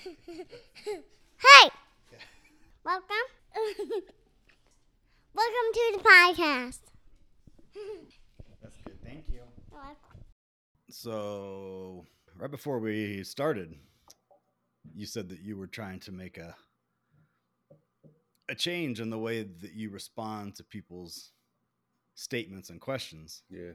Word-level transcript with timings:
Hey! 1.40 1.70
Welcome. 2.84 3.06
Welcome 5.34 5.68
to 5.74 5.92
the 5.92 5.98
podcast. 5.98 6.78
That's 8.62 8.76
good. 8.84 8.98
Thank 9.04 9.24
you. 9.28 9.40
So, 10.90 12.04
right 12.36 12.50
before 12.50 12.78
we 12.78 13.24
started, 13.24 13.74
you 14.94 15.06
said 15.06 15.28
that 15.30 15.40
you 15.40 15.56
were 15.56 15.66
trying 15.66 16.00
to 16.00 16.12
make 16.12 16.38
a 16.38 16.54
a 18.48 18.54
change 18.54 19.00
in 19.00 19.10
the 19.10 19.18
way 19.18 19.42
that 19.42 19.72
you 19.72 19.90
respond 19.90 20.56
to 20.56 20.64
people's 20.64 21.32
statements 22.14 22.70
and 22.70 22.80
questions. 22.80 23.42
Yeah. 23.50 23.72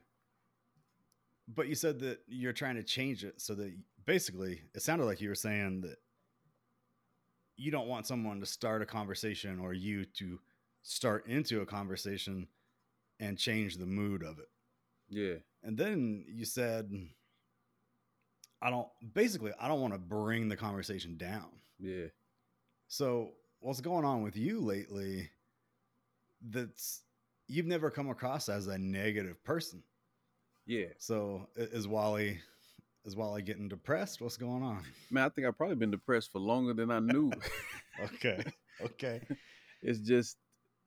But 1.48 1.68
you 1.68 1.76
said 1.76 2.00
that 2.00 2.20
you're 2.28 2.54
trying 2.54 2.76
to 2.76 2.84
change 2.84 3.24
it 3.24 3.40
so 3.40 3.54
that 3.56 3.74
basically 4.06 4.62
it 4.74 4.82
sounded 4.82 5.06
like 5.06 5.22
you 5.22 5.30
were 5.30 5.36
saying 5.36 5.82
that 5.82 5.98
you 7.58 7.72
don't 7.72 7.88
want 7.88 8.08
someone 8.08 8.40
to 8.40 8.46
start 8.46 8.82
a 8.82 8.86
conversation 8.86 9.60
or 9.60 9.74
you 9.74 10.06
to 10.06 10.40
start 10.84 11.28
into 11.28 11.62
a 11.62 11.66
conversation 11.66 12.48
and 13.20 13.38
change 13.38 13.78
the 13.78 13.86
mood 13.86 14.24
of 14.24 14.40
it. 14.40 14.50
Yeah. 15.10 15.36
And 15.64 15.78
then 15.78 16.26
you 16.28 16.46
said, 16.46 16.92
I 18.62 18.70
don't, 18.70 18.88
basically, 19.14 19.52
I 19.60 19.68
don't 19.68 19.82
want 19.82 19.94
to 19.94 20.00
bring 20.00 20.48
the 20.48 20.58
conversation 20.58 21.18
down. 21.18 21.48
Yeah. 21.80 22.08
So, 22.88 23.32
what's 23.60 23.82
going 23.82 24.06
on 24.06 24.22
with 24.22 24.38
you 24.38 24.62
lately 24.62 25.30
that's 26.50 27.02
you've 27.48 27.66
never 27.66 27.90
come 27.90 28.10
across 28.10 28.50
as 28.50 28.68
a 28.68 28.78
negative 28.78 29.44
person? 29.44 29.82
Yeah. 30.66 30.88
So, 30.98 31.50
is 31.56 31.88
Wally, 31.88 32.40
is 33.06 33.16
Wally 33.16 33.42
getting 33.42 33.68
depressed? 33.68 34.22
What's 34.22 34.38
going 34.38 34.64
on? 34.64 34.84
Man, 35.12 35.26
I 35.26 35.30
think 35.30 35.48
I've 35.48 35.58
probably 35.58 35.76
been 35.76 35.92
depressed 35.92 36.32
for 36.32 36.40
longer 36.40 36.74
than 36.74 36.92
I 36.92 37.00
knew. 37.00 37.32
Okay. 37.98 38.44
Okay. 38.82 39.22
it's 39.82 40.00
just, 40.00 40.36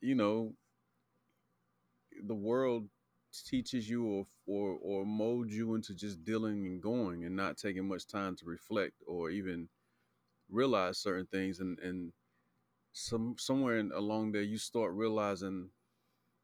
you 0.02 0.14
know, 0.14 0.52
the 2.26 2.34
world 2.34 2.86
teaches 3.46 3.88
you 3.88 4.04
or 4.04 4.26
or 4.46 4.78
or 4.82 5.06
molds 5.06 5.56
you 5.56 5.74
into 5.74 5.94
just 5.94 6.22
dealing 6.22 6.66
and 6.66 6.82
going 6.82 7.24
and 7.24 7.34
not 7.34 7.56
taking 7.56 7.88
much 7.88 8.06
time 8.06 8.36
to 8.36 8.44
reflect 8.44 8.92
or 9.06 9.30
even 9.30 9.70
realize 10.50 10.98
certain 10.98 11.24
things 11.32 11.60
and 11.60 11.78
and 11.78 12.12
some 12.92 13.36
somewhere 13.38 13.78
in, 13.78 13.90
along 13.92 14.32
there 14.32 14.42
you 14.42 14.58
start 14.58 14.92
realizing 14.92 15.70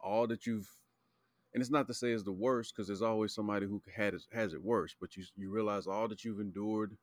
all 0.01 0.27
that 0.27 0.47
you've 0.47 0.71
and 1.55 1.63
it's 1.63 1.71
not 1.71 1.87
to 1.87 1.95
say 1.95 2.11
it's 2.11 2.25
the 2.25 2.33
worst 2.33 2.75
because 2.75 2.89
there's 2.89 3.03
always 3.03 3.33
somebody 3.33 3.67
who 3.67 3.81
had 3.95 4.15
has 4.33 4.53
it 4.55 4.63
worse 4.63 4.95
but 5.01 5.17
you 5.17 5.25
you 5.37 5.51
realize 5.51 5.87
all 5.87 6.09
that 6.09 6.25
you've 6.25 6.41
endured 6.41 6.97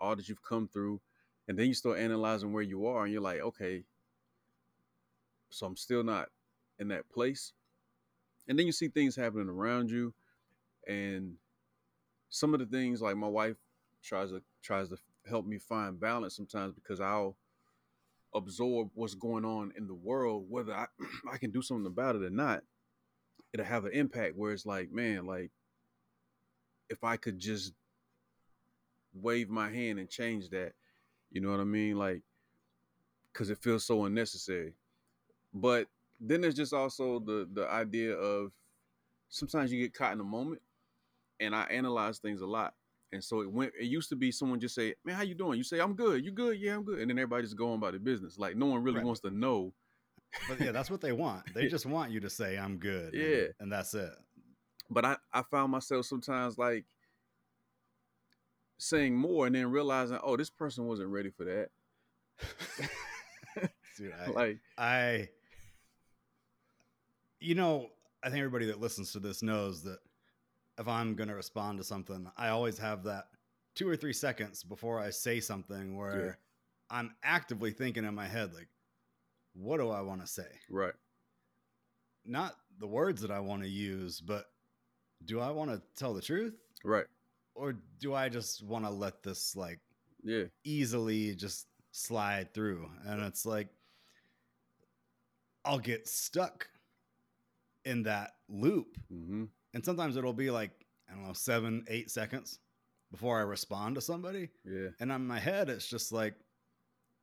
all 0.00 0.16
that 0.16 0.28
you've 0.28 0.42
come 0.42 0.68
through 0.68 1.00
and 1.48 1.58
then 1.58 1.66
you 1.66 1.74
start 1.74 1.98
analyzing 1.98 2.52
where 2.52 2.62
you 2.62 2.86
are 2.86 3.04
and 3.04 3.12
you're 3.12 3.22
like 3.22 3.40
okay 3.40 3.84
so 5.50 5.66
i'm 5.66 5.76
still 5.76 6.02
not 6.02 6.28
in 6.78 6.88
that 6.88 7.08
place. 7.08 7.52
And 8.48 8.58
then 8.58 8.66
you 8.66 8.72
see 8.72 8.88
things 8.88 9.16
happening 9.16 9.48
around 9.48 9.90
you 9.90 10.12
and 10.86 11.34
some 12.28 12.54
of 12.54 12.60
the 12.60 12.66
things 12.66 13.00
like 13.00 13.16
my 13.16 13.28
wife 13.28 13.56
tries 14.02 14.30
to 14.30 14.42
tries 14.62 14.88
to 14.88 14.96
help 15.28 15.46
me 15.46 15.58
find 15.58 16.00
balance 16.00 16.34
sometimes 16.34 16.74
because 16.74 17.00
i'll 17.00 17.36
absorb 18.34 18.90
what's 18.94 19.14
going 19.14 19.44
on 19.44 19.72
in 19.76 19.86
the 19.86 19.94
world 19.94 20.46
whether 20.48 20.74
i, 20.74 20.86
I 21.32 21.38
can 21.38 21.52
do 21.52 21.62
something 21.62 21.86
about 21.86 22.16
it 22.16 22.24
or 22.24 22.30
not 22.30 22.64
it'll 23.52 23.66
have 23.66 23.84
an 23.84 23.92
impact 23.92 24.36
where 24.36 24.52
it's 24.52 24.66
like 24.66 24.90
man 24.92 25.26
like 25.26 25.50
if 26.88 27.02
i 27.04 27.16
could 27.16 27.38
just 27.38 27.72
wave 29.14 29.48
my 29.48 29.70
hand 29.70 29.98
and 29.98 30.08
change 30.08 30.48
that 30.50 30.72
you 31.30 31.40
know 31.40 31.50
what 31.50 31.60
i 31.60 31.64
mean? 31.64 31.96
Like 31.96 32.22
because 33.32 33.50
it 33.50 33.58
feels 33.58 33.84
so 33.84 34.04
unnecessary. 34.04 34.74
But 35.54 35.88
then 36.20 36.40
there's 36.40 36.54
just 36.54 36.72
also 36.74 37.18
the 37.20 37.48
the 37.52 37.68
idea 37.68 38.14
of 38.14 38.52
sometimes 39.28 39.72
you 39.72 39.82
get 39.82 39.94
caught 39.94 40.12
in 40.12 40.20
a 40.20 40.24
moment 40.24 40.62
and 41.40 41.54
i 41.54 41.62
analyze 41.64 42.18
things 42.18 42.40
a 42.42 42.46
lot. 42.46 42.74
And 43.12 43.22
so 43.22 43.40
it 43.42 43.50
went 43.50 43.72
it 43.78 43.84
used 43.86 44.08
to 44.10 44.16
be 44.16 44.30
someone 44.32 44.60
just 44.60 44.74
say 44.74 44.94
man 45.04 45.16
how 45.16 45.22
you 45.22 45.34
doing? 45.34 45.58
You 45.58 45.64
say 45.64 45.80
i'm 45.80 45.94
good. 45.94 46.24
You 46.24 46.32
good? 46.32 46.58
Yeah 46.60 46.74
i'm 46.76 46.84
good. 46.84 46.98
And 47.00 47.10
then 47.10 47.18
everybody 47.18 47.44
just 47.44 47.56
go 47.56 47.70
on 47.70 47.78
about 47.78 47.92
their 47.92 48.00
business. 48.00 48.38
Like 48.38 48.56
no 48.56 48.66
one 48.66 48.82
really 48.82 48.98
Right. 48.98 49.06
wants 49.06 49.20
to 49.22 49.30
know 49.30 49.72
But 50.48 50.60
yeah, 50.60 50.72
that's 50.72 50.90
what 50.90 51.00
they 51.00 51.12
want. 51.12 51.52
They 51.54 51.68
just 51.68 51.86
want 51.86 52.10
you 52.10 52.20
to 52.20 52.30
say, 52.30 52.58
I'm 52.58 52.78
good. 52.78 53.14
Yeah. 53.14 53.48
And, 53.60 53.70
that's 53.70 53.94
it. 53.94 54.12
but 54.90 55.04
I, 55.04 55.16
I 55.32 55.42
found 55.42 55.72
myself 55.72 56.06
sometimes 56.06 56.58
like 56.58 56.84
saying 58.78 59.14
more 59.14 59.46
and 59.46 59.54
then 59.54 59.70
realizing, 59.70 60.18
oh, 60.22 60.36
this 60.36 60.50
person 60.50 60.86
wasn't 60.86 61.08
ready 61.10 61.30
for 61.30 61.44
that. 61.44 61.68
Dude, 63.98 64.12
I, 64.26 64.30
like, 64.30 64.58
I, 64.78 65.28
you 67.40 67.54
know, 67.54 67.88
I 68.22 68.28
think 68.28 68.38
everybody 68.38 68.66
that 68.66 68.80
listens 68.80 69.12
to 69.12 69.20
this 69.20 69.42
knows 69.42 69.82
that 69.82 69.98
if 70.78 70.88
I'm 70.88 71.14
going 71.14 71.28
to 71.28 71.34
respond 71.34 71.78
to 71.78 71.84
something, 71.84 72.26
I 72.36 72.48
always 72.48 72.78
have 72.78 73.04
that 73.04 73.26
two 73.74 73.88
or 73.88 73.96
three 73.96 74.12
seconds 74.12 74.62
before 74.64 74.98
I 74.98 75.10
say 75.10 75.40
something 75.40 75.96
where 75.96 76.38
I'm 76.90 77.14
actively 77.22 77.70
thinking 77.70 78.04
in 78.04 78.14
my 78.14 78.26
head, 78.26 78.52
like, 78.54 78.68
what 79.54 79.78
do 79.78 79.90
I 79.90 80.00
want 80.00 80.20
to 80.20 80.26
say? 80.26 80.48
right, 80.70 80.94
Not 82.24 82.54
the 82.78 82.86
words 82.86 83.20
that 83.22 83.30
I 83.30 83.40
want 83.40 83.62
to 83.62 83.68
use, 83.68 84.20
but 84.20 84.46
do 85.24 85.40
I 85.40 85.50
want 85.50 85.70
to 85.70 85.82
tell 85.96 86.14
the 86.14 86.22
truth 86.22 86.54
right, 86.84 87.06
or 87.54 87.74
do 88.00 88.14
I 88.14 88.28
just 88.28 88.62
want 88.64 88.84
to 88.84 88.90
let 88.90 89.22
this 89.22 89.54
like 89.56 89.80
yeah, 90.24 90.44
easily 90.64 91.34
just 91.34 91.66
slide 91.90 92.54
through. 92.54 92.88
And 93.06 93.22
it's 93.22 93.44
like, 93.44 93.68
I'll 95.64 95.78
get 95.78 96.08
stuck 96.08 96.68
in 97.84 98.02
that 98.04 98.32
loop. 98.48 98.96
mm-hmm, 99.12 99.44
And 99.74 99.84
sometimes 99.84 100.16
it'll 100.16 100.32
be 100.32 100.50
like, 100.50 100.70
I 101.10 101.14
don't 101.14 101.26
know, 101.26 101.32
seven, 101.32 101.84
eight 101.88 102.10
seconds 102.10 102.58
before 103.10 103.38
I 103.38 103.42
respond 103.42 103.94
to 103.96 104.00
somebody. 104.00 104.48
yeah, 104.64 104.88
And 105.00 105.12
in 105.12 105.26
my 105.26 105.38
head, 105.38 105.68
it's 105.68 105.86
just 105.88 106.12
like, 106.12 106.34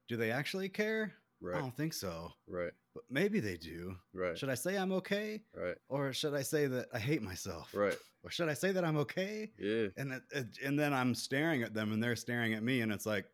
do 0.07 0.15
they 0.17 0.31
actually 0.31 0.69
care? 0.69 1.13
I 1.55 1.59
don't 1.59 1.75
think 1.75 1.93
so. 1.93 2.33
right, 2.47 2.71
But 2.93 3.03
maybe 3.09 3.39
they 3.39 3.55
do. 3.57 3.95
right, 4.13 4.37
Should 4.37 4.49
I 4.49 4.55
say 4.55 4.77
I'm 4.77 4.91
okay? 4.93 5.41
right, 5.55 5.75
Or 5.87 6.11
should 6.13 6.33
I 6.33 6.41
say 6.41 6.67
that 6.67 6.87
I 6.93 6.99
hate 6.99 7.21
myself? 7.21 7.73
right, 7.73 7.95
Or 8.23 8.29
should 8.29 8.49
I 8.49 8.53
say 8.53 8.71
that 8.73 8.83
I'm 8.83 8.97
okay? 8.97 9.51
yeah, 9.57 9.87
and 9.95 10.11
it, 10.13 10.23
it, 10.31 10.47
and 10.65 10.77
then 10.77 10.93
I'm 10.93 11.15
staring 11.15 11.63
at 11.63 11.73
them 11.73 11.93
and 11.93 12.03
they're 12.03 12.17
staring 12.17 12.53
at 12.53 12.61
me 12.63 12.81
and 12.81 12.91
it's 12.91 13.05
like 13.05 13.25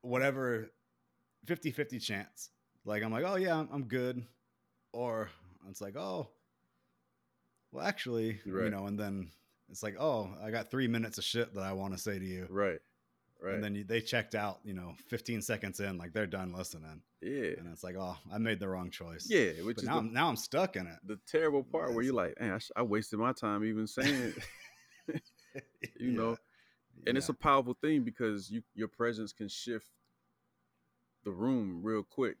whatever 0.00 0.70
50-50 1.46 2.02
chance. 2.02 2.50
Like 2.84 3.02
I'm 3.02 3.12
like 3.12 3.24
oh 3.24 3.36
yeah 3.36 3.56
I'm, 3.58 3.68
I'm 3.72 3.84
good. 3.84 4.24
Or 4.92 5.30
it's 5.70 5.80
like 5.80 5.96
oh 5.96 6.28
well 7.70 7.86
actually 7.86 8.40
you 8.44 8.70
know 8.70 8.86
and 8.86 8.98
then 8.98 9.30
it's 9.70 9.82
like 9.82 9.94
oh 9.98 10.30
I 10.44 10.50
got 10.50 10.70
3 10.70 10.88
minutes 10.88 11.18
of 11.18 11.24
shit 11.24 11.54
that 11.54 11.62
I 11.62 11.72
want 11.72 11.94
to 11.94 11.98
say 12.00 12.18
to 12.18 12.24
you. 12.24 12.46
Right, 12.50 12.80
right, 13.42 13.54
and 13.54 13.64
then 13.64 13.74
you, 13.74 13.84
they 13.84 14.00
checked 14.00 14.34
out 14.34 14.60
you 14.64 14.74
know 14.74 14.94
15 15.08 15.42
seconds 15.42 15.80
in 15.80 15.98
like 15.98 16.12
they're 16.12 16.26
done 16.26 16.52
listening. 16.52 17.02
Yeah, 17.20 17.58
and 17.58 17.68
it's 17.72 17.84
like 17.84 17.96
oh 17.98 18.16
I 18.32 18.38
made 18.38 18.60
the 18.60 18.68
wrong 18.68 18.90
choice. 18.90 19.26
Yeah, 19.28 19.62
which 19.64 19.76
but 19.76 19.84
is 19.84 19.88
now, 19.88 19.94
the, 19.94 20.00
I'm, 20.00 20.12
now 20.12 20.28
I'm 20.28 20.36
stuck 20.36 20.76
in 20.76 20.86
it. 20.86 20.96
the 21.04 21.18
terrible 21.26 21.62
part 21.62 21.92
where 21.92 22.04
you're 22.04 22.14
like, 22.14 22.40
man, 22.40 22.52
I, 22.52 22.58
sh- 22.58 22.70
I 22.76 22.82
wasted 22.82 23.18
my 23.18 23.32
time 23.32 23.64
even 23.64 23.86
saying 23.86 24.34
it. 25.08 25.22
you 25.98 26.12
know, 26.12 26.36
and 27.06 27.18
it's 27.18 27.28
a 27.28 27.34
powerful 27.34 27.76
thing 27.80 28.02
because 28.02 28.50
you 28.50 28.62
your 28.74 28.88
presence 28.88 29.32
can 29.32 29.48
shift 29.48 29.88
the 31.24 31.32
room 31.32 31.80
real 31.82 32.02
quick. 32.02 32.36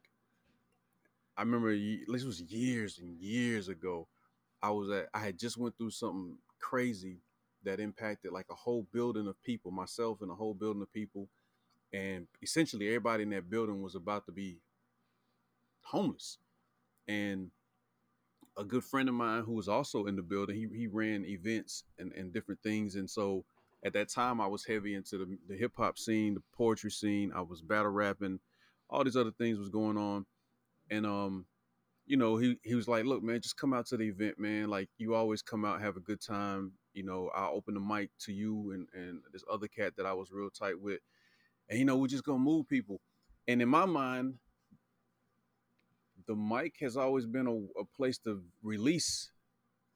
I 1.36 1.42
remember 1.42 1.74
this 1.74 2.24
was 2.24 2.40
years 2.40 2.98
and 2.98 3.16
years 3.18 3.68
ago. 3.68 4.08
I 4.62 4.70
was 4.70 4.90
at 4.90 5.08
I 5.14 5.18
had 5.20 5.38
just 5.38 5.56
went 5.56 5.76
through 5.76 5.90
something 5.90 6.36
crazy 6.60 7.18
that 7.64 7.80
impacted 7.80 8.32
like 8.32 8.46
a 8.50 8.54
whole 8.54 8.86
building 8.92 9.26
of 9.26 9.42
people, 9.42 9.70
myself 9.70 10.22
and 10.22 10.30
a 10.30 10.34
whole 10.34 10.54
building 10.54 10.82
of 10.82 10.92
people, 10.92 11.28
and 11.92 12.26
essentially 12.42 12.88
everybody 12.88 13.22
in 13.22 13.30
that 13.30 13.50
building 13.50 13.82
was 13.82 13.94
about 13.94 14.26
to 14.26 14.32
be 14.32 14.58
homeless. 15.82 16.38
And 17.08 17.50
a 18.56 18.64
good 18.64 18.84
friend 18.84 19.08
of 19.08 19.14
mine 19.14 19.42
who 19.42 19.52
was 19.52 19.68
also 19.68 20.06
in 20.06 20.16
the 20.16 20.22
building, 20.22 20.56
he 20.56 20.68
he 20.76 20.86
ran 20.86 21.24
events 21.24 21.84
and, 21.98 22.12
and 22.12 22.32
different 22.32 22.62
things. 22.62 22.96
And 22.96 23.08
so 23.08 23.44
at 23.84 23.92
that 23.94 24.08
time 24.08 24.40
I 24.40 24.46
was 24.46 24.64
heavy 24.64 24.94
into 24.94 25.18
the, 25.18 25.38
the 25.48 25.56
hip 25.56 25.72
hop 25.76 25.98
scene, 25.98 26.34
the 26.34 26.42
poetry 26.56 26.90
scene. 26.90 27.32
I 27.34 27.40
was 27.40 27.62
battle 27.62 27.90
rapping, 27.90 28.40
all 28.90 29.04
these 29.04 29.16
other 29.16 29.32
things 29.32 29.58
was 29.58 29.68
going 29.68 29.96
on. 29.96 30.26
And 30.90 31.06
um, 31.06 31.46
you 32.06 32.16
know, 32.16 32.36
he 32.36 32.56
he 32.62 32.74
was 32.74 32.88
like, 32.88 33.04
Look, 33.04 33.22
man, 33.22 33.40
just 33.40 33.56
come 33.56 33.72
out 33.72 33.86
to 33.86 33.96
the 33.96 34.08
event, 34.08 34.38
man. 34.38 34.68
Like 34.68 34.88
you 34.98 35.14
always 35.14 35.42
come 35.42 35.64
out, 35.64 35.80
have 35.80 35.96
a 35.96 36.00
good 36.00 36.20
time. 36.20 36.72
You 36.94 37.04
know, 37.04 37.30
I'll 37.34 37.54
open 37.54 37.74
the 37.74 37.80
mic 37.80 38.10
to 38.20 38.32
you 38.32 38.72
and, 38.72 38.88
and 38.94 39.20
this 39.32 39.44
other 39.50 39.68
cat 39.68 39.94
that 39.96 40.06
I 40.06 40.12
was 40.12 40.30
real 40.32 40.50
tight 40.50 40.80
with. 40.80 41.00
And 41.68 41.78
you 41.78 41.84
know, 41.84 41.96
we're 41.96 42.08
just 42.08 42.24
gonna 42.24 42.38
move 42.38 42.68
people. 42.68 43.00
And 43.48 43.62
in 43.62 43.68
my 43.68 43.86
mind, 43.86 44.36
the 46.26 46.34
mic 46.36 46.76
has 46.80 46.96
always 46.96 47.26
been 47.26 47.46
a, 47.46 47.80
a 47.80 47.84
place 47.84 48.18
to 48.18 48.42
release 48.62 49.30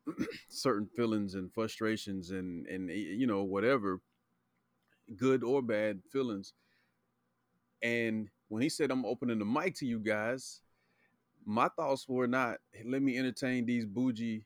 certain 0.49 0.89
feelings 0.97 1.35
and 1.35 1.53
frustrations 1.53 2.31
and 2.31 2.67
and 2.67 2.91
you 2.91 3.27
know 3.27 3.43
whatever 3.45 4.01
good 5.17 5.43
or 5.43 5.63
bad 5.63 6.01
feelings 6.13 6.55
And 7.83 8.29
when 8.49 8.63
he 8.63 8.69
said, 8.69 8.91
I'm 8.91 9.05
opening 9.05 9.39
the 9.39 9.45
mic 9.45 9.75
to 9.77 9.87
you 9.87 9.99
guys, 9.99 10.61
my 11.47 11.69
thoughts 11.69 12.09
were 12.09 12.29
not, 12.29 12.59
let 12.85 13.03
me 13.03 13.19
entertain 13.19 13.67
these 13.67 13.87
bougie 13.87 14.45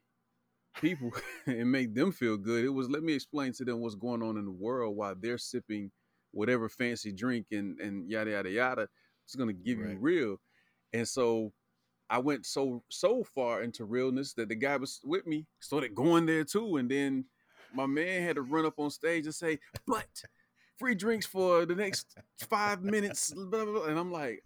people 0.80 1.12
and 1.46 1.70
make 1.70 1.94
them 1.94 2.12
feel 2.12 2.36
good. 2.36 2.64
It 2.64 2.70
was, 2.70 2.88
let 2.88 3.02
me 3.02 3.14
explain 3.14 3.52
to 3.54 3.64
them 3.64 3.80
what's 3.80 3.94
going 3.94 4.22
on 4.22 4.36
in 4.36 4.44
the 4.44 4.50
world 4.50 4.96
while 4.96 5.14
they're 5.18 5.38
sipping 5.38 5.90
whatever 6.32 6.68
fancy 6.68 7.12
drink 7.12 7.46
and, 7.52 7.78
and 7.80 8.08
yada, 8.08 8.32
yada, 8.32 8.50
yada. 8.50 8.88
It's 9.24 9.34
going 9.34 9.48
to 9.48 9.54
give 9.54 9.78
you 9.78 9.96
real. 10.00 10.36
And 10.92 11.06
so 11.06 11.52
I 12.08 12.18
went 12.18 12.46
so, 12.46 12.82
so 12.88 13.22
far 13.22 13.62
into 13.62 13.84
realness 13.84 14.34
that 14.34 14.48
the 14.48 14.56
guy 14.56 14.76
was 14.76 15.00
with 15.04 15.26
me 15.26 15.46
started 15.60 15.94
going 15.94 16.26
there 16.26 16.44
too. 16.44 16.76
And 16.76 16.90
then 16.90 17.24
my 17.72 17.86
man 17.86 18.22
had 18.22 18.36
to 18.36 18.42
run 18.42 18.66
up 18.66 18.74
on 18.78 18.90
stage 18.90 19.26
and 19.26 19.34
say, 19.34 19.58
but 19.86 20.08
free 20.78 20.94
drinks 20.94 21.26
for 21.26 21.66
the 21.66 21.74
next 21.74 22.16
five 22.48 22.82
minutes. 22.82 23.32
blah, 23.34 23.64
blah, 23.64 23.72
blah. 23.72 23.84
And 23.84 23.98
I'm 23.98 24.10
like, 24.10 24.42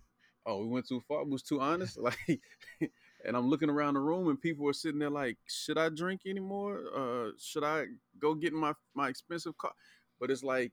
oh, 0.46 0.58
we 0.60 0.66
went 0.66 0.86
too 0.86 1.00
far. 1.08 1.24
We 1.24 1.30
was 1.30 1.42
too 1.42 1.60
honest. 1.60 1.98
Like, 2.02 2.40
and 3.24 3.36
I'm 3.36 3.48
looking 3.48 3.70
around 3.70 3.94
the 3.94 4.00
room 4.00 4.28
and 4.28 4.40
people 4.40 4.68
are 4.68 4.74
sitting 4.74 4.98
there 4.98 5.10
like, 5.10 5.38
should 5.46 5.78
I 5.78 5.88
drink 5.88 6.22
anymore? 6.26 6.82
Uh, 6.94 7.30
should 7.38 7.64
I 7.64 7.86
go 8.18 8.34
get 8.34 8.52
my, 8.52 8.72
my 8.94 9.08
expensive 9.08 9.56
car? 9.56 9.72
But 10.20 10.30
it's 10.30 10.42
like, 10.42 10.72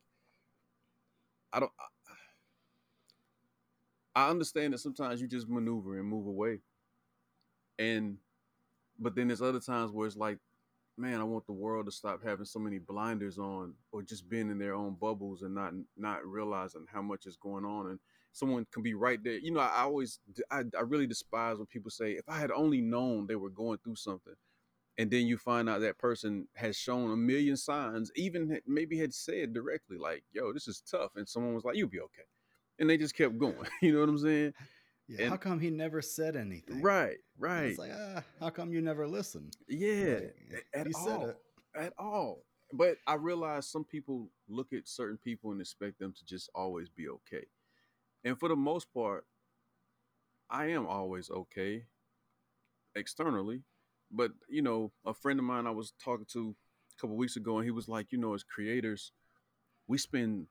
I 1.53 1.59
don't, 1.61 1.71
I, 4.15 4.23
I 4.23 4.29
understand 4.29 4.73
that 4.73 4.79
sometimes 4.79 5.21
you 5.21 5.27
just 5.27 5.47
maneuver 5.49 5.97
and 5.97 6.07
move 6.07 6.27
away. 6.27 6.59
And, 7.79 8.17
but 8.99 9.15
then 9.15 9.27
there's 9.27 9.41
other 9.41 9.59
times 9.59 9.91
where 9.91 10.05
it's 10.05 10.17
like, 10.17 10.37
man, 10.97 11.21
I 11.21 11.23
want 11.23 11.45
the 11.45 11.53
world 11.53 11.85
to 11.85 11.91
stop 11.91 12.21
having 12.23 12.45
so 12.45 12.59
many 12.59 12.77
blinders 12.77 13.39
on 13.39 13.73
or 13.91 14.01
just 14.01 14.29
being 14.29 14.51
in 14.51 14.59
their 14.59 14.75
own 14.75 14.95
bubbles 14.99 15.41
and 15.41 15.55
not 15.55 15.73
not 15.97 16.25
realizing 16.25 16.85
how 16.91 17.01
much 17.01 17.25
is 17.25 17.37
going 17.37 17.65
on 17.65 17.87
and 17.87 17.99
someone 18.31 18.65
can 18.71 18.83
be 18.83 18.93
right 18.93 19.19
there. 19.23 19.37
You 19.37 19.51
know, 19.51 19.59
I, 19.59 19.81
always 19.81 20.19
I, 20.49 20.63
I 20.77 20.81
really 20.81 21.07
despise 21.07 21.57
when 21.57 21.67
people 21.67 21.91
say 21.91 22.11
if 22.13 22.27
I 22.27 22.39
had 22.39 22.51
only 22.51 22.81
known 22.81 23.27
they 23.27 23.35
were 23.35 23.49
going 23.49 23.79
through 23.83 23.95
something 23.95 24.33
and 24.97 25.09
then 25.09 25.25
you 25.25 25.37
find 25.37 25.69
out 25.69 25.81
that 25.81 25.97
person 25.97 26.47
has 26.55 26.75
shown 26.77 27.11
a 27.11 27.15
million 27.15 27.57
signs, 27.57 28.11
even 28.15 28.59
maybe 28.67 28.97
had 28.97 29.13
said 29.13 29.53
directly 29.53 29.97
like, 29.97 30.23
"Yo, 30.33 30.53
this 30.53 30.67
is 30.67 30.81
tough." 30.81 31.11
And 31.15 31.27
someone 31.27 31.53
was 31.55 31.63
like, 31.63 31.75
"You'll 31.75 31.89
be 31.89 32.01
okay." 32.01 32.23
And 32.79 32.89
they 32.89 32.97
just 32.97 33.15
kept 33.15 33.37
going. 33.37 33.55
You 33.81 33.93
know 33.93 33.99
what 34.01 34.09
I'm 34.09 34.17
saying? 34.17 34.53
Yeah, 35.07 35.29
how 35.29 35.37
come 35.37 35.59
he 35.59 35.69
never 35.69 36.01
said 36.01 36.35
anything? 36.35 36.81
Right, 36.81 37.17
right. 37.37 37.63
It's 37.65 37.79
like, 37.79 37.91
ah, 37.93 38.23
how 38.39 38.49
come 38.49 38.71
you 38.71 38.81
never 38.81 39.07
listened? 39.07 39.57
yeah, 39.67 40.19
Like, 40.51 40.65
at 40.73 40.87
all. 40.95 41.05
said 41.05 41.21
it. 41.29 41.37
at 41.75 41.93
all. 41.97 42.45
But 42.73 42.97
I 43.05 43.15
realize 43.15 43.67
some 43.67 43.83
people 43.83 44.29
look 44.47 44.71
at 44.71 44.87
certain 44.87 45.17
people 45.17 45.51
and 45.51 45.59
expect 45.59 45.99
them 45.99 46.13
to 46.13 46.25
just 46.25 46.49
always 46.55 46.87
be 46.89 47.09
okay. 47.09 47.45
And 48.23 48.39
for 48.39 48.49
the 48.49 48.55
most 48.55 48.93
part, 48.93 49.25
I 50.49 50.67
am 50.67 50.85
always 50.85 51.29
okay 51.29 51.85
externally. 52.95 53.63
But, 54.11 54.31
you 54.49 54.61
know, 54.61 54.91
a 55.05 55.13
friend 55.13 55.39
of 55.39 55.45
mine 55.45 55.65
I 55.65 55.71
was 55.71 55.93
talking 56.03 56.25
to 56.33 56.55
a 56.97 57.01
couple 57.01 57.15
weeks 57.15 57.37
ago, 57.37 57.57
and 57.57 57.65
he 57.65 57.71
was 57.71 57.87
like, 57.87 58.11
you 58.11 58.17
know, 58.17 58.33
as 58.33 58.43
creators, 58.43 59.13
we 59.87 59.97
spend 59.97 60.47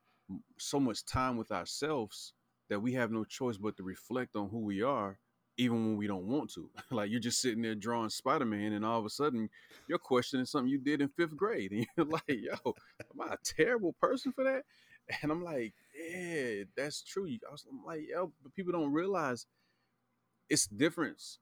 so 0.59 0.81
much 0.81 1.05
time 1.05 1.37
with 1.37 1.53
ourselves 1.53 2.33
that 2.69 2.81
we 2.81 2.93
have 2.95 3.11
no 3.11 3.25
choice 3.25 3.57
but 3.59 3.77
to 3.77 3.83
reflect 3.83 4.37
on 4.37 4.49
who 4.49 4.61
we 4.61 4.83
are, 4.83 5.19
even 5.59 5.85
when 5.85 5.97
we 5.97 6.07
don't 6.07 6.27
want 6.27 6.51
to. 6.53 6.71
like 6.91 7.11
you're 7.11 7.21
just 7.21 7.41
sitting 7.43 7.63
there 7.63 7.75
drawing 7.75 8.11
Spider 8.11 8.47
Man, 8.47 8.73
and 8.73 8.85
all 8.85 8.99
of 8.99 9.05
a 9.05 9.11
sudden 9.11 9.51
you're 9.89 9.99
questioning 9.99 10.47
something 10.47 10.71
you 10.71 10.79
did 10.79 11.03
in 11.03 11.09
fifth 11.09 11.37
grade, 11.37 11.73
and 11.73 11.87
you're 11.97 12.07
like, 12.07 12.23
"Yo, 12.29 12.55
am 12.65 13.21
I 13.21 13.35
a 13.35 13.37
terrible 13.45 13.93
person 14.01 14.33
for 14.33 14.45
that?" 14.45 14.65
And 15.23 15.33
I'm 15.33 15.43
like, 15.43 15.75
"Yeah, 16.11 16.65
that's 16.77 17.03
true." 17.03 17.27
I 17.27 17.53
was 17.53 17.67
I'm 17.71 17.85
like, 17.85 18.03
"Yo," 18.09 18.33
but 18.43 18.55
people 18.55 18.73
don't 18.73 18.93
realize 18.93 19.47
it's 20.49 20.67
difference 20.67 21.39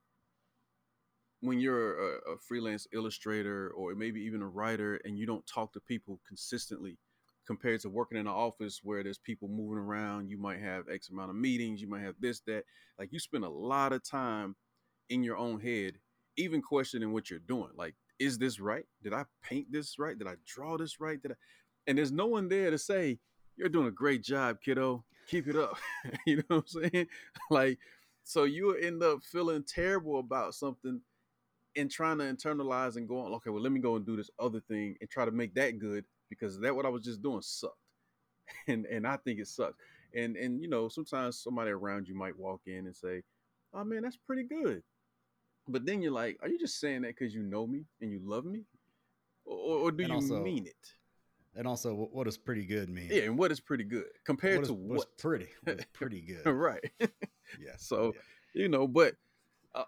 when 1.40 1.60
you're 1.60 2.16
a, 2.16 2.32
a 2.32 2.38
freelance 2.38 2.86
illustrator 2.92 3.70
or 3.70 3.94
maybe 3.94 4.20
even 4.20 4.42
a 4.42 4.48
writer, 4.48 5.00
and 5.04 5.18
you 5.18 5.26
don't 5.26 5.46
talk 5.46 5.72
to 5.72 5.80
people 5.80 6.20
consistently 6.26 6.98
compared 7.46 7.80
to 7.80 7.88
working 7.88 8.18
in 8.18 8.26
an 8.26 8.32
office 8.32 8.80
where 8.82 9.02
there's 9.02 9.18
people 9.18 9.48
moving 9.48 9.78
around. 9.78 10.28
You 10.28 10.38
might 10.38 10.60
have 10.60 10.88
X 10.88 11.10
amount 11.10 11.30
of 11.30 11.36
meetings, 11.36 11.80
you 11.80 11.88
might 11.88 12.02
have 12.02 12.16
this, 12.20 12.40
that. 12.46 12.64
Like 12.98 13.12
you 13.12 13.18
spend 13.18 13.44
a 13.44 13.48
lot 13.48 13.92
of 13.92 14.02
time 14.04 14.56
in 15.08 15.22
your 15.22 15.36
own 15.36 15.60
head, 15.60 15.94
even 16.36 16.60
questioning 16.60 17.12
what 17.12 17.30
you're 17.30 17.38
doing. 17.38 17.70
Like, 17.76 17.94
is 18.18 18.38
this 18.38 18.60
right? 18.60 18.84
Did 19.02 19.12
I 19.14 19.24
paint 19.42 19.68
this 19.70 19.98
right? 19.98 20.18
Did 20.18 20.26
I 20.26 20.34
draw 20.44 20.76
this 20.76 21.00
right? 21.00 21.22
Did 21.22 21.32
I? 21.32 21.34
And 21.86 21.96
there's 21.96 22.12
no 22.12 22.26
one 22.26 22.48
there 22.48 22.70
to 22.70 22.78
say, 22.78 23.18
You're 23.58 23.68
doing 23.68 23.88
a 23.88 23.90
great 23.92 24.22
job, 24.22 24.58
kiddo. 24.64 25.04
Keep 25.28 25.48
it 25.48 25.56
up. 25.56 25.76
you 26.26 26.36
know 26.36 26.42
what 26.48 26.64
I'm 26.74 26.90
saying? 26.90 27.06
Like, 27.50 27.78
so 28.24 28.44
you 28.44 28.74
end 28.76 29.02
up 29.02 29.22
feeling 29.24 29.64
terrible 29.64 30.18
about 30.20 30.54
something 30.54 31.00
and 31.76 31.90
trying 31.90 32.18
to 32.18 32.24
internalize 32.24 32.96
and 32.96 33.08
go 33.08 33.20
on, 33.20 33.32
okay, 33.34 33.50
well, 33.50 33.62
let 33.62 33.72
me 33.72 33.80
go 33.80 33.96
and 33.96 34.04
do 34.06 34.16
this 34.16 34.30
other 34.38 34.60
thing 34.60 34.96
and 35.00 35.08
try 35.10 35.24
to 35.24 35.30
make 35.30 35.54
that 35.54 35.78
good 35.78 36.04
because 36.28 36.58
that 36.60 36.74
what 36.74 36.86
I 36.86 36.88
was 36.88 37.02
just 37.04 37.22
doing 37.22 37.42
sucked. 37.42 37.74
And 38.66 38.86
and 38.86 39.06
I 39.06 39.16
think 39.18 39.40
it 39.40 39.48
sucks. 39.48 39.76
And 40.14 40.36
and 40.36 40.62
you 40.62 40.68
know, 40.68 40.88
sometimes 40.88 41.38
somebody 41.38 41.70
around 41.70 42.08
you 42.08 42.14
might 42.14 42.38
walk 42.38 42.62
in 42.66 42.86
and 42.86 42.96
say, 42.96 43.22
Oh 43.74 43.84
man, 43.84 44.02
that's 44.02 44.16
pretty 44.16 44.44
good. 44.44 44.82
But 45.68 45.84
then 45.84 46.00
you're 46.00 46.12
like, 46.12 46.38
Are 46.42 46.48
you 46.48 46.58
just 46.58 46.80
saying 46.80 47.02
that 47.02 47.14
because 47.16 47.34
you 47.34 47.42
know 47.42 47.66
me 47.66 47.84
and 48.00 48.10
you 48.10 48.20
love 48.24 48.44
me? 48.46 48.62
Or, 49.44 49.78
or 49.78 49.92
do 49.92 50.04
And 50.04 50.08
you 50.10 50.14
also- 50.14 50.42
mean 50.42 50.66
it? 50.66 50.94
And 51.54 51.66
also, 51.66 51.94
wh- 51.94 52.14
what 52.14 52.24
does 52.24 52.38
pretty 52.38 52.64
good 52.64 52.88
mean? 52.88 53.08
Yeah, 53.10 53.22
and 53.22 53.38
what 53.38 53.50
is 53.50 53.60
pretty 53.60 53.84
good 53.84 54.06
compared 54.24 54.56
what 54.56 54.62
is, 54.62 54.68
to 54.68 54.74
what's 54.74 55.04
what? 55.04 55.18
pretty? 55.18 55.48
What's 55.64 55.84
pretty 55.92 56.20
good? 56.20 56.46
right. 56.50 56.84
Yeah. 57.58 57.72
So, 57.78 58.12
yeah. 58.14 58.62
you 58.64 58.68
know, 58.68 58.86
but 58.86 59.14
uh, 59.74 59.84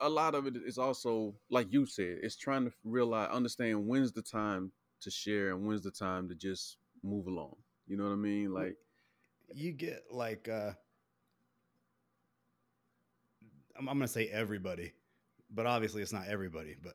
a 0.00 0.08
lot 0.08 0.34
of 0.34 0.48
it 0.48 0.56
is 0.56 0.78
also, 0.78 1.36
like 1.48 1.72
you 1.72 1.86
said, 1.86 2.18
it's 2.24 2.34
trying 2.34 2.64
to 2.64 2.72
realize, 2.82 3.30
understand 3.30 3.86
when's 3.86 4.10
the 4.10 4.20
time 4.20 4.72
to 5.02 5.12
share 5.12 5.50
and 5.50 5.64
when's 5.64 5.82
the 5.82 5.92
time 5.92 6.28
to 6.28 6.34
just 6.34 6.78
move 7.04 7.28
along. 7.28 7.54
You 7.86 7.96
know 7.96 8.02
what 8.02 8.14
I 8.14 8.16
mean? 8.16 8.52
Like, 8.52 8.74
you 9.52 9.72
get 9.72 10.04
like 10.10 10.48
uh 10.48 10.72
I'm, 13.78 13.88
I'm 13.88 13.98
gonna 13.98 14.08
say 14.08 14.28
everybody 14.28 14.92
but 15.50 15.66
obviously 15.66 16.02
it's 16.02 16.12
not 16.12 16.28
everybody 16.28 16.76
but 16.82 16.94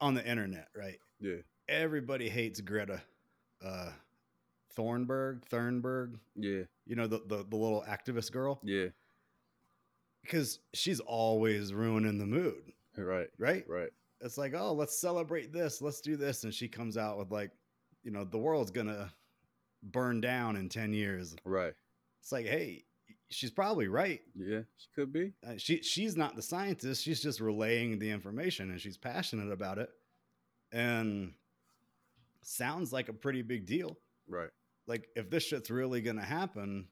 on 0.00 0.14
the 0.14 0.26
internet 0.26 0.68
right 0.76 0.98
yeah, 1.20 1.36
everybody 1.68 2.28
hates 2.28 2.60
greta 2.60 3.02
uh 3.64 3.90
thornburg 4.74 5.44
thornburg 5.46 6.18
yeah, 6.36 6.62
you 6.86 6.94
know 6.96 7.06
the, 7.06 7.20
the 7.26 7.44
the 7.48 7.56
little 7.56 7.84
activist 7.88 8.32
girl? 8.32 8.60
Yeah, 8.62 8.86
because 10.22 10.58
she's 10.74 11.00
always 11.00 11.72
ruining 11.72 12.18
the 12.18 12.26
mood. 12.26 12.72
Right, 12.96 13.28
right? 13.38 13.64
Right, 13.68 13.90
it's 14.20 14.38
like 14.38 14.54
oh 14.54 14.72
let's 14.72 14.98
celebrate 14.98 15.52
this 15.52 15.80
let's 15.82 16.00
do 16.00 16.16
this. 16.16 16.44
And 16.44 16.52
she 16.52 16.68
comes 16.68 16.96
out 16.96 17.18
with 17.18 17.30
like 17.30 17.50
you 18.02 18.10
know 18.10 18.24
the 18.24 18.38
world's 18.38 18.70
gonna 18.70 19.12
burn 19.82 20.20
down 20.20 20.56
in 20.56 20.68
10 20.68 20.92
years. 20.92 21.34
Right. 21.44 21.74
it's 22.22 22.32
like 22.32 22.46
hey 22.46 22.84
she's 23.30 23.50
probably 23.50 23.88
right. 23.88 24.20
Yeah, 24.34 24.60
she 24.76 24.88
could 24.94 25.12
be. 25.12 25.32
uh, 25.46 25.54
she 25.56 25.82
she's 25.82 26.16
not 26.16 26.36
the 26.36 26.42
scientist. 26.42 27.02
She's 27.02 27.20
just 27.22 27.40
relaying 27.40 27.98
the 27.98 28.10
information 28.10 28.70
and 28.70 28.80
she's 28.80 28.96
passionate 28.98 29.50
about 29.52 29.78
it. 29.78 29.88
And 30.72 31.32
sounds 32.46 32.92
like 32.92 33.08
a 33.08 33.12
pretty 33.12 33.42
big 33.42 33.66
deal. 33.66 33.98
Right, 34.28 34.50
like 34.86 35.08
if 35.16 35.30
this 35.30 35.44
shit's 35.44 35.70
really 35.70 36.00
gonna 36.00 36.24
happen 36.24 36.88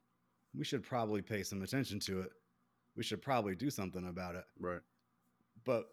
we 0.57 0.65
should 0.65 0.83
probably 0.83 1.21
pay 1.21 1.43
some 1.43 1.63
attention 1.63 1.99
to 2.01 2.21
it. 2.21 2.31
We 2.97 3.03
should 3.03 3.21
probably 3.21 3.57
do 3.57 3.71
something 3.71 4.07
about 4.07 4.37
it. 4.37 4.45
Right, 4.59 4.81
but 5.65 5.87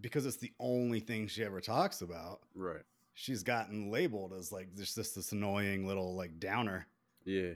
because 0.00 0.26
it's 0.26 0.38
the 0.38 0.52
only 0.58 1.00
thing 1.00 1.28
she 1.28 1.44
ever 1.44 1.60
talks 1.60 2.00
about 2.00 2.40
right. 2.54 2.82
she's 3.14 3.42
gotten 3.42 3.90
labeled 3.90 4.32
as 4.32 4.50
like 4.50 4.74
just 4.74 4.96
this 4.96 5.12
this 5.12 5.32
annoying 5.32 5.86
little 5.86 6.16
like 6.16 6.40
downer. 6.40 6.86
Yeah. 7.24 7.52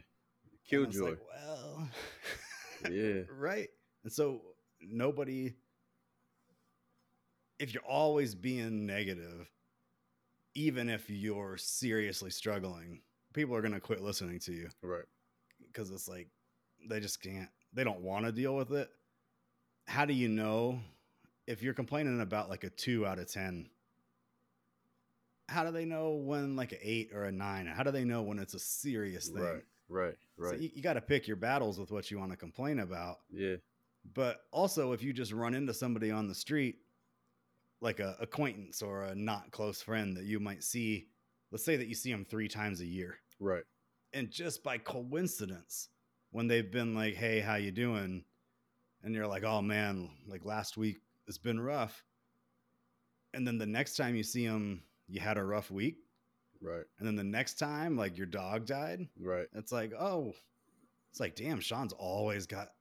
Killjoy. 0.68 1.11
like, 1.11 1.18
well 1.35 1.88
yeah, 2.90 3.23
right. 3.37 3.68
And 4.04 4.12
so 4.12 4.42
nobody 4.80 5.54
if 7.58 7.73
you're 7.73 7.82
always 7.82 8.35
being 8.35 8.87
negative 8.87 9.50
even 10.57 10.89
if 10.89 11.09
you're 11.09 11.57
seriously 11.57 12.31
struggling 12.31 13.01
people 13.37 13.55
are 13.55 13.61
going 13.61 13.75
to 13.75 13.81
quit 13.81 14.03
listening 14.03 14.41
to 14.41 14.53
you. 14.53 14.69
Right, 14.83 15.05
because 15.65 15.93
it's 15.93 16.09
like 16.09 16.29
they 16.89 16.99
just 16.99 17.23
can't 17.23 17.49
they 17.73 17.85
don't 17.85 18.01
want 18.01 18.25
to 18.25 18.33
deal 18.33 18.57
with 18.57 18.73
it. 18.73 18.91
How 19.87 20.05
do 20.05 20.15
you 20.15 20.29
know 20.29 20.81
if 21.47 21.63
you're 21.63 21.75
complaining 21.75 22.21
about 22.21 22.49
like 22.49 22.65
a 22.65 22.71
2 22.71 23.07
out 23.07 23.21
of 23.21 23.31
10 23.31 23.69
how 25.49 25.63
do 25.63 25.71
they 25.71 25.85
know 25.85 26.11
when 26.11 26.57
like 26.57 26.73
an 26.73 26.79
8 26.83 27.11
or 27.15 27.25
a 27.27 27.31
9 27.31 27.67
how 27.67 27.85
do 27.85 27.93
they 27.93 28.03
know 28.03 28.23
when 28.23 28.41
it's 28.41 28.55
a 28.55 28.59
serious 28.59 29.29
thing? 29.29 29.43
Right, 29.43 29.63
right, 29.89 30.15
so 30.39 30.45
right. 30.51 30.59
you, 30.59 30.71
you 30.75 30.83
got 30.83 30.95
to 30.95 31.01
pick 31.01 31.29
your 31.29 31.37
battles 31.37 31.79
with 31.79 31.93
what 31.93 32.11
you 32.11 32.19
want 32.19 32.33
to 32.33 32.37
complain 32.37 32.81
about. 32.81 33.19
Yeah, 33.31 33.57
but 34.13 34.41
also 34.51 34.91
if 34.91 35.05
you 35.05 35.13
just 35.13 35.33
run 35.33 35.55
into 35.55 35.73
somebody 35.73 36.11
on 36.11 36.27
the 36.27 36.35
street 36.35 36.79
like 37.80 38.00
a 38.00 38.16
acquaintance 38.21 38.83
or 38.83 39.04
a 39.04 39.14
not 39.14 39.50
close 39.50 39.83
friend 39.83 40.16
that 40.16 40.25
you 40.25 40.40
might 40.40 40.62
see 40.64 41.09
let's 41.52 41.64
say 41.64 41.76
that 41.76 41.87
you 41.88 41.95
see 41.95 42.11
them 42.11 42.25
three 42.25 42.49
times 42.49 42.80
a 42.80 42.87
year 42.87 43.18
right, 43.38 43.64
and 44.12 44.30
just 44.30 44.62
by 44.62 44.78
coincidence, 44.78 45.88
when 46.30 46.47
they've 46.49 46.71
been 46.73 46.95
like, 46.95 47.14
"Hey, 47.14 47.40
how 47.40 47.54
you 47.56 47.71
doing?" 47.71 48.25
and 49.02 49.14
you're 49.14 49.26
like, 49.26 49.45
"Oh 49.45 49.61
man, 49.62 50.11
like 50.26 50.45
last 50.45 50.76
week 50.76 50.99
it's 51.28 51.38
been 51.38 51.61
rough," 51.61 52.02
and 53.35 53.47
then 53.47 53.59
the 53.59 53.66
next 53.66 53.97
time 53.97 54.16
you 54.16 54.23
see 54.23 54.47
them, 54.47 54.83
you 55.06 55.21
had 55.21 55.38
a 55.38 55.45
rough 55.45 55.71
week, 55.71 55.99
Right. 56.61 56.85
and 56.99 57.06
then 57.06 57.14
the 57.16 57.25
next 57.25 57.59
time, 57.59 57.97
like 57.97 58.16
your 58.16 58.26
dog 58.26 58.66
died, 58.66 59.06
Right. 59.18 59.47
it's 59.52 59.71
like, 59.73 59.92
oh, 59.99 60.35
it's 61.11 61.21
like, 61.21 61.37
damn, 61.37 61.61
Sean's 61.61 61.92
always 61.92 62.47
got 62.47 62.73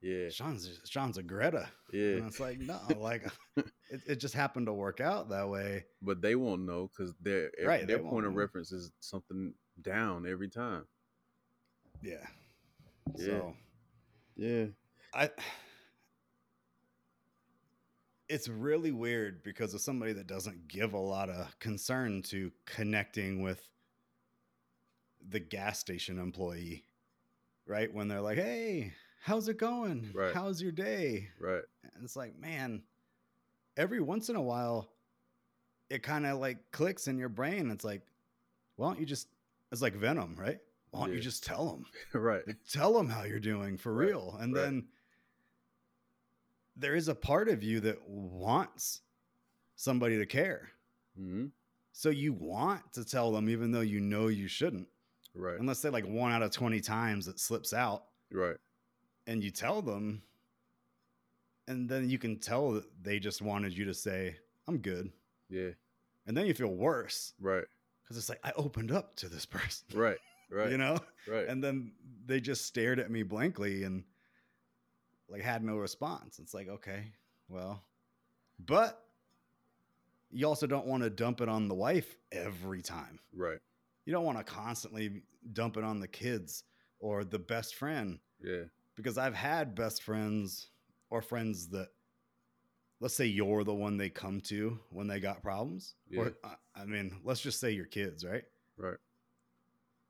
Yeah. 0.00 0.28
Sean's 0.28 0.80
Sean's 0.84 1.18
a 1.18 1.22
Greta, 1.22 1.68
Yeah. 1.92 2.16
and 2.18 2.26
it's 2.26 2.40
like, 2.40 2.58
no, 2.60 2.80
like 2.98 3.26
it, 3.90 4.00
it 4.06 4.16
just 4.16 4.34
happened 4.34 4.66
to 4.66 4.72
work 4.72 5.00
out 5.00 5.28
that 5.30 5.48
way. 5.48 5.84
But 6.02 6.20
they 6.20 6.34
won't 6.34 6.62
know 6.62 6.90
because 6.96 7.14
their 7.20 7.50
Right, 7.64 7.86
their 7.86 7.98
point 7.98 8.26
of 8.26 8.32
know. 8.32 8.38
reference 8.38 8.72
is 8.72 8.90
something 9.00 9.54
down 9.82 10.26
every 10.26 10.48
time. 10.48 10.84
Yeah. 12.02 12.26
Yeah. 13.16 13.24
So 13.26 13.56
Yeah. 14.36 14.66
I 15.14 15.30
it's 18.28 18.48
really 18.48 18.92
weird 18.92 19.42
because 19.42 19.72
of 19.72 19.80
somebody 19.80 20.12
that 20.12 20.26
doesn't 20.26 20.68
give 20.68 20.92
a 20.92 20.98
lot 20.98 21.30
of 21.30 21.58
concern 21.60 22.20
to 22.22 22.52
connecting 22.66 23.42
with 23.42 23.66
the 25.30 25.40
gas 25.40 25.78
station 25.78 26.18
employee, 26.18 26.84
right? 27.66 27.92
When 27.92 28.08
they're 28.08 28.20
like, 28.20 28.36
"Hey, 28.36 28.92
how's 29.22 29.48
it 29.48 29.56
going? 29.58 30.10
Right. 30.14 30.34
How's 30.34 30.60
your 30.60 30.72
day?" 30.72 31.28
Right. 31.40 31.62
And 31.94 32.04
it's 32.04 32.16
like, 32.16 32.38
man, 32.38 32.82
every 33.78 34.00
once 34.00 34.28
in 34.28 34.36
a 34.36 34.42
while, 34.42 34.90
it 35.88 36.02
kind 36.02 36.26
of 36.26 36.38
like 36.38 36.58
clicks 36.72 37.08
in 37.08 37.16
your 37.16 37.30
brain. 37.30 37.70
It's 37.70 37.84
like, 37.84 38.02
why 38.76 38.88
don't 38.88 39.00
you 39.00 39.06
just? 39.06 39.28
It's 39.72 39.80
like 39.80 39.94
Venom, 39.94 40.36
right? 40.38 40.58
Why 40.90 41.00
don't 41.06 41.14
you 41.14 41.20
just 41.20 41.44
tell 41.44 41.66
them? 41.70 41.86
right. 42.20 42.46
Like, 42.46 42.56
tell 42.70 42.92
them 42.92 43.08
how 43.08 43.24
you're 43.24 43.40
doing 43.40 43.78
for 43.78 43.94
Right, 43.94 44.08
real 44.08 44.36
and 44.40 44.54
right. 44.54 44.62
then 44.62 44.84
there 46.76 46.94
is 46.94 47.08
a 47.08 47.14
part 47.14 47.48
of 47.48 47.62
you 47.62 47.80
that 47.80 48.08
wants 48.08 49.00
somebody 49.76 50.16
to 50.18 50.26
care 50.26 50.70
hmm 51.16 51.46
so 51.92 52.08
you 52.10 52.32
want 52.32 52.92
to 52.92 53.04
tell 53.04 53.32
them 53.32 53.48
even 53.48 53.72
though 53.72 53.80
you 53.80 54.00
know 54.00 54.28
you 54.28 54.48
shouldn't 54.48 54.88
Right. 55.34 55.60
Unless 55.60 55.82
they 55.82 55.90
like 55.90 56.06
one 56.06 56.32
out 56.32 56.42
of 56.42 56.50
20 56.52 56.80
times 56.80 57.28
it 57.28 57.38
slips 57.38 57.72
out 57.72 58.04
Right. 58.32 58.56
and 59.26 59.42
you 59.44 59.50
tell 59.50 59.82
them 59.82 60.22
and 61.68 61.88
then 61.88 62.08
you 62.10 62.18
can 62.18 62.36
tell 62.38 62.72
that 62.72 62.84
they 63.02 63.18
just 63.20 63.40
wanted 63.42 63.76
you 63.76 63.84
to 63.84 63.94
say 63.94 64.34
i'm 64.66 64.78
good 64.78 65.12
Yeah. 65.48 65.70
and 66.26 66.36
then 66.36 66.46
you 66.46 66.54
feel 66.54 66.74
worse 66.74 67.32
Right. 67.40 67.64
because 68.02 68.16
it's 68.16 68.28
like 68.28 68.40
i 68.42 68.52
opened 68.56 68.90
up 68.90 69.14
to 69.16 69.28
this 69.28 69.46
person 69.56 69.86
Right. 69.94 70.18
Right. 70.50 70.70
you 70.70 70.78
know 70.78 70.98
Right. 71.28 71.46
and 71.46 71.62
then 71.62 71.92
they 72.26 72.40
just 72.40 72.64
stared 72.64 72.98
at 72.98 73.10
me 73.10 73.22
blankly 73.22 73.84
and 73.84 74.02
like 75.28 75.42
had 75.42 75.62
no 75.62 75.76
response 75.76 76.38
it's 76.38 76.54
like 76.54 76.68
okay 76.68 77.12
well 77.50 77.82
but 78.58 79.04
you 80.30 80.46
also 80.46 80.66
don't 80.66 80.86
want 80.86 81.02
to 81.02 81.10
dump 81.10 81.40
it 81.42 81.48
on 81.50 81.68
the 81.68 81.74
wife 81.74 82.16
every 82.32 82.80
time 82.82 83.18
right. 83.34 83.58
you 84.06 84.12
don't 84.12 84.24
want 84.24 84.38
to 84.38 84.44
constantly 84.44 85.22
dump 85.52 85.76
it 85.76 85.84
on 85.84 86.00
the 86.00 86.08
kids 86.08 86.64
or 86.98 87.24
the 87.24 87.38
best 87.38 87.74
friend 87.74 88.18
Yeah. 88.42 88.64
because 88.96 89.18
i've 89.18 89.34
had 89.34 89.74
best 89.74 90.02
friends 90.02 90.68
or 91.10 91.22
friends 91.22 91.68
that 91.68 91.88
let's 93.00 93.14
say 93.14 93.26
you're 93.26 93.64
the 93.64 93.74
one 93.74 93.96
they 93.96 94.10
come 94.10 94.40
to 94.40 94.78
when 94.90 95.06
they 95.06 95.20
got 95.20 95.42
problems 95.42 95.94
Yeah. 96.10 96.28
I- 96.44 96.56
i 96.74 96.84
mean 96.84 97.16
let's 97.24 97.40
just 97.40 97.60
say 97.60 97.70
your 97.72 97.86
kids 97.86 98.24
right 98.24 98.44
Right. 98.76 98.96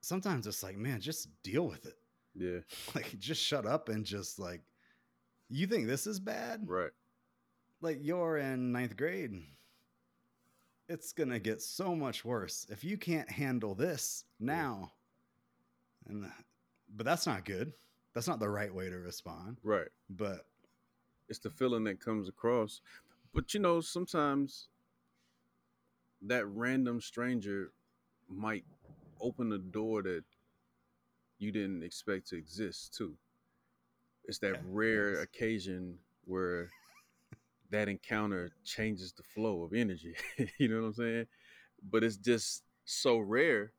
sometimes 0.01 0.47
it's 0.47 0.63
like 0.63 0.77
man 0.77 1.01
just 1.01 1.29
deal 1.43 1.67
with 1.67 1.87
it 1.87 1.99
Yeah. 2.35 2.61
like 2.95 3.19
just 3.19 3.43
shut 3.43 3.67
up 3.67 3.89
and 3.89 4.05
just 4.05 4.39
like 4.39 4.63
you 5.49 5.67
think 5.67 5.87
this 5.87 6.07
is 6.07 6.19
bad 6.21 6.63
Right. 6.69 6.91
like 7.81 7.99
you're 8.03 8.39
in 8.39 8.73
ninth 8.73 8.97
grade 8.97 9.33
it's 10.89 11.13
gonna 11.13 11.39
get 11.39 11.61
so 11.61 11.95
much 11.95 12.25
worse 12.25 12.67
if 12.71 12.83
you 12.85 12.97
can't 12.97 13.31
handle 13.31 13.75
this 13.75 14.25
now 14.41 14.93
and 16.09 16.31
but 16.97 17.05
that's 17.05 17.27
not 17.27 17.45
good 17.45 17.73
that's 18.15 18.27
not 18.27 18.41
the 18.41 18.49
right 18.49 18.75
way 18.75 18.89
to 18.89 18.97
respond 18.97 19.59
Right. 19.63 19.89
but 20.11 20.47
It's 21.29 21.39
the 21.39 21.51
feeling 21.51 21.85
that 21.85 22.01
comes 22.01 22.29
across. 22.29 22.81
But 23.35 23.55
you 23.55 23.61
know, 23.61 23.81
sometimes 23.81 24.69
that 26.23 26.47
random 26.47 27.01
stranger 27.01 27.73
might 28.29 28.65
open 29.21 29.53
a 29.53 29.59
door 29.59 30.03
that 30.03 30.25
you 31.39 31.51
didn't 31.51 31.83
expect 31.83 32.29
to 32.29 32.37
exist 32.37 32.95
too. 32.95 33.17
It's 34.25 34.39
that 34.41 34.55
Yeah, 34.55 34.61
rare 34.63 35.21
yes. 35.21 35.21
occasion 35.21 35.99
where 36.25 36.71
that 37.71 37.89
encounter 37.89 38.53
changes 38.65 39.13
the 39.13 39.23
flow 39.23 39.63
of 39.63 39.73
energy. 39.73 40.15
you 40.59 40.69
know 40.69 40.83
what 40.83 40.89
I'm 40.89 40.95
saying? 40.95 41.27
But 41.91 42.05
it's 42.05 42.17
just 42.17 42.65
so 42.85 43.19
rare. 43.19 43.73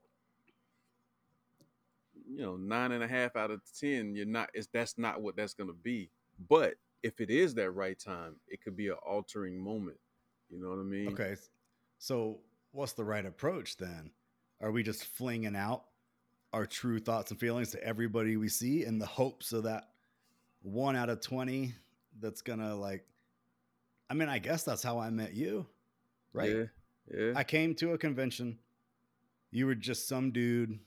You 2.27 2.41
know, 2.41 2.57
nine 2.57 2.91
and 2.91 3.03
a 3.03 3.07
half 3.07 3.35
out 3.35 3.51
of 3.51 3.61
ten, 3.79 4.15
you're 4.15 4.25
not. 4.25 4.49
It's 4.53 4.67
that's 4.71 4.97
not 4.97 5.21
what 5.21 5.35
that's 5.35 5.53
gonna 5.53 5.73
be. 5.73 6.11
But 6.49 6.75
if 7.03 7.21
it 7.21 7.29
is 7.29 7.53
that 7.55 7.71
right 7.71 7.97
time, 7.97 8.35
it 8.47 8.61
could 8.61 8.75
be 8.75 8.87
an 8.87 8.97
altering 9.05 9.57
moment. 9.57 9.97
You 10.49 10.59
know 10.59 10.69
what 10.69 10.79
I 10.79 10.83
mean? 10.83 11.09
okay 11.09 11.35
so 11.99 12.39
what's 12.71 12.93
the 12.93 13.03
right 13.03 13.25
approach 13.25 13.77
then 13.77 14.09
are 14.61 14.71
we 14.71 14.81
just 14.83 15.03
flinging 15.03 15.55
out 15.55 15.83
our 16.53 16.65
true 16.65 16.97
thoughts 16.99 17.29
and 17.29 17.39
feelings 17.39 17.71
to 17.71 17.83
everybody 17.83 18.35
we 18.37 18.47
see 18.47 18.83
in 18.85 18.97
the 18.99 19.05
hopes 19.05 19.51
of 19.53 19.63
that 19.63 19.89
one 20.63 20.95
out 20.95 21.09
of 21.09 21.19
20 21.21 21.73
that's 22.19 22.41
gonna 22.41 22.73
like 22.75 23.05
i 24.09 24.13
mean 24.13 24.29
i 24.29 24.39
guess 24.39 24.63
that's 24.63 24.81
how 24.81 24.97
i 24.97 25.09
met 25.09 25.33
you 25.35 25.65
right 26.33 26.49
Yeah. 26.55 26.63
Yeah. 27.15 27.33
i 27.35 27.43
came 27.43 27.75
to 27.75 27.91
a 27.93 27.97
convention 27.97 28.57
you 29.51 29.65
were 29.67 29.75
just 29.75 30.07
some 30.07 30.31
dude 30.31 30.79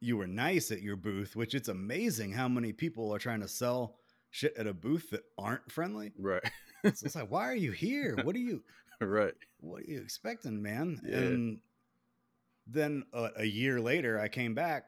you 0.00 0.16
were 0.18 0.26
nice 0.28 0.70
at 0.70 0.82
your 0.82 0.96
booth 0.96 1.34
which 1.34 1.54
it's 1.54 1.68
amazing 1.68 2.32
how 2.32 2.48
many 2.48 2.72
people 2.72 3.12
are 3.14 3.18
trying 3.18 3.40
to 3.40 3.48
sell 3.48 3.96
shit 4.34 4.54
at 4.56 4.66
a 4.66 4.74
booth 4.74 5.10
that 5.10 5.22
aren't 5.38 5.70
friendly 5.70 6.12
right. 6.18 6.42
so 6.84 7.06
it's 7.06 7.14
like 7.14 7.30
why 7.30 7.48
are 7.48 7.54
you 7.54 7.70
here 7.70 8.16
what 8.24 8.34
are 8.34 8.40
you 8.40 8.62
right. 9.00 9.34
what 9.60 9.82
are 9.82 9.86
you 9.86 10.00
expecting, 10.00 10.62
man? 10.62 11.00
Yeah. 11.04 11.16
And 11.16 11.60
then 12.66 13.04
uh, 13.12 13.30
a 13.36 13.44
year 13.44 13.80
later, 13.80 14.20
I 14.20 14.28
came 14.28 14.54
back 14.54 14.84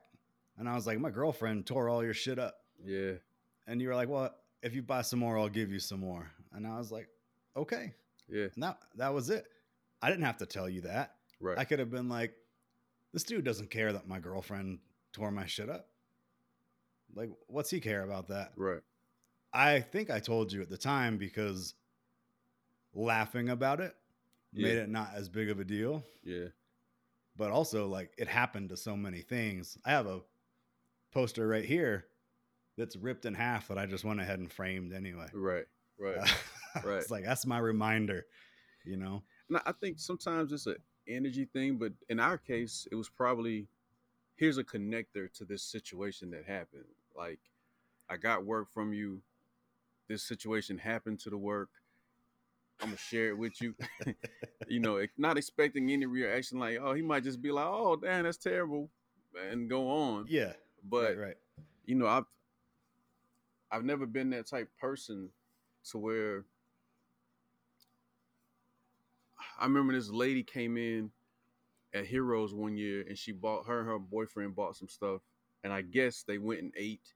and 0.59 0.69
I 0.69 0.75
was 0.75 0.87
like, 0.87 0.99
my 0.99 1.11
girlfriend 1.11 1.67
tore 1.67 1.89
all 1.89 2.05
your 2.05 2.15
shit 2.15 2.39
up. 2.39 2.57
Yeah. 2.85 3.13
And 3.67 3.81
you 3.81 3.89
were 3.89 3.95
like, 3.95 4.09
well, 4.09 4.35
if 4.63 4.75
you 4.75 4.83
buy 4.83 5.03
some 5.03 5.19
more, 5.19 5.39
I'll 5.39 5.49
give 5.49 5.71
you 5.71 5.81
some 5.81 6.01
more. 6.01 6.31
And 6.53 6.67
I 6.67 6.79
was 6.79 6.93
like, 6.93 7.09
okay. 7.57 7.95
Yeah. 8.29 8.47
And 8.55 8.63
that, 8.63 8.79
that 8.97 9.13
was 9.13 9.31
it. 9.31 9.47
I 10.03 10.11
didn't 10.11 10.25
have 10.25 10.39
to 10.39 10.47
tell 10.47 10.69
you 10.69 10.83
that. 10.83 11.15
Right. 11.41 11.59
I 11.59 11.65
could 11.65 11.79
have 11.79 11.91
been 11.91 12.09
like, 12.09 12.33
this 13.13 13.25
dude 13.25 13.45
doesn't 13.45 13.71
care 13.71 13.93
that 13.93 14.09
my 14.09 14.19
girlfriend 14.19 14.79
tore 15.13 15.31
my 15.31 15.47
shit 15.47 15.69
up. 15.69 15.89
Like, 17.15 17.31
what's 17.47 17.71
he 17.71 17.81
care 17.81 18.03
about 18.03 18.29
that? 18.29 18.53
right. 18.57 18.81
I 19.57 19.81
think 19.81 20.11
I 20.11 20.21
told 20.21 20.53
you 20.53 20.61
at 20.61 20.69
the 20.69 20.77
time 20.77 21.17
because 21.17 21.75
laughing 22.95 23.49
about 23.49 23.81
it 23.81 23.95
made 24.53 24.77
it 24.77 24.89
not 24.89 25.11
as 25.15 25.29
big 25.29 25.51
of 25.51 25.61
a 25.61 25.65
deal. 25.65 26.05
Yeah. 26.25 26.47
but 27.37 27.51
also 27.51 27.87
like 27.87 28.13
it 28.19 28.29
happened 28.29 28.71
to 28.71 28.77
so 28.77 28.97
many 28.97 29.21
things. 29.21 29.77
I 29.85 29.91
have 29.91 30.07
a 30.07 30.21
poster 31.13 31.47
right 31.47 31.65
here 31.65 32.07
that's 32.77 32.97
ripped 32.97 33.25
in 33.25 33.35
half 33.35 33.69
that 33.69 33.79
I 33.79 33.87
just 33.87 34.05
went 34.05 34.21
ahead 34.21 34.39
and 34.39 34.53
framed 34.53 34.93
anyway. 34.93 35.29
Right. 35.33 35.67
Right. 35.99 36.17
right. 36.85 36.99
it's 36.99 37.11
like 37.11 37.25
that's 37.25 37.47
my 37.47 37.59
reminder, 37.59 38.27
you 38.85 38.97
know. 38.97 39.23
And 39.49 39.61
I 39.65 39.73
think 39.73 39.99
sometimes 39.99 40.53
it's 40.53 40.67
an 40.67 40.77
energy 41.09 41.47
thing, 41.53 41.79
but 41.79 41.93
in 42.09 42.21
our 42.21 42.37
case, 42.37 42.87
it 42.91 42.95
was 42.95 43.09
probably 43.09 43.69
here's 44.37 44.59
a 44.59 44.65
connector 44.65 45.33
to 45.35 45.45
this 45.45 45.63
situation 45.63 46.31
that 46.31 46.45
happened. 46.45 46.85
Like, 47.17 47.41
I 48.11 48.17
got 48.19 48.45
work 48.45 48.71
from 48.73 48.93
you. 48.93 49.23
This 50.09 50.23
situation 50.23 50.79
happened 50.79 51.21
to 51.21 51.31
the 51.31 51.37
work. 51.39 51.69
I'm 52.81 52.89
gonna 52.89 52.99
share 52.99 53.29
it 53.29 53.39
with 53.39 53.61
you. 53.61 53.75
you 54.69 54.81
know, 54.81 55.05
not 55.17 55.39
expecting 55.39 55.91
any 55.91 56.07
reaction. 56.07 56.59
Like, 56.59 56.79
oh, 56.81 56.95
he 56.95 57.03
might 57.03 57.25
just 57.25 57.41
be 57.41 57.51
like, 57.51 57.67
"Oh, 57.67 57.97
damn, 57.97 58.25
that's 58.25 58.37
terrible," 58.37 58.91
and 59.51 59.69
go 59.69 59.89
on. 59.89 60.27
Yeah, 60.29 60.53
But 60.85 61.17
right, 61.17 61.19
right. 61.19 61.37
you 61.85 61.95
know, 61.95 62.07
I've 62.07 62.27
I've 63.71 63.85
never 63.85 64.07
been 64.07 64.31
that 64.31 64.47
type 64.47 64.69
person 64.81 65.31
to 65.91 65.99
where 65.99 66.45
I 69.59 69.65
remember 69.65 69.93
this 69.93 70.11
lady 70.11 70.43
came 70.43 70.77
in 70.77 71.11
at 71.95 72.07
Heroes 72.07 72.53
one 72.55 72.77
year 72.77 73.05
and 73.09 73.17
she 73.17 73.33
bought 73.33 73.67
her 73.67 73.81
and 73.81 73.89
her 73.89 73.99
boyfriend 73.99 74.55
bought 74.55 74.77
some 74.77 74.89
stuff 74.89 75.21
and 75.65 75.73
I 75.73 75.83
guess 75.83 76.23
they 76.23 76.39
went 76.39 76.61
and 76.61 76.73
ate 76.77 77.15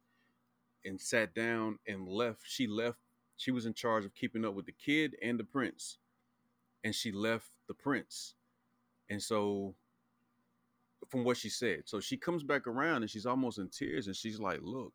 and 0.85 1.01
sat 1.01 1.35
down 1.35 1.79
and 1.87 2.09
left. 2.09 2.43
She 2.45 2.67
left. 2.67 2.99
She 3.37 3.51
was 3.51 3.67
in 3.67 3.75
charge 3.75 4.05
of 4.05 4.15
keeping 4.15 4.45
up 4.45 4.55
with 4.55 4.67
the 4.67 4.73
kid 4.73 5.17
and 5.23 5.39
the 5.39 5.45
prints. 5.45 5.99
And 6.85 6.95
she 6.95 7.13
left 7.13 7.49
the 7.69 7.75
prints. 7.75 8.35
And 9.09 9.23
so 9.23 9.75
from 11.09 11.25
what 11.25 11.37
she 11.37 11.49
said. 11.49 11.83
So 11.87 12.01
she 12.01 12.17
comes 12.17 12.43
back 12.43 12.67
around 12.67 13.03
and 13.03 13.11
she's 13.11 13.27
almost 13.27 13.59
in 13.59 13.69
tears 13.69 14.07
and 14.07 14.17
she's 14.17 14.39
like, 14.39 14.61
"Look, 14.63 14.93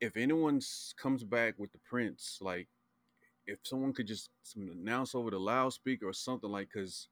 if 0.00 0.16
anyone 0.16 0.60
comes 0.96 1.24
back 1.24 1.54
with 1.58 1.72
the 1.72 1.78
prints, 1.78 2.38
like 2.40 2.68
if 3.46 3.58
someone 3.62 3.92
could 3.92 4.06
just 4.06 4.30
announce 4.56 5.14
over 5.14 5.30
the 5.30 5.38
loudspeaker 5.38 6.06
or 6.06 6.12
something 6.12 6.50
like 6.50 6.70
cuz 6.70 7.08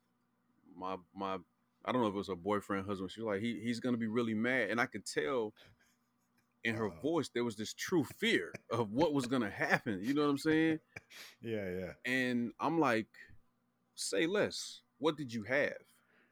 my 0.76 0.96
my 1.14 1.38
I 1.84 1.92
don't 1.92 2.02
know 2.02 2.08
if 2.08 2.14
it 2.14 2.18
was 2.18 2.28
her 2.28 2.36
boyfriend, 2.36 2.86
husband. 2.86 3.10
She 3.10 3.20
was 3.20 3.26
like, 3.34 3.40
he 3.40 3.60
he's 3.60 3.80
gonna 3.80 3.96
be 3.96 4.06
really 4.06 4.34
mad, 4.34 4.70
and 4.70 4.80
I 4.80 4.86
could 4.86 5.06
tell 5.06 5.54
in 6.64 6.74
her 6.74 6.88
Uh-oh. 6.88 7.00
voice 7.02 7.28
there 7.32 7.44
was 7.44 7.56
this 7.56 7.72
true 7.74 8.04
fear 8.04 8.52
of 8.70 8.92
what 8.92 9.14
was 9.14 9.26
gonna 9.26 9.50
happen. 9.50 10.00
You 10.02 10.14
know 10.14 10.22
what 10.22 10.30
I'm 10.30 10.38
saying? 10.38 10.80
Yeah, 11.40 11.70
yeah. 11.70 11.92
And 12.04 12.52
I'm 12.60 12.78
like, 12.80 13.06
say 13.94 14.26
less. 14.26 14.80
What 14.98 15.16
did 15.16 15.32
you 15.32 15.44
have? 15.44 15.74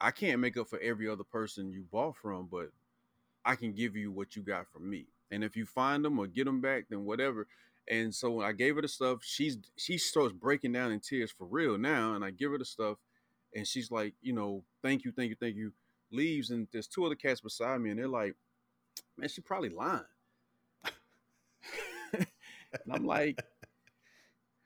I 0.01 0.11
can't 0.11 0.41
make 0.41 0.57
up 0.57 0.69
for 0.69 0.79
every 0.81 1.09
other 1.09 1.25
person 1.25 1.71
you 1.71 1.85
bought 1.91 2.17
from, 2.17 2.49
but 2.51 2.71
I 3.45 3.55
can 3.55 3.73
give 3.73 3.97
you 3.97 4.11
what 4.13 4.37
you 4.37 4.43
got 4.43 4.67
from 4.71 4.91
me. 4.91 5.07
And 5.31 5.43
if 5.43 5.57
you 5.57 5.65
find 5.65 6.05
them 6.05 6.19
or 6.19 6.27
get 6.27 6.45
them 6.45 6.61
back, 6.61 6.87
then 6.91 7.05
whatever. 7.05 7.47
And 7.89 8.15
so 8.15 8.31
when 8.33 8.47
I 8.47 8.53
gave 8.53 8.75
her 8.77 8.83
the 8.83 8.89
stuff, 8.89 9.21
she's 9.23 9.59
she 9.77 9.97
starts 9.97 10.33
breaking 10.33 10.73
down 10.73 10.91
in 10.93 11.01
tears 11.01 11.31
for 11.31 11.47
real 11.47 11.79
now. 11.79 12.15
And 12.15 12.25
I 12.25 12.31
give 12.31 12.51
her 12.51 12.59
the 12.59 12.65
stuff, 12.65 12.99
and 13.55 13.67
she's 13.67 13.91
like, 13.91 14.15
you 14.21 14.33
know, 14.33 14.65
thank 14.83 15.05
you, 15.05 15.13
thank 15.13 15.31
you, 15.31 15.37
thank 15.41 15.57
you. 15.57 15.73
Leaves, 16.13 16.51
and 16.51 16.67
there's 16.73 16.89
two 16.89 17.05
other 17.07 17.15
cats 17.15 17.41
beside 17.41 17.81
me, 17.81 17.91
and 17.91 17.99
they're 17.99 18.09
like, 18.09 18.35
man, 19.17 19.29
she 19.29 19.41
probably 19.41 19.71
lying. 19.71 20.03
And 22.73 22.95
I'm 22.95 23.07
like, 23.07 23.39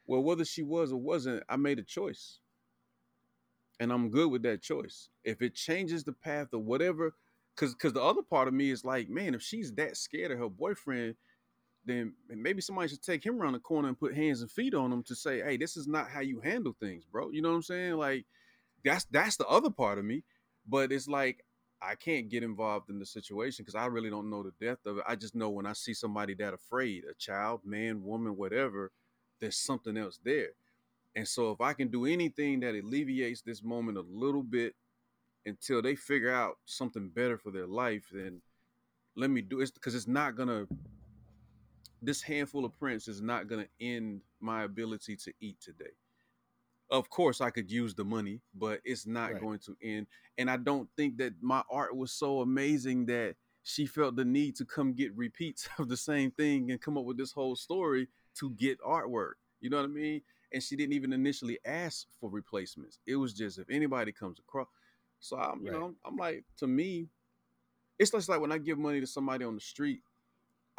well, 0.07 0.23
whether 0.23 0.45
she 0.45 0.63
was 0.63 0.93
or 0.93 1.01
wasn't, 1.01 1.43
I 1.49 1.57
made 1.57 1.79
a 1.79 1.85
choice. 1.85 2.39
And 3.79 3.93
I'm 3.93 4.11
good 4.11 4.31
with 4.31 4.43
that 4.43 4.63
choice. 4.63 5.09
If 5.25 5.41
it 5.41 5.55
changes 5.55 6.05
the 6.05 6.13
path 6.13 6.49
or 6.53 6.59
whatever, 6.61 7.15
because 7.55 7.75
because 7.75 7.93
the 7.93 8.03
other 8.03 8.23
part 8.23 8.49
of 8.49 8.55
me 8.55 8.71
is 8.71 8.85
like, 8.85 9.09
man, 9.09 9.35
if 9.35 9.43
she's 9.43 9.73
that 9.75 9.97
scared 9.97 10.33
of 10.33 10.39
her 10.39 10.49
boyfriend, 10.51 11.15
then 11.85 12.15
maybe 12.29 12.61
somebody 12.61 12.89
should 12.89 13.03
take 13.03 13.25
him 13.25 13.41
around 13.41 13.55
the 13.55 13.59
corner 13.59 13.89
and 13.89 13.99
put 13.99 14.15
hands 14.15 14.43
and 14.43 14.51
feet 14.51 14.75
on 14.75 14.93
him 14.93 15.03
to 15.05 15.15
say, 15.15 15.41
hey, 15.41 15.57
this 15.57 15.77
is 15.77 15.87
not 15.89 16.11
how 16.11 16.21
you 16.21 16.41
handle 16.41 16.77
things, 16.79 17.05
bro. 17.05 17.31
You 17.31 17.41
know 17.43 17.51
what 17.51 17.57
I'm 17.57 17.63
saying? 17.63 17.95
Like, 17.95 18.27
that's 18.85 19.07
that's 19.07 19.37
the 19.37 19.47
other 19.47 19.71
part 19.71 19.99
of 19.99 20.05
me. 20.05 20.25
But 20.69 20.93
it's 20.93 21.09
like 21.09 21.45
I 21.83 21.95
can't 21.95 22.29
get 22.29 22.43
involved 22.43 22.91
in 22.91 22.99
the 22.99 23.07
situation 23.07 23.65
because 23.65 23.75
I 23.75 23.87
really 23.87 24.11
don't 24.11 24.29
know 24.29 24.43
the 24.43 24.53
depth 24.65 24.87
of 24.87 24.99
it. 24.99 25.05
I 25.09 25.17
just 25.17 25.35
know 25.35 25.49
when 25.49 25.67
I 25.67 25.73
see 25.73 25.95
somebody 25.95 26.35
that 26.35 26.53
afraid, 26.53 27.05
a 27.11 27.15
child, 27.15 27.63
man, 27.65 28.05
woman, 28.05 28.37
whatever, 28.37 28.93
there's 29.41 29.57
something 29.57 29.97
else 29.97 30.19
there. 30.23 30.51
And 31.17 31.27
so 31.27 31.51
if 31.51 31.61
I 31.61 31.73
can 31.73 31.89
do 31.89 32.05
anything 32.05 32.61
that 32.61 32.75
alleviates 32.75 33.41
this 33.41 33.63
moment 33.63 33.99
a 33.99 34.03
little 34.03 34.43
bit 34.43 34.75
until 35.47 35.81
they 35.81 35.97
figure 35.97 36.33
out 36.33 36.59
something 36.67 37.09
better 37.09 37.39
for 37.39 37.51
their 37.51 37.67
life, 37.67 38.11
then 38.13 38.43
let 39.17 39.31
me 39.31 39.41
do 39.41 39.61
it 39.61 39.73
because 39.75 39.95
it's 39.95 40.07
not 40.07 40.37
gonna 40.37 40.67
this 42.03 42.23
handful 42.23 42.65
of 42.65 42.79
prints 42.79 43.09
is 43.09 43.21
not 43.21 43.49
gonna 43.49 43.67
end 43.81 44.21
my 44.41 44.63
ability 44.65 45.17
to 45.17 45.33
eat 45.41 45.61
today. 45.61 45.93
Of 46.91 47.09
course 47.09 47.41
I 47.41 47.51
could 47.51 47.71
use 47.71 47.95
the 47.95 48.05
money, 48.05 48.41
but 48.55 48.81
it's 48.85 49.07
not 49.07 49.31
Right. 49.31 49.41
going 49.41 49.61
to 49.61 49.77
end. 49.83 50.07
And 50.39 50.51
I 50.51 50.57
don't 50.57 50.89
think 50.97 51.19
that 51.19 51.35
my 51.41 51.63
art 51.71 51.97
was 51.97 52.13
so 52.13 52.41
amazing 52.41 53.07
that 53.07 53.37
she 53.63 53.87
felt 53.87 54.17
the 54.17 54.25
need 54.25 54.57
to 54.57 54.65
come 54.65 54.93
get 54.93 55.17
repeats 55.17 55.69
of 55.79 55.89
the 55.89 55.97
same 55.97 56.31
thing 56.33 56.71
and 56.71 56.81
come 56.81 56.99
up 56.99 57.05
with 57.05 57.17
this 57.17 57.33
whole 57.33 57.55
story 57.57 58.09
to 58.39 58.51
get 58.51 58.81
artwork. 58.81 59.35
You 59.61 59.71
know 59.71 59.77
what 59.77 59.85
I 59.85 59.89
mean? 59.89 60.23
And 60.53 60.63
she 60.63 60.75
didn't 60.75 60.95
even 60.95 61.13
initially 61.13 61.59
ask 61.65 62.07
for 62.21 62.29
replacements. 62.29 62.99
It 63.07 63.17
was 63.17 63.33
just 63.33 63.59
if 63.59 63.71
anybody 63.71 64.11
comes 64.11 64.39
across. 64.41 64.67
So 65.21 65.37
I'm, 65.37 65.65
you 65.65 65.71
Right. 65.71 65.81
know, 65.81 65.95
I'm 66.05 66.17
like, 66.17 66.45
to 66.59 66.67
me, 66.67 67.09
it's 67.99 68.11
just 68.11 68.29
like 68.29 68.41
when 68.41 68.53
I 68.53 68.59
give 68.59 68.79
money 68.79 69.01
to 69.01 69.07
somebody 69.07 69.45
on 69.45 69.55
the 69.55 69.61
street, 69.61 70.01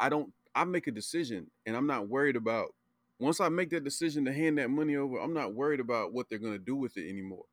I 0.00 0.08
don't, 0.08 0.32
I 0.54 0.64
make 0.64 0.86
a 0.86 0.92
decision 0.92 1.50
and 1.66 1.76
I'm 1.76 1.86
not 1.86 2.08
worried 2.08 2.36
about, 2.36 2.74
once 3.22 3.40
I 3.40 3.48
make 3.48 3.70
that 3.70 3.84
decision 3.84 4.24
to 4.24 4.32
hand 4.32 4.58
that 4.58 4.68
money 4.70 4.96
over, 4.96 5.18
I'm 5.18 5.32
not 5.32 5.54
worried 5.54 5.80
about 5.80 6.12
what 6.12 6.28
they're 6.28 6.38
going 6.38 6.54
to 6.54 6.58
do 6.58 6.74
with 6.74 6.96
it 6.96 7.08
anymore. 7.08 7.44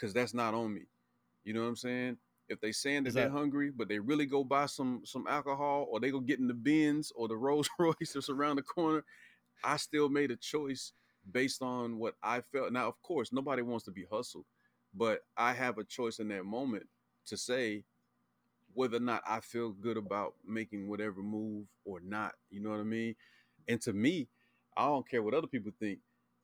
Cause 0.00 0.12
that's 0.12 0.32
not 0.32 0.54
on 0.54 0.72
me. 0.72 0.82
You 1.42 1.54
know 1.54 1.62
what 1.62 1.68
I'm 1.68 1.76
saying? 1.76 2.18
If 2.48 2.60
they 2.60 2.70
saying 2.70 3.02
that, 3.04 3.14
they're 3.14 3.28
hungry, 3.28 3.70
but 3.70 3.88
they 3.88 3.98
really 3.98 4.26
go 4.26 4.44
buy 4.44 4.66
some 4.66 5.02
some 5.04 5.26
alcohol, 5.26 5.88
or 5.90 5.98
they 5.98 6.10
go 6.10 6.20
get 6.20 6.38
in 6.38 6.46
the 6.46 6.54
Benz 6.54 7.12
or 7.16 7.26
the 7.26 7.36
Rolls 7.38 7.68
Royce 7.78 8.12
that's 8.14 8.30
around 8.30 8.56
the 8.56 8.62
corner, 8.62 9.04
I 9.64 9.76
still 9.76 10.08
made 10.08 10.30
a 10.30 10.36
choice 10.36 10.92
based 11.30 11.62
on 11.62 11.98
what 11.98 12.14
I 12.22 12.40
felt. 12.40 12.72
Now, 12.72 12.86
of 12.86 13.02
course, 13.02 13.32
nobody 13.32 13.62
wants 13.62 13.84
to 13.86 13.90
be 13.90 14.06
hustled, 14.10 14.44
but 14.94 15.20
I 15.36 15.52
have 15.52 15.78
a 15.78 15.84
choice 15.84 16.20
in 16.20 16.28
that 16.28 16.44
moment 16.44 16.86
to 17.26 17.36
say 17.36 17.84
whether 18.72 18.98
or 18.98 19.00
not 19.00 19.22
I 19.26 19.40
feel 19.40 19.70
good 19.72 19.96
about 19.96 20.34
making 20.46 20.88
whatever 20.88 21.22
move 21.22 21.66
or 21.84 22.00
not. 22.00 22.34
You 22.50 22.60
know 22.60 22.70
what 22.70 22.80
I 22.80 22.84
mean? 22.84 23.16
And 23.66 23.80
to 23.82 23.92
me, 23.92 24.28
I 24.78 24.86
don't 24.86 25.06
care 25.08 25.22
what 25.22 25.34
other 25.34 25.46
people 25.48 25.72
think. 25.78 25.98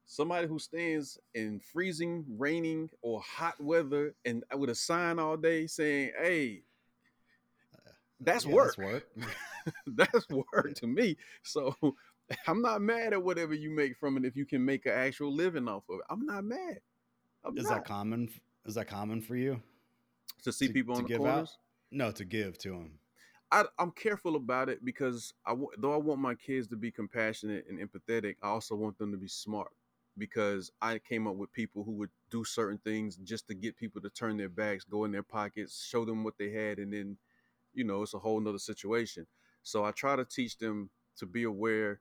Somebody 0.07 0.47
who 0.47 0.59
stands 0.59 1.19
in 1.35 1.61
freezing, 1.61 2.25
raining, 2.37 2.91
or 3.01 3.21
hot 3.23 3.55
weather 3.59 4.15
and 4.27 4.45
with 4.55 4.69
a 4.69 4.75
sign 4.75 5.19
all 5.19 5.37
day 5.39 5.67
saying, 5.67 6.11
"Hey, 6.21 6.63
uh, 7.75 7.91
that's 8.21 8.45
Yeah, 8.45 8.53
work." 8.55 8.77
That's 8.77 8.79
work. 8.79 9.09
that's 9.87 10.29
work 10.53 10.75
to 10.75 10.87
me. 10.87 11.17
So 11.43 11.75
I'm 12.47 12.61
not 12.61 12.83
mad 12.83 13.13
at 13.15 13.23
whatever 13.23 13.55
you 13.55 13.71
make 13.71 13.97
from 13.97 14.17
it 14.19 14.25
if 14.27 14.37
you 14.37 14.45
can 14.45 14.63
make 14.65 14.85
an 14.85 14.93
actual 14.93 15.33
living 15.33 15.69
off 15.69 15.85
of 15.89 16.01
it. 16.01 16.05
I'm 16.11 16.27
not 16.27 16.45
mad. 16.45 16.81
I'm 17.45 17.57
Is 17.57 17.65
not. 17.65 17.71
that 17.77 17.85
common? 17.87 18.29
Is 18.67 18.75
that 18.75 18.87
common 18.89 19.21
for 19.23 19.37
you? 19.37 19.63
to 20.43 20.53
see 20.53 20.67
to- 20.67 20.73
people 20.75 20.95
to 20.95 20.99
on 20.99 21.05
the 21.05 21.09
give 21.09 21.21
out? 21.21 21.33
corners? 21.33 21.59
No, 21.91 22.11
to 22.11 22.25
give 22.25 22.59
to 22.59 22.71
them. 22.71 22.99
I, 23.55 23.65
I'm 23.79 23.93
careful 23.93 24.35
about 24.35 24.69
it 24.69 24.85
because 24.85 25.33
I, 25.47 25.55
though 25.79 25.95
I 25.95 25.97
want 25.97 26.21
my 26.21 26.35
kids 26.35 26.67
to 26.69 26.77
be 26.77 26.91
compassionate 26.91 27.67
and 27.69 27.79
empathetic, 27.79 28.35
I 28.43 28.49
also 28.49 28.75
want 28.75 28.99
them 28.99 29.13
to 29.13 29.17
be 29.17 29.29
smart. 29.29 29.71
Because 30.19 30.73
I 30.83 30.99
came 30.99 31.27
up 31.29 31.37
with 31.37 31.53
people 31.53 31.85
who 31.85 31.93
would 31.93 32.11
do 32.31 32.45
certain 32.45 32.79
things 32.79 33.17
just 33.17 33.49
to 33.49 33.55
get 33.55 33.77
people 33.77 34.01
to 34.01 34.11
turn 34.11 34.37
their 34.37 34.49
backs, 34.49 34.85
go 34.85 35.05
in 35.05 35.13
their 35.13 35.25
pockets, 35.25 35.85
show 35.85 36.05
them 36.05 36.23
what 36.25 36.35
they 36.39 36.51
had, 36.51 36.79
and 36.79 36.93
then, 36.93 37.17
you 37.75 37.85
know, 37.85 38.03
it's 38.03 38.15
a 38.15 38.19
whole 38.21 38.41
nother 38.41 38.59
situation. 38.59 39.27
So 39.63 39.85
I 39.85 39.91
try 39.93 40.15
to 40.17 40.25
teach 40.25 40.59
them 40.59 40.91
to 41.19 41.27
be 41.27 41.45
aware 41.45 42.01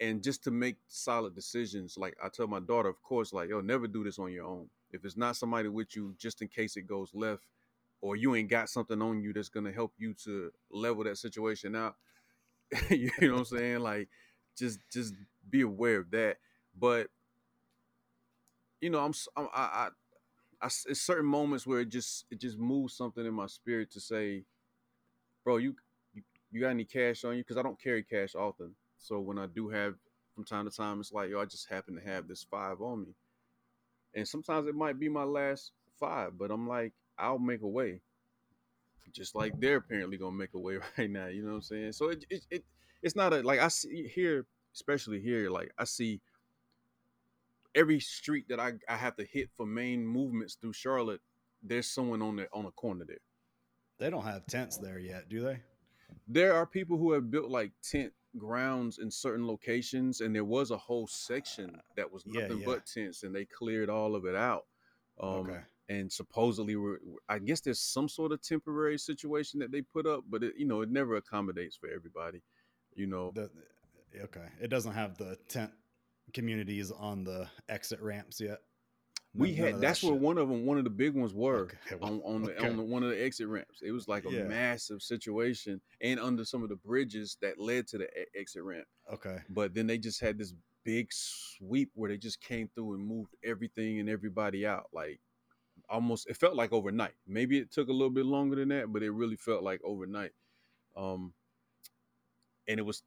and 0.00 0.22
just 0.22 0.44
to 0.44 0.50
make 0.50 0.76
solid 0.88 1.34
decisions. 1.34 1.96
Like 1.98 2.16
I 2.22 2.28
tell 2.28 2.46
my 2.46 2.60
daughter, 2.60 2.88
of 2.88 3.02
course, 3.02 3.32
like, 3.32 3.48
yo, 3.50 3.60
never 3.60 3.86
do 3.86 4.04
this 4.04 4.18
on 4.18 4.32
your 4.32 4.46
own. 4.46 4.68
If 4.92 5.04
it's 5.04 5.16
not 5.16 5.36
somebody 5.36 5.68
with 5.68 5.96
you, 5.96 6.14
just 6.18 6.42
in 6.42 6.48
case 6.48 6.76
it 6.76 6.86
goes 6.86 7.10
left, 7.14 7.44
or 8.00 8.16
you 8.16 8.34
ain't 8.34 8.50
got 8.50 8.68
something 8.68 9.00
on 9.02 9.20
you 9.22 9.32
that's 9.32 9.48
gonna 9.48 9.72
help 9.72 9.92
you 9.98 10.14
to 10.24 10.50
level 10.70 11.04
that 11.04 11.18
situation 11.18 11.74
out. 11.74 11.96
you 12.90 13.10
know 13.20 13.32
what 13.32 13.38
I'm 13.40 13.44
saying? 13.46 13.80
Like, 13.80 14.08
just 14.56 14.80
just 14.92 15.14
be 15.48 15.62
aware 15.62 15.98
of 15.98 16.10
that. 16.10 16.38
But 16.78 17.08
you 18.80 18.90
know, 18.90 19.00
I'm, 19.00 19.12
I'm 19.36 19.48
I, 19.54 19.60
I, 19.62 19.88
I 20.62 20.66
it's 20.66 21.00
certain 21.00 21.26
moments 21.26 21.66
where 21.66 21.80
it 21.80 21.88
just 21.90 22.26
it 22.30 22.40
just 22.40 22.58
moves 22.58 22.94
something 22.96 23.24
in 23.24 23.34
my 23.34 23.46
spirit 23.46 23.90
to 23.92 24.00
say, 24.00 24.44
bro, 25.44 25.56
you 25.58 25.74
you, 26.14 26.22
you 26.50 26.60
got 26.60 26.70
any 26.70 26.84
cash 26.84 27.24
on 27.24 27.36
you? 27.36 27.42
Because 27.42 27.56
I 27.56 27.62
don't 27.62 27.80
carry 27.80 28.02
cash 28.02 28.34
often. 28.34 28.74
So 28.98 29.20
when 29.20 29.38
I 29.38 29.46
do 29.46 29.68
have 29.68 29.94
from 30.34 30.44
time 30.44 30.68
to 30.68 30.74
time, 30.74 31.00
it's 31.00 31.12
like, 31.12 31.30
yo, 31.30 31.40
I 31.40 31.44
just 31.46 31.68
happen 31.70 31.94
to 31.96 32.02
have 32.02 32.28
this 32.28 32.46
five 32.50 32.80
on 32.80 33.02
me. 33.02 33.14
And 34.14 34.26
sometimes 34.26 34.66
it 34.68 34.74
might 34.74 34.98
be 34.98 35.08
my 35.08 35.24
last 35.24 35.72
five, 35.98 36.38
but 36.38 36.50
I'm 36.50 36.66
like, 36.68 36.92
I'll 37.18 37.38
make 37.38 37.62
a 37.62 37.68
way. 37.68 38.00
Just 39.12 39.34
like 39.34 39.58
they're 39.58 39.76
apparently 39.78 40.18
gonna 40.18 40.36
make 40.36 40.54
a 40.54 40.58
way 40.58 40.78
right 40.98 41.10
now. 41.10 41.26
You 41.26 41.42
know 41.42 41.50
what 41.50 41.56
I'm 41.56 41.62
saying? 41.62 41.92
So 41.92 42.10
it 42.10 42.24
it, 42.28 42.46
it 42.50 42.64
it's 43.02 43.16
not 43.16 43.32
a 43.32 43.42
like 43.42 43.60
I 43.60 43.68
see 43.68 44.08
here, 44.08 44.46
especially 44.74 45.20
here, 45.20 45.50
like 45.50 45.72
I 45.78 45.84
see 45.84 46.20
every 47.76 48.00
street 48.00 48.48
that 48.48 48.58
I, 48.58 48.72
I 48.88 48.96
have 48.96 49.16
to 49.16 49.24
hit 49.24 49.50
for 49.56 49.66
main 49.66 50.04
movements 50.04 50.54
through 50.54 50.72
Charlotte, 50.72 51.20
there's 51.62 51.86
someone 51.86 52.22
on 52.22 52.36
the 52.36 52.48
on 52.52 52.64
a 52.64 52.70
corner 52.72 53.04
there. 53.06 53.18
They 53.98 54.10
don't 54.10 54.24
have 54.24 54.46
tents 54.46 54.78
there 54.78 54.98
yet, 54.98 55.28
do 55.28 55.40
they? 55.40 55.60
There 56.26 56.54
are 56.54 56.66
people 56.66 56.96
who 56.98 57.12
have 57.12 57.30
built 57.30 57.50
like 57.50 57.72
tent 57.82 58.12
grounds 58.36 58.98
in 58.98 59.10
certain 59.10 59.46
locations, 59.46 60.20
and 60.20 60.34
there 60.34 60.44
was 60.44 60.70
a 60.70 60.76
whole 60.76 61.06
section 61.06 61.78
that 61.96 62.10
was 62.10 62.24
Yeah, 62.26 62.42
nothing 62.42 62.60
yeah. 62.60 62.66
but 62.66 62.86
tents, 62.86 63.22
and 63.22 63.34
they 63.34 63.44
cleared 63.44 63.88
all 63.90 64.14
of 64.14 64.24
it 64.24 64.34
out. 64.34 64.66
Um, 65.20 65.28
okay. 65.30 65.60
And 65.88 66.10
supposedly, 66.12 66.74
we're, 66.76 66.98
I 67.28 67.38
guess 67.38 67.60
there's 67.60 67.80
some 67.80 68.08
sort 68.08 68.32
of 68.32 68.42
temporary 68.42 68.98
situation 68.98 69.60
that 69.60 69.70
they 69.70 69.82
put 69.82 70.06
up, 70.06 70.24
but 70.28 70.42
it, 70.42 70.54
you 70.56 70.66
know, 70.66 70.80
it 70.80 70.90
never 70.90 71.16
accommodates 71.16 71.76
for 71.76 71.88
everybody. 71.88 72.42
You 72.94 73.06
know, 73.06 73.30
The, 73.34 73.50
eh, 74.18 74.22
okay. 74.24 74.46
It 74.60 74.68
doesn't 74.68 74.94
have 74.94 75.16
the 75.16 75.38
tent 75.48 75.70
communities 76.32 76.90
on 76.90 77.22
the 77.24 77.48
exit 77.68 78.00
ramps 78.00 78.40
yet. 78.40 78.60
we 79.34 79.54
had 79.54 79.80
that's 79.80 80.00
that 80.00 80.06
where 80.08 80.16
one 80.18 80.38
of 80.38 80.48
them, 80.48 80.64
one 80.66 80.78
of 80.78 80.84
the 80.84 80.90
big 80.90 81.14
ones 81.14 81.32
were. 81.34 81.68
Okay, 81.68 81.76
on, 82.02 82.20
on 82.24 82.42
the 82.42 82.56
okay. 82.56 82.68
on 82.68 82.76
the, 82.76 82.82
one 82.82 83.02
of 83.04 83.10
the 83.10 83.22
exit 83.22 83.46
ramps. 83.46 83.80
It 83.82 83.92
was 83.92 84.08
like 84.08 84.24
a 84.24 84.30
Yeah. 84.32 84.44
massive 84.44 85.02
situation, 85.02 85.80
and 86.00 86.18
under 86.18 86.44
some 86.44 86.62
of 86.64 86.68
the 86.68 86.76
bridges 86.76 87.36
that 87.42 87.60
led 87.60 87.86
to 87.88 87.98
the 87.98 88.08
exit 88.34 88.62
ramp. 88.64 88.86
Okay. 89.12 89.38
But 89.50 89.74
then 89.74 89.86
they 89.86 89.98
just 89.98 90.20
had 90.20 90.36
this 90.38 90.52
big 90.84 91.08
sweep 91.12 91.90
where 91.94 92.08
they 92.10 92.16
just 92.16 92.40
came 92.40 92.68
through 92.74 92.94
and 92.94 93.06
moved 93.06 93.34
everything 93.44 94.00
and 94.00 94.08
everybody 94.08 94.66
out. 94.66 94.86
Like 94.92 95.20
almost 95.88 96.28
it 96.28 96.36
felt 96.36 96.54
like 96.54 96.72
overnight. 96.72 97.14
Maybe 97.26 97.58
it 97.58 97.70
took 97.70 97.88
a 97.88 97.92
little 97.92 98.10
bit 98.10 98.26
longer 98.26 98.56
than 98.56 98.68
that, 98.70 98.92
but 98.92 99.02
it 99.02 99.10
really 99.10 99.36
felt 99.36 99.62
like 99.62 99.80
overnight. 99.84 100.32
Um, 100.96 101.32
and 102.68 102.78
it 102.78 102.82
was 102.82 103.02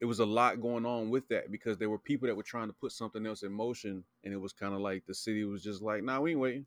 it 0.00 0.04
was 0.04 0.18
a 0.18 0.26
lot 0.26 0.60
going 0.60 0.84
on 0.84 1.10
with 1.10 1.26
that 1.28 1.50
because 1.50 1.78
there 1.78 1.88
were 1.88 1.98
people 1.98 2.28
that 2.28 2.34
were 2.34 2.42
trying 2.42 2.68
to 2.68 2.74
put 2.74 2.92
something 2.92 3.24
else 3.26 3.42
in 3.42 3.52
motion, 3.52 4.04
and 4.24 4.34
it 4.34 4.40
was 4.40 4.52
kind 4.52 4.74
of 4.74 4.80
like 4.80 5.06
the 5.06 5.14
city 5.14 5.44
was 5.44 5.62
just 5.62 5.82
like, 5.82 6.02
"Nah, 6.02 6.20
we 6.20 6.32
ain't 6.32 6.40
waiting," 6.40 6.66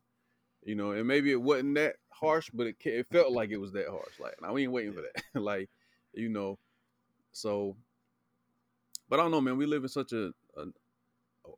you 0.64 0.74
know. 0.74 0.92
And 0.92 1.06
maybe 1.06 1.30
it 1.30 1.40
wasn't 1.40 1.76
that 1.76 1.96
harsh, 2.10 2.50
but 2.52 2.66
it 2.66 2.76
it 2.84 3.06
felt 3.10 3.32
like 3.32 3.50
it 3.50 3.58
was 3.58 3.72
that 3.72 3.88
harsh. 3.88 4.18
Like, 4.18 4.40
"Nah, 4.42 4.52
we 4.52 4.64
ain't 4.64 4.72
waiting 4.72 4.94
for 4.94 5.02
that." 5.02 5.24
like, 5.40 5.70
you 6.12 6.28
know, 6.28 6.58
so. 7.32 7.76
But 9.08 9.20
I 9.20 9.22
don't 9.24 9.32
know, 9.32 9.40
man. 9.40 9.56
We 9.56 9.66
live 9.66 9.82
in 9.82 9.88
such 9.88 10.12
a, 10.12 10.32
a 10.56 10.66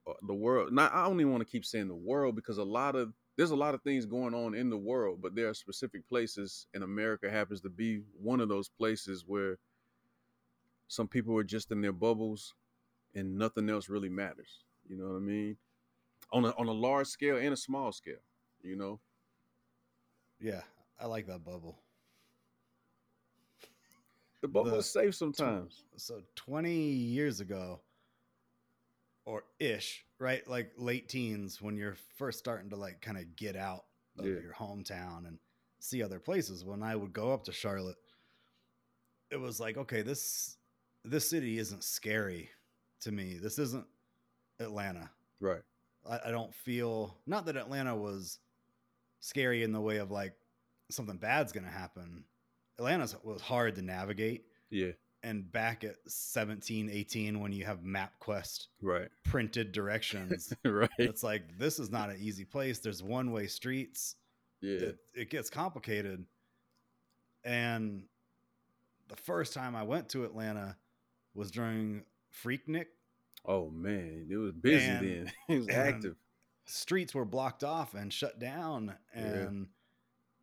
Uh, 0.06 0.10
uh, 0.10 0.14
the 0.26 0.34
world. 0.34 0.72
Not 0.72 0.92
I 0.92 1.06
don't 1.06 1.20
even 1.20 1.32
want 1.32 1.46
to 1.46 1.50
keep 1.50 1.64
saying 1.64 1.88
the 1.88 1.94
world 1.94 2.36
because 2.36 2.58
a 2.58 2.64
lot 2.64 2.96
of 2.96 3.12
there's 3.36 3.50
a 3.50 3.56
lot 3.56 3.74
of 3.74 3.82
things 3.82 4.06
going 4.06 4.34
on 4.34 4.54
in 4.54 4.70
the 4.70 4.76
world, 4.76 5.20
but 5.22 5.34
there 5.34 5.48
are 5.48 5.54
specific 5.54 6.06
places, 6.08 6.66
and 6.74 6.84
America 6.84 7.30
happens 7.30 7.60
to 7.62 7.70
be 7.70 8.02
one 8.20 8.40
of 8.40 8.48
those 8.48 8.68
places 8.68 9.24
where 9.26 9.58
some 10.88 11.08
people 11.08 11.36
are 11.38 11.44
just 11.44 11.70
in 11.70 11.80
their 11.80 11.92
bubbles 11.92 12.54
and 13.14 13.38
nothing 13.38 13.70
else 13.70 13.88
really 13.88 14.08
matters. 14.08 14.64
You 14.88 14.96
know 14.96 15.08
what 15.08 15.16
I 15.16 15.20
mean? 15.20 15.56
On 16.32 16.44
a 16.44 16.50
on 16.50 16.68
a 16.68 16.72
large 16.72 17.06
scale 17.06 17.36
and 17.36 17.52
a 17.52 17.56
small 17.56 17.92
scale, 17.92 18.22
you 18.62 18.76
know. 18.76 19.00
Yeah, 20.40 20.62
I 21.00 21.06
like 21.06 21.26
that 21.28 21.44
bubble. 21.44 21.78
The 24.40 24.48
bubble 24.48 24.72
The 24.72 24.78
is 24.78 24.90
safe 24.90 25.14
sometimes. 25.14 25.84
So 25.96 26.20
20 26.34 26.74
years 26.74 27.40
ago, 27.40 27.80
or 29.24 29.44
ish, 29.60 30.04
right? 30.18 30.46
Like 30.48 30.72
late 30.76 31.08
teens, 31.08 31.60
when 31.62 31.76
you're 31.76 31.96
first 32.16 32.38
starting 32.38 32.70
to 32.70 32.76
like 32.76 33.00
kind 33.00 33.18
of 33.18 33.36
get 33.36 33.56
out 33.56 33.84
of 34.18 34.26
Yeah. 34.26 34.40
your 34.40 34.52
hometown 34.52 35.26
and 35.26 35.38
see 35.78 36.02
other 36.02 36.18
places. 36.18 36.64
When 36.64 36.82
I 36.82 36.96
would 36.96 37.12
go 37.12 37.32
up 37.32 37.44
to 37.44 37.52
Charlotte, 37.52 37.96
it 39.30 39.36
was 39.40 39.60
like, 39.60 39.76
okay, 39.76 40.02
this 40.02 40.56
this 41.04 41.28
city 41.28 41.58
isn't 41.58 41.82
scary 41.82 42.48
to 43.00 43.10
me. 43.12 43.38
This 43.42 43.58
isn't 43.58 43.86
Atlanta. 44.60 45.10
Right. 45.40 45.62
I, 46.08 46.20
I 46.26 46.30
don't 46.30 46.54
feel 46.54 47.16
not 47.26 47.46
that 47.46 47.56
Atlanta 47.56 47.96
was 47.96 48.38
scary 49.20 49.62
in 49.62 49.72
the 49.72 49.80
way 49.80 49.96
of 49.98 50.10
like 50.10 50.34
something 50.90 51.16
bad's 51.16 51.52
gonna 51.52 51.68
happen. 51.68 52.24
Atlanta 52.78 53.08
was 53.22 53.40
hard 53.40 53.74
to 53.76 53.82
navigate. 53.82 54.44
Yeah. 54.70 54.92
And 55.24 55.50
back 55.52 55.84
at 55.84 55.96
17, 56.08 56.90
18, 56.90 57.38
when 57.38 57.52
you 57.52 57.64
have 57.64 57.80
MapQuest 57.82 58.66
Right. 58.80 59.08
printed 59.24 59.70
directions, 59.72 60.52
right. 60.64 60.90
it's 60.98 61.22
like 61.22 61.56
this 61.58 61.78
is 61.78 61.90
not 61.90 62.10
an 62.10 62.16
easy 62.20 62.44
place. 62.44 62.80
There's 62.80 63.02
one 63.04 63.30
way 63.30 63.46
streets. 63.46 64.16
Yeah. 64.60 64.78
It, 64.78 64.98
it 65.14 65.30
gets 65.30 65.48
complicated. 65.48 66.24
And 67.44 68.04
the 69.08 69.16
first 69.16 69.52
time 69.54 69.74
I 69.76 69.82
went 69.82 70.08
to 70.10 70.24
Atlanta 70.24 70.76
was 71.34 71.50
during 71.50 72.02
Freaknik. 72.44 72.86
Oh 73.44 73.70
man, 73.70 74.26
it 74.30 74.36
was 74.36 74.52
busy 74.52 74.84
And- 74.86 75.06
then. 75.26 75.32
it 75.48 75.58
was 75.58 75.68
active. 75.68 76.16
streets 76.64 77.14
were 77.14 77.24
blocked 77.24 77.64
off 77.64 77.94
and 77.94 78.12
shut 78.12 78.38
down 78.38 78.94
Yeah. 79.14 79.22
and 79.22 79.66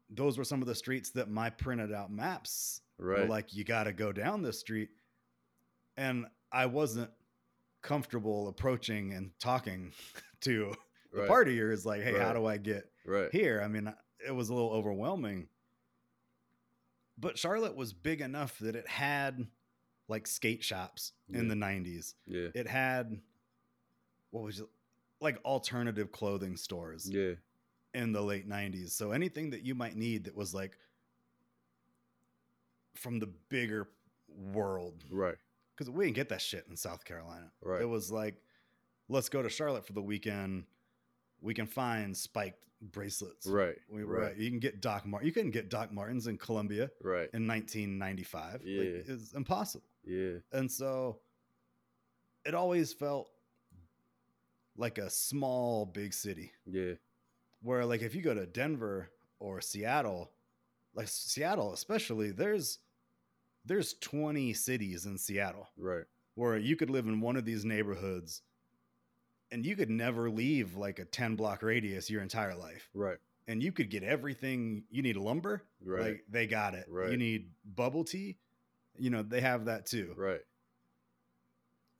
those 0.09 0.37
were 0.37 0.43
some 0.43 0.61
of 0.61 0.67
the 0.67 0.75
streets 0.75 1.11
that 1.11 1.29
my 1.29 1.49
printed 1.49 1.93
out 1.93 2.11
maps 2.11 2.81
were 2.99 3.05
Right. 3.07 3.29
like 3.29 3.53
you 3.53 3.63
got 3.63 3.85
to 3.85 3.93
go 3.93 4.11
down 4.11 4.41
this 4.41 4.59
street 4.59 4.89
and 5.97 6.25
i 6.51 6.65
wasn't 6.65 7.09
comfortable 7.81 8.47
approaching 8.49 9.13
and 9.13 9.31
talking 9.39 9.93
to 10.41 10.73
the 11.13 11.21
right. 11.23 11.47
Is 11.47 11.85
like 11.85 12.01
hey 12.03 12.17
how 12.17 12.33
do 12.33 12.45
i 12.45 12.57
get 12.57 12.91
Right. 13.05 13.29
here 13.31 13.61
i 13.63 13.67
mean 13.67 13.91
it 14.27 14.31
was 14.35 14.49
a 14.49 14.53
little 14.53 14.71
overwhelming 14.71 15.47
but 17.17 17.37
charlotte 17.37 17.75
was 17.75 17.93
big 17.93 18.21
enough 18.21 18.57
that 18.59 18.75
it 18.75 18.87
had 18.87 19.45
like 20.07 20.27
skate 20.27 20.63
shops 20.63 21.13
in 21.31 21.47
the 21.47 21.55
90s 21.55 22.13
Yeah. 22.27 22.49
it 22.55 22.67
had 22.67 23.19
what 24.31 24.43
was 24.43 24.59
it 24.59 24.67
like 25.21 25.37
alternative 25.45 26.11
clothing 26.11 26.55
stores 26.57 27.09
Yeah. 27.09 27.33
in 27.93 28.11
the 28.11 28.21
late 28.21 28.47
90s 28.47 28.91
so 28.91 29.11
anything 29.11 29.49
that 29.51 29.63
you 29.63 29.75
might 29.75 29.95
need 29.95 30.25
that 30.25 30.35
was 30.35 30.53
like 30.53 30.77
from 32.99 33.19
the 33.19 33.27
bigger 33.49 33.87
world 34.53 35.03
Right. 35.09 35.35
because 35.75 35.89
we 35.89 36.05
didn't 36.05 36.15
get 36.15 36.29
that 36.29 36.41
shit 36.41 36.65
in 36.69 36.75
south 36.75 37.03
carolina 37.05 37.51
Right. 37.61 37.81
it 37.81 37.85
was 37.85 38.11
like 38.11 38.35
let's 39.07 39.29
go 39.29 39.41
to 39.41 39.49
charlotte 39.49 39.85
for 39.85 39.93
the 39.93 40.01
weekend 40.01 40.65
we 41.41 41.53
can 41.53 41.65
find 41.65 42.15
spiked 42.15 42.63
bracelets 42.81 43.47
Right. 43.47 43.75
we, 43.89 44.03
right. 44.03 44.21
right. 44.23 44.37
you 44.37 44.49
can 44.49 44.59
get 44.59 44.81
doc 44.81 45.05
martin 45.05 45.25
you 45.27 45.33
couldn't 45.33 45.51
get 45.51 45.69
doc 45.69 45.91
martens 45.91 46.27
in 46.27 46.37
columbia 46.37 46.91
Right. 47.01 47.29
in 47.33 47.47
1995 47.47 48.61
Yeah. 48.63 48.81
like, 48.81 49.09
it's 49.09 49.33
impossible 49.33 49.87
Yeah. 50.05 50.37
and 50.51 50.71
so 50.71 51.19
it 52.45 52.53
always 52.53 52.93
felt 52.93 53.29
like 54.77 54.97
a 54.97 55.09
small 55.09 55.85
big 55.85 56.13
city 56.13 56.51
Yeah. 56.65 56.93
where 57.61 57.83
like 57.85 58.01
if 58.01 58.15
you 58.15 58.21
go 58.21 58.33
to 58.33 58.45
Denver 58.45 59.09
or 59.39 59.59
Seattle, 59.61 60.31
like 60.93 61.07
Seattle 61.07 61.73
especially, 61.73 62.31
there's 62.31 62.79
there's 63.69 63.93
20 64.01 64.51
cities 64.53 65.05
in 65.05 65.17
Seattle 65.17 65.69
Right. 65.77 66.03
where 66.35 66.57
you 66.57 66.75
could 66.75 66.89
live 66.89 67.07
in 67.07 67.21
one 67.21 67.37
of 67.37 67.45
these 67.45 67.63
neighborhoods 67.63 68.41
and 69.51 69.65
you 69.65 69.75
could 69.75 69.89
never 69.89 70.29
leave 70.29 70.75
like 70.75 70.99
a 70.99 71.05
10 71.05 71.35
block 71.35 71.63
radius 71.63 72.09
your 72.09 72.21
entire 72.21 72.55
life. 72.55 72.89
Right. 72.93 73.17
And 73.47 73.63
you 73.63 73.71
could 73.71 73.89
get 73.89 74.03
everything 74.03 74.83
you 74.91 75.01
need 75.01 75.15
lumber, 75.17 75.63
Right. 75.81 76.01
like 76.01 76.25
they 76.29 76.45
got 76.47 76.73
it. 76.75 76.85
Right. 76.89 77.11
You 77.11 77.17
need 77.17 77.51
bubble 77.63 78.03
tea, 78.03 78.37
you 78.97 79.09
know, 79.09 79.23
they 79.23 79.41
have 79.41 79.65
that 79.65 79.85
too. 79.85 80.13
Right. 80.17 80.41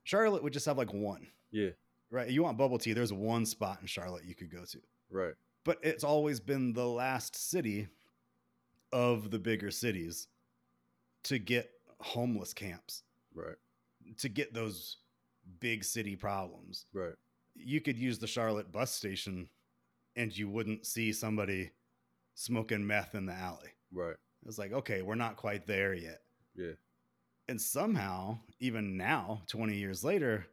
Charlotte 0.03 0.43
would 0.43 0.53
just 0.53 0.65
have 0.65 0.77
like 0.77 0.93
one, 0.93 1.27
Yeah. 1.51 1.69
right? 2.09 2.29
You 2.29 2.43
want 2.43 2.57
bubble 2.57 2.77
tea, 2.79 2.93
there's 2.93 3.13
one 3.13 3.45
spot 3.45 3.79
in 3.81 3.87
Charlotte 3.87 4.25
you 4.25 4.35
could 4.35 4.49
go 4.51 4.65
to. 4.65 4.81
Right. 5.11 5.33
but 5.65 5.77
it's 5.83 6.03
always 6.03 6.39
been 6.39 6.73
the 6.73 6.87
last 6.87 7.35
city 7.35 7.89
of 8.91 9.29
the 9.29 9.37
bigger 9.39 9.69
cities 9.71 10.27
to 11.29 11.37
get 11.37 11.69
homeless 11.99 12.53
camps, 12.53 13.03
Right. 13.35 13.55
to 14.17 14.29
get 14.29 14.51
those 14.51 14.97
big 15.59 15.83
city 15.83 16.15
problems. 16.15 16.87
Right. 16.91 17.13
You 17.55 17.81
could 17.81 17.97
use 17.97 18.17
the 18.17 18.25
Charlotte 18.25 18.71
bus 18.71 18.91
station 18.91 19.47
and 20.15 20.35
you 20.35 20.49
wouldn't 20.49 20.87
see 20.87 21.13
somebody 21.13 21.69
smoking 22.33 22.85
meth 22.85 23.13
in 23.13 23.27
the 23.27 23.33
alley. 23.33 23.69
Right. 23.91 24.15
It's 24.47 24.57
like, 24.57 24.71
okay, 24.71 25.03
we're 25.03 25.13
not 25.13 25.35
quite 25.37 25.67
there 25.67 25.93
yet. 25.93 26.23
Yeah. 26.55 26.73
And 27.47 27.61
somehow, 27.61 28.39
even 28.59 28.97
now, 28.97 29.43
20 29.47 29.75
years 29.75 30.03
later, 30.03 30.47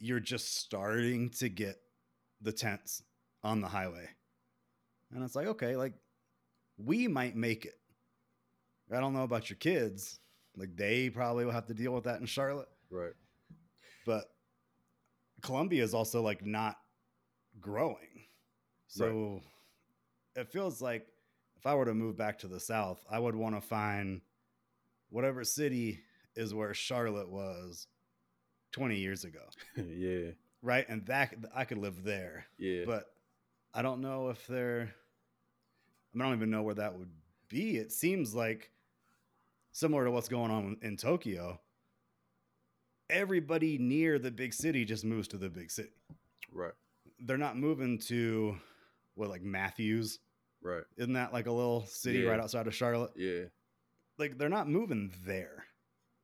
you're 0.00 0.20
just 0.20 0.56
starting 0.56 1.30
to 1.30 1.48
get 1.48 1.80
the 2.40 2.52
tents 2.52 3.02
on 3.44 3.60
the 3.60 3.68
highway. 3.68 4.08
And 5.14 5.22
it's 5.22 5.36
like, 5.36 5.46
okay, 5.46 5.76
like 5.76 5.94
we 6.78 7.06
might 7.06 7.36
make 7.36 7.64
it. 7.64 7.78
I 8.92 9.00
don't 9.00 9.12
know 9.12 9.22
about 9.22 9.50
your 9.50 9.56
kids. 9.56 10.20
Like 10.56 10.76
they 10.76 11.10
probably 11.10 11.44
will 11.44 11.52
have 11.52 11.66
to 11.66 11.74
deal 11.74 11.92
with 11.92 12.04
that 12.04 12.20
in 12.20 12.26
Charlotte. 12.26 12.68
Right. 12.90 13.12
But 14.06 14.24
Columbia 15.42 15.82
is 15.82 15.94
also 15.94 16.22
like 16.22 16.44
not 16.44 16.76
growing. 17.60 18.26
So 18.86 19.40
it 20.36 20.48
feels 20.48 20.80
like 20.80 21.06
if 21.56 21.66
I 21.66 21.74
were 21.74 21.84
to 21.86 21.94
move 21.94 22.16
back 22.16 22.38
to 22.40 22.48
the 22.48 22.60
South, 22.60 23.04
I 23.10 23.18
would 23.18 23.34
want 23.34 23.54
to 23.54 23.60
find 23.60 24.20
whatever 25.10 25.44
city 25.44 26.00
is 26.36 26.54
where 26.54 26.74
Charlotte 26.74 27.30
was 27.30 27.86
20 28.72 28.96
years 28.96 29.24
ago. 29.24 29.40
yeah. 29.76 30.30
Right. 30.62 30.86
And 30.88 31.04
that 31.06 31.34
I 31.54 31.64
could 31.64 31.78
live 31.78 32.04
there. 32.04 32.46
Yeah. 32.58 32.84
But 32.86 33.06
I 33.72 33.82
don't 33.82 34.00
know 34.00 34.28
if 34.28 34.46
they're, 34.46 34.82
I, 34.82 36.16
mean, 36.16 36.22
I 36.22 36.24
don't 36.28 36.36
even 36.36 36.50
know 36.50 36.62
where 36.62 36.74
that 36.74 36.96
would 36.96 37.10
be. 37.48 37.76
It 37.76 37.92
seems 37.92 38.34
like 38.34 38.70
similar 39.74 40.04
to 40.06 40.10
what's 40.10 40.28
going 40.28 40.50
on 40.50 40.78
in 40.80 40.96
Tokyo. 40.96 41.60
Everybody 43.10 43.76
near 43.76 44.18
the 44.18 44.30
big 44.30 44.54
city 44.54 44.84
just 44.86 45.04
moves 45.04 45.28
to 45.28 45.36
the 45.36 45.50
big 45.50 45.70
city. 45.70 45.90
right. 46.52 46.72
They're 47.20 47.36
not 47.38 47.56
moving 47.56 47.98
to 48.08 48.56
what, 49.14 49.30
like 49.30 49.42
Matthews? 49.42 50.18
Right. 50.62 50.82
Isn't 50.96 51.12
that 51.14 51.32
like 51.32 51.46
a 51.46 51.52
little 51.52 51.86
city 51.86 52.20
Yeah. 52.20 52.30
right 52.30 52.40
outside 52.40 52.66
of 52.66 52.74
Charlotte? 52.74 53.12
Yeah. 53.16 53.44
Like 54.18 54.36
they're 54.38 54.48
not 54.48 54.68
moving 54.68 55.12
there. 55.24 55.64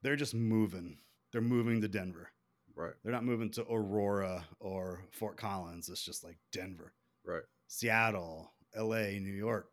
They're 0.02 0.16
just 0.16 0.34
moving. 0.34 0.98
They're 1.32 1.40
moving 1.42 1.80
to 1.82 1.88
Denver. 1.88 2.30
Right. 2.74 2.94
They're 3.02 3.12
not 3.12 3.24
moving 3.24 3.50
to 3.52 3.62
Aurora 3.70 4.44
or 4.58 5.04
Fort 5.12 5.36
Collins. 5.36 5.88
It's 5.88 6.04
just 6.04 6.24
like 6.24 6.38
Denver. 6.52 6.92
Right. 7.24 7.42
Seattle, 7.68 8.52
LA, 8.76 9.18
New 9.20 9.32
York. 9.34 9.70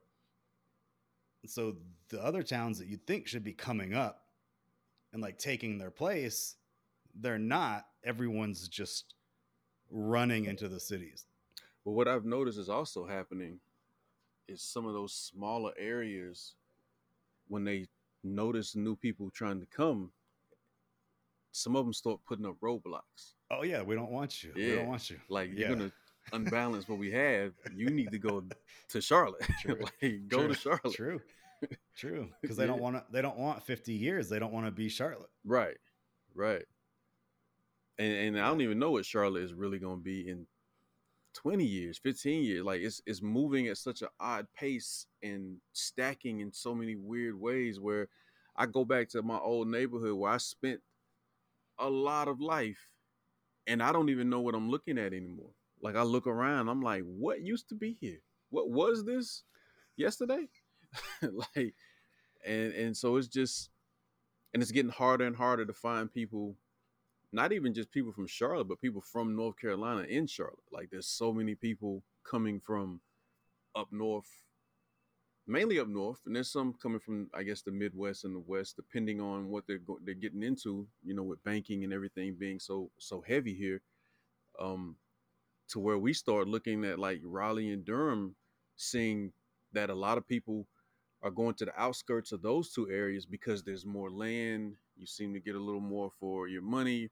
So 1.45 1.76
the 2.10 2.23
other 2.23 2.43
towns 2.43 2.80
that 2.80 2.88
you'd 2.88 3.06
think 3.06 3.28
should 3.28 3.43
be 3.43 3.54
coming 3.54 3.93
up 3.93 4.26
and 5.13 5.21
like 5.21 5.38
taking 5.38 5.78
their 5.78 5.91
place, 5.91 6.56
they're 7.15 7.39
not. 7.39 7.86
Everyone's 8.04 8.67
just 8.67 9.13
running 9.89 10.45
into 10.45 10.67
the 10.67 10.80
cities. 10.80 11.26
But 11.86 11.91
what 11.91 12.08
I've 12.08 12.26
noticed 12.26 12.60
is 12.60 12.69
also 12.69 13.06
happening 13.06 13.60
is 14.47 14.62
some 14.62 14.86
of 14.86 14.93
those 14.93 15.13
smaller 15.13 15.71
areas 15.78 16.56
when 17.47 17.63
they 17.63 17.88
notice 18.23 18.76
new 18.76 18.95
people 18.95 19.30
trying 19.30 19.60
to 19.60 19.65
come, 19.65 20.12
some 21.52 21.76
of 21.76 21.86
them 21.86 21.93
start 21.93 22.19
putting 22.28 22.45
up 22.45 22.56
roadblocks. 22.62 23.34
Oh 23.52 23.63
yeah, 23.63 23.82
we 23.82 23.95
don't 23.95 24.12
want 24.12 24.43
you. 24.43 24.52
We 24.56 24.76
don't 24.76 24.88
want 24.88 25.10
you. 25.10 25.17
Like 25.30 25.50
Yeah. 25.54 25.67
you're 25.69 25.78
gonna 25.78 25.91
unbalance 26.33 26.87
what 26.87 26.99
we 26.99 27.11
have. 27.11 27.53
You 27.75 27.89
need 27.89 28.11
to 28.11 28.19
go 28.19 28.43
to 28.89 29.01
Charlotte. 29.01 29.47
True. 29.61 29.79
like 30.01 30.27
go 30.27 30.39
True. 30.39 30.47
to 30.49 30.55
Charlotte. 30.55 30.93
True. 30.93 31.21
True. 31.95 32.29
Because 32.41 32.57
they 32.57 32.67
don't 32.67 32.81
want 32.81 32.95
to. 32.97 33.03
They 33.11 33.21
don't 33.21 33.37
want 33.37 33.63
fifty 33.63 33.93
years. 33.93 34.29
They 34.29 34.39
don't 34.39 34.53
want 34.53 34.67
to 34.67 34.71
be 34.71 34.89
Charlotte. 34.89 35.29
Right. 35.43 35.77
Right. 36.35 36.65
And 37.97 38.13
and 38.13 38.39
I 38.39 38.47
don't 38.47 38.61
even 38.61 38.79
know 38.79 38.91
what 38.91 39.05
Charlotte 39.05 39.43
is 39.43 39.53
really 39.53 39.79
gonna 39.79 39.97
be 39.97 40.29
in 40.29 40.45
20 41.33 41.63
years, 41.65 41.99
15 41.99 42.43
years. 42.43 42.63
Like 42.63 42.81
it's 42.81 43.01
it's 43.05 43.21
moving 43.21 43.67
at 43.67 43.77
such 43.77 44.01
an 44.01 44.09
odd 44.19 44.47
pace 44.57 45.05
and 45.21 45.57
stacking 45.73 46.39
in 46.39 46.51
so 46.51 46.73
many 46.73 46.95
weird 46.95 47.39
ways 47.39 47.79
where 47.79 48.07
I 48.55 48.65
go 48.65 48.83
back 48.85 49.09
to 49.09 49.21
my 49.21 49.37
old 49.37 49.67
neighborhood 49.67 50.13
where 50.13 50.31
I 50.31 50.37
spent 50.37 50.81
a 51.79 51.89
lot 51.89 52.27
of 52.27 52.41
life 52.41 52.89
and 53.67 53.83
I 53.83 53.91
don't 53.91 54.09
even 54.09 54.29
know 54.29 54.41
what 54.41 54.55
I'm 54.55 54.69
looking 54.69 54.97
at 54.97 55.13
anymore. 55.13 55.51
Like 55.81 55.95
I 55.95 56.03
look 56.03 56.27
around, 56.27 56.69
I'm 56.69 56.81
like, 56.81 57.03
what 57.03 57.41
used 57.41 57.69
to 57.69 57.75
be 57.75 57.93
here? 57.93 58.19
What 58.49 58.69
was 58.69 59.05
this 59.05 59.43
yesterday? 59.95 60.47
like 61.21 61.75
and 62.45 62.73
and 62.73 62.97
so 62.97 63.17
it's 63.17 63.27
just 63.27 63.69
and 64.53 64.63
it's 64.63 64.71
getting 64.71 64.91
harder 64.91 65.25
and 65.25 65.35
harder 65.35 65.65
to 65.65 65.73
find 65.73 66.11
people 66.11 66.55
not 67.33 67.51
even 67.51 67.73
just 67.73 67.91
people 67.91 68.13
from 68.13 68.25
Charlotte, 68.25 68.69
but 68.69 68.79
people 68.79 69.01
from 69.01 69.35
North 69.35 69.59
Carolina 69.59 70.03
in 70.03 70.27
Charlotte. 70.27 70.57
Like 70.71 70.89
there's 70.89 71.07
so 71.07 71.33
many 71.33 71.55
people 71.55 72.03
coming 72.23 72.59
from 72.59 73.01
up 73.75 73.89
north, 73.91 74.29
mainly 75.45 75.77
up 75.79 75.89
north, 75.89 76.21
and 76.25 76.35
there's 76.35 76.51
some 76.51 76.73
coming 76.81 76.99
from 76.99 77.29
I 77.33 77.43
guess 77.43 77.61
the 77.61 77.71
Midwest 77.71 78.23
and 78.23 78.33
the 78.33 78.43
West, 78.47 78.77
depending 78.77 79.19
on 79.19 79.49
what 79.49 79.67
they're 79.67 79.77
go- 79.77 79.99
they're 80.03 80.13
getting 80.13 80.43
into. 80.43 80.87
You 81.03 81.13
know, 81.13 81.23
with 81.23 81.43
banking 81.43 81.83
and 81.83 81.93
everything 81.93 82.35
being 82.35 82.59
so 82.59 82.89
so 82.97 83.21
heavy 83.27 83.53
here, 83.53 83.81
um, 84.59 84.95
to 85.69 85.80
where 85.80 85.97
we 85.97 86.13
start 86.13 86.47
looking 86.47 86.86
at 86.86 86.99
like 86.99 87.21
Raleigh 87.23 87.71
and 87.71 87.86
Durham, 87.86 88.36
seeing 88.75 89.32
that 89.73 89.89
a 89.89 89.95
lot 89.95 90.17
of 90.17 90.27
people 90.27 90.67
are 91.23 91.32
going 91.32 91.56
to 91.56 91.65
the 91.65 91.82
outskirts 91.82 92.32
of 92.32 92.41
those 92.41 92.71
two 92.71 92.89
areas 92.89 93.25
because 93.25 93.63
there's 93.63 93.86
more 93.86 94.10
land. 94.10 94.75
You 94.95 95.06
seem 95.06 95.34
to 95.34 95.39
get 95.39 95.56
a 95.56 95.60
little 95.60 95.82
more 95.82 96.12
for 96.19 96.47
your 96.47 96.62
money, 96.62 97.10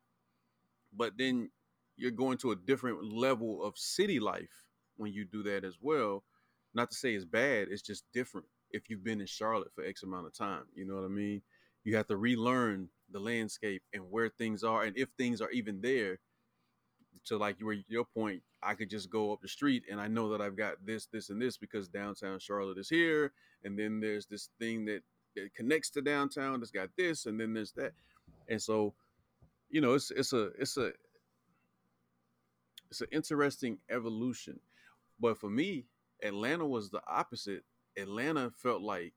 but 0.96 1.14
then 1.18 1.50
you're 1.98 2.12
going 2.12 2.38
to 2.40 2.52
a 2.52 2.56
different 2.56 3.04
level 3.04 3.64
of 3.64 3.78
city 3.78 4.20
life 4.20 4.66
when 4.98 5.12
you 5.12 5.26
do 5.26 5.44
that 5.44 5.64
as 5.64 5.78
well. 5.82 6.24
Not 6.74 6.90
to 6.92 6.96
say 6.96 7.14
it's 7.14 7.26
bad, 7.26 7.68
it's 7.70 7.82
just 7.82 8.04
different 8.14 8.48
if 8.72 8.90
you've 8.90 9.04
been 9.04 9.22
in 9.22 9.28
Charlotte 9.28 9.72
for 9.74 9.84
X 9.84 10.04
amount 10.04 10.28
of 10.28 10.34
time. 10.34 10.64
You 10.76 10.86
know 10.86 10.96
what 10.96 11.06
I 11.06 11.10
mean? 11.10 11.42
You 11.84 11.96
have 11.96 12.08
to 12.08 12.18
relearn 12.18 12.90
the 13.12 13.20
landscape 13.20 13.84
and 13.94 14.04
where 14.10 14.30
things 14.30 14.64
are 14.64 14.84
and 14.84 14.98
if 14.98 15.10
things 15.18 15.42
are 15.42 15.52
even 15.52 15.82
there. 15.82 16.20
To 17.26 17.38
like 17.38 17.60
your 17.60 17.74
your 17.88 18.06
point, 18.06 18.44
I 18.62 18.76
could 18.76 18.90
just 18.90 19.10
go 19.10 19.34
up 19.34 19.42
the 19.42 19.48
street 19.48 19.84
and 19.90 20.00
I 20.00 20.08
know 20.08 20.30
that 20.30 20.42
I've 20.42 20.56
got 20.56 20.86
this, 20.86 21.08
this, 21.08 21.30
and 21.30 21.42
this 21.42 21.58
because 21.58 21.88
downtown 21.88 22.40
Charlotte 22.40 22.78
is 22.78 22.90
here, 22.90 23.32
and 23.64 23.78
then 23.78 24.00
there's 24.00 24.26
this 24.26 24.50
thing 24.60 24.86
that 24.86 25.02
that 25.36 25.54
connects 25.56 25.90
to 25.92 26.02
downtown 26.02 26.60
that's 26.60 26.72
got 26.72 26.90
this, 26.98 27.26
and 27.26 27.40
then 27.40 27.54
there's 27.54 27.72
that, 27.74 27.94
and 28.48 28.62
so, 28.62 28.94
you 29.70 29.82
know, 29.82 29.94
it's 29.94 30.12
it's 30.12 30.34
a 30.34 30.52
it's 30.60 30.78
a 30.78 30.92
it's 32.90 33.02
an 33.02 33.08
interesting 33.12 33.80
evolution, 33.90 34.60
but 35.20 35.38
for 35.38 35.50
me, 35.50 35.86
Atlanta 36.24 36.66
was 36.66 36.90
the 36.90 37.02
opposite. 37.08 37.64
Atlanta 37.98 38.52
felt 38.52 38.82
like, 38.82 39.14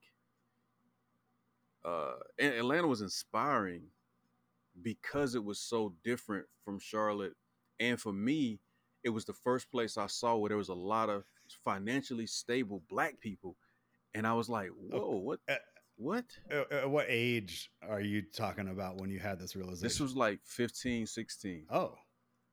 uh, 1.84 2.14
Atlanta 2.38 2.86
was 2.86 3.02
inspiring 3.02 3.82
because 4.82 5.34
it 5.34 5.44
was 5.44 5.58
so 5.58 5.94
different 6.04 6.46
from 6.64 6.78
Charlotte, 6.78 7.34
and 7.80 8.00
for 8.00 8.12
me, 8.12 8.60
it 9.04 9.10
was 9.10 9.24
the 9.24 9.32
first 9.32 9.70
place 9.70 9.96
I 9.96 10.06
saw 10.06 10.36
where 10.36 10.48
there 10.48 10.58
was 10.58 10.68
a 10.68 10.74
lot 10.74 11.08
of 11.08 11.24
financially 11.64 12.26
stable 12.26 12.82
black 12.88 13.20
people, 13.20 13.56
and 14.14 14.26
I 14.26 14.32
was 14.34 14.48
like, 14.48 14.70
"Whoa, 14.70 15.16
what? 15.16 15.40
Uh, 15.48 15.56
What?" 15.96 16.26
Uh, 16.50 16.62
uh, 16.84 16.88
what 16.88 17.06
age 17.08 17.72
are 17.82 18.00
you 18.00 18.22
talking 18.22 18.68
about 18.68 19.00
when 19.00 19.10
you 19.10 19.18
had 19.18 19.38
this 19.40 19.56
realization? 19.56 19.82
This 19.82 19.98
was 19.98 20.14
like 20.14 20.38
15, 20.44 21.06
16. 21.06 21.66
Oh, 21.70 21.96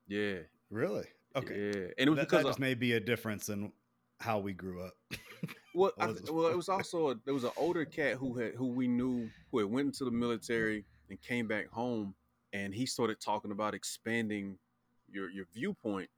Yeah. 0.07 0.39
really? 0.71 1.05
Okay. 1.35 1.53
Yeah. 1.55 1.87
And 1.97 2.07
it 2.07 2.09
was 2.09 2.17
that, 2.17 2.29
because 2.29 2.45
that 2.45 2.59
may 2.59 2.73
be 2.73 2.93
a 2.93 2.99
difference 2.99 3.49
in 3.49 3.71
how 4.19 4.39
we 4.39 4.53
grew 4.53 4.81
up. 4.81 4.93
well, 5.75 5.91
I, 5.99 6.13
well, 6.31 6.47
it 6.47 6.55
was 6.55 6.69
also 6.69 7.11
a, 7.11 7.15
there 7.25 7.33
was 7.33 7.43
an 7.43 7.51
older 7.57 7.85
cat 7.85 8.15
who 8.15 8.33
had 8.35 8.55
who 8.55 8.67
we 8.67 8.87
knew 8.87 9.29
who 9.51 9.59
had 9.59 9.67
went 9.67 9.87
into 9.87 10.05
the 10.05 10.11
military 10.11 10.85
and 11.09 11.21
came 11.21 11.47
back 11.47 11.67
home, 11.67 12.15
and 12.53 12.73
he 12.73 12.85
started 12.85 13.19
talking 13.19 13.51
about 13.51 13.73
expanding 13.75 14.57
your 15.15 15.29
your 15.31 15.45
viewpoint 15.53 16.09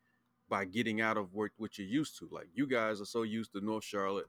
by 0.50 0.66
getting 0.66 1.00
out 1.02 1.18
of 1.18 1.34
what 1.34 1.52
what 1.58 1.78
you're 1.78 1.88
used 1.88 2.18
to. 2.20 2.28
Like 2.32 2.48
you 2.54 2.68
guys 2.68 3.00
are 3.00 3.06
so 3.06 3.24
used 3.24 3.52
to 3.54 3.62
North 3.64 3.84
Charlotte, 3.86 4.28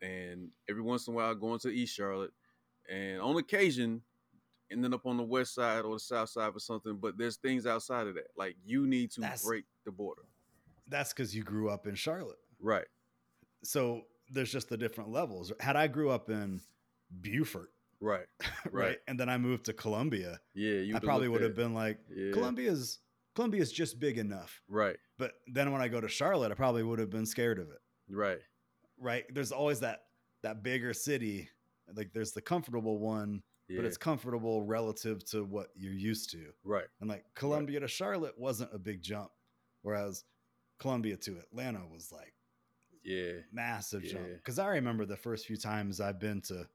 and 0.00 0.50
every 0.68 0.82
once 0.82 1.08
in 1.08 1.14
a 1.14 1.16
while 1.16 1.34
going 1.34 1.58
to 1.60 1.68
East 1.70 1.96
Charlotte, 1.96 2.32
and 2.88 3.20
on 3.20 3.36
occasion 3.38 4.02
ending 4.70 4.94
up 4.94 5.04
on 5.04 5.16
the 5.18 5.22
west 5.22 5.54
side 5.54 5.84
or 5.84 5.94
the 5.94 6.00
south 6.00 6.30
side 6.30 6.50
or 6.54 6.58
something. 6.60 6.96
But 6.96 7.18
there's 7.18 7.36
things 7.36 7.66
outside 7.66 8.06
of 8.06 8.14
that. 8.14 8.28
Like 8.36 8.56
you 8.64 8.86
need 8.86 9.10
to 9.12 9.20
That's- 9.20 9.44
break 9.44 9.64
the 9.84 9.92
border. 9.92 10.22
That's 10.88 11.12
because 11.12 11.34
you 11.34 11.42
grew 11.42 11.68
up 11.70 11.86
in 11.86 11.94
Charlotte. 11.94 12.38
Right. 12.60 12.86
So 13.64 14.02
there's 14.30 14.50
just 14.50 14.68
the 14.68 14.76
different 14.76 15.10
levels. 15.10 15.52
Had 15.60 15.76
I 15.76 15.86
grew 15.88 16.10
up 16.10 16.28
in 16.30 16.60
Beaufort, 17.20 17.70
Right. 18.00 18.26
right, 18.40 18.72
Right. 18.72 18.98
and 19.06 19.18
then 19.20 19.28
I 19.28 19.36
moved 19.38 19.66
to 19.66 19.72
Columbia, 19.74 20.40
Yeah. 20.54 20.76
You 20.80 20.96
I 20.96 20.98
probably 21.00 21.28
would 21.28 21.42
have 21.42 21.54
been 21.54 21.72
like, 21.74 21.98
Yeah. 22.14 22.32
Columbia's 22.32 22.98
Columbia's 23.34 23.72
just 23.72 23.98
big 23.98 24.18
enough. 24.18 24.60
Right. 24.68 24.96
But 25.18 25.32
then 25.46 25.72
when 25.72 25.80
I 25.80 25.88
go 25.88 26.00
to 26.00 26.08
Charlotte, 26.08 26.52
I 26.52 26.54
probably 26.54 26.82
would 26.82 26.98
have 26.98 27.10
been 27.10 27.26
scared 27.26 27.58
of 27.58 27.70
it. 27.70 27.78
Right. 28.08 28.40
Right? 28.98 29.24
There's 29.34 29.52
always 29.52 29.80
that 29.80 30.04
that 30.42 30.62
bigger 30.62 30.92
city. 30.92 31.48
Like 31.94 32.12
there's 32.12 32.32
the 32.32 32.40
comfortable 32.42 32.98
one, 32.98 33.42
Yeah. 33.68 33.76
but 33.76 33.84
it's 33.84 33.96
comfortable 33.96 34.62
relative 34.62 35.24
to 35.26 35.44
what 35.44 35.68
you're 35.74 35.92
used 35.92 36.30
to. 36.30 36.52
right. 36.64 36.86
And 37.00 37.08
like 37.08 37.24
Columbia 37.34 37.80
to 37.80 37.88
Charlotte 37.88 38.36
wasn't 38.38 38.74
a 38.74 38.78
big 38.78 39.02
jump, 39.02 39.30
whereas 39.82 40.24
Columbia 40.78 41.16
to 41.18 41.38
Atlanta 41.38 41.86
was 41.86 42.10
like 42.12 42.34
Yeah. 43.02 43.40
massive 43.52 44.02
jump. 44.04 44.26
Because 44.36 44.58
I 44.58 44.68
remember 44.68 45.04
the 45.06 45.16
first 45.16 45.46
few 45.46 45.56
times 45.56 46.00
I've 46.00 46.18
been 46.20 46.40
to, 46.42 46.68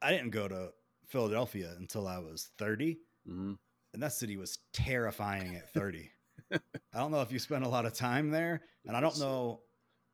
I 0.00 0.10
didn't 0.10 0.30
go 0.30 0.48
to 0.48 0.72
Philadelphia 1.06 1.74
until 1.78 2.06
I 2.08 2.18
was 2.18 2.50
30, 2.58 2.98
hmm 3.26 3.54
and 3.92 4.02
that 4.02 4.12
city 4.12 4.36
was 4.36 4.58
terrifying 4.72 5.56
at 5.56 5.72
30. 5.72 6.10
I 6.52 6.58
don't 6.94 7.10
know 7.10 7.20
if 7.22 7.32
you 7.32 7.38
spent 7.38 7.64
a 7.64 7.68
lot 7.68 7.86
of 7.86 7.92
time 7.94 8.30
there, 8.30 8.62
and 8.86 8.96
I 8.96 9.00
don't 9.00 9.18
know 9.18 9.60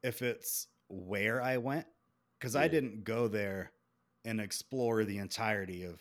if 0.03 0.23
it's 0.23 0.69
where 0.89 1.43
I 1.43 1.57
went 1.59 1.87
because 2.39 2.55
I 2.57 2.69
didn't 2.69 3.05
go 3.05 3.29
there 3.29 3.73
and 4.25 4.41
explore 4.41 5.05
the 5.05 5.19
entirety 5.19 5.85
of 5.85 6.01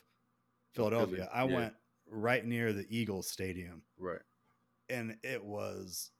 Philadelphia. 0.73 1.29
I 1.33 1.45
yeah. 1.45 1.55
went 1.55 1.73
right 2.09 2.45
near 2.45 2.73
the 2.73 2.85
Eagles 2.89 3.27
Stadium 3.29 3.81
Right. 3.99 4.21
and 4.89 5.17
it 5.23 5.43
was 5.43 6.11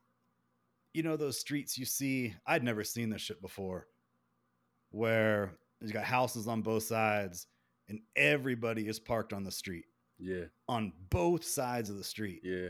you 0.93 1.03
know 1.03 1.15
those 1.15 1.39
streets 1.39 1.77
you 1.77 1.85
see 1.85 2.33
i'd 2.47 2.63
never 2.63 2.83
seen 2.83 3.09
this 3.09 3.21
shit 3.21 3.39
before 3.41 3.87
where 4.91 5.51
you 5.81 5.93
got 5.93 6.03
houses 6.03 6.47
on 6.47 6.61
both 6.61 6.83
sides 6.83 7.47
and 7.87 7.99
everybody 8.15 8.87
is 8.87 8.99
parked 8.99 9.31
on 9.31 9.43
the 9.43 9.51
street 9.51 9.85
Yeah. 10.19 10.45
on 10.67 10.93
both 11.09 11.43
sides 11.43 11.89
of 11.89 11.97
the 11.97 12.03
street 12.03 12.41
Yeah. 12.43 12.69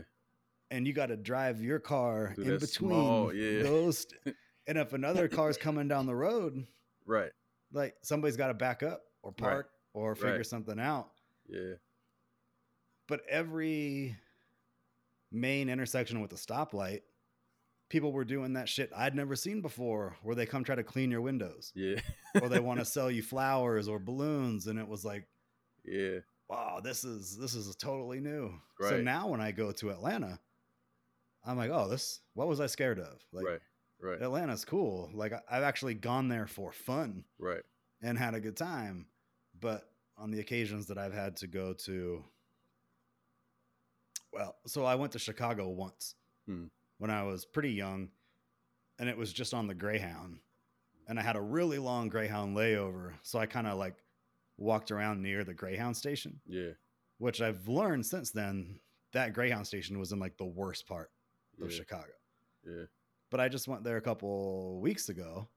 and 0.70 0.86
you 0.86 0.92
got 0.92 1.06
to 1.06 1.16
drive 1.16 1.62
your 1.62 1.78
car 1.78 2.32
Through 2.34 2.44
in 2.44 2.50
between 2.58 2.68
small- 2.90 3.32
yeah. 3.34 3.62
those 3.62 4.06
and 4.66 4.76
if 4.78 4.92
another 4.92 5.28
car's 5.28 5.56
coming 5.56 5.88
down 5.88 6.06
the 6.06 6.14
road 6.14 6.66
Right. 7.06 7.32
like 7.72 7.96
somebody's 8.02 8.36
got 8.36 8.48
to 8.48 8.54
back 8.54 8.82
up 8.82 9.02
or 9.22 9.30
Right. 9.30 9.36
park 9.38 9.70
or 9.94 10.14
figure 10.14 10.36
Right. 10.36 10.46
something 10.46 10.78
out 10.78 11.10
Yeah. 11.48 11.74
but 13.06 13.22
every 13.28 14.16
main 15.30 15.68
intersection 15.68 16.20
with 16.20 16.32
a 16.32 16.36
stoplight, 16.36 17.02
people 17.88 18.12
were 18.12 18.24
doing 18.24 18.52
that 18.54 18.68
shit 18.68 18.90
I'd 18.94 19.14
never 19.14 19.36
seen 19.36 19.60
before, 19.62 20.16
where 20.22 20.34
they 20.34 20.46
come 20.46 20.64
try 20.64 20.74
to 20.74 20.82
clean 20.84 21.10
your 21.10 21.20
windows, 21.22 21.72
Yeah. 21.74 22.00
or 22.42 22.48
they 22.48 22.60
want 22.60 22.80
to 22.80 22.84
sell 22.86 23.10
you 23.10 23.22
flowers 23.22 23.88
or 23.88 23.98
balloons, 23.98 24.66
and 24.66 24.78
it 24.78 24.86
was 24.88 25.04
like, 25.04 25.26
yeah. 25.84 26.18
Wow, 26.48 26.80
this 26.82 27.04
is 27.04 27.36
this 27.36 27.54
is 27.54 27.74
totally 27.76 28.20
new. 28.20 28.52
So 28.80 29.00
now 29.00 29.28
when 29.28 29.40
I 29.40 29.50
go 29.52 29.72
to 29.72 29.90
Atlanta, 29.90 30.38
I'm 31.44 31.56
like, 31.56 31.70
oh, 31.70 31.88
this 31.88 32.20
what 32.34 32.48
was 32.48 32.60
I 32.60 32.66
scared 32.66 32.98
of? 32.98 33.20
Like 33.32 33.46
right. 33.46 33.60
Right. 34.00 34.22
Atlanta's 34.22 34.64
cool. 34.64 35.10
Like 35.12 35.32
I- 35.32 35.42
I've 35.50 35.64
actually 35.64 35.94
gone 35.94 36.28
there 36.28 36.46
for 36.46 36.70
fun 36.72 37.24
Right. 37.38 37.62
and 38.00 38.16
had 38.16 38.34
a 38.34 38.40
good 38.40 38.56
time, 38.56 39.06
but 39.60 39.90
on 40.16 40.30
the 40.30 40.38
occasions 40.40 40.86
that 40.86 40.98
I've 40.98 41.12
had 41.14 41.36
to 41.38 41.46
go 41.48 41.72
to 41.72 42.24
well, 44.32 44.56
so 44.66 44.84
I 44.84 44.94
went 44.94 45.12
to 45.12 45.18
Chicago 45.18 45.68
once. 45.68 46.14
Hmm. 46.46 46.66
when 46.98 47.10
I 47.10 47.22
was 47.24 47.44
pretty 47.44 47.72
young, 47.72 48.08
and 48.98 49.08
it 49.08 49.16
was 49.16 49.32
just 49.32 49.52
on 49.54 49.66
the 49.66 49.74
Greyhound, 49.74 50.38
and 51.06 51.18
I 51.18 51.22
had 51.22 51.36
a 51.36 51.40
really 51.40 51.78
long 51.78 52.08
Greyhound 52.08 52.56
layover, 52.56 53.12
so 53.22 53.38
I 53.38 53.46
kind 53.46 53.66
of 53.66 53.78
like 53.78 53.94
walked 54.58 54.90
around 54.90 55.22
near 55.22 55.44
the 55.44 55.54
Greyhound 55.54 55.96
station, 55.96 56.40
Yeah. 56.46 56.72
which 57.18 57.40
I've 57.40 57.66
learned 57.68 58.04
since 58.04 58.30
then 58.32 58.80
that 59.12 59.32
Greyhound 59.32 59.66
station 59.66 59.98
was 59.98 60.12
in 60.12 60.18
like 60.18 60.36
the 60.36 60.44
worst 60.44 60.86
part 60.86 61.10
of 61.62 61.70
Yeah. 61.70 61.76
Chicago. 61.76 62.12
Yeah. 62.64 62.84
But 63.30 63.40
I 63.40 63.48
just 63.48 63.68
went 63.68 63.84
there 63.84 63.96
a 63.96 64.02
couple 64.02 64.80
weeks 64.80 65.08
ago, 65.08 65.48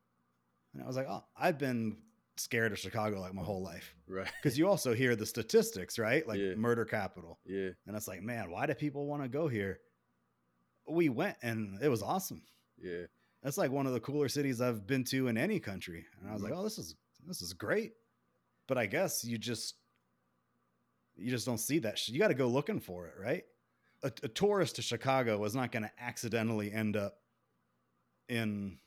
and 0.73 0.81
I 0.83 0.87
was 0.87 0.95
like, 0.95 1.07
oh, 1.09 1.23
I've 1.35 1.57
been 1.57 1.97
scared 2.37 2.71
of 2.71 2.79
Chicago 2.79 3.19
like 3.19 3.33
my 3.33 3.43
whole 3.43 3.61
life 3.61 3.93
Right. 4.07 4.27
because 4.41 4.57
you 4.57 4.67
also 4.67 4.93
hear 4.93 5.15
the 5.15 5.25
statistics, 5.25 5.99
right? 5.99 6.25
Like 6.27 6.39
Yeah. 6.39 6.55
murder 6.55 6.85
capital. 6.85 7.39
Yeah. 7.45 7.69
And 7.85 7.95
it's 7.95 8.07
like, 8.07 8.21
man, 8.21 8.49
why 8.51 8.65
do 8.65 8.73
people 8.73 9.05
want 9.05 9.21
to 9.23 9.29
go 9.29 9.47
here? 9.47 9.81
We 10.87 11.09
went 11.09 11.37
and 11.41 11.81
it 11.81 11.89
was 11.89 12.01
awesome. 12.01 12.43
Yeah. 12.77 13.05
That's 13.43 13.57
like 13.57 13.71
one 13.71 13.85
of 13.87 13.93
the 13.93 13.99
cooler 13.99 14.29
cities 14.29 14.61
I've 14.61 14.85
been 14.87 15.03
to 15.05 15.27
in 15.27 15.37
any 15.37 15.59
country. 15.59 16.05
And 16.19 16.29
I 16.29 16.33
was 16.33 16.41
like, 16.41 16.53
Mhm. 16.53 16.57
oh, 16.57 16.63
this 16.63 16.77
is 16.77 16.95
this 17.27 17.41
is 17.41 17.53
great. 17.53 17.93
But 18.71 18.77
I 18.77 18.85
guess 18.85 19.25
you 19.25 19.37
just 19.37 19.75
you 21.17 21.29
just 21.29 21.45
don't 21.45 21.57
see 21.57 21.79
that. 21.79 21.99
sh- 21.99 22.07
You 22.07 22.19
got 22.19 22.29
to 22.29 22.33
go 22.33 22.47
looking 22.47 22.79
for 22.79 23.05
it, 23.05 23.15
right? 23.21 23.43
A, 24.01 24.07
a 24.23 24.29
tourist 24.29 24.77
to 24.77 24.81
Chicago 24.81 25.43
is 25.43 25.53
not 25.53 25.73
going 25.73 25.83
to 25.83 25.91
accidentally 25.99 26.71
end 26.71 26.95
up 26.95 27.15
in 28.29 28.77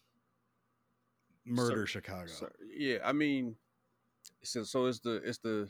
murder 1.44 1.86
Chicago. 1.86 2.24
So, 2.28 2.48
yeah, 2.74 2.96
I 3.04 3.12
mean, 3.12 3.56
so 4.42 4.62
so 4.62 4.86
it's 4.86 5.00
the 5.00 5.16
it's 5.16 5.36
the 5.36 5.68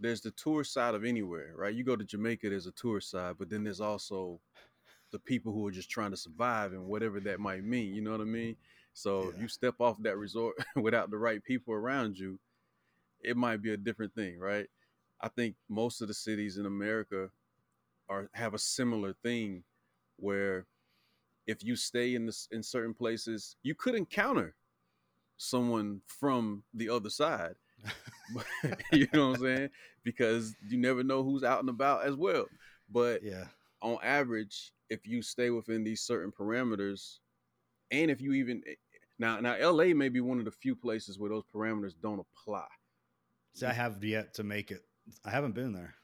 there's 0.00 0.22
the 0.22 0.32
tourist 0.32 0.72
side 0.72 0.96
of 0.96 1.04
anywhere, 1.04 1.52
right? 1.54 1.72
You 1.72 1.84
go 1.84 1.94
to 1.94 2.04
Jamaica, 2.04 2.50
there's 2.50 2.66
a 2.66 2.72
tourist 2.72 3.12
side, 3.12 3.36
but 3.38 3.48
then 3.48 3.62
there's 3.62 3.80
also 3.80 4.40
the 5.12 5.20
people 5.20 5.52
who 5.52 5.64
are 5.68 5.70
just 5.70 5.88
trying 5.88 6.10
to 6.10 6.16
survive 6.16 6.72
and 6.72 6.84
whatever 6.84 7.20
that 7.20 7.38
might 7.38 7.62
mean. 7.62 7.94
You 7.94 8.00
know 8.02 8.10
what 8.10 8.22
I 8.22 8.24
mean? 8.24 8.56
So 8.92 9.32
Yeah. 9.36 9.42
you 9.42 9.46
step 9.46 9.76
off 9.78 10.02
that 10.02 10.16
resort 10.16 10.56
without 10.74 11.12
the 11.12 11.16
right 11.18 11.40
people 11.44 11.74
around 11.74 12.18
you, 12.18 12.36
it 13.22 13.36
might 13.36 13.62
be 13.62 13.72
a 13.72 13.76
different 13.76 14.14
thing, 14.14 14.38
right? 14.38 14.66
I 15.20 15.28
think 15.28 15.56
most 15.68 16.00
of 16.00 16.08
the 16.08 16.14
cities 16.14 16.56
in 16.56 16.66
America 16.66 17.30
are 18.08 18.28
have 18.34 18.54
a 18.54 18.58
similar 18.58 19.12
thing 19.12 19.62
where 20.16 20.66
if 21.46 21.64
you 21.64 21.76
stay 21.76 22.14
in 22.14 22.26
this 22.26 22.48
in 22.50 22.62
certain 22.62 22.94
places, 22.94 23.56
you 23.62 23.74
could 23.74 23.94
encounter 23.94 24.54
someone 25.36 26.00
from 26.06 26.62
the 26.74 26.88
other 26.88 27.10
side. 27.10 27.54
you 28.92 29.08
know 29.12 29.30
what 29.30 29.36
I'm 29.36 29.42
saying? 29.42 29.70
Because 30.04 30.54
you 30.68 30.78
never 30.78 31.02
know 31.02 31.22
who's 31.22 31.42
out 31.42 31.60
and 31.60 31.68
about 31.68 32.04
as 32.04 32.14
well. 32.14 32.46
But 32.90 33.22
yeah. 33.22 33.44
on 33.82 33.98
average, 34.02 34.72
if 34.88 35.06
you 35.06 35.22
stay 35.22 35.50
within 35.50 35.82
these 35.82 36.00
certain 36.00 36.30
parameters, 36.30 37.18
and 37.90 38.10
if 38.10 38.20
you 38.20 38.32
even 38.34 38.62
eh, 38.66 38.74
now 39.18 39.40
now 39.40 39.56
LA 39.58 39.94
may 39.94 40.08
be 40.08 40.20
one 40.20 40.38
of 40.38 40.44
the 40.44 40.50
few 40.50 40.76
places 40.76 41.18
where 41.18 41.30
those 41.30 41.44
parameters 41.54 41.94
don't 42.00 42.20
apply. 42.20 42.66
See, 43.54 43.66
I 43.66 43.72
have 43.72 44.02
yet 44.04 44.34
to 44.34 44.44
make 44.44 44.70
it. 44.70 44.82
I 45.24 45.30
haven't 45.30 45.52
been 45.54 45.72
there. 45.72 45.94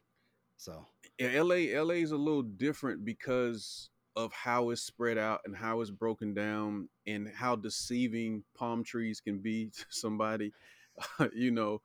So, 0.56 0.86
Yeah, 1.18 1.40
LA 1.42 1.78
LA 1.80 1.94
is 1.94 2.10
a 2.12 2.16
little 2.16 2.42
different 2.42 3.04
because 3.04 3.90
of 4.16 4.32
how 4.32 4.70
it's 4.70 4.80
spread 4.80 5.18
out 5.18 5.42
and 5.44 5.54
how 5.54 5.80
it's 5.82 5.90
broken 5.90 6.32
down 6.32 6.88
and 7.06 7.28
how 7.28 7.54
deceiving 7.54 8.42
palm 8.56 8.82
trees 8.82 9.20
can 9.20 9.38
be 9.38 9.66
to 9.76 9.84
somebody, 9.90 10.52
you 11.34 11.50
know, 11.50 11.80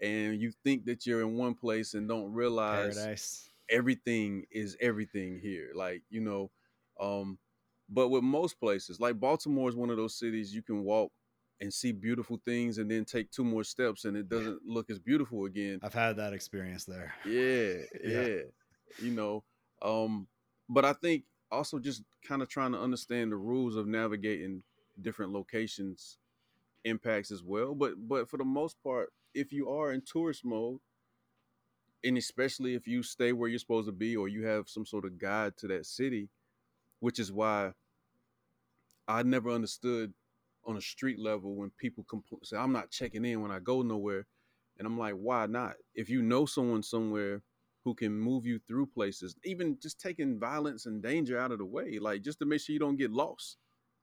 and 0.00 0.40
you 0.40 0.52
think 0.64 0.84
that 0.86 1.06
you're 1.06 1.22
in 1.22 1.36
one 1.36 1.54
place 1.54 1.94
and 1.94 2.08
don't 2.08 2.32
realize 2.32 2.96
paradise. 2.96 3.50
everything 3.70 4.44
is 4.50 4.76
everything 4.80 5.38
here. 5.38 5.70
Like, 5.74 6.02
you 6.10 6.20
know, 6.20 6.50
um, 7.00 7.38
but 7.88 8.08
with 8.08 8.24
most 8.24 8.58
places, 8.58 8.98
like 8.98 9.20
Baltimore 9.20 9.68
is 9.68 9.76
one 9.76 9.90
of 9.90 9.96
those 9.96 10.18
cities 10.18 10.52
you 10.54 10.62
can 10.62 10.82
walk 10.82 11.12
and 11.60 11.72
see 11.72 11.92
beautiful 11.92 12.40
things 12.44 12.78
and 12.78 12.90
then 12.90 13.04
take 13.04 13.30
two 13.30 13.44
more 13.44 13.64
steps 13.64 14.04
and 14.04 14.16
it 14.16 14.28
doesn't 14.28 14.60
look 14.66 14.90
as 14.90 14.98
beautiful 14.98 15.46
again. 15.46 15.80
I've 15.82 15.94
had 15.94 16.16
that 16.16 16.32
experience 16.32 16.84
there. 16.84 17.14
Yeah, 17.24 17.82
Yeah. 18.04 18.26
yeah. 18.26 18.38
You 19.00 19.10
know, 19.10 19.44
um, 19.82 20.26
but 20.68 20.84
I 20.84 20.92
think 20.92 21.24
also 21.50 21.78
just 21.78 22.02
kind 22.26 22.42
of 22.42 22.48
trying 22.48 22.72
to 22.72 22.80
understand 22.80 23.32
the 23.32 23.36
rules 23.36 23.76
of 23.76 23.86
navigating 23.86 24.62
different 25.00 25.32
locations 25.32 26.18
impacts 26.84 27.30
as 27.30 27.42
well. 27.42 27.74
But 27.74 27.94
but 28.08 28.28
for 28.28 28.36
the 28.36 28.44
most 28.44 28.82
part, 28.82 29.12
if 29.34 29.52
you 29.52 29.70
are 29.70 29.92
in 29.92 30.02
tourist 30.02 30.44
mode, 30.44 30.80
and 32.04 32.16
especially 32.16 32.74
if 32.74 32.86
you 32.86 33.02
stay 33.02 33.32
where 33.32 33.48
you're 33.48 33.58
supposed 33.58 33.88
to 33.88 33.92
be 33.92 34.16
or 34.16 34.28
you 34.28 34.46
have 34.46 34.68
some 34.68 34.86
sort 34.86 35.04
of 35.04 35.18
guide 35.18 35.56
to 35.58 35.68
that 35.68 35.86
city, 35.86 36.28
which 37.00 37.18
is 37.18 37.32
why 37.32 37.72
I 39.08 39.22
never 39.22 39.50
understood 39.50 40.12
on 40.66 40.76
a 40.76 40.80
street 40.80 41.18
level 41.18 41.54
when 41.54 41.70
people 41.78 42.04
compl- 42.04 42.44
say 42.44 42.56
I'm 42.56 42.72
not 42.72 42.90
checking 42.90 43.24
in 43.24 43.40
when 43.40 43.50
I 43.50 43.58
go 43.60 43.82
nowhere, 43.82 44.26
and 44.78 44.86
I'm 44.86 44.98
like, 44.98 45.14
why 45.14 45.46
not? 45.46 45.74
If 45.94 46.10
you 46.10 46.22
know 46.22 46.46
someone 46.46 46.82
somewhere 46.82 47.42
who 47.84 47.94
can 47.94 48.12
move 48.12 48.44
you 48.44 48.58
through 48.58 48.86
places, 48.86 49.36
even 49.44 49.78
just 49.80 50.00
taking 50.00 50.38
violence 50.38 50.86
and 50.86 51.02
danger 51.02 51.38
out 51.38 51.52
of 51.52 51.58
the 51.58 51.64
way, 51.64 51.98
like 52.00 52.22
just 52.22 52.38
to 52.40 52.44
make 52.44 52.60
sure 52.60 52.72
you 52.72 52.80
don't 52.80 52.96
get 52.96 53.12
lost, 53.12 53.58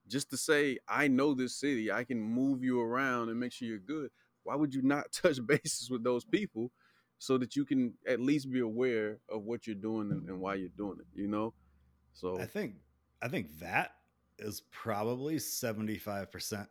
just 0.07 0.29
to 0.31 0.37
say 0.37 0.77
I 0.87 1.07
know 1.07 1.33
this 1.33 1.59
city, 1.59 1.91
I 1.91 2.03
can 2.03 2.19
move 2.19 2.63
you 2.63 2.79
around 2.81 3.29
and 3.29 3.39
make 3.39 3.51
sure 3.51 3.67
you're 3.67 3.79
good. 3.79 4.09
Why 4.43 4.55
would 4.55 4.73
you 4.73 4.81
not 4.81 5.11
touch 5.21 5.45
bases 5.45 5.89
with 5.89 6.03
those 6.03 6.25
people 6.25 6.71
so 7.19 7.37
that 7.37 7.55
you 7.55 7.65
can 7.65 7.93
at 8.07 8.19
least 8.19 8.51
be 8.51 8.59
aware 8.59 9.19
of 9.29 9.43
what 9.43 9.67
you're 9.67 9.75
doing 9.75 10.11
and, 10.11 10.27
and 10.27 10.39
why 10.39 10.55
you're 10.55 10.69
doing 10.77 10.97
it? 10.99 11.07
You 11.19 11.27
know, 11.27 11.53
so 12.13 12.39
I 12.39 12.45
think 12.45 12.75
I 13.21 13.27
think 13.27 13.59
that 13.59 13.91
is 14.43 14.61
probably 14.71 15.35
75% 15.37 16.67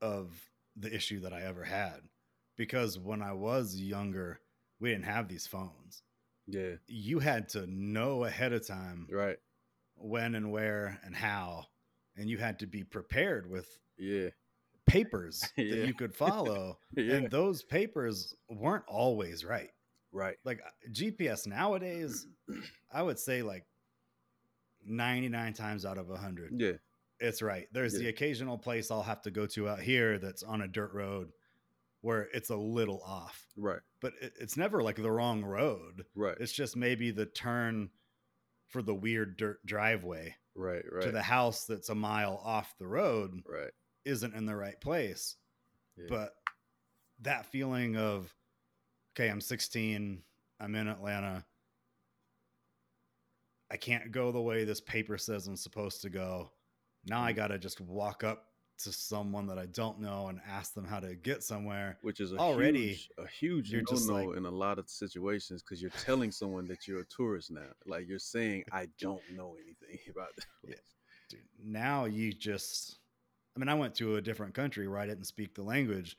of 0.00 0.32
the 0.76 0.94
issue 0.94 1.20
that 1.20 1.32
I 1.32 1.42
ever 1.42 1.64
had 1.64 2.00
because 2.56 2.98
when 2.98 3.22
I 3.22 3.32
was 3.32 3.76
younger, 3.76 4.40
we 4.80 4.90
didn't 4.90 5.04
have 5.04 5.28
these 5.28 5.46
phones. 5.46 6.02
yeah, 6.46 6.74
You 6.86 7.18
had 7.18 7.48
to 7.50 7.66
know 7.66 8.24
ahead 8.24 8.52
of 8.52 8.66
time 8.66 9.06
right, 9.10 9.36
when 9.96 10.34
and 10.34 10.50
where 10.50 10.98
and 11.04 11.14
how 11.14 11.66
and 12.16 12.28
you 12.28 12.38
had 12.38 12.58
to 12.60 12.66
be 12.66 12.82
prepared 12.84 13.48
with 13.50 13.66
yeah, 13.98 14.28
papers 14.86 15.44
Yeah. 15.56 15.76
that 15.76 15.86
you 15.86 15.94
could 15.94 16.14
follow 16.14 16.78
yeah, 16.96 17.14
and 17.16 17.30
those 17.30 17.62
papers 17.62 18.34
weren't 18.48 18.84
always 18.88 19.44
right. 19.44 19.70
right, 20.12 20.36
Like 20.44 20.60
uh, 20.66 20.70
GPS 20.92 21.46
nowadays, 21.46 22.26
I 22.92 23.02
would 23.02 23.18
say 23.18 23.42
like 23.42 23.64
99 24.84 25.52
times 25.54 25.84
out 25.84 25.98
of 25.98 26.08
100 26.08 26.52
yeah, 26.56 26.72
it's 27.20 27.42
right. 27.42 27.66
There's 27.72 27.94
the 27.94 28.08
occasional 28.08 28.58
place 28.58 28.90
I'll 28.90 29.02
have 29.02 29.22
to 29.22 29.30
go 29.30 29.46
to 29.46 29.68
out 29.68 29.80
here 29.80 30.18
that's 30.18 30.42
on 30.42 30.62
a 30.62 30.68
dirt 30.68 30.92
road 30.94 31.28
where 32.00 32.28
it's 32.32 32.48
a 32.48 32.56
little 32.56 33.02
off, 33.04 33.44
right, 33.56 33.80
but 34.00 34.14
it, 34.22 34.32
it's 34.40 34.56
never 34.56 34.82
like 34.82 34.96
the 34.96 35.10
wrong 35.10 35.44
road. 35.44 36.04
right, 36.14 36.36
It's 36.40 36.52
just 36.52 36.76
maybe 36.76 37.10
the 37.10 37.26
turn 37.26 37.90
for 38.68 38.82
the 38.82 38.94
weird 38.94 39.36
dirt 39.36 39.58
driveway 39.66 40.34
right, 40.54 40.84
right, 40.90 41.02
to 41.02 41.10
the 41.10 41.22
house 41.22 41.66
that's 41.66 41.88
a 41.90 41.94
mile 41.94 42.40
off 42.44 42.74
the 42.78 42.86
road 42.86 43.42
right. 43.46 43.72
isn't 44.04 44.34
in 44.34 44.46
the 44.46 44.56
right 44.56 44.80
place. 44.80 45.36
Yeah. 45.96 46.06
But 46.08 46.32
that 47.22 47.46
feeling 47.46 47.96
of, 47.96 48.34
okay, 49.14 49.28
I'm 49.28 49.40
16, 49.40 50.22
I'm 50.60 50.74
in 50.74 50.88
Atlanta. 50.88 51.44
I 53.70 53.76
can't 53.76 54.10
go 54.10 54.32
the 54.32 54.40
way 54.40 54.64
this 54.64 54.80
paper 54.80 55.16
says 55.18 55.46
I'm 55.46 55.56
supposed 55.56 56.02
to 56.02 56.10
go. 56.10 56.50
Now. 57.06 57.22
I 57.22 57.32
hmm. 57.32 57.36
got 57.36 57.48
to 57.48 57.58
just 57.58 57.80
walk 57.80 58.24
up 58.24 58.46
to 58.84 58.92
someone 58.92 59.46
that 59.46 59.58
I 59.58 59.66
don't 59.66 60.00
know 60.00 60.28
and 60.28 60.40
ask 60.48 60.74
them 60.74 60.86
how 60.86 61.00
to 61.00 61.14
get 61.14 61.42
somewhere. 61.42 61.98
which 62.02 62.20
is 62.20 62.32
a 62.32 62.36
Already, 62.38 62.88
huge, 62.88 63.10
a 63.18 63.26
huge 63.26 63.70
you're 63.70 63.82
no 63.90 63.98
no 64.06 64.14
like- 64.26 64.36
in 64.36 64.46
a 64.46 64.50
lot 64.50 64.78
of 64.78 64.88
situations 64.88 65.62
because 65.62 65.82
you're 65.82 65.90
telling 66.02 66.30
someone 66.30 66.66
that 66.68 66.88
you're 66.88 67.00
a 67.00 67.04
tourist 67.04 67.50
now. 67.50 67.68
Like 67.86 68.08
you're 68.08 68.18
saying, 68.18 68.64
I 68.72 68.88
don't 68.98 69.22
know 69.34 69.56
anything 69.62 69.98
about 70.10 70.34
this. 70.36 70.46
Yeah. 70.66 70.74
Dude, 71.28 71.40
now 71.62 72.06
you 72.06 72.32
just, 72.32 72.98
I 73.54 73.60
mean, 73.60 73.68
I 73.68 73.74
went 73.74 73.94
to 73.96 74.16
a 74.16 74.22
different 74.22 74.54
country 74.54 74.88
where 74.88 74.98
I 74.98 75.06
didn't 75.06 75.24
speak 75.26 75.54
the 75.54 75.62
language, 75.62 76.16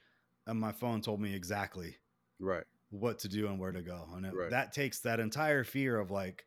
and 0.47 0.59
my 0.59 0.71
phone 0.71 1.01
told 1.01 1.19
me 1.19 1.33
exactly 1.33 1.97
Right, 2.39 2.63
what 2.91 3.19
to 3.19 3.27
do 3.27 3.47
and 3.47 3.59
where 3.59 3.71
to 3.71 3.81
go. 3.81 4.07
And 4.15 4.25
it, 4.25 4.33
Right. 4.33 4.51
that 4.51 4.71
takes 4.71 4.99
that 5.01 5.19
entire 5.19 5.63
fear 5.63 5.99
of 5.99 6.11
like, 6.11 6.45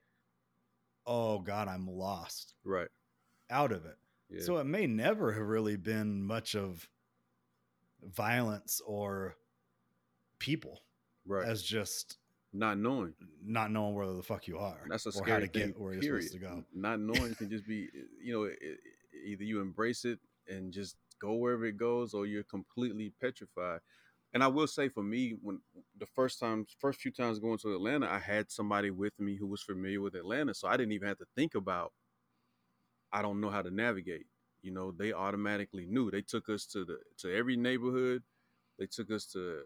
oh 1.06 1.38
God, 1.38 1.68
I'm 1.68 1.86
lost 1.86 2.54
right. 2.64 2.88
out 3.50 3.72
of 3.72 3.84
it. 3.84 3.96
Yeah. 4.30 4.40
So 4.42 4.56
it 4.58 4.64
may 4.64 4.86
never 4.86 5.32
have 5.32 5.46
really 5.46 5.76
been 5.76 6.22
much 6.24 6.54
of 6.56 6.88
violence 8.02 8.80
or 8.86 9.36
people 10.38 10.80
right. 11.26 11.46
as 11.46 11.62
just 11.62 12.18
Not 12.52 12.78
knowing. 12.78 13.14
not 13.44 13.70
knowing 13.70 13.94
where 13.94 14.06
the 14.06 14.22
fuck 14.22 14.46
you 14.46 14.58
are. 14.58 14.80
That's 14.88 15.06
a 15.06 15.12
scary 15.12 15.30
or 15.30 15.34
how 15.34 15.40
to 15.40 15.46
thing. 15.48 15.66
get 15.68 15.80
where 15.80 15.94
you're 15.94 16.02
supposed 16.20 16.32
to 16.32 16.38
go. 16.38 16.64
Not 16.74 17.00
knowing 17.00 17.34
can 17.34 17.50
just 17.50 17.66
be, 17.66 17.84
eh, 17.84 18.02
you 18.22 18.32
know, 18.32 18.44
it, 18.44 18.58
it- 18.60 18.80
either 19.26 19.44
you 19.44 19.60
embrace 19.60 20.04
it 20.04 20.18
and 20.48 20.72
just 20.72 20.96
go 21.20 21.34
wherever 21.34 21.64
it 21.64 21.76
goes, 21.78 22.12
or 22.12 22.26
you're 22.26 22.42
completely 22.42 23.12
petrified. 23.20 23.78
And 24.34 24.42
I 24.42 24.48
will 24.48 24.66
say, 24.66 24.88
for 24.88 25.02
me, 25.04 25.36
when 25.40 25.60
the 25.96 26.06
first 26.06 26.40
time, 26.40 26.66
first 26.80 27.00
few 27.00 27.12
times 27.12 27.38
going 27.38 27.58
to 27.58 27.74
Atlanta, 27.74 28.10
I 28.10 28.18
had 28.18 28.50
somebody 28.50 28.90
with 28.90 29.12
me 29.20 29.36
who 29.36 29.46
was 29.46 29.62
familiar 29.62 30.00
with 30.00 30.16
Atlanta, 30.16 30.54
so 30.54 30.66
I 30.66 30.76
didn't 30.76 30.92
even 30.92 31.06
have 31.06 31.18
to 31.18 31.26
think 31.36 31.54
about. 31.54 31.92
I 33.12 33.22
don't 33.22 33.40
know 33.40 33.48
how 33.48 33.62
to 33.62 33.70
navigate. 33.70 34.26
You 34.60 34.72
know, 34.72 34.90
they 34.90 35.12
automatically 35.12 35.86
knew. 35.86 36.10
They 36.10 36.22
took 36.22 36.48
us 36.48 36.66
to 36.66 36.84
the 36.84 36.98
to 37.18 37.32
every 37.32 37.56
neighborhood. 37.56 38.24
They 38.76 38.86
took 38.86 39.12
us 39.12 39.26
to 39.26 39.60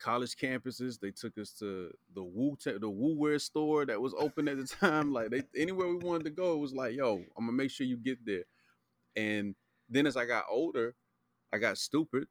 college 0.00 0.34
campuses. 0.36 0.98
They 0.98 1.12
took 1.12 1.38
us 1.38 1.52
to 1.60 1.92
the 2.12 2.24
Wu 2.24 2.56
the 2.64 2.90
Wu 2.90 3.16
Wear 3.16 3.38
store 3.38 3.86
that 3.86 4.00
was 4.00 4.14
open 4.18 4.48
at 4.48 4.56
the 4.56 4.66
time. 4.80 5.12
Like 5.12 5.30
they 5.30 5.44
anywhere 5.56 5.86
we 5.86 5.96
wanted 5.96 6.24
to 6.24 6.30
go, 6.30 6.54
it 6.54 6.58
was 6.60 6.74
like, 6.74 6.96
yo, 6.96 7.22
I'm 7.36 7.46
gonna 7.46 7.52
make 7.52 7.70
sure 7.70 7.86
you 7.86 7.96
get 7.96 8.26
there. 8.26 8.44
And 9.14 9.54
then 9.88 10.08
as 10.08 10.16
I 10.16 10.26
got 10.26 10.46
older, 10.50 10.96
I 11.52 11.58
got 11.58 11.78
stupid 11.78 12.26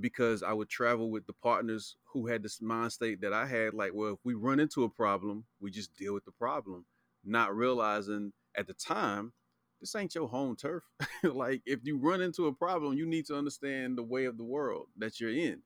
because 0.00 0.42
I 0.42 0.52
would 0.52 0.68
travel 0.68 1.10
with 1.10 1.26
the 1.26 1.32
partners 1.34 1.96
who 2.12 2.26
had 2.26 2.42
this 2.42 2.60
mind 2.60 2.92
state 2.92 3.20
that 3.20 3.32
I 3.32 3.46
had, 3.46 3.74
like, 3.74 3.92
well, 3.94 4.14
if 4.14 4.20
we 4.24 4.34
run 4.34 4.60
into 4.60 4.84
a 4.84 4.88
problem, 4.88 5.44
we 5.60 5.70
just 5.70 5.94
deal 5.96 6.14
with 6.14 6.24
the 6.24 6.32
problem, 6.32 6.86
not 7.24 7.54
realizing 7.54 8.32
at 8.56 8.66
the 8.66 8.74
time 8.74 9.32
this 9.80 9.96
ain't 9.96 10.14
your 10.14 10.28
home 10.28 10.54
turf. 10.54 10.84
like 11.24 11.60
if 11.66 11.80
you 11.82 11.98
run 11.98 12.22
into 12.22 12.46
a 12.46 12.52
problem, 12.52 12.94
you 12.94 13.04
need 13.04 13.26
to 13.26 13.36
understand 13.36 13.98
the 13.98 14.02
way 14.02 14.24
of 14.26 14.38
the 14.38 14.44
world 14.44 14.86
that 14.96 15.20
you're 15.20 15.30
in. 15.30 15.60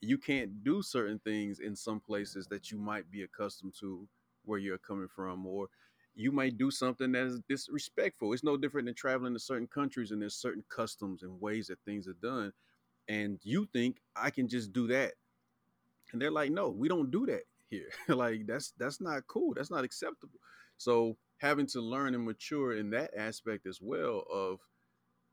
You 0.00 0.18
can't 0.18 0.62
do 0.62 0.82
certain 0.82 1.20
things 1.20 1.58
in 1.60 1.74
some 1.74 1.98
places 1.98 2.46
that 2.48 2.70
you 2.70 2.78
might 2.78 3.10
be 3.10 3.22
accustomed 3.22 3.72
to 3.80 4.06
where 4.44 4.58
you're 4.58 4.78
coming 4.78 5.08
from, 5.14 5.46
or 5.46 5.68
you 6.14 6.32
might 6.32 6.58
do 6.58 6.70
something 6.70 7.12
that 7.12 7.26
is 7.26 7.40
disrespectful. 7.48 8.32
It's 8.32 8.44
no 8.44 8.56
different 8.56 8.86
than 8.86 8.94
traveling 8.94 9.32
to 9.32 9.40
certain 9.40 9.68
countries 9.68 10.10
and 10.10 10.20
there's 10.20 10.34
certain 10.34 10.64
customs 10.68 11.22
and 11.22 11.40
ways 11.40 11.68
that 11.68 11.78
things 11.86 12.06
are 12.06 12.16
done. 12.22 12.52
And 13.08 13.38
you 13.42 13.66
think 13.72 13.98
I 14.16 14.30
can 14.30 14.48
just 14.48 14.72
do 14.72 14.86
that. 14.88 15.14
And 16.12 16.20
they're 16.20 16.30
like, 16.30 16.50
no, 16.50 16.68
we 16.68 16.88
don't 16.88 17.10
do 17.10 17.26
that 17.26 17.42
here. 17.70 17.88
like 18.08 18.46
that's 18.46 18.72
that's 18.78 19.00
not 19.00 19.26
cool. 19.26 19.54
That's 19.54 19.70
not 19.70 19.84
acceptable. 19.84 20.38
So 20.76 21.16
having 21.38 21.66
to 21.68 21.80
learn 21.80 22.14
and 22.14 22.24
mature 22.24 22.76
in 22.76 22.90
that 22.90 23.12
aspect 23.16 23.66
as 23.66 23.80
well 23.80 24.24
of 24.32 24.60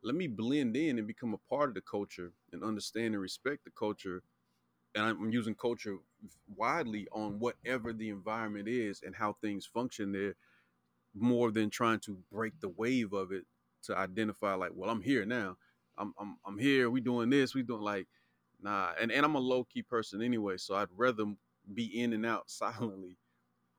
let 0.03 0.15
me 0.15 0.27
blend 0.27 0.75
in 0.77 0.97
and 0.97 1.07
become 1.07 1.33
a 1.33 1.49
part 1.49 1.69
of 1.69 1.75
the 1.75 1.81
culture 1.81 2.31
and 2.53 2.63
understand 2.63 3.13
and 3.13 3.21
respect 3.21 3.63
the 3.65 3.71
culture 3.71 4.23
and 4.95 5.03
i'm 5.05 5.31
using 5.31 5.55
culture 5.55 5.97
widely 6.55 7.07
on 7.11 7.39
whatever 7.39 7.93
the 7.93 8.09
environment 8.09 8.67
is 8.67 9.01
and 9.05 9.15
how 9.15 9.33
things 9.41 9.65
function 9.65 10.11
there 10.11 10.35
more 11.15 11.51
than 11.51 11.69
trying 11.69 11.99
to 11.99 12.17
break 12.31 12.53
the 12.61 12.69
wave 12.69 13.13
of 13.13 13.31
it 13.31 13.45
to 13.83 13.97
identify 13.97 14.53
like 14.53 14.71
well 14.75 14.89
i'm 14.89 15.01
here 15.01 15.25
now 15.25 15.57
i'm 15.99 16.13
i'm, 16.19 16.37
I'm 16.45 16.57
here 16.57 16.89
we 16.89 17.01
doing 17.01 17.29
this 17.29 17.55
we 17.55 17.63
doing 17.63 17.81
like 17.81 18.07
nah 18.61 18.91
and, 18.99 19.11
and 19.11 19.25
i'm 19.25 19.35
a 19.35 19.39
low-key 19.39 19.83
person 19.83 20.21
anyway 20.21 20.57
so 20.57 20.75
i'd 20.75 20.89
rather 20.97 21.25
be 21.73 22.01
in 22.01 22.13
and 22.13 22.25
out 22.25 22.49
silently 22.49 23.17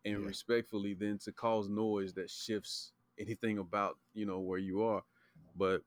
and 0.05 0.19
Yeah. 0.21 0.27
respectfully 0.27 0.95
than 0.95 1.19
to 1.19 1.33
cause 1.33 1.69
noise 1.69 2.15
that 2.15 2.31
shifts 2.31 2.93
anything 3.19 3.59
about 3.59 3.99
you 4.15 4.27
know 4.27 4.41
where 4.41 4.59
you 4.59 4.83
are. 4.83 5.03
But 5.57 5.83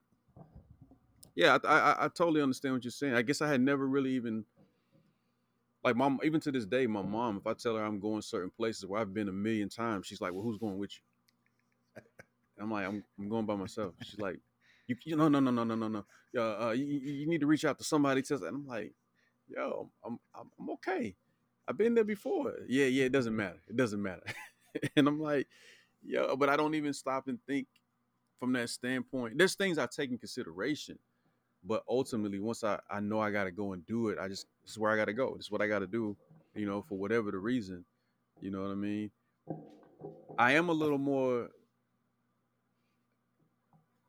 yeah 1.34 1.58
I, 1.64 1.68
I 1.68 2.04
i 2.04 2.08
totally 2.08 2.42
understand 2.42 2.74
what 2.74 2.84
you're 2.84 2.90
saying. 2.92 3.14
I 3.14 3.22
guess 3.22 3.42
i 3.42 3.48
had 3.48 3.60
never 3.60 3.86
really 3.86 4.12
even 4.12 4.44
like 5.84 5.96
mom 5.96 6.20
even 6.24 6.40
to 6.40 6.52
this 6.52 6.66
day 6.66 6.86
my 6.86 7.02
mom 7.02 7.36
if 7.38 7.46
i 7.46 7.54
tell 7.54 7.76
her 7.76 7.84
i'm 7.84 8.00
going 8.00 8.22
certain 8.22 8.50
places 8.50 8.86
where 8.86 9.00
i've 9.00 9.14
been 9.14 9.28
a 9.28 9.32
million 9.32 9.68
times 9.68 10.06
she's 10.06 10.20
like 10.20 10.32
well 10.32 10.42
who's 10.42 10.58
going 10.58 10.78
with 10.78 10.92
you? 11.96 12.02
I'm 12.62 12.70
like 12.70 12.86
i'm, 12.86 13.04
I'm 13.18 13.28
going 13.28 13.46
by 13.46 13.56
myself. 13.56 13.94
She's 14.02 14.20
like 14.20 14.38
you, 14.86 14.96
you 15.04 15.16
no 15.16 15.28
no 15.28 15.40
no 15.40 15.50
no 15.50 15.64
no 15.64 15.74
no 15.74 15.88
no 15.88 16.04
uh, 16.40 16.72
you, 16.72 16.84
you 16.84 17.12
you 17.12 17.26
need 17.26 17.40
to 17.40 17.46
reach 17.46 17.64
out 17.64 17.78
to 17.78 17.84
somebody 17.84 18.22
to 18.22 18.34
and 18.34 18.44
i'm 18.46 18.66
like 18.66 18.92
yo 19.48 19.90
i'm 20.04 20.18
i'm, 20.34 20.50
I'm 20.58 20.70
okay 20.70 21.14
I've 21.66 21.78
been 21.78 21.94
there 21.94 22.04
before. 22.04 22.54
Yeah, 22.68 22.86
yeah, 22.86 23.04
it 23.04 23.12
doesn't 23.12 23.34
matter. 23.34 23.60
It 23.68 23.76
doesn't 23.76 24.02
matter. 24.02 24.22
and 24.96 25.08
I'm 25.08 25.20
like, 25.20 25.48
yo, 26.02 26.36
but 26.36 26.48
I 26.48 26.56
don't 26.56 26.74
even 26.74 26.92
stop 26.92 27.28
and 27.28 27.38
think 27.46 27.66
from 28.38 28.52
that 28.52 28.68
standpoint. 28.68 29.38
There's 29.38 29.54
things 29.54 29.78
I 29.78 29.86
take 29.86 30.10
in 30.10 30.18
consideration, 30.18 30.98
but 31.64 31.82
ultimately, 31.88 32.38
once 32.38 32.64
I, 32.64 32.78
I 32.90 33.00
know 33.00 33.20
I 33.20 33.30
got 33.30 33.44
to 33.44 33.50
go 33.50 33.72
and 33.72 33.86
do 33.86 34.08
it, 34.08 34.18
I 34.18 34.28
just, 34.28 34.46
this 34.62 34.72
is 34.72 34.78
where 34.78 34.92
I 34.92 34.96
got 34.96 35.06
to 35.06 35.14
go. 35.14 35.34
This 35.36 35.46
is 35.46 35.50
what 35.50 35.62
I 35.62 35.66
got 35.66 35.78
to 35.78 35.86
do, 35.86 36.16
you 36.54 36.66
know, 36.66 36.82
for 36.82 36.98
whatever 36.98 37.30
the 37.30 37.38
reason. 37.38 37.84
You 38.40 38.50
know 38.50 38.62
what 38.62 38.70
I 38.70 38.74
mean? 38.74 39.10
I 40.38 40.52
am 40.52 40.68
a 40.68 40.72
little 40.72 40.98
more 40.98 41.48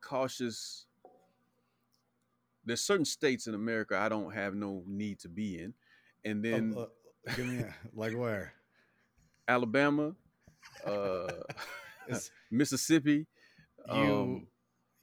cautious. 0.06 0.86
There's 2.64 2.80
certain 2.80 3.04
states 3.04 3.46
in 3.46 3.54
America 3.54 3.96
I 3.96 4.08
don't 4.08 4.32
have 4.32 4.54
no 4.54 4.82
need 4.86 5.20
to 5.20 5.28
be 5.28 5.58
in. 5.62 5.74
And 6.24 6.44
then 6.44 6.74
Oh, 6.76 6.82
uh, 6.82 6.86
give 7.34 7.46
me 7.46 7.58
a, 7.58 7.74
like 7.94 8.12
where? 8.16 8.52
Alabama, 9.48 10.14
uh, 10.84 11.26
Mississippi. 12.50 13.26
you 13.86 13.94
um, 13.94 14.46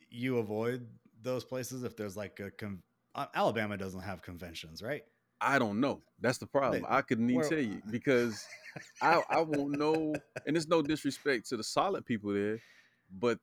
you 0.10 0.38
avoid 0.38 0.88
those 1.22 1.44
places 1.44 1.84
if 1.84 1.96
there's 1.96 2.18
like 2.18 2.40
a 2.40 2.52
con- 2.52 2.84
uh, 3.16 3.28
Alabama 3.34 3.78
doesn't 3.78 4.02
have 4.02 4.22
conventions, 4.22 4.82
right? 4.82 5.04
I 5.40 5.60
don't 5.60 5.80
know. 5.80 6.02
That's 6.20 6.38
the 6.38 6.48
problem. 6.48 6.86
I 6.88 7.02
couldn't 7.02 7.30
even 7.30 7.44
tell 7.50 7.60
you 7.60 7.82
because 7.90 8.46
I 9.02 9.22
I 9.30 9.42
won't 9.42 9.78
know. 9.78 10.16
And 10.46 10.58
it's 10.58 10.68
no 10.68 10.82
disrespect 10.82 11.48
to 11.50 11.58
the 11.58 11.64
solid 11.64 12.06
people 12.06 12.34
there, 12.34 12.60
but 13.20 13.40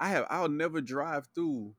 I 0.00 0.08
have 0.08 0.26
I'll 0.30 0.48
never 0.48 0.80
drive 0.80 1.28
through 1.34 1.74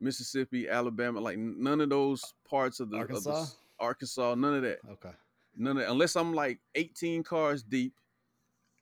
Mississippi, 0.00 0.68
Alabama, 0.68 1.18
like 1.20 1.38
none 1.38 1.80
of 1.80 1.88
those 1.88 2.34
parts 2.48 2.78
of 2.78 2.90
the 2.90 2.98
of 2.98 3.08
the 3.08 3.30
Arkansas? 3.30 3.54
Arkansas, 3.80 4.34
none 4.36 4.54
of 4.54 4.62
that. 4.62 4.78
Okay. 4.88 5.10
None 5.56 5.78
of 5.78 5.88
unless 5.88 6.14
I'm 6.14 6.34
like 6.34 6.60
18 6.74 7.22
cars 7.24 7.62
deep 7.62 7.94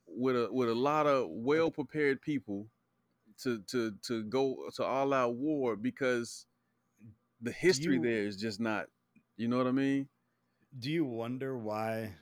with 0.06 0.36
a 0.36 0.52
with 0.52 0.68
a 0.68 0.74
lot 0.74 1.06
of 1.06 1.28
well 1.30 1.70
prepared 1.70 2.20
people 2.20 2.66
to 3.42 3.60
to 3.68 3.92
to 4.02 4.24
go 4.24 4.68
to 4.74 4.84
all 4.84 5.12
out 5.14 5.34
war 5.36 5.76
because 5.76 6.46
the 7.40 7.52
history 7.52 7.94
you- 7.96 8.02
there 8.02 8.24
is 8.26 8.36
just 8.36 8.58
not 8.60 8.88
you 9.36 9.48
know 9.48 9.56
what 9.58 9.66
I 9.66 9.72
mean? 9.72 10.08
Do 10.78 10.90
you 10.90 11.04
wonder 11.04 11.56
why 11.56 12.14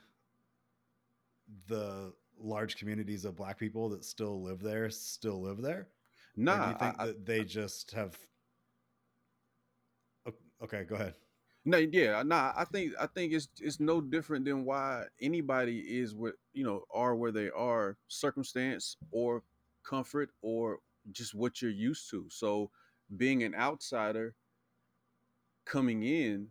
the 1.66 2.12
large 2.38 2.76
communities 2.76 3.24
of 3.24 3.36
black 3.36 3.58
people 3.58 3.88
that 3.90 4.04
still 4.04 4.42
live 4.42 4.60
there 4.60 4.90
still 4.90 5.40
live 5.42 5.60
there? 5.62 5.88
Or 6.36 6.42
Nah, 6.42 6.58
do 6.58 6.68
you 6.72 6.78
think 6.78 7.00
I- 7.00 7.02
I- 7.02 7.06
that 7.06 7.26
they 7.26 7.44
just 7.44 7.90
have? 7.92 8.18
Okay, 10.62 10.84
go 10.84 10.94
ahead. 10.94 11.14
No, 11.64 11.78
yeah, 11.78 12.22
nah. 12.22 12.52
I 12.56 12.64
think 12.64 12.94
I 12.98 13.06
think 13.06 13.32
it's 13.32 13.48
it's 13.60 13.80
no 13.80 14.00
different 14.00 14.44
than 14.44 14.64
why 14.64 15.04
anybody 15.20 15.80
is 15.80 16.14
where 16.14 16.34
you 16.52 16.64
know 16.64 16.84
are 16.92 17.14
where 17.16 17.32
they 17.32 17.50
are, 17.50 17.96
circumstance 18.08 18.96
or 19.10 19.42
comfort 19.82 20.30
or 20.42 20.78
just 21.12 21.34
what 21.34 21.60
you're 21.60 21.70
used 21.70 22.10
to. 22.10 22.26
So 22.30 22.70
being 23.16 23.42
an 23.42 23.54
outsider 23.54 24.34
coming 25.64 26.02
in, 26.02 26.48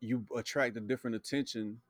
you 0.00 0.24
attract 0.36 0.76
a 0.76 0.80
different 0.80 1.16
attention, 1.16 1.80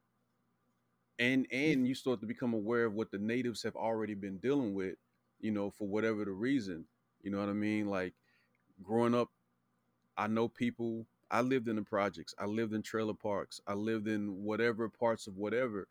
and 1.19 1.47
and 1.53 1.87
you 1.87 1.95
start 1.95 2.21
to 2.21 2.27
become 2.27 2.53
aware 2.55 2.85
of 2.85 2.95
what 2.95 3.11
the 3.11 3.19
natives 3.19 3.63
have 3.63 3.77
already 3.77 4.15
been 4.15 4.39
dealing 4.39 4.75
with, 4.75 4.97
you 5.41 5.51
know, 5.51 5.71
for 5.71 5.89
whatever 5.89 6.25
the 6.25 6.33
reason. 6.33 6.87
You 7.23 7.31
know 7.31 7.39
what 7.39 7.49
I 7.49 7.55
mean? 7.55 7.87
Like 7.87 8.15
growing 8.83 9.15
up, 9.15 9.29
I 10.17 10.27
know 10.27 10.49
people. 10.49 11.07
I 11.31 11.43
lived 11.43 11.69
in 11.69 11.77
the 11.77 11.83
projects. 11.83 12.35
I 12.39 12.47
lived 12.47 12.75
in 12.75 12.83
trailer 12.83 13.15
parks. 13.15 13.61
I 13.67 13.75
lived 13.75 14.09
in 14.09 14.43
whatever 14.43 14.89
parts 14.89 15.27
of 15.27 15.37
whatever. 15.37 15.87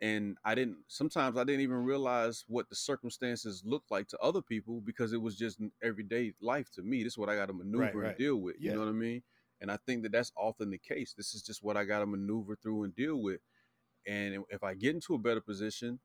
And 0.00 0.36
I 0.44 0.54
didn't, 0.54 0.78
sometimes 0.86 1.36
I 1.36 1.44
didn't 1.44 1.60
even 1.62 1.84
realize 1.84 2.44
what 2.46 2.68
the 2.70 2.76
circumstances 2.76 3.62
looked 3.66 3.90
like 3.90 4.08
to 4.08 4.18
other 4.18 4.40
people 4.40 4.80
because 4.80 5.12
it 5.12 5.20
was 5.20 5.36
just 5.36 5.58
everyday 5.82 6.32
life 6.40 6.70
to 6.76 6.82
me. 6.82 7.02
This 7.02 7.14
is 7.14 7.18
what 7.18 7.28
I 7.28 7.34
got 7.34 7.46
to 7.46 7.52
maneuver 7.52 7.98
right. 7.98 8.10
and 8.10 8.18
deal 8.18 8.36
with. 8.36 8.56
You 8.60 8.72
know 8.72 8.80
what 8.80 8.88
I 8.88 8.92
mean? 8.92 9.22
And 9.60 9.70
I 9.70 9.76
think 9.86 10.04
that 10.04 10.12
that's 10.12 10.32
often 10.36 10.70
the 10.70 10.78
case. 10.78 11.14
This 11.16 11.34
is 11.34 11.42
just 11.42 11.64
what 11.64 11.76
I 11.76 11.84
got 11.84 11.98
to 11.98 12.06
maneuver 12.06 12.56
through 12.56 12.84
and 12.84 12.94
deal 12.94 13.16
with. 13.20 13.40
And 14.06 14.44
if 14.50 14.62
I 14.62 14.74
get 14.74 14.94
into 14.94 15.14
a 15.14 15.18
better 15.18 15.40
position, 15.40 15.98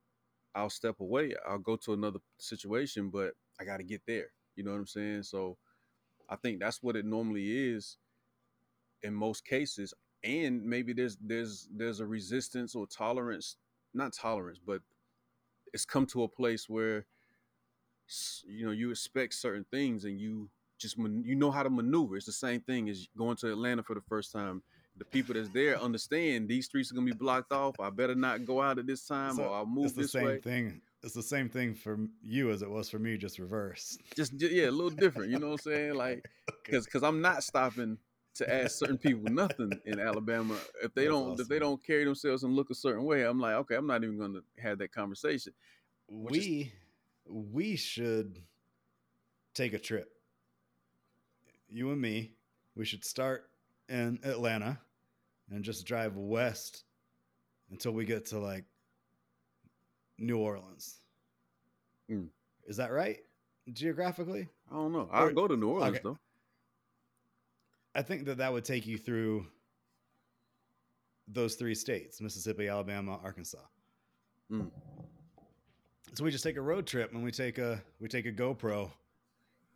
I'll 0.55 0.69
step 0.69 0.99
away. 0.99 1.33
I'll 1.47 1.57
go 1.57 1.75
to 1.77 1.93
another 1.93 2.19
situation, 2.37 3.09
but 3.09 3.33
I 3.59 3.63
got 3.63 3.77
to 3.77 3.83
get 3.83 4.01
there. 4.07 4.27
You 4.55 4.63
know 4.63 4.71
what 4.71 4.77
I'm 4.77 4.87
saying? 4.87 5.23
So 5.23 5.57
I 6.29 6.35
think 6.35 6.59
that's 6.59 6.83
what 6.83 6.95
it 6.95 7.05
normally 7.05 7.71
is 7.71 7.97
in 9.01 9.13
most 9.13 9.45
cases. 9.45 9.93
And 10.23 10.63
maybe 10.63 10.93
there's 10.93 11.17
there's 11.21 11.67
there's 11.75 11.99
a 11.99 12.05
resistance 12.05 12.75
or 12.75 12.87
tolerance, 12.87 13.57
not 13.93 14.13
tolerance, 14.13 14.59
but 14.65 14.81
it's 15.73 15.85
come 15.85 16.05
to 16.07 16.23
a 16.23 16.27
place 16.27 16.69
where 16.69 17.05
you 18.45 18.65
know 18.65 18.71
you 18.71 18.91
expect 18.91 19.33
certain 19.33 19.65
things 19.71 20.05
and 20.05 20.19
you 20.19 20.49
just 20.77 20.97
you 20.97 21.35
know 21.35 21.51
how 21.51 21.63
to 21.63 21.69
maneuver. 21.69 22.15
It's 22.15 22.25
the 22.25 22.31
same 22.31 22.61
thing 22.61 22.89
as 22.89 23.07
going 23.17 23.37
to 23.37 23.51
Atlanta 23.51 23.83
for 23.83 23.95
the 23.95 24.01
first 24.01 24.31
time. 24.31 24.63
The 24.97 25.05
people 25.05 25.33
that's 25.33 25.49
there 25.49 25.79
understand 25.81 26.47
these 26.47 26.65
streets 26.65 26.91
are 26.91 26.95
gonna 26.95 27.05
be 27.07 27.13
blocked 27.13 27.51
off. 27.51 27.79
I 27.79 27.89
better 27.89 28.13
not 28.15 28.45
go 28.45 28.61
out 28.61 28.77
at 28.77 28.85
this 28.85 29.05
time, 29.07 29.35
So, 29.35 29.43
or 29.45 29.55
I'll 29.55 29.65
move 29.65 29.85
it's 29.85 29.93
the 29.95 30.07
same 30.07 30.23
way. 30.25 30.39
thing. 30.39 30.81
It's 31.01 31.15
the 31.15 31.23
same 31.23 31.49
thing 31.49 31.73
for 31.73 31.97
you 32.21 32.51
as 32.51 32.61
it 32.61 32.69
was 32.69 32.89
for 32.89 32.99
me, 32.99 33.17
just 33.17 33.39
reverse. 33.39 33.97
Just 34.15 34.37
ju- 34.37 34.47
yeah, 34.47 34.69
a 34.69 34.71
little 34.71 34.89
different. 34.91 35.31
You 35.31 35.39
know 35.39 35.47
what 35.47 35.65
I'm 35.65 35.71
saying? 35.73 35.95
Like 35.95 36.29
because 36.63 36.85
because 36.85 37.01
I'm 37.03 37.21
not 37.21 37.43
stopping 37.43 37.97
to 38.35 38.51
ask 38.53 38.77
certain 38.77 38.97
people 38.97 39.23
nothing 39.31 39.71
in 39.85 39.99
Alabama 39.99 40.57
if 40.83 40.93
they 40.93 41.05
That's 41.05 41.13
don't 41.15 41.39
if 41.39 41.47
they 41.47 41.59
don't 41.59 41.83
carry 41.83 42.03
themselves 42.05 42.43
and 42.43 42.55
look 42.55 42.69
a 42.69 42.75
certain 42.75 43.03
way. 43.03 43.23
I'm 43.23 43.39
like, 43.39 43.55
okay, 43.55 43.75
I'm 43.75 43.87
not 43.87 44.03
even 44.03 44.17
going 44.17 44.33
to 44.33 44.43
have 44.61 44.77
that 44.79 44.91
conversation. 44.91 45.53
which 46.07 46.37
is- 46.37 46.45
we 46.47 46.71
we 47.25 47.75
should 47.75 48.39
take 49.55 49.73
a 49.73 49.79
trip. 49.79 50.09
You 51.69 51.91
and 51.91 51.99
me, 52.01 52.33
we 52.75 52.85
should 52.85 53.03
start 53.03 53.49
in 53.93 54.19
Atlanta 54.23 54.79
and 55.51 55.63
just 55.63 55.85
drive 55.85 56.17
west 56.17 56.83
until 57.69 57.91
we 57.91 58.05
get 58.05 58.25
to 58.25 58.39
like 58.39 58.65
New 60.17 60.39
Orleans. 60.39 60.99
Mm. 62.09 62.27
Is 62.65 62.77
that 62.77 62.91
right? 62.91 63.19
Geographically? 63.71 64.49
I 64.71 64.75
don't 64.75 64.91
know. 64.91 65.07
I'll 65.11 65.27
Or- 65.27 65.31
go 65.31 65.47
to 65.47 65.55
New 65.55 65.69
Orleans 65.69 65.95
okay. 65.97 66.01
though. 66.03 66.17
I 67.95 68.01
think 68.01 68.25
that 68.25 68.39
that 68.39 68.51
would 68.51 68.65
take 68.65 68.87
you 68.87 68.97
through 68.97 69.45
those 71.27 71.53
three 71.55 71.75
states 71.75 72.19
Mississippi, 72.19 72.67
Alabama, 72.67 73.19
Arkansas. 73.23 73.59
Mm. 74.51 74.71
So 76.15 76.23
we 76.23 76.31
just 76.31 76.43
take 76.43 76.57
a 76.57 76.61
road 76.61 76.87
trip 76.87 77.13
and 77.13 77.23
we 77.23 77.31
take 77.31 77.59
a 77.59 77.81
we 77.99 78.07
take 78.07 78.25
a 78.25 78.31
GoPro 78.31 78.89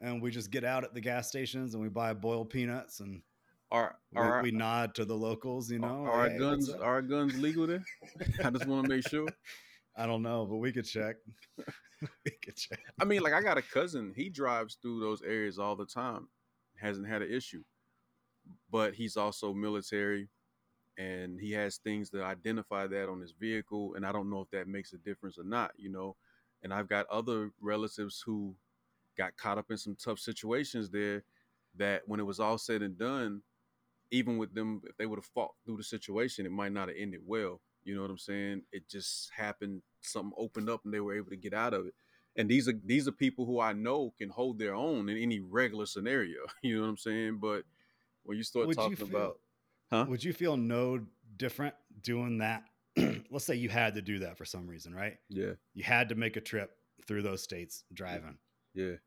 and 0.01 0.21
we 0.21 0.31
just 0.31 0.49
get 0.49 0.63
out 0.63 0.83
at 0.83 0.95
the 0.95 1.01
gas 1.01 1.27
stations 1.27 1.75
and 1.75 1.81
we 1.81 1.89
buy 1.89 2.13
boiled 2.13 2.49
peanuts 2.49 2.99
and 2.99 3.21
Are 3.69 3.95
we, 4.13 4.21
are, 4.21 4.43
we 4.43 4.51
nod 4.51 4.95
to 4.95 5.05
the 5.05 5.15
locals, 5.15 5.69
you 5.69 5.79
know. 5.79 6.05
are 6.05 6.11
our 6.11 6.29
"Hey, 6.29 6.39
what's 6.39 6.39
guns 6.39 6.69
are 6.69 6.83
our 6.83 7.01
guns 7.01 7.37
legal 7.37 7.67
there? 7.67 7.83
I 8.43 8.49
just 8.49 8.65
want 8.65 8.85
to 8.85 8.89
make 8.89 9.07
sure. 9.07 9.27
I 9.97 10.05
don't 10.05 10.21
know, 10.21 10.45
but 10.45 10.57
we 10.57 10.71
could 10.71 10.85
check. 10.85 11.15
we 11.57 12.31
could 12.43 12.55
check. 12.55 12.79
I 12.99 13.03
mean, 13.03 13.23
like 13.23 13.33
I 13.33 13.41
got 13.41 13.57
a 13.57 13.61
cousin. 13.61 14.13
He 14.15 14.29
drives 14.29 14.77
through 14.81 14.99
those 15.01 15.21
areas 15.21 15.59
all 15.59 15.75
the 15.75 15.85
time. 15.85 16.27
Hasn't 16.79 17.07
had 17.07 17.23
an 17.23 17.33
issue, 17.33 17.63
but 18.71 18.93
he's 18.93 19.17
also 19.17 19.53
military, 19.53 20.29
and 20.97 21.39
he 21.39 21.51
has 21.53 21.77
things 21.77 22.09
that 22.11 22.23
identify 22.23 22.87
that 22.87 23.09
on 23.09 23.19
his 23.19 23.33
vehicle. 23.33 23.95
And 23.95 24.05
I 24.05 24.11
don't 24.11 24.29
know 24.29 24.41
if 24.41 24.51
that 24.51 24.67
makes 24.67 24.93
a 24.93 24.97
difference 24.97 25.37
or 25.37 25.43
not. 25.43 25.71
You 25.75 25.89
know, 25.89 26.15
and 26.63 26.73
I've 26.73 26.87
got 26.87 27.07
other 27.07 27.51
relatives 27.59 28.23
who 28.25 28.55
got 29.17 29.35
caught 29.35 29.57
up 29.57 29.71
in 29.71 29.77
some 29.77 29.97
tough 30.01 30.19
situations 30.19 30.89
there. 30.89 31.23
That 31.75 32.03
when 32.05 32.19
it 32.19 32.25
was 32.25 32.39
all 32.39 32.57
said 32.57 32.81
and 32.81 32.97
done, 32.97 33.41
even 34.11 34.37
with 34.37 34.53
them, 34.53 34.81
if 34.87 34.95
they 34.97 35.05
would 35.05 35.19
have 35.19 35.25
fought 35.25 35.51
through 35.65 35.77
the 35.77 35.83
situation, 35.83 36.45
it 36.45 36.51
might 36.51 36.71
not 36.71 36.87
have 36.87 36.97
ended 36.97 37.21
well. 37.25 37.61
You 37.83 37.95
know 37.95 38.01
what 38.01 38.11
I'm 38.11 38.17
saying? 38.17 38.63
It 38.71 38.89
just 38.89 39.31
happened. 39.35 39.81
Something 40.01 40.33
opened 40.37 40.69
up, 40.69 40.81
and 40.85 40.93
they 40.93 40.99
were 40.99 41.15
able 41.15 41.29
to 41.29 41.35
get 41.37 41.53
out 41.53 41.73
of 41.73 41.85
it 41.87 41.93
and 42.39 42.47
these 42.47 42.67
are 42.67 42.79
these 42.85 43.07
are 43.07 43.11
people 43.11 43.47
who 43.47 43.59
I 43.59 43.73
know 43.73 44.13
can 44.15 44.29
hold 44.29 44.59
their 44.59 44.75
own 44.75 45.09
in 45.09 45.17
any 45.17 45.39
regular 45.39 45.87
scenario. 45.87 46.41
You 46.61 46.75
know 46.75 46.83
what 46.83 46.89
I'm 46.89 46.97
saying? 46.97 47.39
But 47.41 47.63
when 48.23 48.37
you 48.37 48.43
start 48.43 48.67
Would 48.67 48.77
you 48.77 48.83
talking 48.83 48.95
feel- 48.95 49.07
about, 49.07 49.39
huh? 49.91 50.05
Would 50.07 50.23
you 50.23 50.33
feel 50.33 50.55
no 50.55 50.99
different 51.35 51.73
doing 52.03 52.37
that? 52.37 52.63
Let's 53.31 53.43
say 53.45 53.55
you 53.55 53.69
had 53.69 53.95
to 53.95 54.03
do 54.03 54.19
that 54.19 54.37
for 54.37 54.45
some 54.45 54.67
reason, 54.67 54.93
right? 54.93 55.17
Yeah, 55.29 55.53
You 55.73 55.83
had 55.83 56.09
to 56.09 56.15
make 56.15 56.37
a 56.37 56.41
trip 56.41 56.77
through 57.07 57.23
those 57.23 57.41
states 57.41 57.83
driving. 57.91 58.37
yeah, 58.75 58.97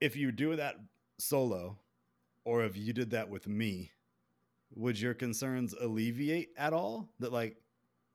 if 0.00 0.16
you 0.16 0.32
do 0.32 0.56
that 0.56 0.76
solo 1.20 1.78
or 2.44 2.64
if 2.64 2.76
you 2.76 2.92
did 2.92 3.10
that 3.10 3.28
with 3.30 3.46
me 3.46 3.92
would 4.74 4.98
your 5.00 5.14
concerns 5.14 5.74
alleviate 5.80 6.48
at 6.56 6.72
all 6.72 7.08
that 7.20 7.32
like 7.32 7.56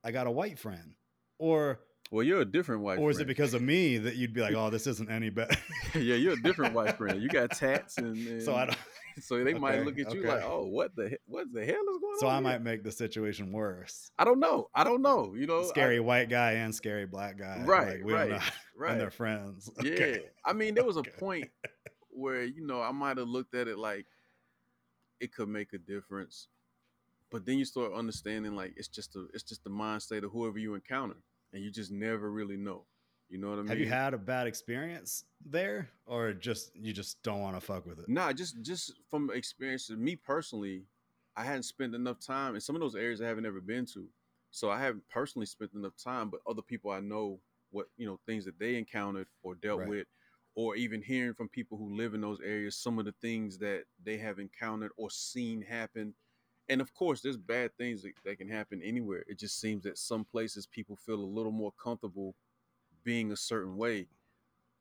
i 0.03 0.11
got 0.11 0.27
a 0.27 0.31
white 0.31 0.57
friend 0.59 0.93
or 1.39 1.79
Well, 2.11 2.23
you're 2.23 2.41
a 2.41 2.45
different 2.45 2.81
white. 2.81 2.99
or 2.99 3.09
is 3.11 3.19
it 3.19 3.27
because 3.27 3.53
of 3.53 3.61
me 3.61 3.97
that 3.99 4.15
you'd 4.15 4.33
be 4.33 4.41
like 4.41 4.55
oh 4.55 4.69
this 4.69 4.87
isn't 4.87 5.09
any 5.11 5.29
better 5.29 5.55
yeah, 5.95 6.15
you're 6.15 6.33
a 6.33 6.41
different 6.41 6.73
white 6.73 6.97
friend. 6.97 7.21
You 7.21 7.29
got 7.29 7.51
tats, 7.51 7.97
and, 7.97 8.15
and 8.27 8.41
so 8.43 8.55
i 8.55 8.65
don't 8.65 8.77
so 9.21 9.43
they 9.43 9.53
might 9.55 9.83
look 9.83 9.97
at 9.99 10.13
you 10.13 10.19
okay. 10.21 10.29
like, 10.29 10.43
oh, 10.43 10.65
what 10.67 10.95
the 10.95 11.09
he- 11.09 11.17
what 11.25 11.47
the 11.51 11.65
hell 11.65 11.75
is 11.75 11.97
going 12.01 12.01
so 12.01 12.07
on? 12.13 12.19
So 12.19 12.27
I 12.27 12.33
here?" 12.35 12.41
might 12.41 12.61
make 12.63 12.83
the 12.83 12.91
situation 12.91 13.51
worse 13.51 14.11
I 14.19 14.23
don't 14.25 14.39
know. 14.39 14.69
I 14.75 14.83
don't 14.83 15.01
know. 15.01 15.33
You 15.35 15.47
know, 15.47 15.61
I- 15.61 15.65
scary 15.65 15.99
white 15.99 16.29
guy 16.29 16.51
and 16.53 16.73
scary 16.73 17.05
black 17.07 17.37
guy 17.37 17.63
Right, 17.65 17.97
like, 17.97 18.03
we 18.05 18.13
right, 18.13 18.29
don't 18.29 18.41
right. 18.77 18.91
and 18.91 19.01
they're 19.01 19.09
friends 19.11 19.69
Yeah. 19.83 20.17
I 20.45 20.53
mean, 20.53 20.75
there 20.75 20.85
was 20.85 20.97
a 20.97 20.99
Okay. 20.99 21.11
point 21.19 21.49
where, 22.09 22.43
you 22.43 22.65
know, 22.65 22.81
I 22.81 22.91
might 22.91 23.17
have 23.17 23.27
looked 23.27 23.53
at 23.55 23.67
it 23.67 23.77
like 23.77 24.05
it 25.19 25.33
could 25.33 25.49
make 25.49 25.73
a 25.73 25.77
difference. 25.77 26.47
But 27.29 27.45
then 27.45 27.57
you 27.57 27.65
start 27.65 27.93
understanding 27.93 28.55
like 28.55 28.73
it's 28.77 28.87
just 28.87 29.15
a 29.15 29.27
it's 29.33 29.43
just 29.43 29.63
the 29.63 29.69
mind 29.69 30.01
state 30.01 30.23
of 30.23 30.31
whoever 30.31 30.57
you 30.57 30.75
encounter. 30.75 31.17
And 31.53 31.63
you 31.63 31.71
just 31.71 31.91
never 31.91 32.31
really 32.31 32.57
know. 32.57 32.85
You 33.29 33.37
know 33.39 33.49
what 33.49 33.59
I 33.59 33.61
mean? 33.63 33.69
have 33.69 33.79
you 33.79 33.87
had 33.87 34.13
a 34.13 34.17
bad 34.17 34.47
experience 34.47 35.25
there 35.45 35.89
or 36.05 36.31
just 36.33 36.73
you 36.75 36.93
just 36.93 37.21
don't 37.23 37.41
want 37.41 37.55
to 37.55 37.61
fuck 37.61 37.85
with 37.85 37.99
it 37.99 38.09
Nah, 38.09 38.31
just 38.31 38.61
just 38.61 38.93
from 39.09 39.29
experience, 39.33 39.89
me 39.89 40.15
personally, 40.15 40.85
I 41.35 41.43
hadn't 41.43 41.63
spent 41.63 41.93
enough 41.93 42.19
time 42.19 42.55
in 42.55 42.61
some 42.61 42.75
of 42.75 42.81
those 42.81 42.95
areas 42.95 43.21
I 43.21 43.27
haven't 43.27 43.45
ever 43.45 43.59
been 43.61 43.85
to. 43.87 44.07
So 44.51 44.69
I 44.71 44.79
haven't 44.79 45.03
personally 45.09 45.45
spent 45.45 45.73
enough 45.73 45.95
time, 46.01 46.29
but 46.29 46.39
other 46.47 46.61
people 46.61 46.89
I 46.91 47.01
know 47.01 47.39
what 47.71 47.87
you 47.97 48.07
know 48.07 48.17
things 48.25 48.45
that 48.45 48.57
they 48.59 48.75
encountered 48.77 49.27
or 49.43 49.55
dealt 49.55 49.79
Right. 49.79 49.89
with, 49.89 50.07
or 50.57 50.75
even 50.75 51.03
hearing 51.03 51.35
from 51.35 51.47
people 51.47 51.77
who 51.77 51.95
live 51.95 52.15
in 52.15 52.21
those 52.21 52.41
areas 52.41 52.75
some 52.75 52.97
of 52.97 53.05
the 53.05 53.13
things 53.21 53.59
that 53.59 53.83
they 54.03 54.17
have 54.17 54.39
encountered 54.39 54.91
or 54.97 55.07
seen 55.11 55.61
happen. 55.61 56.15
And 56.67 56.81
of 56.81 56.91
course, 56.95 57.21
there's 57.21 57.37
bad 57.37 57.77
things 57.77 58.01
that, 58.01 58.13
that 58.25 58.39
can 58.39 58.49
happen 58.49 58.81
anywhere. 58.83 59.23
It 59.27 59.37
just 59.37 59.61
seems 59.61 59.83
that 59.83 59.99
some 59.99 60.25
places 60.25 60.65
people 60.65 60.95
feel 60.95 61.19
a 61.19 61.35
little 61.37 61.51
more 61.51 61.71
comfortable 61.81 62.33
being 63.03 63.31
a 63.31 63.37
certain 63.37 63.77
way. 63.77 64.07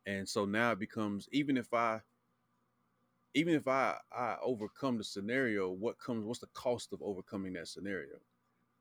And 0.07 0.29
so 0.29 0.47
now 0.47 0.72
it 0.72 0.79
becomes 0.79 1.29
even 1.33 1.59
if 1.59 1.74
I 1.74 2.01
even 3.35 3.55
if 3.55 3.68
I 3.68 3.97
I 4.12 4.37
overcome 4.43 4.99
the 4.99 5.05
scenario, 5.05 5.70
what 5.70 5.99
comes 5.99 6.24
what's 6.24 6.41
the 6.41 6.49
cost 6.55 6.95
of 6.95 7.03
overcoming 7.03 7.53
that 7.55 7.68
scenario? 7.68 8.16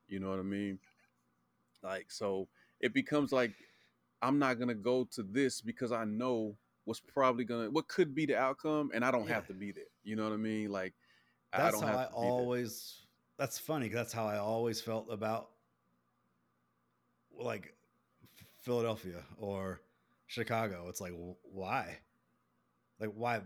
You 0.07 0.19
know 0.19 0.29
what 0.29 0.39
I 0.39 0.43
mean? 0.43 0.79
Like 1.83 2.11
so 2.11 2.47
it 2.79 2.93
becomes 2.93 3.31
like 3.31 3.51
I'm 4.21 4.39
not 4.39 4.59
gonna 4.59 4.75
go 4.75 5.05
to 5.11 5.23
this 5.23 5.61
because 5.61 5.91
I 5.91 6.05
know 6.05 6.57
what's 6.85 6.99
probably 6.99 7.43
gonna 7.45 7.69
what 7.71 7.87
could 7.87 8.15
be 8.15 8.25
the 8.25 8.37
outcome 8.37 8.91
and 8.93 9.03
I 9.03 9.11
don't 9.11 9.27
have 9.27 9.47
to 9.47 9.53
be 9.53 9.71
there. 9.71 9.83
You 10.03 10.15
know 10.15 10.23
what 10.23 10.33
I 10.33 10.37
mean? 10.37 10.71
Like 10.71 10.93
I 11.53 11.57
that's 11.59 11.71
don't 11.71 11.81
how 11.81 11.87
have 11.87 11.97
I 11.97 12.05
to 12.07 12.15
be 12.19 12.31
there. 12.31 12.47
always. 12.47 13.07
That's 13.37 13.59
funny. 13.59 13.89
'cause 13.89 13.95
That's 13.95 14.13
how 14.13 14.25
I 14.27 14.37
always 14.37 14.81
felt 14.81 15.11
about 15.11 15.51
like 17.37 17.75
Philadelphia 18.61 19.23
or 19.37 19.81
Chicago. 20.27 20.87
It's 20.89 21.01
like 21.01 21.13
why, 21.43 21.99
like 22.99 23.11
why? 23.13 23.41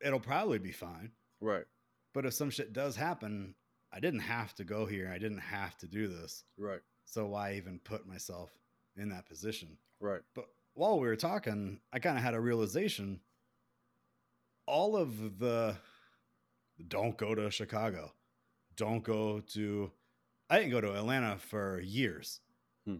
It'll 0.00 0.20
probably 0.20 0.58
be 0.58 0.72
fine. 0.72 1.12
Right, 1.40 1.66
But 2.12 2.26
if 2.26 2.34
some 2.34 2.50
shit 2.50 2.72
does 2.72 2.96
happen, 2.96 3.54
I 3.92 4.00
didn't 4.00 4.20
have 4.20 4.54
to 4.56 4.64
go 4.64 4.86
here. 4.86 5.10
I 5.10 5.18
didn't 5.18 5.38
have 5.38 5.76
to 5.78 5.86
do 5.86 6.08
this. 6.08 6.44
right, 6.56 6.80
So 7.04 7.26
why 7.26 7.54
even 7.54 7.78
put 7.80 8.06
myself 8.06 8.50
in 8.96 9.08
that 9.10 9.26
position? 9.26 9.78
right. 10.00 10.22
But 10.34 10.46
while 10.74 10.98
we 10.98 11.06
were 11.06 11.16
talking, 11.16 11.80
I 11.92 11.98
kind 11.98 12.16
of 12.16 12.22
had 12.22 12.34
a 12.34 12.40
realization. 12.40 13.20
All 14.66 14.96
of 14.96 15.38
the 15.38 15.76
don't 16.88 17.16
go 17.16 17.34
to 17.34 17.50
Chicago, 17.50 18.12
don't 18.76 19.02
go 19.04 19.40
to. 19.52 19.90
I 20.50 20.58
didn't 20.58 20.72
go 20.72 20.80
to 20.80 20.94
Atlanta 20.94 21.38
for 21.38 21.80
years, 21.80 22.40
Hmm. 22.86 22.96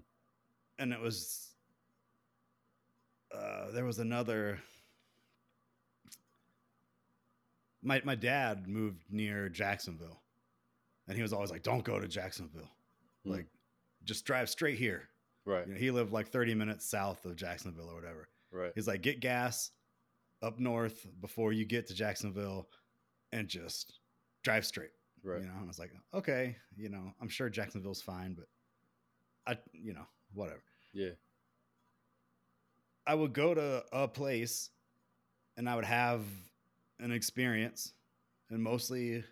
and 0.78 0.92
it 0.92 1.00
was. 1.00 1.50
Uh, 3.32 3.70
there 3.72 3.84
was 3.84 3.98
another. 3.98 4.60
My 7.82 8.00
my 8.04 8.14
dad 8.14 8.66
moved 8.68 9.02
near 9.10 9.48
Jacksonville, 9.48 10.22
and 11.08 11.16
he 11.16 11.22
was 11.22 11.32
always 11.32 11.50
like, 11.50 11.62
"Don't 11.62 11.84
go 11.84 11.98
to 11.98 12.08
Jacksonville, 12.08 12.70
Hmm. 13.24 13.30
like, 13.30 13.46
just 14.04 14.24
drive 14.24 14.48
straight 14.48 14.78
here." 14.78 15.08
Right, 15.46 15.66
You 15.66 15.74
know, 15.74 15.78
he 15.78 15.90
lived 15.90 16.12
like 16.12 16.28
30 16.28 16.54
minutes 16.54 16.86
south 16.86 17.24
of 17.26 17.36
Jacksonville 17.36 17.90
or 17.90 17.94
whatever. 17.94 18.28
right. 18.50 18.72
He's 18.74 18.86
like, 18.88 19.02
get 19.02 19.20
gas 19.20 19.70
up 20.42 20.58
north 20.58 21.06
before 21.20 21.52
you 21.52 21.64
get 21.64 21.86
to 21.88 21.94
Jacksonville 21.94 22.68
and 23.32 23.46
just 23.48 23.98
drive 24.42 24.64
straight. 24.64 24.90
Right. 25.22 25.40
You 25.40 25.46
know, 25.46 25.52
and 25.54 25.64
I 25.64 25.66
was 25.66 25.78
like, 25.78 25.92
okay, 26.14 26.56
you 26.76 26.88
know, 26.88 27.12
I'm 27.20 27.28
sure 27.28 27.48
Jacksonville's 27.50 28.02
fine, 28.02 28.34
but 28.34 28.46
I, 29.46 29.58
you 29.72 29.92
know, 29.94 30.06
whatever. 30.32 30.62
Yeah. 30.92 31.10
I 33.06 33.14
would 33.14 33.32
go 33.34 33.52
to 33.54 33.84
a 33.92 34.08
place 34.08 34.70
and 35.56 35.68
I 35.68 35.76
would 35.76 35.84
have 35.84 36.22
an 37.00 37.12
experience, 37.12 37.92
and 38.50 38.62
mostly 38.62 39.22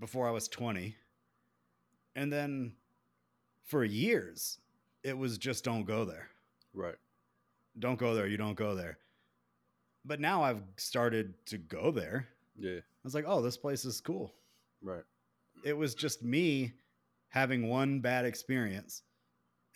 before 0.00 0.26
I 0.28 0.32
was 0.32 0.48
20. 0.48 0.94
And 2.16 2.32
then 2.32 2.72
for 3.64 3.84
years, 3.84 4.58
it 5.02 5.16
was 5.16 5.38
just 5.38 5.64
don't 5.64 5.84
go 5.84 6.04
there. 6.04 6.28
Right. 6.74 6.96
Don't 7.78 7.98
go 7.98 8.14
there. 8.14 8.26
You 8.26 8.36
don't 8.36 8.56
go 8.56 8.74
there. 8.74 8.98
But 10.04 10.20
now 10.20 10.42
I've 10.42 10.62
started 10.76 11.34
to 11.46 11.58
go 11.58 11.90
there. 11.90 12.28
Yeah. 12.58 12.78
I 12.78 13.04
was 13.04 13.14
like, 13.14 13.24
oh, 13.26 13.40
this 13.40 13.56
place 13.56 13.84
is 13.84 14.00
cool. 14.00 14.32
Right. 14.82 15.04
It 15.64 15.76
was 15.76 15.94
just 15.94 16.22
me 16.22 16.72
having 17.28 17.68
one 17.68 18.00
bad 18.00 18.24
experience. 18.24 19.02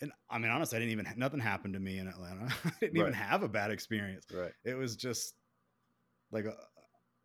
And 0.01 0.11
I 0.29 0.37
mean, 0.37 0.51
honestly, 0.51 0.75
I 0.75 0.79
didn't 0.79 0.91
even, 0.91 1.07
nothing 1.17 1.39
happened 1.39 1.73
to 1.73 1.79
me 1.79 1.97
in 1.97 2.07
Atlanta. 2.07 2.53
I 2.65 2.71
didn't 2.81 2.97
even 2.97 3.13
have 3.13 3.41
a 3.43 3.47
bad 3.47 3.71
experience. 3.71 4.25
Right. 4.31 4.51
It 4.63 4.75
was 4.75 4.95
just 4.95 5.33
like 6.31 6.45
a, 6.45 6.53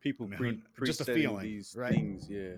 People 0.01 0.27
I 0.27 0.31
mean, 0.31 0.39
pre 0.39 0.61
who- 0.75 0.87
just 0.87 1.01
a 1.01 1.05
feeling, 1.05 1.45
these 1.45 1.77
right? 1.79 1.93
things. 1.93 2.29
Yeah. 2.29 2.55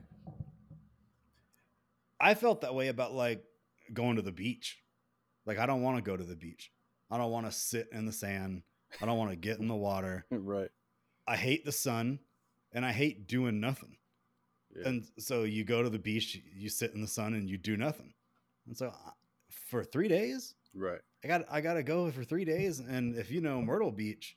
I 2.21 2.35
felt 2.35 2.63
that 2.63 2.75
way 2.75 2.89
about 2.89 3.13
like 3.13 3.45
going 3.93 4.17
to 4.17 4.23
the 4.23 4.33
beach. 4.33 4.81
Like 5.47 5.59
I 5.59 5.67
don't 5.67 5.83
want 5.83 5.97
to 5.97 6.03
go 6.03 6.17
to 6.17 6.25
the 6.25 6.37
beach. 6.37 6.71
I 7.11 7.19
don't 7.19 7.31
want 7.31 7.47
to 7.47 7.53
sit 7.53 7.89
in 7.93 8.07
the 8.07 8.13
sand 8.13 8.63
I 9.01 9.07
don't 9.07 9.19
want 9.19 9.31
to 9.31 9.37
get 9.37 9.59
in 9.59 9.69
the 9.69 9.75
water. 9.75 10.25
right. 10.31 10.71
I 11.27 11.37
hate 11.37 11.65
the 11.65 11.73
sun 11.73 12.19
and 12.73 12.85
I 12.85 12.93
hate 12.93 13.27
doing 13.27 13.61
nothing. 13.61 13.97
Yeah. 14.77 14.89
And 14.89 15.05
so 15.19 15.45
you 15.45 15.65
go 15.65 15.83
to 15.83 15.91
the 15.91 15.99
beach, 15.99 16.41
you 16.55 16.69
sit 16.69 16.93
in 16.95 17.01
the 17.01 17.09
sun 17.09 17.35
and 17.35 17.49
you 17.49 17.57
do 17.57 17.77
nothing. 17.77 18.13
And 18.67 18.77
so 18.77 18.89
uh, 18.89 19.11
for 19.51 19.85
3 19.85 20.09
days, 20.09 20.55
right. 20.75 21.01
I 21.23 21.29
got 21.29 21.43
I 21.51 21.61
got 21.61 21.75
to 21.75 21.83
go 21.83 22.11
for 22.11 22.25
3 22.25 22.45
days 22.45 22.81
and 22.81 23.17
if 23.17 23.31
you 23.31 23.41
know 23.41 23.63
Myrtle 23.63 23.93
Beach, 23.93 24.37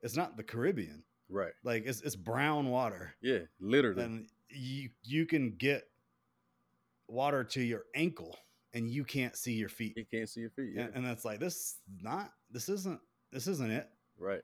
it's 0.00 0.16
not 0.16 0.36
the 0.36 0.42
Caribbean. 0.42 1.04
Right. 1.28 1.52
Like 1.62 1.84
it's 1.86 2.00
it's 2.00 2.16
brown 2.16 2.70
water. 2.70 3.14
Yeah. 3.20 3.40
Literally. 3.60 4.02
And 4.02 4.26
you 4.48 4.90
you 5.02 5.26
can 5.26 5.50
get 5.50 5.84
water 7.06 7.44
to 7.44 7.60
your 7.60 7.84
ankle 7.94 8.36
and 8.74 8.90
you 8.90 9.04
can't 9.04 9.36
see 9.36 9.52
your 9.52 9.68
feet. 9.68 9.94
you 9.96 10.04
can't 10.12 10.28
see 10.28 10.40
your 10.40 10.50
feet. 10.50 10.72
Yeah. 10.74 10.82
And, 10.82 10.96
and 10.96 11.06
that's 11.06 11.24
like 11.24 11.40
this 11.40 11.76
not 12.02 12.30
this 12.50 12.68
isn't 12.68 13.00
this 13.32 13.46
isn't 13.46 13.70
it. 13.70 13.88
right. 14.18 14.42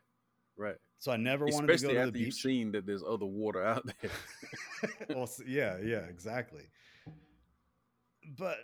Right. 0.57 0.77
So 0.99 1.11
I 1.11 1.17
never 1.17 1.47
wanted 1.47 1.77
to 1.79 1.87
go 1.87 1.93
to 1.93 1.99
after 1.99 2.11
the 2.13 2.19
you've 2.21 2.29
beach. 2.29 2.43
seen 2.43 2.73
that 2.73 2.87
there's 2.87 3.03
other 3.03 3.27
water 3.27 3.65
out 3.65 3.85
there. 4.03 4.11
well, 5.09 5.29
yeah, 5.47 5.79
yeah, 5.83 5.99
exactly. 6.09 6.63
But 8.39 8.59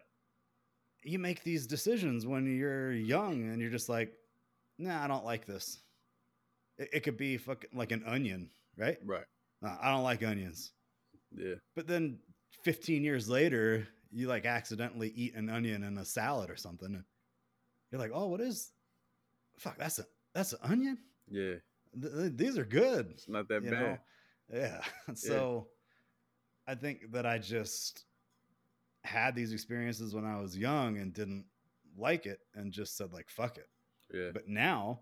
you 1.03 1.19
make 1.19 1.43
these 1.43 1.67
decisions 1.67 2.27
when 2.27 2.47
you're 2.57 2.93
young 2.93 3.51
and 3.51 3.61
you're 3.61 3.71
just 3.71 3.89
like, 3.89 4.13
nah, 4.79 5.03
I 5.03 5.09
don't 5.09 5.25
like 5.25 5.47
this. 5.47 5.81
It, 6.79 6.89
it 6.93 7.01
could 7.01 7.17
be 7.17 7.37
fucking 7.37 7.71
like 7.75 7.91
an 7.93 8.05
onion, 8.07 8.51
right? 8.77 8.99
right. 9.05 9.25
Nah, 9.61 9.77
I 9.83 9.91
don't 9.91 10.05
like 10.05 10.23
onions. 10.23 10.71
Yeah. 11.37 11.55
But 11.75 11.87
then 11.87 12.19
15 12.63 13.03
years 13.03 13.29
later, 13.29 13.89
you 14.13 14.27
like 14.29 14.45
accidentally 14.47 15.13
eat 15.15 15.35
an 15.35 15.49
onion 15.49 15.83
in 15.85 15.99
a 15.99 16.05
salad 16.05 16.51
or 16.51 16.57
something. 16.57 17.05
You're 17.91 18.01
like, 18.01 18.13
oh, 18.15 18.27
what 18.27 18.41
is? 18.41 18.73
Fuck, 19.59 19.79
that's 19.79 19.99
a 19.99 20.05
that's 20.35 20.53
an 20.53 20.59
onion. 20.63 20.99
Yeah. 21.29 21.55
Th- 22.01 22.13
th- 22.13 22.33
these 22.37 22.59
are 22.59 22.65
good. 22.65 23.09
It's 23.11 23.29
not 23.29 23.49
that 23.49 23.65
you 23.65 23.71
bad. 23.71 23.81
know? 23.81 23.99
Yeah. 24.53 24.81
So 25.15 25.69
I 26.67 26.75
think 26.75 27.13
that 27.13 27.27
I 27.27 27.39
just 27.39 28.05
had 29.05 29.35
these 29.35 29.53
experiences 29.53 30.15
when 30.15 30.25
I 30.25 30.41
was 30.41 30.57
young 30.57 30.99
and 30.99 31.13
didn't 31.13 31.45
like 31.97 32.27
it 32.27 32.41
and 32.55 32.73
just 32.73 32.97
said 32.97 33.13
like 33.13 33.29
fuck 33.29 33.59
it. 33.59 33.69
Yeah. 34.13 34.31
But 34.33 34.49
now 34.49 35.01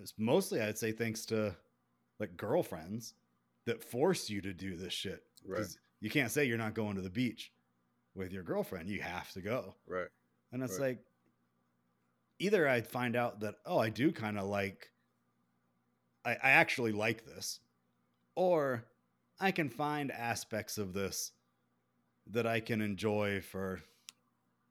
it's 0.00 0.14
mostly 0.18 0.60
I'd 0.60 0.78
say 0.78 0.92
thanks 0.92 1.24
to 1.26 1.54
like 2.18 2.36
girlfriends 2.36 3.14
that 3.66 3.82
force 3.82 4.30
you 4.30 4.40
to 4.40 4.52
do 4.52 4.76
this 4.76 4.92
shit. 4.92 5.22
Right. 5.46 5.66
You 6.00 6.10
can't 6.10 6.30
say 6.30 6.44
you're 6.44 6.58
not 6.58 6.74
going 6.74 6.96
to 6.96 7.02
the 7.02 7.10
beach 7.10 7.52
with 8.18 8.32
your 8.32 8.42
girlfriend. 8.42 8.88
You 8.90 9.00
have 9.00 9.30
to 9.32 9.40
go. 9.40 9.74
Right. 9.86 10.08
And 10.52 10.62
it's 10.62 10.78
Right. 10.78 10.88
like 10.88 10.98
either 12.38 12.68
I'd 12.68 12.86
find 12.86 13.16
out 13.16 13.40
that, 13.40 13.56
oh, 13.64 13.78
I 13.78 13.88
do 13.90 14.12
kind 14.12 14.38
of 14.38 14.46
like, 14.46 14.90
I, 16.24 16.32
I 16.32 16.50
actually 16.50 16.92
like 16.92 17.24
this, 17.24 17.60
or 18.34 18.84
I 19.40 19.50
can 19.52 19.70
find 19.70 20.10
aspects 20.12 20.78
of 20.78 20.92
this 20.92 21.32
that 22.26 22.46
I 22.46 22.60
can 22.60 22.80
enjoy 22.80 23.40
for 23.40 23.80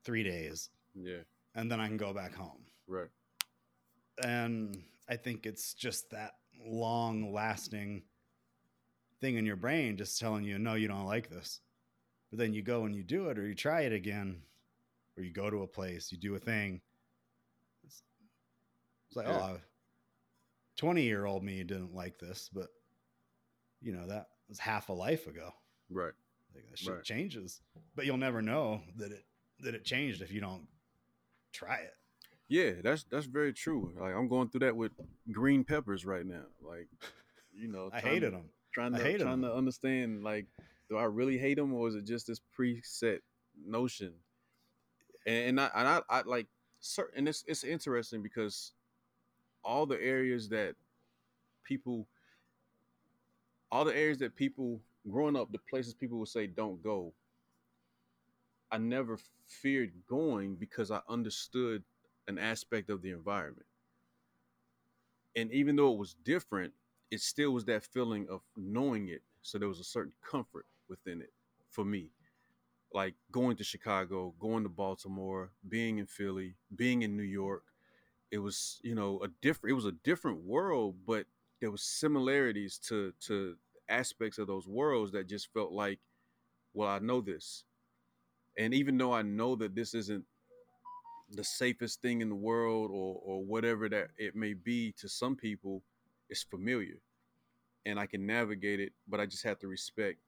three 0.04 0.22
days 0.22 0.70
Yeah. 0.94 1.22
and 1.54 1.70
then 1.70 1.80
I 1.80 1.88
can 1.88 1.96
go 1.96 2.12
back 2.12 2.34
home. 2.34 2.64
Right. 2.86 3.08
And 4.22 4.82
I 5.08 5.16
think 5.16 5.46
it's 5.46 5.74
just 5.74 6.10
that 6.10 6.34
long 6.64 7.32
lasting 7.32 8.02
thing 9.20 9.36
in 9.36 9.44
your 9.46 9.56
brain 9.56 9.96
just 9.96 10.18
telling 10.20 10.44
you, 10.44 10.58
no, 10.58 10.74
you 10.74 10.88
don't 10.88 11.04
like 11.06 11.28
this. 11.28 11.60
But 12.30 12.38
then 12.38 12.52
you 12.52 12.62
go 12.62 12.84
and 12.84 12.94
you 12.94 13.02
do 13.02 13.28
it 13.30 13.38
or 13.38 13.46
you 13.46 13.54
try 13.54 13.82
it 13.82 13.92
again 13.92 14.42
or 15.16 15.22
you 15.22 15.32
go 15.32 15.48
to 15.50 15.62
a 15.62 15.66
place, 15.66 16.12
you 16.12 16.18
do 16.18 16.34
a 16.34 16.38
thing. 16.38 16.80
It's, 17.84 18.02
it's 19.08 19.16
like, 19.16 19.26
Yeah. 19.26 19.38
oh, 19.56 19.60
20 20.76 21.02
year 21.02 21.24
old 21.24 21.42
me 21.42 21.62
didn't 21.64 21.94
like 21.94 22.18
this, 22.18 22.50
but 22.52 22.68
you 23.80 23.92
know, 23.92 24.06
that 24.08 24.28
was 24.48 24.58
half 24.58 24.88
a 24.88 24.92
life 24.92 25.26
ago. 25.26 25.52
Right. 25.90 26.12
Like 26.54 26.68
that 26.70 26.78
shit 26.78 26.94
Right. 26.94 27.04
changes, 27.04 27.60
but 27.94 28.06
you'll 28.06 28.16
never 28.16 28.42
know 28.42 28.82
that 28.96 29.12
it, 29.12 29.24
that 29.60 29.74
it 29.74 29.84
changed 29.84 30.20
if 30.22 30.30
you 30.32 30.40
don't 30.40 30.66
try 31.52 31.76
it. 31.76 31.94
Yeah, 32.48 32.72
that's 32.82 33.04
that's 33.04 33.26
very 33.26 33.52
true. 33.52 33.92
Like 34.00 34.14
I'm 34.14 34.28
going 34.28 34.48
through 34.48 34.60
that 34.60 34.76
with 34.76 34.92
green 35.30 35.64
peppers 35.64 36.06
right 36.06 36.24
now. 36.24 36.44
Like, 36.62 36.88
you 37.52 37.68
know, 37.68 37.90
I 37.92 38.00
hated 38.00 38.30
to- 38.30 38.36
them. 38.36 38.50
Trying 38.72 38.92
to 38.94 38.98
trying 39.18 39.20
'em. 39.32 39.42
to 39.42 39.52
understand 39.54 40.22
like, 40.22 40.46
do 40.88 40.96
I 40.96 41.04
really 41.04 41.38
hate 41.38 41.56
them 41.56 41.74
or 41.74 41.88
is 41.88 41.94
it 41.94 42.04
just 42.04 42.26
this 42.26 42.40
preset 42.58 43.20
notion? 43.66 44.12
And, 45.26 45.48
and 45.48 45.60
I 45.60 45.70
and 45.74 45.88
I, 45.88 46.00
I 46.08 46.22
like 46.22 46.46
certain. 46.80 47.28
It's 47.28 47.44
it's 47.46 47.64
interesting 47.64 48.22
because 48.22 48.72
all 49.64 49.86
the 49.86 50.00
areas 50.00 50.48
that 50.48 50.74
people, 51.64 52.06
all 53.70 53.84
the 53.84 53.96
areas 53.96 54.18
that 54.18 54.36
people 54.36 54.80
growing 55.10 55.36
up, 55.36 55.52
the 55.52 55.58
places 55.70 55.94
people 55.94 56.18
would 56.18 56.28
say 56.28 56.46
don't 56.46 56.82
go. 56.82 57.12
I 58.70 58.78
never 58.78 59.18
feared 59.46 59.92
going 60.08 60.54
because 60.56 60.90
I 60.90 61.00
understood 61.08 61.82
an 62.28 62.38
aspect 62.38 62.90
of 62.90 63.00
the 63.02 63.10
environment. 63.10 63.66
And 65.36 65.52
even 65.52 65.76
though 65.76 65.92
it 65.92 65.98
was 65.98 66.14
different, 66.24 66.72
it 67.10 67.20
still 67.20 67.52
was 67.52 67.64
that 67.66 67.84
feeling 67.84 68.26
of 68.30 68.42
knowing 68.56 69.08
it. 69.08 69.22
So 69.40 69.58
there 69.58 69.68
was 69.68 69.80
a 69.80 69.84
certain 69.84 70.12
comfort 70.22 70.66
within 70.88 71.20
it 71.20 71.32
for 71.70 71.84
me. 71.84 72.10
Like 72.92 73.14
going 73.30 73.56
to 73.56 73.64
Chicago, 73.64 74.34
going 74.40 74.62
to 74.62 74.68
Baltimore, 74.70 75.50
being 75.68 75.98
in 75.98 76.06
Philly, 76.06 76.56
being 76.74 77.02
in 77.02 77.16
New 77.16 77.22
York. 77.22 77.64
It 78.30 78.38
was, 78.38 78.80
you 78.82 78.94
know, 78.94 79.20
a 79.22 79.28
different 79.42 79.72
it 79.72 79.74
was 79.74 79.86
a 79.86 79.92
different 80.04 80.44
world, 80.44 80.96
but 81.06 81.26
there 81.60 81.70
was 81.70 81.82
similarities 81.82 82.78
to 82.88 83.12
to 83.26 83.56
aspects 83.88 84.38
of 84.38 84.46
those 84.46 84.66
worlds 84.68 85.12
that 85.12 85.28
just 85.28 85.52
felt 85.52 85.72
like, 85.72 85.98
well, 86.74 86.88
I 86.88 86.98
know 86.98 87.20
this. 87.20 87.64
And 88.58 88.74
even 88.74 88.98
though 88.98 89.12
I 89.12 89.22
know 89.22 89.56
that 89.56 89.74
this 89.74 89.94
isn't 89.94 90.24
the 91.32 91.44
safest 91.44 92.00
thing 92.00 92.20
in 92.22 92.28
the 92.28 92.34
world 92.34 92.90
or 92.90 93.20
or 93.24 93.44
whatever 93.44 93.88
that 93.88 94.10
it 94.16 94.34
may 94.34 94.54
be 94.54 94.92
to 94.92 95.08
some 95.08 95.36
people, 95.36 95.82
it's 96.30 96.42
familiar. 96.42 97.00
And 97.86 97.98
I 97.98 98.06
can 98.06 98.26
navigate 98.26 98.80
it, 98.80 98.92
but 99.08 99.20
I 99.20 99.26
just 99.26 99.44
have 99.44 99.58
to 99.60 99.68
respect 99.68 100.18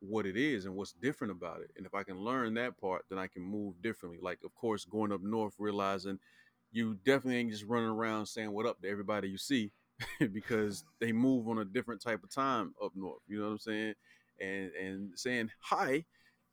what 0.00 0.26
it 0.26 0.36
is 0.36 0.64
and 0.64 0.74
what's 0.74 0.92
different 0.92 1.30
about 1.30 1.60
it. 1.60 1.70
And 1.76 1.86
if 1.86 1.94
I 1.94 2.02
can 2.02 2.18
learn 2.18 2.54
that 2.54 2.80
part, 2.80 3.04
then 3.08 3.18
I 3.18 3.26
can 3.26 3.42
move 3.42 3.80
differently. 3.82 4.18
Like 4.20 4.38
of 4.44 4.54
course 4.54 4.84
going 4.84 5.12
up 5.12 5.22
north 5.22 5.54
realizing 5.58 6.18
you 6.72 6.94
definitely 7.04 7.36
ain't 7.36 7.50
just 7.50 7.64
running 7.64 7.88
around 7.88 8.26
saying 8.26 8.52
what 8.52 8.66
up 8.66 8.80
to 8.82 8.88
everybody 8.88 9.28
you 9.28 9.38
see 9.38 9.72
because 10.32 10.84
they 11.00 11.12
move 11.12 11.48
on 11.48 11.58
a 11.58 11.64
different 11.64 12.00
type 12.00 12.22
of 12.22 12.30
time 12.30 12.74
up 12.82 12.92
north. 12.94 13.20
You 13.28 13.38
know 13.38 13.46
what 13.46 13.52
I'm 13.52 13.58
saying? 13.58 13.94
And 14.40 14.70
and 14.72 15.10
saying 15.18 15.50
hi 15.60 16.04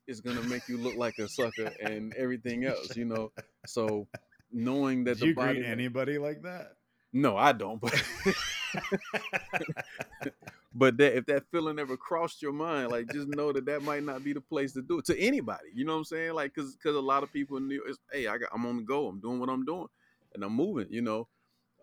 is 0.06 0.20
gonna 0.20 0.42
make 0.42 0.68
you 0.68 0.76
look 0.76 0.96
like 0.96 1.18
a 1.18 1.28
sucker 1.28 1.70
and 1.80 2.14
everything 2.14 2.64
else, 2.64 2.96
you 2.96 3.04
know. 3.04 3.32
So 3.66 4.06
knowing 4.52 5.04
that 5.04 5.14
Did 5.14 5.20
the 5.20 5.26
you 5.28 5.34
body 5.34 5.60
greet 5.60 5.66
anybody 5.66 6.18
like 6.18 6.42
that? 6.42 6.72
No, 7.12 7.36
I 7.36 7.52
don't, 7.52 7.80
but 7.80 7.94
but 10.74 10.96
that 10.98 11.16
if 11.16 11.26
that 11.26 11.44
feeling 11.50 11.78
ever 11.78 11.96
crossed 11.96 12.42
your 12.42 12.52
mind, 12.52 12.90
like 12.90 13.10
just 13.12 13.28
know 13.28 13.52
that 13.52 13.66
that 13.66 13.82
might 13.82 14.02
not 14.02 14.22
be 14.22 14.32
the 14.32 14.40
place 14.40 14.72
to 14.74 14.82
do 14.82 14.98
it 14.98 15.06
to 15.06 15.18
anybody. 15.18 15.68
You 15.74 15.84
know 15.84 15.92
what 15.92 15.98
I'm 15.98 16.04
saying? 16.04 16.34
Like, 16.34 16.54
cause 16.54 16.76
cause 16.82 16.94
a 16.94 17.00
lot 17.00 17.22
of 17.22 17.32
people 17.32 17.56
in 17.56 17.68
New 17.68 17.76
York, 17.76 17.96
hey, 18.12 18.26
I 18.26 18.38
got, 18.38 18.50
I'm 18.52 18.66
on 18.66 18.76
the 18.76 18.82
go. 18.82 19.08
I'm 19.08 19.20
doing 19.20 19.40
what 19.40 19.48
I'm 19.48 19.64
doing, 19.64 19.88
and 20.34 20.44
I'm 20.44 20.52
moving. 20.52 20.86
You 20.90 21.02
know, 21.02 21.28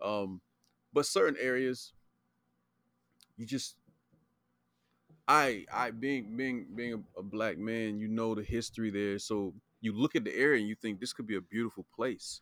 um, 0.02 0.40
but 0.92 1.06
certain 1.06 1.36
areas, 1.40 1.92
you 3.36 3.44
just, 3.44 3.76
I 5.26 5.66
I 5.72 5.90
being 5.90 6.36
being 6.36 6.66
being 6.74 6.94
a, 6.94 7.20
a 7.20 7.22
black 7.22 7.58
man, 7.58 7.98
you 7.98 8.06
know 8.06 8.34
the 8.36 8.42
history 8.42 8.90
there, 8.90 9.18
so 9.18 9.52
you 9.80 9.92
look 9.92 10.14
at 10.14 10.24
the 10.24 10.34
area 10.34 10.60
and 10.60 10.68
you 10.68 10.76
think 10.76 11.00
this 11.00 11.12
could 11.12 11.26
be 11.26 11.36
a 11.36 11.40
beautiful 11.40 11.84
place, 11.94 12.40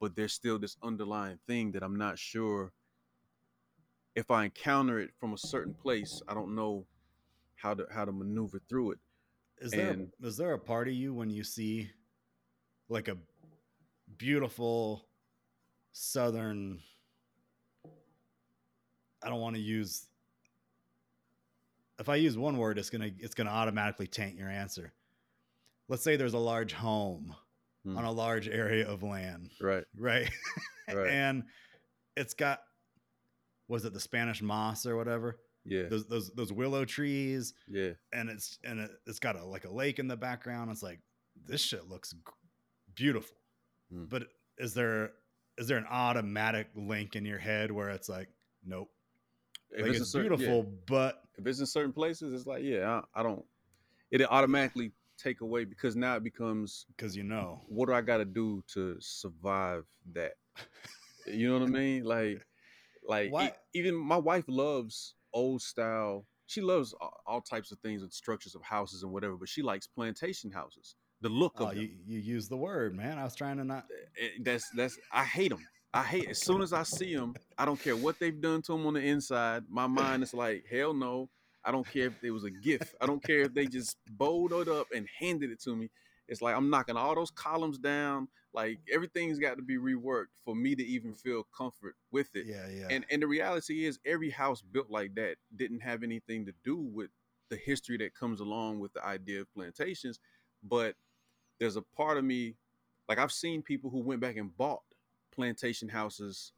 but 0.00 0.16
there's 0.16 0.32
still 0.32 0.58
this 0.58 0.76
underlying 0.82 1.38
thing 1.46 1.72
that 1.72 1.82
I'm 1.82 1.96
not 1.96 2.18
sure 2.18 2.72
if 4.14 4.30
I 4.30 4.44
encounter 4.44 5.00
it 5.00 5.10
from 5.18 5.32
a 5.32 5.38
certain 5.38 5.74
place, 5.74 6.22
I 6.28 6.34
don't 6.34 6.54
know 6.54 6.86
how 7.56 7.74
to 7.74 7.86
how 7.92 8.04
to 8.04 8.12
maneuver 8.12 8.60
through 8.68 8.92
it. 8.92 8.98
Is 9.58 9.70
there 9.72 9.90
And- 9.90 10.12
a, 10.20 10.26
there 10.36 10.52
a 10.52 10.58
part 10.58 10.88
of 10.88 10.94
you 10.94 11.14
when 11.14 11.30
you 11.30 11.44
see 11.44 11.90
like 12.88 13.08
a 13.08 13.16
beautiful 14.18 15.06
southern 15.92 16.80
I 19.22 19.28
don't 19.30 19.40
want 19.40 19.56
to 19.56 19.62
use 19.62 20.06
if 21.98 22.08
I 22.08 22.16
use 22.16 22.36
one 22.36 22.58
word 22.58 22.78
it's 22.78 22.90
going 22.90 23.02
to 23.02 23.24
it's 23.24 23.34
going 23.34 23.46
to 23.46 23.52
automatically 23.52 24.06
taint 24.06 24.36
your 24.36 24.50
answer. 24.50 24.92
Let's 25.88 26.02
say 26.02 26.16
there's 26.16 26.34
a 26.34 26.38
large 26.38 26.72
home 26.72 27.34
Hmm. 27.84 27.98
on 27.98 28.04
a 28.06 28.10
large 28.12 28.48
area 28.48 28.88
of 28.88 29.02
land, 29.02 29.50
Right. 29.60 29.84
right? 29.96 30.30
Right. 30.88 31.06
and 31.10 31.44
it's 32.16 32.32
got 32.34 32.60
was 33.68 33.84
it 33.84 33.92
the 33.92 34.00
Spanish 34.00 34.42
moss 34.42 34.86
or 34.86 34.96
whatever? 34.96 35.38
Yeah. 35.64 35.84
Those 35.84 36.06
those 36.06 36.30
those 36.34 36.52
willow 36.52 36.84
trees 36.84 37.54
Yeah. 37.68 37.92
and 38.12 38.28
it's 38.28 38.58
and 38.64 38.80
it, 38.80 38.90
it's 39.06 39.18
got 39.18 39.36
a 39.36 39.44
like 39.44 39.64
a 39.64 39.70
lake 39.72 39.98
in 39.98 40.08
the 40.08 40.16
background. 40.16 40.70
It's 40.70 40.82
like 40.82 41.00
this 41.46 41.60
shit 41.60 41.88
looks 41.88 42.14
beautiful. 42.94 43.36
Hmm. 43.90 44.04
But 44.04 44.24
is 44.58 44.74
there 44.74 45.12
is 45.58 45.66
there 45.68 45.78
an 45.78 45.86
automatic 45.88 46.68
link 46.74 47.16
in 47.16 47.24
your 47.24 47.38
head 47.38 47.70
where 47.70 47.90
it's 47.90 48.08
like, 48.08 48.28
nope, 48.66 48.90
If 49.70 49.82
like 49.82 49.90
it's, 49.92 50.00
it's, 50.00 50.10
certain, 50.10 50.32
yeah, 50.32 50.36
beautiful, 50.36 50.72
but 50.86 51.22
if 51.38 51.46
it's 51.46 51.60
in 51.60 51.66
certain 51.66 51.92
places, 51.92 52.34
it's 52.34 52.46
like, 52.46 52.62
yeah, 52.62 53.02
I, 53.14 53.20
I 53.20 53.22
don't. 53.22 53.44
It 54.10 54.22
automatically 54.22 54.92
take 55.16 55.40
away 55.40 55.64
because 55.64 55.96
now 55.96 56.16
it 56.16 56.24
becomes 56.24 56.86
because 56.96 57.16
you 57.16 57.22
know, 57.22 57.60
what 57.68 57.86
do 57.86 57.94
I 57.94 58.00
got 58.00 58.18
to 58.18 58.24
do 58.24 58.62
to 58.74 58.96
survive 59.00 59.84
that? 60.12 60.34
You 61.26 61.48
know 61.48 61.58
what 61.60 61.68
I 61.68 61.70
mean? 61.70 62.04
Like, 62.04 62.44
like 63.06 63.32
e- 63.32 63.50
even 63.74 63.94
my 63.94 64.16
wife 64.16 64.44
loves 64.48 65.14
old 65.32 65.62
style. 65.62 66.26
She 66.46 66.60
loves 66.60 66.94
all, 67.00 67.20
all 67.26 67.40
types 67.40 67.72
of 67.72 67.78
things 67.80 68.02
and 68.02 68.12
structures 68.12 68.54
of 68.54 68.62
houses 68.62 69.02
and 69.02 69.12
whatever, 69.12 69.36
but 69.36 69.48
she 69.48 69.62
likes 69.62 69.86
plantation 69.86 70.50
houses. 70.50 70.94
The 71.20 71.28
look 71.28 71.60
of 71.60 71.68
oh, 71.68 71.70
them. 71.70 71.78
you, 71.78 71.90
you 72.06 72.18
use 72.18 72.48
the 72.48 72.56
word, 72.56 72.94
man. 72.94 73.18
I 73.18 73.24
was 73.24 73.34
trying 73.34 73.56
to 73.56 73.64
not. 73.64 73.86
Eh, 74.20 74.28
that's 74.40 74.68
that's 74.70 74.98
I 75.12 75.24
hate 75.24 75.50
them. 75.50 75.66
I 75.92 76.02
hate 76.02 76.28
as 76.28 76.42
soon 76.42 76.60
as 76.60 76.72
I 76.72 76.82
see 76.82 77.14
them. 77.14 77.34
I 77.56 77.64
don't 77.64 77.80
care 77.80 77.96
what 77.96 78.18
they've 78.18 78.40
done 78.40 78.62
to 78.62 78.72
them 78.72 78.86
on 78.86 78.94
the 78.94 79.00
inside. 79.00 79.62
My 79.68 79.86
mind 79.86 80.24
is 80.24 80.34
like 80.34 80.64
hell 80.70 80.92
no. 80.92 81.30
I 81.64 81.72
don't 81.72 81.88
care 81.90 82.08
if 82.08 82.22
it 82.22 82.30
was 82.30 82.44
a 82.44 82.50
gift. 82.50 82.94
I 83.00 83.06
don't 83.06 83.22
care 83.22 83.42
if 83.42 83.54
they 83.54 83.66
just 83.66 83.96
bowled 84.10 84.52
it 84.52 84.68
up 84.68 84.88
and 84.94 85.08
handed 85.18 85.50
it 85.50 85.62
to 85.62 85.74
me. 85.74 85.88
It's 86.28 86.42
like 86.42 86.56
I'm 86.56 86.70
knocking 86.70 86.96
all 86.96 87.14
those 87.14 87.30
columns 87.30 87.78
down. 87.78 88.28
Like 88.52 88.78
everything's 88.92 89.38
got 89.38 89.56
to 89.56 89.62
be 89.62 89.76
reworked 89.76 90.26
for 90.44 90.54
me 90.54 90.74
to 90.74 90.84
even 90.84 91.14
feel 91.14 91.46
comfort 91.56 91.96
with 92.10 92.34
it. 92.34 92.46
Yeah, 92.46 92.68
yeah. 92.68 92.88
And 92.90 93.04
and 93.10 93.22
the 93.22 93.26
reality 93.26 93.84
is 93.84 93.98
every 94.06 94.30
house 94.30 94.62
built 94.62 94.90
like 94.90 95.14
that 95.16 95.36
didn't 95.56 95.80
have 95.80 96.02
anything 96.02 96.46
to 96.46 96.52
do 96.64 96.76
with 96.76 97.10
the 97.50 97.56
history 97.56 97.96
that 97.98 98.14
comes 98.14 98.40
along 98.40 98.80
with 98.80 98.92
the 98.94 99.04
idea 99.04 99.40
of 99.40 99.52
plantations. 99.52 100.18
But 100.62 100.94
there's 101.58 101.76
a 101.76 101.82
part 101.82 102.16
of 102.16 102.24
me, 102.24 102.54
like 103.08 103.18
I've 103.18 103.32
seen 103.32 103.62
people 103.62 103.90
who 103.90 103.98
went 104.00 104.20
back 104.20 104.36
and 104.36 104.56
bought 104.56 104.82
plantation 105.32 105.88
houses 105.88 106.52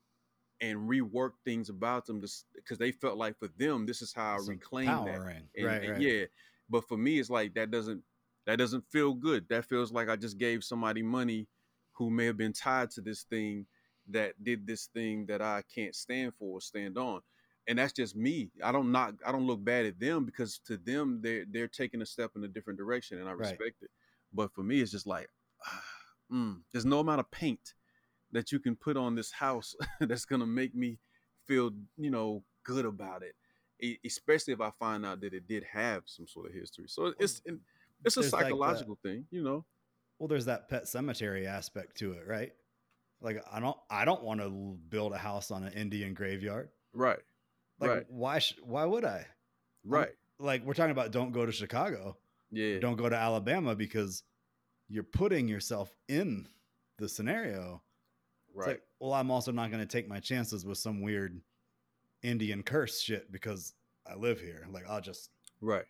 and 0.61 0.89
reworked 0.89 1.39
things 1.45 1.69
about 1.69 2.07
them 2.07 2.21
just 2.21 2.47
because 2.55 2.79
they 2.79 2.93
felt 2.93 3.19
like 3.19 3.39
for 3.39 3.49
them 3.59 3.85
this 3.85 4.01
is 4.01 4.13
how 4.13 4.35
I 4.35 4.39
Some 4.39 4.49
reclaim 4.49 4.87
that. 4.87 5.21
And- 5.57 5.67
right, 5.67 5.83
and 5.83 5.91
right. 5.93 6.01
Yeah, 6.01 6.25
but 6.71 6.87
for 6.89 6.97
me, 6.97 7.19
it's 7.19 7.31
like 7.31 7.55
that 7.55 7.71
doesn't 7.71 8.03
that 8.47 8.59
doesn't 8.59 8.85
feel 8.91 9.15
good. 9.15 9.47
That 9.49 9.65
feels 9.65 9.93
like 9.93 10.09
I 10.09 10.17
just 10.17 10.39
gave 10.39 10.65
somebody 10.65 11.03
money 11.03 11.49
who 11.93 12.11
may 12.11 12.27
have 12.27 12.37
been 12.37 12.53
tied 12.53 12.91
to 12.93 13.01
this 13.01 13.23
thing 13.25 13.67
that 14.09 14.43
did 14.43 14.67
this 14.67 14.87
thing 14.87 15.27
that 15.27 15.43
I 15.43 15.63
can't 15.75 15.95
stand 15.95 16.35
for 16.39 16.59
or 16.59 16.61
stand 16.61 16.97
on. 16.97 17.21
And 17.69 17.79
that's 17.79 17.93
just 17.93 18.15
me. 18.15 18.51
I 18.63 18.71
don't 18.71 18.93
not 18.93 19.15
I 19.27 19.33
don't 19.33 19.47
look 19.47 19.65
bad 19.65 19.87
at 19.87 19.99
them 19.99 20.25
because 20.25 20.61
to 20.67 20.77
them 20.77 21.21
they're 21.23 21.45
they're 21.51 21.67
taking 21.69 22.01
a 22.03 22.07
step 22.07 22.33
in 22.37 22.45
a 22.45 22.49
different 22.49 22.79
direction 22.79 23.19
and 23.19 23.29
I 23.29 23.33
Right. 23.33 23.59
respect 23.59 23.83
it. 23.83 23.91
But 24.33 24.53
for 24.55 24.63
me, 24.63 24.81
it's 24.81 24.93
just 24.93 25.07
like 25.07 25.29
ah, 25.67 25.83
mm, 26.33 26.61
there's 26.73 26.85
no 26.85 27.01
amount 27.01 27.21
of 27.21 27.31
paint 27.33 27.75
that 28.33 28.53
you 28.53 28.61
can 28.61 28.77
put 28.77 28.97
on 28.97 29.15
this 29.17 29.33
house 29.33 29.75
that's 30.01 30.25
gonna 30.25 30.47
make 30.47 30.75
me 30.75 30.99
feel 31.47 31.71
you 31.97 32.11
know 32.11 32.45
good 32.65 32.85
about 32.85 33.23
it 33.23 33.35
e- 33.81 33.99
especially 34.05 34.53
if 34.53 34.61
I 34.61 34.71
find 34.79 35.05
out 35.07 35.21
that 35.21 35.35
it 35.35 35.47
did 35.47 35.65
have 35.65 36.03
some 36.07 36.27
sort 36.27 36.47
of 36.47 36.55
history. 36.55 36.87
So 36.89 37.13
it's 37.19 37.41
it's 38.05 38.17
a 38.17 38.21
There's 38.21 38.33
like 38.33 38.43
psychological 38.45 38.99
thing, 39.03 39.27
you 39.31 39.43
know. 39.43 39.65
Well, 40.19 40.29
there's 40.29 40.47
that 40.47 40.69
pet 40.69 40.89
cemetery 40.89 41.47
aspect 41.47 41.97
to 41.99 42.13
it, 42.13 42.27
right? 42.27 42.53
Like 43.21 43.43
I 43.51 43.61
don't, 43.61 43.77
I 43.91 44.05
don't 44.05 44.23
want 44.23 44.41
to 44.41 44.51
build 44.89 45.13
a 45.13 45.19
house 45.19 45.51
on 45.51 45.65
an 45.65 45.73
Indian 45.73 46.15
graveyard. 46.15 46.69
Right, 46.93 47.19
Like, 47.81 47.91
Right. 47.91 48.07
why? 48.09 48.39
Sh- 48.39 48.59
why 48.63 48.85
would 48.85 49.05
I? 49.05 49.27
right, 49.85 50.11
Like 50.39 50.65
we're 50.65 50.75
talking 50.75 50.91
about, 50.91 51.13
don't 51.13 51.33
go 51.33 51.47
to 51.47 51.53
Chicago, 51.53 52.17
yeah, 52.51 52.79
don't 52.79 52.97
go 52.97 53.09
to 53.09 53.17
Alabama 53.17 53.75
because 53.75 54.23
you're 54.89 55.03
putting 55.05 55.49
yourself 55.49 55.95
in 56.09 56.47
the 56.99 57.09
scenario. 57.09 57.83
It's 58.49 58.57
right, 58.57 58.69
like, 58.69 58.83
well, 59.01 59.13
I'm 59.13 59.31
also 59.31 59.53
not 59.53 59.71
going 59.71 59.83
to 59.83 59.87
take 59.87 60.09
my 60.09 60.19
chances 60.21 60.65
with 60.65 60.79
some 60.79 61.03
weird 61.03 61.41
Indian 62.23 62.63
curse 62.63 63.01
shit 63.01 63.31
because 63.31 63.75
I 64.07 64.15
live 64.15 64.41
here. 64.41 64.67
Like 64.71 64.89
I'll 64.89 65.01
just 65.01 65.31
right, 65.61 65.85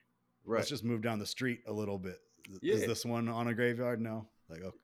right. 0.46 0.58
let's 0.58 0.68
just 0.68 0.84
move 0.84 1.02
down 1.02 1.18
the 1.18 1.26
street 1.26 1.60
a 1.66 1.72
little 1.72 1.98
bit. 1.98 2.18
Is 2.62 2.86
this 2.86 3.04
one 3.04 3.28
on 3.28 3.48
a 3.48 3.54
graveyard? 3.54 4.00
No. 4.00 4.26
Like 4.48 4.62
okay, 4.62 4.76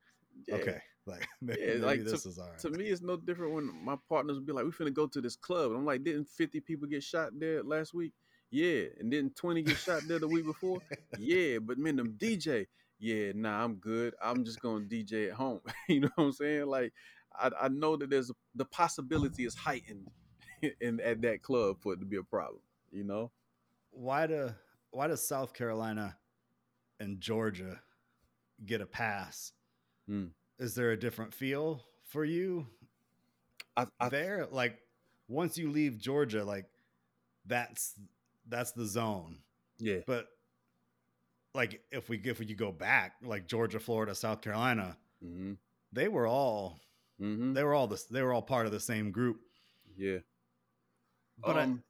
Yeah. 0.49 0.55
okay. 0.57 0.79
like 1.07 1.27
maybe, 1.41 1.61
Yeah, 1.61 1.67
maybe 1.75 1.81
like, 1.81 2.05
this 2.05 2.27
is 2.27 2.39
all 2.39 2.49
right. 2.49 2.59
To 2.61 2.71
me, 2.71 2.85
it's 2.87 3.03
no 3.03 3.17
different 3.17 3.55
when 3.55 3.85
my 3.85 3.97
partners 4.09 4.37
would 4.37 4.47
be 4.47 4.53
like, 4.53 4.65
"We 4.65 4.71
finna 4.71 4.93
go 4.93 5.07
to 5.07 5.21
this 5.21 5.37
club," 5.37 5.71
and 5.71 5.81
I'm 5.81 5.85
like, 5.85 6.05
"Didn't 6.05 6.29
50 6.29 6.61
people 6.61 6.89
get 6.89 7.03
shot 7.03 7.31
there 7.39 7.63
last 7.63 7.95
week?" 7.95 8.13
Yeah, 8.51 8.85
and 9.01 9.11
didn't 9.11 9.35
20 9.37 9.63
get 9.63 9.79
shot 9.79 10.03
there 10.07 10.19
the 10.19 10.29
week 10.29 10.45
before? 10.45 10.81
Yeah, 11.19 11.59
but 11.59 11.79
man, 11.79 11.97
them 11.97 12.17
DJ, 12.19 12.67
yeah, 12.99 13.33
nah, 13.35 13.65
I'm 13.65 13.77
good. 13.77 14.15
I'm 14.23 14.45
just 14.45 14.61
gonna 14.61 14.85
DJ 14.85 15.29
at 15.29 15.35
home. 15.35 15.61
you 15.89 16.01
know 16.01 16.11
what 16.17 16.25
I'm 16.25 16.33
saying? 16.33 16.67
Like, 16.67 16.93
I, 17.35 17.51
I 17.63 17.69
know 17.69 17.97
that 17.97 18.11
there's 18.11 18.31
a, 18.31 18.35
the 18.55 18.65
possibility 18.67 19.45
is 19.45 19.55
heightened 19.55 20.09
in 20.81 21.01
at 21.01 21.23
that 21.23 21.43
club 21.43 21.77
for 21.81 21.95
it 21.95 22.01
to 22.01 22.07
be 22.07 22.17
a 22.17 22.23
problem. 22.23 22.61
You 22.91 23.05
know? 23.05 23.31
why 23.93 24.27
do 24.27 24.51
why 24.93 25.09
does 25.09 25.27
South 25.27 25.53
Carolina 25.53 26.17
and 27.01 27.21
Georgia 27.21 27.81
get 28.65 28.81
a 28.81 28.87
pass? 28.87 29.53
Hmm. 30.07 30.27
Is 30.59 30.75
there 30.75 30.93
a 30.93 30.97
different 30.97 31.35
feel 31.35 31.83
for 32.09 32.25
you 32.25 32.67
I, 33.77 33.87
I 33.99 34.09
there? 34.09 34.47
Like 34.51 34.79
once 35.29 35.59
you 35.59 35.71
leave 35.71 35.99
Georgia, 35.99 36.45
like 36.45 36.67
that's 37.47 37.95
that's 38.49 38.73
the 38.73 38.87
zone. 38.87 39.39
yeah, 39.79 39.99
But 40.07 40.29
like 41.55 41.81
if 41.91 42.09
we 42.09 42.19
if 42.25 42.39
we 42.39 42.47
could 42.47 42.57
go 42.59 42.71
back, 42.73 43.15
like 43.23 43.47
Georgia, 43.49 43.81
Florida, 43.81 44.15
South 44.15 44.41
Carolina, 44.41 44.97
mm-hmm, 45.25 45.55
they 45.93 46.09
were 46.09 46.27
all 46.27 46.79
mm-hmm, 47.21 47.53
they 47.55 47.65
were 47.65 47.75
all 47.75 47.87
this 47.89 48.05
they 48.05 48.23
were 48.23 48.33
all 48.33 48.43
part 48.43 48.67
of 48.67 48.73
the 48.73 48.81
same 48.81 49.11
group. 49.11 49.41
yeah. 49.97 50.19
But 51.39 51.57
I- 51.57 51.63
Um, 51.65 51.83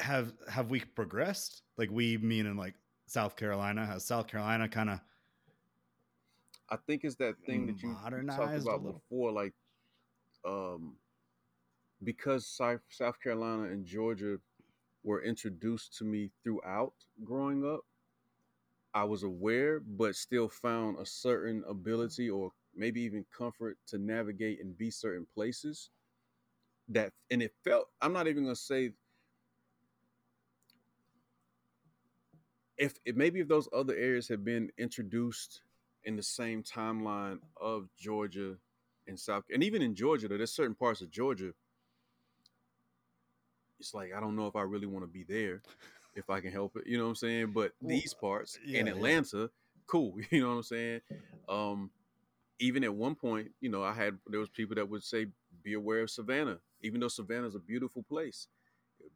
have 0.00 0.32
have 0.48 0.70
we 0.70 0.80
progressed? 0.80 1.62
Like 1.76 1.90
we 1.90 2.16
mean 2.18 2.46
in 2.46 2.56
like 2.56 2.74
South 3.06 3.36
Carolina 3.36 3.86
has 3.86 4.04
South 4.04 4.26
Carolina 4.26 4.68
kind 4.68 4.90
of 4.90 5.00
I 6.70 6.76
think 6.86 7.02
it's 7.04 7.16
that 7.16 7.34
thing 7.44 7.66
that 7.66 7.82
you, 7.82 7.96
talked 8.28 8.62
about 8.62 8.84
before, 8.84 9.32
like, 9.32 9.52
um, 10.46 10.94
because 12.04 12.46
South, 12.46 12.80
South 12.88 13.20
Carolina 13.20 13.64
and 13.64 13.84
Georgia 13.84 14.36
were 15.02 15.22
introduced 15.24 15.96
to 15.98 16.04
me 16.04 16.30
throughout 16.44 16.92
growing 17.24 17.66
up. 17.66 17.80
I 18.94 19.04
was 19.04 19.24
aware, 19.24 19.80
but 19.80 20.14
still 20.14 20.48
found 20.48 20.98
a 20.98 21.06
certain 21.06 21.64
ability 21.68 22.30
or 22.30 22.52
maybe 22.74 23.00
even 23.02 23.24
comfort 23.36 23.76
to 23.88 23.98
navigate 23.98 24.60
and 24.62 24.76
be 24.78 24.90
certain 24.90 25.26
places. 25.34 25.90
That 26.88 27.12
and 27.30 27.42
it 27.42 27.52
felt. 27.64 27.86
I'm 28.00 28.12
not 28.12 28.28
even 28.28 28.44
gonna 28.44 28.56
say 28.56 28.92
if, 32.80 32.94
if 33.04 33.14
maybe 33.14 33.40
if 33.40 33.48
those 33.48 33.68
other 33.72 33.94
areas 33.94 34.26
had 34.26 34.42
been 34.42 34.70
introduced 34.78 35.60
in 36.04 36.16
the 36.16 36.22
same 36.22 36.62
timeline 36.62 37.38
of 37.60 37.88
Georgia 37.96 38.56
and 39.06 39.20
South, 39.20 39.44
and 39.52 39.62
even 39.62 39.82
in 39.82 39.94
Georgia, 39.94 40.28
there's 40.28 40.50
certain 40.50 40.74
parts 40.74 41.02
of 41.02 41.10
Georgia. 41.10 41.52
It's 43.78 43.92
like 43.92 44.12
I 44.16 44.20
don't 44.20 44.34
know 44.34 44.46
if 44.46 44.56
I 44.56 44.62
really 44.62 44.86
want 44.86 45.04
to 45.04 45.10
be 45.10 45.24
there, 45.24 45.62
if 46.14 46.30
I 46.30 46.40
can 46.40 46.52
help 46.52 46.74
it. 46.76 46.86
You 46.86 46.96
know 46.96 47.04
what 47.04 47.10
I'm 47.10 47.16
saying? 47.16 47.52
But 47.52 47.72
these 47.82 48.14
parts 48.14 48.58
yeah, 48.64 48.80
in 48.80 48.86
yeah. 48.86 48.92
Atlanta, 48.92 49.50
cool. 49.86 50.14
You 50.30 50.40
know 50.40 50.48
what 50.48 50.54
I'm 50.54 50.62
saying? 50.62 51.00
Um, 51.48 51.90
even 52.58 52.82
at 52.82 52.94
one 52.94 53.14
point, 53.14 53.50
you 53.60 53.68
know, 53.68 53.82
I 53.82 53.92
had 53.92 54.18
there 54.26 54.40
was 54.40 54.48
people 54.48 54.76
that 54.76 54.88
would 54.88 55.04
say, 55.04 55.26
"Be 55.62 55.74
aware 55.74 56.00
of 56.00 56.10
Savannah," 56.10 56.60
even 56.82 57.00
though 57.00 57.08
Savannah's 57.08 57.54
a 57.54 57.58
beautiful 57.58 58.02
place. 58.02 58.48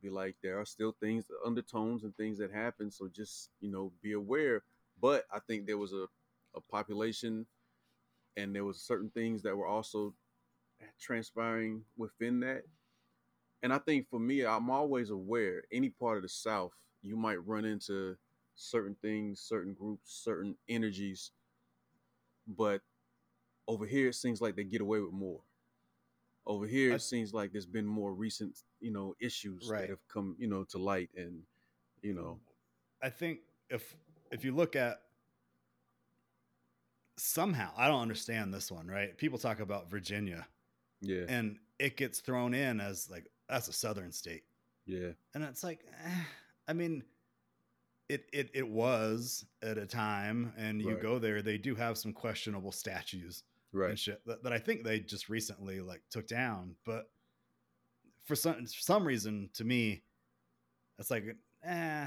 Be 0.03 0.11
like 0.11 0.37
there 0.43 0.59
are 0.61 0.65
still 0.67 0.95
things, 1.01 1.27
undertones, 1.45 2.05
and 2.05 2.17
things 2.17 2.39
that 2.39 2.53
happen. 2.53 2.91
So 2.91 3.09
just 3.09 3.51
you 3.61 3.71
know, 3.71 3.93
be 4.03 4.13
aware. 4.13 4.63
But 5.01 5.25
I 5.33 5.39
think 5.41 5.67
there 5.67 5.79
was 5.79 5.93
a 5.93 6.07
a 6.57 6.61
population, 6.61 7.47
and 8.37 8.55
there 8.55 8.65
was 8.65 8.81
certain 8.81 9.11
things 9.11 9.43
that 9.43 9.57
were 9.57 9.67
also 9.67 10.15
transpiring 11.01 11.85
within 11.97 12.41
that. 12.41 12.63
And 13.63 13.73
I 13.73 13.79
think 13.79 14.09
for 14.11 14.21
me, 14.21 14.45
I'm 14.45 14.71
always 14.71 15.11
aware. 15.11 15.63
Any 15.73 15.91
part 15.91 16.19
of 16.19 16.23
the 16.23 16.29
South, 16.29 16.73
you 17.03 17.17
might 17.17 17.45
run 17.47 17.65
into 17.65 18.17
certain 18.55 18.97
things, 19.03 19.41
certain 19.41 19.75
groups, 19.75 20.13
certain 20.23 20.57
energies. 20.69 21.33
But 22.47 22.83
over 23.69 23.87
here, 23.87 24.09
it 24.09 24.15
seems 24.15 24.41
like 24.41 24.57
they 24.57 24.65
get 24.65 24.81
away 24.81 25.01
with 25.01 25.13
more. 25.13 25.41
Over 26.47 26.67
here, 26.67 26.93
I- 26.93 26.97
it 26.97 27.01
seems 27.01 27.33
like 27.33 27.53
there's 27.53 27.67
been 27.67 27.87
more 27.87 28.15
recent, 28.15 28.63
you 28.81 28.91
know, 28.91 29.15
issues 29.21 29.69
Right. 29.69 29.81
that 29.81 29.89
have 29.91 30.07
come, 30.09 30.37
you 30.39 30.47
know, 30.49 30.65
to 30.65 30.79
light, 30.79 31.11
and 31.17 31.47
you 32.03 32.15
know, 32.15 32.41
I 33.01 33.11
think 33.11 33.41
if 33.71 33.97
if 34.31 34.45
you 34.45 34.53
look 34.53 34.77
at 34.77 35.01
somehow, 37.17 37.73
I 37.77 37.89
don't 37.89 38.03
understand 38.03 38.53
this 38.53 38.71
one, 38.71 38.89
right? 38.89 39.17
People 39.17 39.39
talk 39.39 39.61
about 39.61 39.91
Virginia 39.91 40.47
yeah, 41.01 41.27
and 41.29 41.59
it 41.79 41.97
gets 41.97 42.21
thrown 42.21 42.55
in 42.55 42.81
as 42.81 43.11
like 43.11 43.29
that's 43.49 43.69
a 43.69 43.73
southern 43.73 44.13
state. 44.13 44.45
yeah, 44.87 45.13
And 45.35 45.45
it's 45.45 45.65
like 45.65 45.87
eh, 46.05 46.25
I 46.69 46.73
mean 46.75 47.05
it 48.09 48.29
it 48.33 48.51
it 48.55 48.69
was 48.69 49.47
at 49.63 49.79
a 49.79 49.87
time 49.87 50.53
and 50.57 50.83
you 50.83 50.95
Right. 50.95 50.97
go 50.97 51.19
there 51.19 51.43
they 51.43 51.59
do 51.59 51.75
have 51.75 51.97
some 51.97 52.13
questionable 52.13 52.73
statues 52.73 53.45
Right. 53.75 53.91
and 53.91 53.99
shit 53.99 54.25
that, 54.27 54.43
that 54.45 54.53
I 54.53 54.59
think 54.59 54.85
they 54.85 55.01
just 55.01 55.29
recently 55.29 55.81
like 55.81 56.03
took 56.11 56.27
down. 56.27 56.77
But 56.85 57.11
for 58.25 58.37
some 58.37 58.65
for 58.67 58.81
some 58.81 59.05
reason, 59.05 59.51
to 59.55 59.65
me, 59.65 60.03
it's 60.99 61.11
like, 61.11 61.25
eh, 61.65 62.07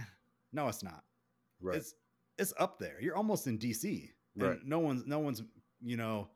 no, 0.54 0.68
it's 0.68 0.84
not. 0.84 1.04
Right. 1.62 1.78
It's 1.78 1.94
it's 2.38 2.54
up 2.58 2.80
there. 2.80 2.98
You're 3.02 3.18
almost 3.18 3.48
in 3.48 3.58
DC. 3.58 4.10
And 4.36 4.44
Right. 4.44 4.60
No 4.66 4.80
one's 4.80 5.06
no 5.06 5.20
one's 5.20 5.44
you 5.84 5.98
know 5.98 6.30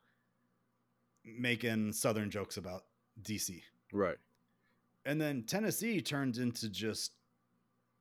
making 1.23 1.93
southern 1.93 2.29
jokes 2.29 2.57
about 2.57 2.85
DC. 3.23 3.61
right. 3.93 4.17
And 5.03 5.19
then 5.19 5.43
Tennessee 5.43 5.99
turned 5.99 6.37
into 6.37 6.69
just 6.69 7.13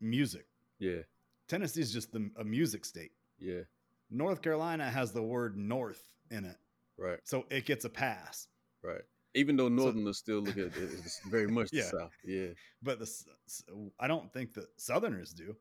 music. 0.03 0.47
Yeah. 0.79 1.01
Tennessee 1.49 1.81
is 1.81 1.93
just 1.93 2.13
the, 2.13 2.31
a 2.37 2.45
music 2.45 2.85
state. 2.85 3.13
Yeah. 3.39 3.63
North 4.11 4.43
Carolina 4.43 4.91
has 4.91 5.11
the 5.13 5.23
word 5.23 5.57
north 5.57 6.03
in 6.31 6.45
it. 6.45 6.57
Right. 7.01 7.19
So 7.25 7.47
it 7.51 7.65
gets 7.65 7.85
a 7.85 7.89
pass. 7.89 8.47
Right. 8.85 9.01
Even 9.35 9.57
though 9.57 9.69
Northerners 9.69 10.19
still 10.19 10.41
look 10.41 10.57
at 10.59 10.77
it 10.77 10.77
as 10.77 11.21
very 11.31 11.47
much 11.59 11.71
the 11.71 11.79
Yeah. 11.79 11.91
South. 11.91 12.13
Yeah. 12.25 12.49
But 12.83 12.99
the, 12.99 13.05
s- 13.07 13.25
s- 13.47 13.65
I 13.99 14.07
don't 14.07 14.33
think 14.33 14.53
that 14.55 14.67
Southerners 14.77 15.33
do. 15.33 15.57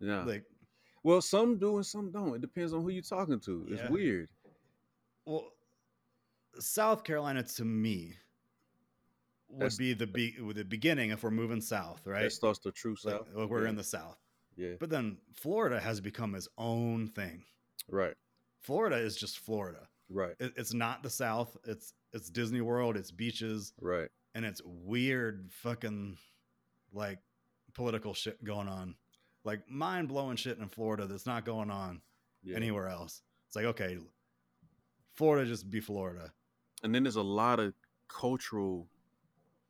Yeah. 0.00 0.22
Like, 0.24 0.44
well, 1.02 1.20
some 1.20 1.58
do 1.58 1.76
and 1.76 1.86
some 1.86 2.10
don't. 2.12 2.34
It 2.34 2.40
depends 2.42 2.72
on 2.72 2.82
who 2.82 2.90
you're 2.90 3.02
talking 3.02 3.40
to. 3.40 3.66
It's 3.70 3.82
Yeah. 3.82 3.90
weird. 3.90 4.28
well, 5.26 5.52
South 6.60 7.04
Carolina 7.04 7.42
to 7.42 7.64
me 7.64 8.14
would 9.48 9.60
That's- 9.60 9.76
be 9.76 9.94
the 9.94 10.06
be 10.06 10.36
the 10.52 10.64
beginning 10.64 11.10
if 11.10 11.22
we're 11.22 11.30
moving 11.30 11.60
south, 11.60 12.06
right? 12.06 12.22
That 12.24 12.32
starts 12.32 12.58
the 12.58 12.72
true 12.72 12.96
Like, 13.04 13.14
South. 13.14 13.28
like 13.34 13.48
we're 13.48 13.64
yeah. 13.64 13.68
in 13.70 13.76
the 13.76 13.84
south. 13.84 14.18
Yeah. 14.56 14.74
But 14.80 14.90
then 14.90 15.18
Florida 15.34 15.78
has 15.80 16.00
become 16.00 16.34
its 16.34 16.48
own 16.58 17.06
thing. 17.08 17.44
Right. 17.88 18.14
Florida 18.60 18.96
is 18.96 19.16
just 19.16 19.38
Florida. 19.38 19.88
Right. 20.10 20.34
It, 20.40 20.54
it's 20.56 20.72
not 20.74 21.02
the 21.02 21.10
South. 21.10 21.56
It's 21.64 21.92
it's 22.12 22.30
Disney 22.30 22.60
World. 22.62 22.96
It's 22.96 23.10
beaches, 23.10 23.72
Right. 23.80 24.08
and 24.34 24.44
it's 24.44 24.62
weird 24.64 25.50
fucking 25.52 26.16
like 26.92 27.18
political 27.74 28.14
shit 28.14 28.42
going 28.42 28.68
on, 28.68 28.94
like 29.44 29.68
mind 29.70 30.08
blowing 30.08 30.36
shit 30.36 30.58
in 30.58 30.68
Florida 30.68 31.06
that's 31.06 31.26
not 31.26 31.44
going 31.44 31.70
on 31.70 32.00
Yeah. 32.42 32.56
anywhere 32.56 32.88
else. 32.88 33.22
It's 33.46 33.56
like 33.56 33.66
okay, 33.66 33.98
Florida 35.14 35.46
just 35.46 35.70
be 35.70 35.80
Florida. 35.80 36.32
and 36.82 36.94
then 36.94 37.02
there's 37.02 37.16
a 37.16 37.22
lot 37.22 37.58
of 37.60 37.74
cultural 38.08 38.88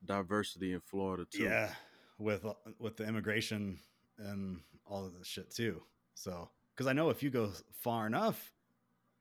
diversity 0.05 0.73
in 0.73 0.81
Florida 0.81 1.25
too. 1.31 1.43
Yeah, 1.45 1.73
with 2.19 2.45
uh, 2.45 2.55
with 2.79 2.97
the 2.97 3.07
immigration 3.07 3.81
and 4.19 4.61
all 4.87 5.05
of 5.05 5.17
this 5.19 5.27
shit 5.27 5.51
too. 5.51 5.83
So 6.15 6.51
because 6.75 6.87
I 6.87 6.93
know 6.93 7.11
if 7.11 7.23
you 7.23 7.31
go 7.31 7.51
far 7.81 8.07
enough, 8.07 8.53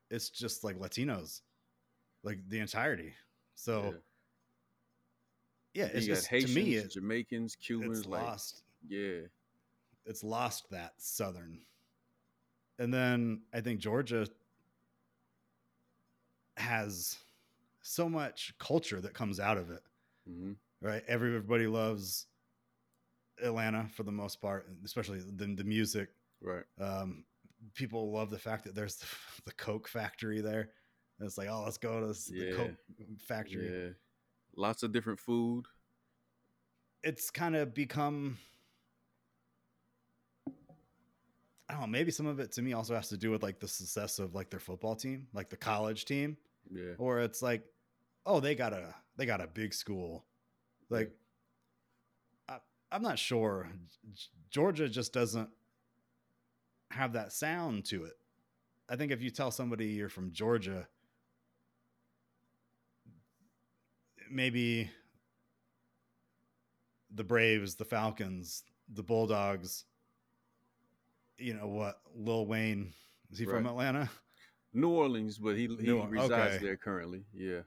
it's 0.10 0.30
just 0.30 0.64
like 0.64 0.78
Latinos, 0.80 1.41
like 2.24 2.39
the 2.47 2.60
entirety. 2.60 3.14
So 3.55 3.95
yeah, 5.74 5.86
it's 5.86 6.05
you 6.05 6.14
just 6.14 6.28
Haitians, 6.28 6.53
to 6.53 6.60
me 6.62 6.76
it, 6.76 6.91
Jamaicans, 6.91 7.55
Cubans, 7.55 7.99
it's 7.99 8.08
like 8.08 8.22
lost. 8.24 8.64
yeah, 8.88 9.22
It's 10.05 10.24
lost 10.24 10.70
that 10.72 10.93
southern. 10.97 11.60
And 12.80 12.93
then 12.93 13.41
I 13.53 13.62
think 13.62 13.80
Georgia 13.80 14.28
has 16.58 17.18
so 17.82 18.10
much 18.10 18.53
culture 18.60 18.99
that 19.01 19.14
comes 19.14 19.39
out 19.39 19.58
of 19.58 19.70
it. 19.72 19.82
hmm 20.28 20.53
right? 20.82 21.03
Everybody 21.08 21.68
loves 21.68 22.28
Atlanta 23.43 23.88
for 23.95 24.03
the 24.03 24.12
most 24.12 24.41
part, 24.41 24.68
especially 24.84 25.20
the, 25.20 25.45
the 25.55 25.64
music. 25.64 26.10
right, 26.41 26.64
Um, 26.80 27.24
people 27.74 28.11
love 28.11 28.30
the 28.30 28.39
fact 28.39 28.63
that 28.65 28.76
there's 28.76 28.95
the, 28.97 29.05
the 29.45 29.51
Coke 29.53 29.88
factory 29.88 30.41
there. 30.41 30.70
And 31.20 31.26
it's 31.28 31.38
like, 31.38 31.49
oh, 31.49 31.63
let's 31.65 31.78
go 31.78 31.99
to 32.01 32.07
this, 32.07 32.30
Yeah. 32.34 32.51
the 32.51 32.55
Coke 32.57 32.76
factory. 33.28 33.86
yeah, 33.86 33.89
lots 34.55 34.84
of 34.84 34.91
different 34.91 35.20
food. 35.20 35.65
It's 37.03 37.30
kind 37.32 37.55
of 37.55 37.74
become, 37.74 38.38
I 41.70 41.74
don't 41.74 41.82
know, 41.82 41.88
maybe 41.88 42.11
some 42.11 42.26
of 42.28 42.39
it 42.39 42.51
to 42.53 42.61
me 42.61 42.74
also 42.74 42.95
has 42.95 43.09
to 43.09 43.18
do 43.18 43.30
with 43.32 43.43
like 43.43 43.59
the 43.59 43.68
success 43.68 44.20
of 44.20 44.34
like 44.36 44.49
their 44.49 44.59
football 44.59 44.95
team, 44.95 45.28
like 45.34 45.49
the 45.49 45.57
college 45.57 46.05
team, 46.05 46.38
Yeah, 46.72 46.93
or 46.97 47.20
it's 47.20 47.41
like, 47.41 47.63
oh, 48.26 48.39
they 48.39 48.55
got 48.55 48.74
a 48.74 48.93
they 49.18 49.26
got 49.26 49.41
a 49.41 49.47
big 49.47 49.74
school. 49.74 50.26
Like, 50.89 51.11
I, 52.47 52.59
I'm 52.91 53.01
not 53.01 53.20
sure. 53.20 53.70
Georgia 54.49 54.88
just 54.88 55.11
doesn't 55.11 55.49
have 56.91 57.13
that 57.13 57.33
sound 57.33 57.85
to 57.85 58.05
it. 58.05 58.13
I 58.89 58.95
think 58.95 59.11
if 59.11 59.21
you 59.21 59.29
tell 59.29 59.51
somebody 59.51 59.88
you're 59.88 60.09
from 60.09 60.31
Georgia, 60.31 60.88
maybe 64.31 64.89
the 67.13 67.23
Braves, 67.23 67.75
the 67.75 67.85
Falcons, 67.85 68.63
the 68.93 69.03
Bulldogs, 69.03 69.85
you 71.38 71.53
know 71.53 71.67
what, 71.67 71.99
Lil 72.15 72.45
Wayne, 72.45 72.93
is 73.31 73.39
he 73.39 73.45
from 73.45 73.65
Atlanta? 73.65 74.09
New 74.73 74.89
Orleans, 74.89 75.38
but 75.38 75.55
he 75.55 75.67
he 75.79 75.88
New 75.88 76.03
resides 76.03 76.55
okay. 76.55 76.63
there 76.63 76.77
currently. 76.77 77.23
Yeah. 77.33 77.61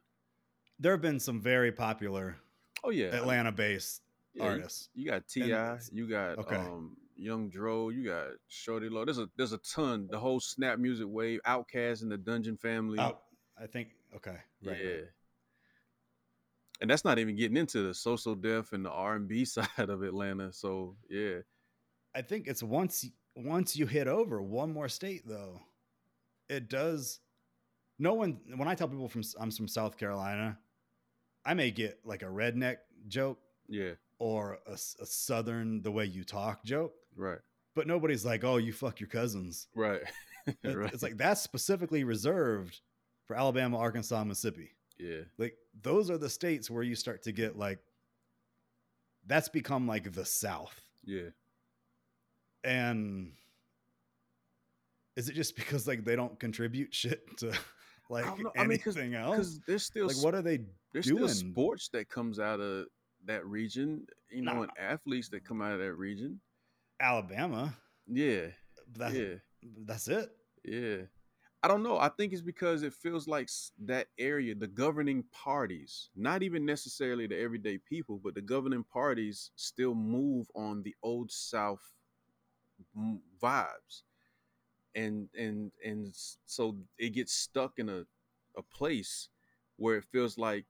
There 0.79 0.93
have 0.93 1.03
been 1.03 1.21
some 1.21 1.41
very 1.41 1.73
popular 1.73 2.37
Oh 2.83 2.91
yeah, 2.91 3.07
Atlanta 3.07 3.53
based 3.53 4.03
Yeah, 4.35 4.45
artists. 4.45 4.89
You 4.95 5.11
got 5.11 5.29
T.I., 5.29 5.79
you 5.93 6.09
got 6.09 6.39
okay. 6.39 6.57
um 6.57 6.97
Young 7.21 7.49
Dro, 7.49 7.91
you 7.91 8.05
got 8.05 8.29
Shawty 8.51 8.91
Lo. 8.91 9.05
There's 9.05 9.19
a 9.19 9.29
there's 9.37 9.53
a 9.53 9.59
ton. 9.59 10.09
The 10.11 10.19
whole 10.19 10.41
Snap 10.41 10.79
Music 10.79 11.07
wave, 11.09 11.41
Outkast 11.47 12.03
and 12.03 12.11
the 12.11 12.17
Dungeon 12.17 12.57
Family. 12.57 12.99
Oh, 12.99 13.19
I 13.61 13.67
think 13.67 13.89
okay, 14.17 14.37
right. 14.65 14.77
yeah. 14.83 14.91
right. 14.91 15.05
And 16.81 16.91
that's 16.91 17.05
not 17.05 17.19
even 17.19 17.37
getting 17.37 17.59
into 17.59 17.87
the 17.87 17.93
So 17.93 18.17
So 18.17 18.35
Def 18.35 18.73
and 18.73 18.85
the 18.85 18.91
R 18.91 19.17
and 19.17 19.29
B 19.29 19.45
side 19.45 19.69
of 19.79 20.03
Atlanta. 20.03 20.53
So 20.53 20.97
yeah, 21.09 21.39
I 22.15 22.23
think 22.23 22.47
it's 22.47 22.63
once 22.63 23.07
once 23.37 23.77
you 23.77 23.87
hit 23.87 24.09
over 24.09 24.43
one 24.43 24.73
more 24.73 24.89
state 24.89 25.23
though, 25.27 25.61
it 26.49 26.69
does. 26.69 27.21
No 27.99 28.15
one 28.15 28.41
when 28.57 28.69
I 28.69 28.75
tell 28.75 28.89
people 28.89 29.09
from 29.09 29.23
I'm 29.39 29.51
from 29.51 29.69
South 29.69 29.99
Carolina, 29.99 30.59
I 31.45 31.55
may 31.55 31.71
get 31.71 32.01
like 32.05 32.23
a 32.23 32.27
redneck 32.27 32.77
joke 33.09 33.39
yeah, 33.69 33.93
or 34.19 34.59
a 34.67 34.77
southern 34.77 35.83
the 35.83 35.91
way 35.91 36.05
you 36.05 36.25
talk 36.25 36.65
joke, 36.65 36.95
right, 37.21 37.39
but 37.75 37.87
nobody's 37.87 38.25
like, 38.25 38.43
oh, 38.45 38.57
you 38.57 38.73
fuck 38.73 38.99
your 39.01 39.09
cousins. 39.09 39.69
right, 39.75 40.01
right. 40.65 40.93
It's 40.93 41.03
like 41.03 41.17
that's 41.17 41.41
specifically 41.41 42.05
reserved 42.05 42.81
for 43.27 43.37
Alabama, 43.37 43.79
Arkansas, 43.79 44.25
Mississippi. 44.25 44.71
yeah, 44.99 45.21
Like 45.39 45.57
those 45.83 46.11
are 46.11 46.19
the 46.19 46.31
states 46.31 46.69
where 46.71 46.83
you 46.83 46.95
start 46.95 47.23
to 47.25 47.33
get 47.33 47.57
like 47.57 47.79
that's 49.27 49.49
become 49.49 49.87
like 49.87 50.13
the 50.13 50.25
South. 50.25 50.81
yeah. 51.05 51.29
and 52.65 53.33
is 55.17 55.29
it 55.29 55.35
just 55.35 55.57
because 55.57 55.87
like 55.87 56.05
they 56.05 56.17
don't 56.17 56.39
contribute 56.41 56.95
shit 56.95 57.21
to 57.39 57.53
like 58.11 58.25
know. 58.39 58.53
I 58.57 58.67
mean, 58.67 58.79
'cause- 58.79 58.97
anything 58.97 59.15
else? 59.15 59.37
Because 59.37 59.61
there's 59.67 59.85
still 59.85 60.07
Like, 60.07 60.17
what 60.23 60.35
are 60.35 60.43
they? 60.43 60.61
there's 60.93 61.07
doing? 61.07 61.29
still 61.29 61.51
sports 61.53 61.89
that 61.93 62.09
comes 62.09 62.39
out 62.41 62.61
of 62.61 62.87
that 63.27 63.47
region. 63.47 64.07
You 64.31 64.43
know, 64.43 64.55
Nah. 64.55 64.63
and 64.63 64.71
athletes 64.79 65.29
that 65.31 65.45
come 65.45 65.61
out 65.63 65.73
of 65.73 65.79
that 65.81 65.95
region. 65.95 66.41
Alabama. 67.01 67.77
Yeah, 68.07 68.49
That's 68.97 69.15
yeah. 69.15 69.35
that's 69.87 70.09
it. 70.09 70.31
Yeah. 70.65 71.03
I 71.63 71.69
don't 71.69 71.83
know. 71.83 71.99
I 71.99 72.09
think 72.11 72.33
it's 72.33 72.43
because 72.43 72.83
it 72.83 72.95
feels 72.95 73.29
like 73.29 73.49
that 73.85 74.09
area, 74.19 74.55
the 74.55 74.67
governing 74.67 75.25
parties, 75.33 76.11
not 76.17 76.43
even 76.43 76.67
necessarily 76.67 77.27
the 77.27 77.39
everyday 77.39 77.79
people, 77.79 78.21
but 78.23 78.35
the 78.35 78.43
governing 78.43 78.85
parties 78.85 79.51
still 79.57 79.95
move 79.95 80.49
on 80.55 80.83
the 80.83 80.95
old 81.03 81.31
South 81.33 81.83
vibes. 83.43 84.03
And 84.95 85.29
and 85.39 85.73
and 85.85 86.15
so 86.47 86.77
it 86.99 87.11
gets 87.11 87.33
stuck 87.33 87.79
in 87.79 87.89
a 87.89 88.05
a 88.57 88.63
place 88.63 89.29
where 89.77 89.97
it 89.99 90.05
feels 90.05 90.39
like 90.39 90.67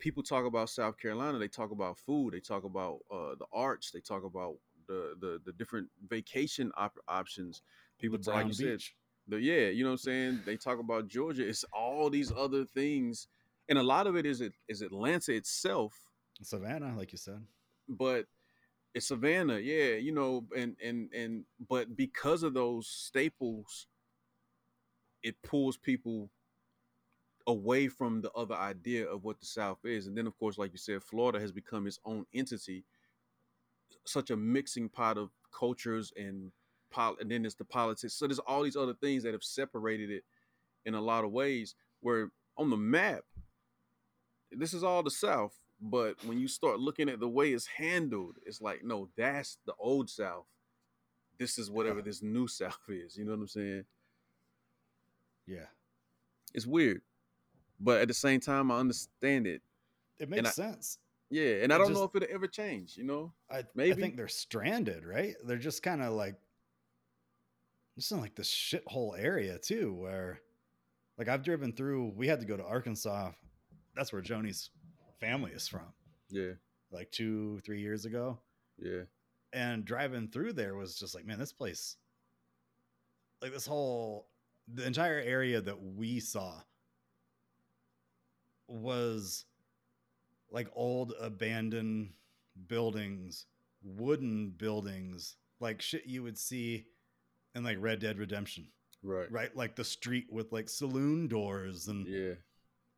people 0.00 0.22
talk 0.22 0.46
about 0.46 0.70
South 0.70 0.98
Carolina, 0.98 1.38
they 1.38 1.48
talk 1.48 1.70
about 1.72 1.98
food, 1.98 2.34
they 2.34 2.40
talk 2.40 2.64
about 2.64 3.00
uh, 3.10 3.34
the 3.38 3.46
arts, 3.52 3.90
they 3.92 4.00
talk 4.00 4.24
about 4.24 4.56
the 4.86 5.14
the, 5.20 5.40
the 5.44 5.52
different 5.52 5.88
vacation 6.08 6.72
op- 6.76 6.98
options. 7.08 7.62
People 7.98 8.18
The 8.18 8.24
talk, 8.24 8.34
like 8.34 8.46
you 8.48 8.52
said, 8.52 8.80
the 9.28 9.40
yeah, 9.40 9.68
you 9.68 9.84
know 9.84 9.90
what 9.90 9.94
I'm 9.94 9.98
saying? 9.98 10.40
They 10.46 10.56
talk 10.56 10.78
about 10.78 11.08
Georgia. 11.08 11.46
It's 11.46 11.64
all 11.72 12.10
these 12.10 12.32
other 12.36 12.64
things. 12.64 13.28
And 13.68 13.78
a 13.78 13.82
lot 13.82 14.06
of 14.06 14.16
it 14.16 14.26
is 14.26 14.40
it 14.40 14.52
is 14.68 14.82
Atlanta 14.82 15.32
itself, 15.32 15.94
Savannah, 16.42 16.96
like 16.96 17.12
you 17.12 17.18
said. 17.18 17.46
but 17.88 18.26
it's 18.94 19.06
Savannah, 19.08 19.58
yeah, 19.58 19.94
you 19.94 20.12
know, 20.12 20.46
and 20.56 20.76
and 20.82 21.12
and 21.14 21.44
but 21.68 21.96
because 21.96 22.42
of 22.42 22.54
those 22.54 22.88
staples, 22.88 23.86
it 25.22 25.40
pulls 25.42 25.76
people 25.76 26.30
away 27.46 27.88
from 27.88 28.20
the 28.20 28.30
other 28.32 28.54
idea 28.54 29.06
of 29.06 29.24
what 29.24 29.40
the 29.40 29.46
South 29.46 29.78
is. 29.84 30.06
And 30.06 30.16
then 30.16 30.26
of 30.26 30.36
course, 30.38 30.58
like 30.58 30.72
you 30.72 30.78
said, 30.78 31.02
Florida 31.02 31.40
has 31.40 31.52
become 31.52 31.86
its 31.86 31.98
own 32.04 32.26
entity, 32.34 32.84
such 34.04 34.30
a 34.30 34.36
mixing 34.36 34.88
pot 34.88 35.18
of 35.18 35.30
cultures 35.56 36.12
and 36.16 36.50
pol- 36.90 37.16
and 37.20 37.30
then 37.30 37.44
it's 37.44 37.54
the 37.54 37.64
politics. 37.64 38.14
So 38.14 38.26
there's 38.26 38.38
all 38.38 38.62
these 38.62 38.76
other 38.76 38.94
things 38.94 39.22
that 39.22 39.32
have 39.32 39.44
separated 39.44 40.10
it 40.10 40.24
in 40.84 40.94
a 40.94 41.00
lot 41.00 41.24
of 41.24 41.30
ways 41.32 41.74
where 42.00 42.30
on 42.56 42.70
the 42.70 42.76
map, 42.76 43.22
this 44.50 44.74
is 44.74 44.82
all 44.84 45.02
the 45.02 45.10
South. 45.10 45.58
But 45.80 46.16
when 46.24 46.38
you 46.38 46.46
start 46.46 46.78
looking 46.78 47.08
at 47.08 47.18
the 47.18 47.28
way 47.28 47.52
it's 47.52 47.66
handled, 47.66 48.36
it's 48.46 48.60
like, 48.60 48.84
no, 48.84 49.08
that's 49.16 49.58
the 49.66 49.74
old 49.78 50.08
South. 50.08 50.46
This 51.38 51.58
is 51.58 51.70
whatever 51.70 51.98
Yeah. 51.98 52.04
this 52.04 52.22
new 52.22 52.46
South 52.60 52.78
is. 52.88 53.16
You 53.16 53.24
know 53.24 53.32
what 53.32 53.40
I'm 53.40 53.48
saying? 53.48 53.84
Yeah. 55.46 55.66
It's 56.54 56.66
weird. 56.66 57.02
But 57.80 58.00
at 58.00 58.08
the 58.08 58.14
same 58.14 58.38
time, 58.38 58.70
I 58.70 58.78
understand 58.78 59.46
it. 59.46 59.62
It 60.18 60.28
makes 60.28 60.54
sense. 60.54 60.98
Yeah. 61.32 61.62
And 61.62 61.72
I 61.72 61.78
don't 61.78 61.94
know 61.94 62.04
if 62.04 62.14
it'll 62.14 62.28
ever 62.30 62.46
change, 62.46 62.96
you 62.98 63.04
know? 63.04 63.32
I, 63.50 63.64
maybe 63.74 63.92
I 63.92 63.94
think 63.94 64.16
they're 64.16 64.28
stranded, 64.28 65.06
right? 65.06 65.34
They're 65.44 65.56
just 65.56 65.82
kind 65.82 66.02
of 66.02 66.12
like 66.12 66.34
just 67.96 68.12
in 68.12 68.20
like 68.20 68.34
this 68.34 68.50
shithole 68.50 69.18
area 69.18 69.58
too, 69.58 69.94
where 69.94 70.40
like 71.16 71.28
I've 71.28 71.42
driven 71.42 71.72
through. 71.72 72.12
We 72.16 72.28
had 72.28 72.40
to 72.40 72.46
go 72.46 72.56
to 72.58 72.64
Arkansas. 72.64 73.30
That's 73.96 74.12
where 74.12 74.20
Joni's 74.20 74.70
family 75.20 75.52
is 75.52 75.66
from. 75.66 75.92
Yeah. 76.28 76.52
Like 76.90 77.10
two, 77.10 77.60
three 77.64 77.80
years 77.80 78.04
ago, 78.04 78.38
Yeah. 78.78 79.04
and 79.54 79.86
driving 79.86 80.28
through 80.28 80.52
there 80.52 80.74
was 80.74 80.96
just 80.98 81.14
like, 81.14 81.24
man, 81.24 81.38
this 81.38 81.52
place, 81.52 81.96
like 83.40 83.52
this 83.52 83.64
whole, 83.64 84.26
the 84.74 84.86
entire 84.86 85.18
area 85.20 85.62
that 85.62 85.82
we 85.82 86.20
saw 86.20 86.60
was 88.68 89.46
like 90.52 90.68
old 90.74 91.14
abandoned 91.20 92.10
buildings, 92.68 93.46
wooden 93.82 94.50
buildings, 94.50 95.36
like 95.58 95.82
shit 95.82 96.06
you 96.06 96.22
would 96.22 96.38
see 96.38 96.86
in 97.54 97.64
like 97.64 97.78
Red 97.80 97.98
Dead 98.00 98.18
Redemption, 98.18 98.68
Right. 99.02 99.30
right? 99.32 99.54
Like 99.56 99.74
the 99.76 99.84
street 99.84 100.26
with 100.30 100.52
like 100.52 100.68
saloon 100.68 101.26
doors 101.28 101.88
and 101.88 102.06
Yeah. 102.06 102.34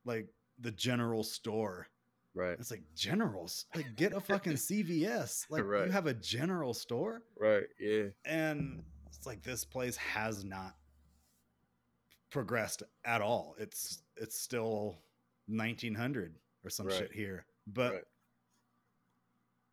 like 0.05 0.29
the 0.59 0.73
general 0.73 1.23
store. 1.25 1.87
Right. 2.35 2.59
It's 2.59 2.71
like 2.73 2.83
generals, 2.97 3.67
like 3.77 3.95
get 3.97 4.13
a 4.13 4.21
fucking 4.21 4.55
CVS. 4.57 5.47
Like 5.49 5.63
Right. 5.65 5.87
you 5.87 5.93
have 5.93 6.07
a 6.09 6.15
general 6.15 6.75
store, 6.75 7.23
Right. 7.39 7.67
Yeah. 7.79 8.09
and 8.25 8.83
it's 9.07 9.25
like 9.27 9.43
this 9.43 9.65
place 9.65 9.97
has 9.97 10.45
not 10.45 10.75
progressed 12.31 12.83
at 13.05 13.21
all. 13.21 13.55
It's 13.59 14.03
it's 14.17 14.39
still 14.41 14.99
1900 15.47 16.35
or 16.65 16.71
some 16.71 16.87
Right. 16.87 16.97
shit 16.97 17.13
here. 17.13 17.47
But 17.67 17.93
right. 17.93 18.05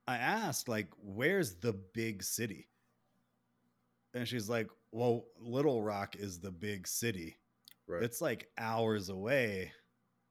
I 0.08 0.18
asked 0.18 0.68
like, 0.68 0.90
"Where's 0.98 1.56
the 1.56 1.74
big 1.74 2.24
city?" 2.24 2.68
And 4.14 4.28
she's 4.28 4.50
like, 4.50 4.70
"Well, 4.92 5.26
Little 5.38 5.82
Rock 5.82 6.16
is 6.16 6.40
the 6.40 6.52
big 6.52 6.88
city. 6.88 7.38
Right. 7.88 8.04
It's 8.04 8.22
like 8.22 8.52
hours 8.58 9.10
away, 9.10 9.72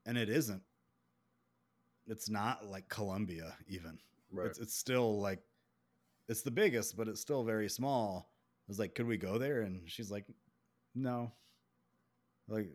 and 0.07 0.19
it 0.19 0.29
isn't. 0.29 0.63
It's 2.07 2.29
not 2.29 2.67
like 2.67 2.89
Columbia 2.89 3.57
even. 3.69 3.99
right. 4.33 4.47
It's 4.47 4.59
it's 4.59 4.75
still 4.75 5.19
like 5.21 5.43
it's 6.29 6.43
the 6.43 6.51
biggest, 6.51 6.97
but 6.97 7.09
it's 7.09 7.21
still 7.21 7.43
very 7.45 7.69
small. 7.69 8.31
I 8.33 8.65
was 8.71 8.79
like, 8.79 8.95
could 8.95 9.07
we 9.07 9.17
go 9.17 9.37
there? 9.39 9.63
And 9.63 9.89
she's 9.91 10.11
like, 10.13 10.25
no. 10.95 11.33
Like, 12.47 12.69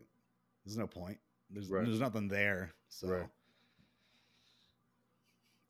there's 0.64 0.76
no 0.76 0.86
point. 0.86 1.18
There's 1.48 1.68
Right. 1.70 1.84
there's 1.86 2.00
nothing 2.00 2.28
there. 2.28 2.74
So. 2.88 3.28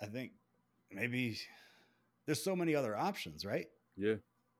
I 0.01 0.07
think 0.07 0.33
maybe 0.93 1.39
there's 2.27 2.43
so 2.43 2.55
many 2.57 2.75
other 2.75 2.97
options, 2.97 3.45
right? 3.45 3.67
yeah. 3.97 4.15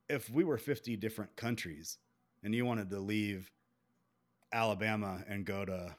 If 0.09 0.31
we 0.31 0.45
were 0.45 0.57
50 0.57 0.97
different 0.97 1.35
countries 1.37 1.99
and 2.45 2.55
you 2.55 2.65
wanted 2.65 2.91
to 2.91 3.01
leave 3.01 3.51
Alabama 4.53 5.25
and 5.29 5.45
go 5.45 5.65
to 5.65 5.97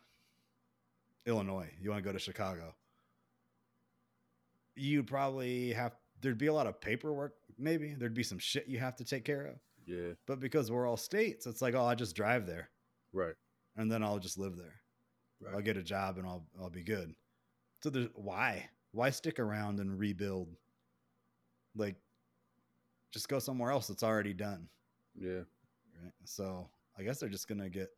Illinois, 1.26 1.70
you 1.82 1.90
want 1.90 2.02
to 2.02 2.10
go 2.10 2.14
to 2.14 2.20
Chicago, 2.20 2.74
you'd 4.76 5.08
probably 5.08 5.74
have 5.74 5.96
there'd 6.22 6.38
be 6.38 6.48
a 6.48 6.54
lot 6.54 6.68
of 6.68 6.80
paperwork 6.80 7.34
maybe 7.58 7.94
there'd 7.96 8.14
be 8.14 8.24
some 8.24 8.38
shit 8.40 8.68
you 8.68 8.78
have 8.80 8.96
to 8.96 9.04
take 9.04 9.26
care 9.26 9.46
of 9.48 9.56
Yeah. 9.86 10.14
but 10.28 10.40
because 10.40 10.72
we're 10.72 10.88
all 10.88 10.98
states 10.98 11.46
it's 11.48 11.62
like 11.62 11.74
oh 11.74 11.84
i 11.86 11.96
just 11.96 12.16
drive 12.16 12.46
there 12.46 12.70
Right. 13.14 13.34
and 13.76 13.92
then 13.92 14.04
i'll 14.04 14.20
just 14.20 14.38
live 14.38 14.56
there 14.56 14.76
i'll 15.54 15.62
get 15.62 15.78
a 15.78 15.84
job 15.84 16.18
and 16.18 16.28
i'll 16.28 16.46
i'll 16.62 16.70
be 16.70 16.84
good 16.84 17.14
so 17.82 17.90
there's 17.90 18.08
why 18.14 18.70
why 18.98 19.12
stick 19.12 19.40
around 19.40 19.80
and 19.80 20.00
rebuild? 20.00 20.50
Like 21.76 21.96
just 23.12 23.30
go 23.30 23.38
somewhere 23.38 23.72
else 23.72 23.88
that's 23.88 24.04
already 24.04 24.34
done. 24.34 24.68
Yeah. 25.16 25.44
right? 26.04 26.14
So 26.26 26.68
i 27.00 27.04
guess 27.04 27.20
they're 27.20 27.30
just 27.30 27.48
gonna 27.48 27.70
get 27.70 27.90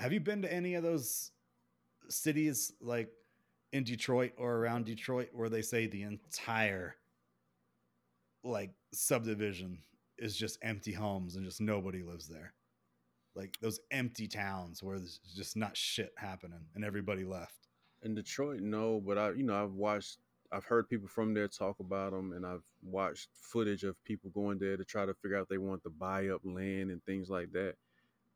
have 0.00 0.12
you 0.12 0.18
been 0.18 0.42
to 0.42 0.52
any 0.52 0.74
of 0.74 0.82
those 0.82 1.30
cities 2.08 2.72
like 2.80 3.08
in 3.72 3.84
detroit 3.84 4.32
or 4.36 4.56
around 4.56 4.84
detroit 4.86 5.28
where 5.32 5.48
they 5.48 5.62
say 5.62 5.86
the 5.86 6.02
entire 6.02 6.96
like 8.42 8.70
subdivision 8.92 9.78
is 10.18 10.36
just 10.36 10.58
empty 10.62 10.92
homes 10.92 11.36
and 11.36 11.44
just 11.44 11.60
nobody 11.60 12.02
lives 12.02 12.26
there? 12.26 12.54
Like 13.36 13.56
those 13.60 13.80
empty 13.90 14.26
towns 14.26 14.82
where 14.82 14.98
there's 14.98 15.20
just 15.36 15.56
not 15.56 15.76
shit 15.76 16.12
happening 16.16 16.66
and 16.74 16.84
everybody 16.84 17.24
left 17.24 17.68
In 18.04 18.14
Detroit, 18.14 18.60
no, 18.60 19.00
but 19.04 19.16
I, 19.16 19.30
you 19.30 19.44
know, 19.44 19.62
I've 19.62 19.72
watched, 19.72 20.18
I've 20.52 20.66
heard 20.66 20.90
people 20.90 21.08
from 21.08 21.32
there 21.32 21.48
talk 21.48 21.80
about 21.80 22.12
them, 22.12 22.32
and 22.34 22.44
I've 22.44 22.62
watched 22.82 23.30
footage 23.34 23.82
of 23.82 24.02
people 24.04 24.30
going 24.30 24.58
there 24.58 24.76
to 24.76 24.84
try 24.84 25.06
to 25.06 25.14
figure 25.14 25.38
out 25.38 25.48
they 25.48 25.56
want 25.56 25.82
to 25.84 25.90
buy 25.90 26.28
up 26.28 26.42
land 26.44 26.90
and 26.90 27.02
things 27.04 27.30
like 27.30 27.50
that. 27.52 27.76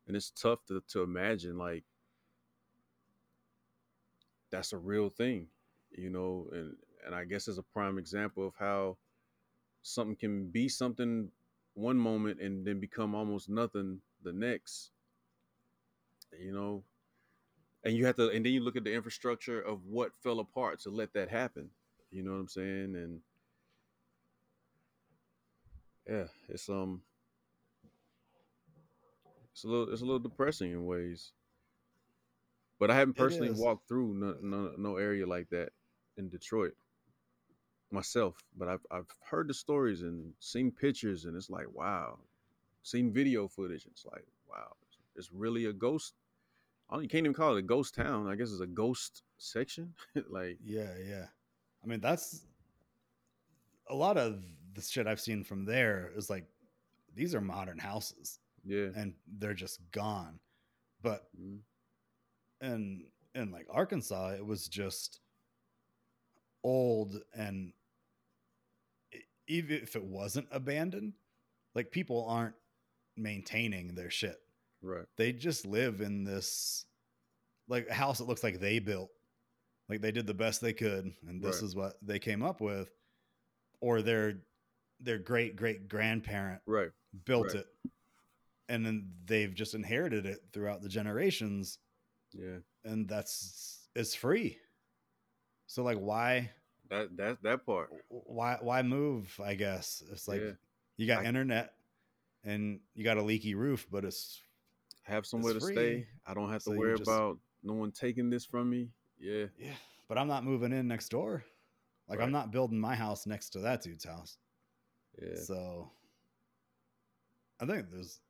And 0.06 0.16
it's 0.16 0.30
tough 0.30 0.64
to, 0.68 0.82
to 0.88 1.02
imagine, 1.02 1.58
like, 1.58 1.84
that's 4.50 4.72
a 4.72 4.78
real 4.78 5.10
thing, 5.10 5.48
you 5.90 6.08
know, 6.08 6.48
and, 6.52 6.74
and 7.04 7.14
I 7.14 7.24
guess 7.26 7.46
it's 7.46 7.58
a 7.58 7.62
prime 7.62 7.98
example 7.98 8.46
of 8.46 8.54
how 8.58 8.96
something 9.82 10.16
can 10.16 10.46
be 10.48 10.70
something 10.70 11.30
one 11.74 11.98
moment 11.98 12.40
and 12.40 12.66
then 12.66 12.80
become 12.80 13.14
almost 13.14 13.50
nothing 13.50 14.00
the 14.22 14.32
next, 14.32 14.92
you 16.40 16.52
know, 16.52 16.82
and 17.84 17.94
you 17.94 18.06
have 18.06 18.16
to 18.16 18.28
and 18.30 18.44
then 18.44 18.52
you 18.52 18.60
look 18.60 18.76
at 18.76 18.84
the 18.84 18.92
infrastructure 18.92 19.60
of 19.60 19.84
what 19.86 20.12
fell 20.22 20.40
apart 20.40 20.80
to 20.80 20.90
let 20.90 21.12
that 21.12 21.28
happen 21.28 21.70
you 22.10 22.22
know 22.22 22.32
what 22.32 22.38
i'm 22.38 22.48
saying? 22.48 22.94
And 22.96 23.20
yeah 26.08 26.24
it's 26.48 26.68
um 26.68 27.02
it's 29.52 29.64
a 29.64 29.68
little 29.68 29.92
it's 29.92 30.02
a 30.02 30.04
little 30.04 30.18
depressing 30.18 30.72
in 30.72 30.86
ways. 30.86 31.32
But 32.78 32.90
i 32.90 32.94
haven't 32.94 33.14
personally 33.16 33.50
walked 33.50 33.88
through 33.88 34.14
no, 34.14 34.36
no, 34.40 34.72
no 34.78 34.96
area 34.96 35.26
like 35.26 35.48
that 35.50 35.70
in 36.16 36.28
detroit 36.28 36.74
myself 37.90 38.36
but 38.56 38.68
I've, 38.68 38.84
I've 38.90 39.08
heard 39.30 39.48
the 39.48 39.54
stories 39.54 40.02
and 40.02 40.32
seen 40.40 40.70
pictures 40.70 41.24
and 41.24 41.36
it's 41.36 41.50
like 41.50 41.66
wow. 41.72 42.18
Seen 42.84 43.12
video 43.12 43.48
footage 43.48 43.86
it's 43.86 44.06
like 44.06 44.24
wow 44.48 44.72
it's 45.16 45.30
really 45.32 45.66
a 45.66 45.72
ghost 45.72 46.14
don't, 46.94 47.02
you 47.02 47.08
can't 47.08 47.24
even 47.26 47.34
call 47.34 47.54
it 47.56 47.58
a 47.58 47.62
ghost 47.62 47.94
town. 47.94 48.28
I 48.28 48.34
guess 48.34 48.50
it's 48.50 48.60
a 48.60 48.66
ghost 48.66 49.22
section. 49.38 49.94
like, 50.30 50.58
yeah 50.64 50.92
yeah 51.06 51.26
i 51.84 51.86
mean 51.86 52.00
that's 52.00 52.42
a 53.88 53.94
lot 53.94 54.16
of 54.16 54.42
the 54.74 54.82
shit 54.82 55.06
i've 55.06 55.20
seen 55.20 55.44
from 55.44 55.64
there 55.64 56.10
is 56.16 56.28
like 56.28 56.44
these 57.14 57.34
are 57.36 57.40
modern 57.40 57.78
houses 57.78 58.40
yeah, 58.64 58.88
and 58.96 59.14
they're 59.38 59.54
just 59.54 59.80
gone 59.92 60.40
but 61.02 61.28
Mhm. 61.40 61.60
in 62.60 63.04
in 63.34 63.52
like 63.52 63.66
Arkansas, 63.70 64.30
it 64.30 64.44
was 64.44 64.66
just 64.68 65.20
old 66.64 67.22
and 67.34 67.72
even 69.46 69.76
if 69.76 69.94
it 69.96 70.04
wasn't 70.04 70.48
abandoned, 70.50 71.14
like 71.74 71.90
people 71.90 72.26
aren't 72.28 72.56
maintaining 73.16 73.94
their 73.94 74.10
shit. 74.10 74.40
Right, 74.82 75.06
They 75.16 75.32
just 75.32 75.66
live 75.66 76.00
in 76.00 76.24
this 76.24 76.84
like 77.68 77.88
a 77.88 77.94
house 77.94 78.18
that 78.18 78.24
looks 78.28 78.42
like 78.42 78.60
they 78.60 78.78
built. 78.78 79.10
Like 79.88 80.00
they 80.00 80.12
did 80.12 80.26
the 80.26 80.34
best 80.34 80.60
they 80.60 80.72
could 80.72 81.12
and 81.26 81.42
this 81.42 81.56
Right. 81.56 81.64
is 81.64 81.74
what 81.76 81.94
they 82.02 82.18
came 82.18 82.42
up 82.42 82.60
with 82.60 82.90
or 83.80 84.02
their 84.02 84.42
their 85.00 85.18
great 85.18 85.54
great 85.56 85.88
grandparent 85.88 86.60
right, 86.66 86.90
built 87.24 87.48
Right. 87.54 87.56
it 87.56 87.66
and 88.68 88.84
then 88.84 89.10
they've 89.24 89.54
just 89.54 89.74
inherited 89.74 90.26
it 90.26 90.40
throughout 90.52 90.82
the 90.82 90.88
generations 90.88 91.78
yeah. 92.32 92.58
and 92.84 93.08
that's 93.08 93.88
it's 93.94 94.14
free 94.14 94.58
so 95.66 95.82
like 95.84 95.98
why 95.98 96.50
That 96.90 97.16
that 97.16 97.42
that 97.44 97.64
part. 97.64 97.90
why 98.08 98.58
why 98.60 98.82
move 98.82 99.38
i 99.42 99.54
guess 99.54 100.02
it's 100.10 100.26
like 100.28 100.40
Yeah. 100.42 100.52
you 100.96 101.06
got 101.06 101.24
I- 101.24 101.28
internet 101.28 101.74
and 102.44 102.80
you 102.94 103.04
got 103.04 103.16
a 103.18 103.22
leaky 103.22 103.54
roof 103.54 103.86
but 103.90 104.04
it's 104.04 104.42
Have 105.08 105.26
somewhere 105.26 105.54
to 105.54 105.60
free, 105.60 105.74
stay. 105.74 106.06
I 106.26 106.34
don't 106.34 106.50
have 106.50 106.60
to 106.62 106.70
so 106.70 106.72
you 106.72 106.78
worry 106.78 106.96
just- 106.98 107.08
about 107.08 107.38
no 107.62 107.72
one 107.74 107.90
taking 107.90 108.30
this 108.30 108.44
from 108.44 108.70
me. 108.70 108.90
Yeah, 109.18 109.46
yeah 109.58 109.72
but 110.08 110.16
i'm 110.16 110.28
not 110.28 110.44
moving 110.44 110.72
in 110.72 110.86
next 110.88 111.08
door 111.10 111.44
like 112.08 112.20
i'm 112.20 112.30
not 112.32 112.50
building 112.52 112.78
my 112.78 112.94
house 112.94 113.26
next 113.26 113.50
to 113.50 113.58
that 113.58 113.82
dude's 113.82 114.04
house 114.04 114.38
yeah. 115.20 115.34
so 115.34 115.90
i 117.60 117.66
think 117.66 117.90
there's 117.90 118.20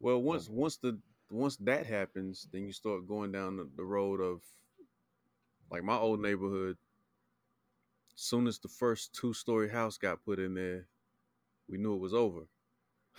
Well, 0.00 0.20
once 0.22 0.48
once 0.48 0.78
the 0.78 0.98
once 1.30 1.56
that 1.58 1.86
happens, 1.86 2.48
then 2.52 2.64
you 2.64 2.72
start 2.72 3.06
going 3.06 3.30
down 3.32 3.56
the, 3.56 3.68
the 3.76 3.84
road 3.84 4.20
of 4.20 4.42
like 5.70 5.82
my 5.84 5.96
old 5.96 6.20
neighborhood. 6.20 6.76
Soon 8.16 8.46
as 8.46 8.58
the 8.58 8.68
first 8.68 9.14
two 9.14 9.32
story 9.32 9.68
house 9.68 9.98
got 9.98 10.24
put 10.24 10.38
in 10.38 10.54
there, 10.54 10.86
we 11.68 11.78
knew 11.78 11.94
it 11.94 12.00
was 12.00 12.14
over. 12.14 12.40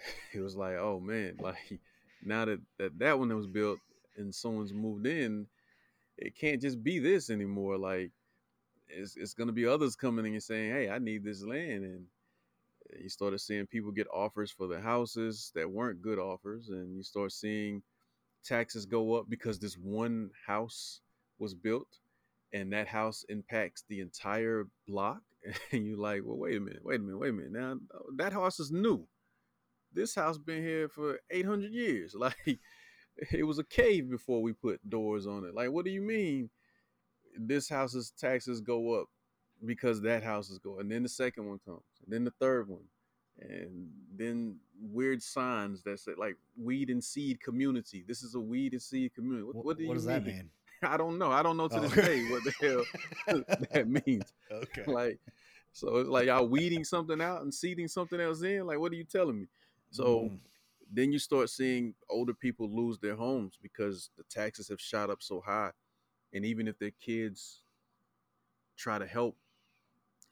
it 0.34 0.40
was 0.40 0.56
like, 0.56 0.76
oh 0.76 1.00
man, 1.00 1.36
like 1.40 1.80
now 2.24 2.44
that 2.44 2.60
that, 2.78 2.98
that 2.98 3.18
one 3.18 3.28
that 3.28 3.36
was 3.36 3.46
built 3.46 3.78
and 4.16 4.34
someone's 4.34 4.72
moved 4.72 5.06
in, 5.06 5.46
it 6.18 6.36
can't 6.36 6.60
just 6.60 6.82
be 6.82 6.98
this 6.98 7.30
anymore. 7.30 7.78
Like 7.78 8.10
it's 8.88 9.16
it's 9.16 9.34
gonna 9.34 9.52
be 9.52 9.66
others 9.66 9.96
coming 9.96 10.26
in 10.26 10.32
and 10.32 10.42
saying, 10.42 10.72
hey, 10.72 10.90
I 10.90 10.98
need 10.98 11.24
this 11.24 11.44
land, 11.44 11.84
and 11.84 12.04
you 12.98 13.08
started 13.08 13.38
seeing 13.40 13.66
people 13.66 13.92
get 13.92 14.08
offers 14.12 14.50
for 14.50 14.66
the 14.66 14.80
houses 14.80 15.52
that 15.54 15.70
weren't 15.70 16.02
good 16.02 16.18
offers, 16.18 16.68
and 16.68 16.96
you 16.96 17.02
start 17.02 17.32
seeing 17.32 17.82
taxes 18.44 18.86
go 18.86 19.14
up 19.14 19.26
because 19.28 19.58
this 19.58 19.74
one 19.74 20.30
house 20.46 21.00
was 21.38 21.54
built, 21.54 21.98
and 22.52 22.72
that 22.72 22.88
house 22.88 23.24
impacts 23.28 23.84
the 23.88 24.00
entire 24.00 24.66
block, 24.86 25.22
and 25.72 25.86
you're 25.86 25.98
like, 25.98 26.22
well, 26.24 26.38
wait 26.38 26.56
a 26.56 26.60
minute, 26.60 26.84
wait 26.84 27.00
a 27.00 27.02
minute, 27.02 27.18
wait 27.18 27.30
a 27.30 27.32
minute. 27.32 27.52
Now 27.52 27.76
that 28.16 28.32
house 28.32 28.60
is 28.60 28.70
new. 28.70 29.06
This 29.92 30.14
house 30.14 30.38
been 30.38 30.62
here 30.62 30.88
for 30.88 31.20
800 31.30 31.72
years. 31.72 32.14
Like 32.20 32.58
it 33.32 33.42
was 33.44 33.58
a 33.58 33.64
cave 33.64 34.08
before 34.08 34.40
we 34.40 34.52
put 34.52 34.88
doors 34.88 35.26
on 35.26 35.44
it. 35.44 35.54
Like, 35.54 35.70
what 35.70 35.84
do 35.84 35.90
you 35.90 36.00
mean? 36.00 36.48
This 37.36 37.68
house's 37.68 38.12
taxes 38.18 38.60
go 38.60 38.94
up 39.00 39.08
because 39.64 40.00
that 40.02 40.22
house 40.22 40.48
is 40.48 40.58
going. 40.58 40.80
And 40.82 40.90
then 40.90 41.02
the 41.02 41.08
second 41.08 41.46
one 41.48 41.58
comes, 41.66 41.82
and 42.04 42.12
then 42.14 42.24
the 42.24 42.32
third 42.40 42.68
one, 42.68 42.84
and 43.40 43.88
then 44.16 44.56
weird 44.80 45.22
signs 45.22 45.82
that 45.82 45.98
say 46.00 46.12
like 46.16 46.36
weed 46.56 46.88
and 46.88 47.02
seed 47.04 47.40
community. 47.42 48.04
This 48.06 48.22
is 48.22 48.34
a 48.36 48.40
weed 48.40 48.72
and 48.72 48.80
seed 48.82 49.14
community. 49.14 49.44
What, 49.44 49.64
what, 49.64 49.78
do 49.78 49.86
what 49.88 49.94
does 49.94 50.06
mean? 50.06 50.14
that 50.14 50.26
mean? 50.26 50.50
I 50.82 50.96
don't 50.96 51.18
know. 51.18 51.30
I 51.30 51.42
don't 51.42 51.56
know 51.58 51.68
to 51.68 51.76
Oh. 51.76 51.80
this 51.80 51.92
day 52.06 52.24
what 52.30 52.42
the 52.44 52.52
hell 53.26 53.44
that 53.72 53.86
means. 54.06 54.32
Okay. 54.50 54.84
Like, 54.86 55.18
so 55.72 55.96
it's 55.98 56.08
like 56.08 56.26
y'all 56.26 56.46
weeding 56.48 56.84
something 56.84 57.20
out 57.20 57.42
and 57.42 57.52
seeding 57.52 57.86
something 57.88 58.18
else 58.20 58.42
in. 58.42 58.66
Like, 58.66 58.78
what 58.78 58.92
are 58.92 58.96
you 58.96 59.04
telling 59.04 59.40
me? 59.40 59.46
So 59.90 60.24
Mm. 60.24 60.38
then 60.92 61.12
you 61.12 61.18
start 61.18 61.50
seeing 61.50 61.94
older 62.08 62.34
people 62.34 62.68
lose 62.68 62.98
their 62.98 63.16
homes 63.16 63.58
because 63.60 64.10
the 64.16 64.24
taxes 64.24 64.68
have 64.68 64.80
shot 64.80 65.10
up 65.10 65.22
so 65.22 65.40
high. 65.40 65.72
And 66.32 66.44
even 66.44 66.68
if 66.68 66.78
their 66.78 66.92
kids 66.92 67.62
try 68.76 68.98
to 68.98 69.06
help, 69.06 69.36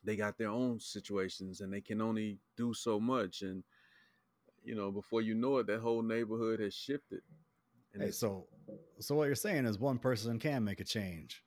they 0.04 0.16
got 0.16 0.38
their 0.38 0.48
own 0.50 0.80
situations 0.80 1.60
and 1.60 1.72
they 1.72 1.80
can 1.80 2.00
only 2.00 2.38
do 2.56 2.72
so 2.72 3.00
much. 3.00 3.42
And, 3.42 3.64
you 4.64 4.74
know, 4.74 4.90
before 4.90 5.22
you 5.22 5.34
know 5.34 5.58
it, 5.58 5.66
that 5.66 5.80
whole 5.80 6.02
neighborhood 6.02 6.60
has 6.60 6.74
shifted. 6.74 7.22
And 7.94 8.02
Hey, 8.02 8.10
so 8.10 8.46
so 9.00 9.14
what 9.14 9.24
you're 9.26 9.34
saying 9.34 9.66
is 9.66 9.78
one 9.78 9.98
person 9.98 10.38
can 10.38 10.64
make 10.64 10.80
a 10.80 10.84
change, 10.84 11.42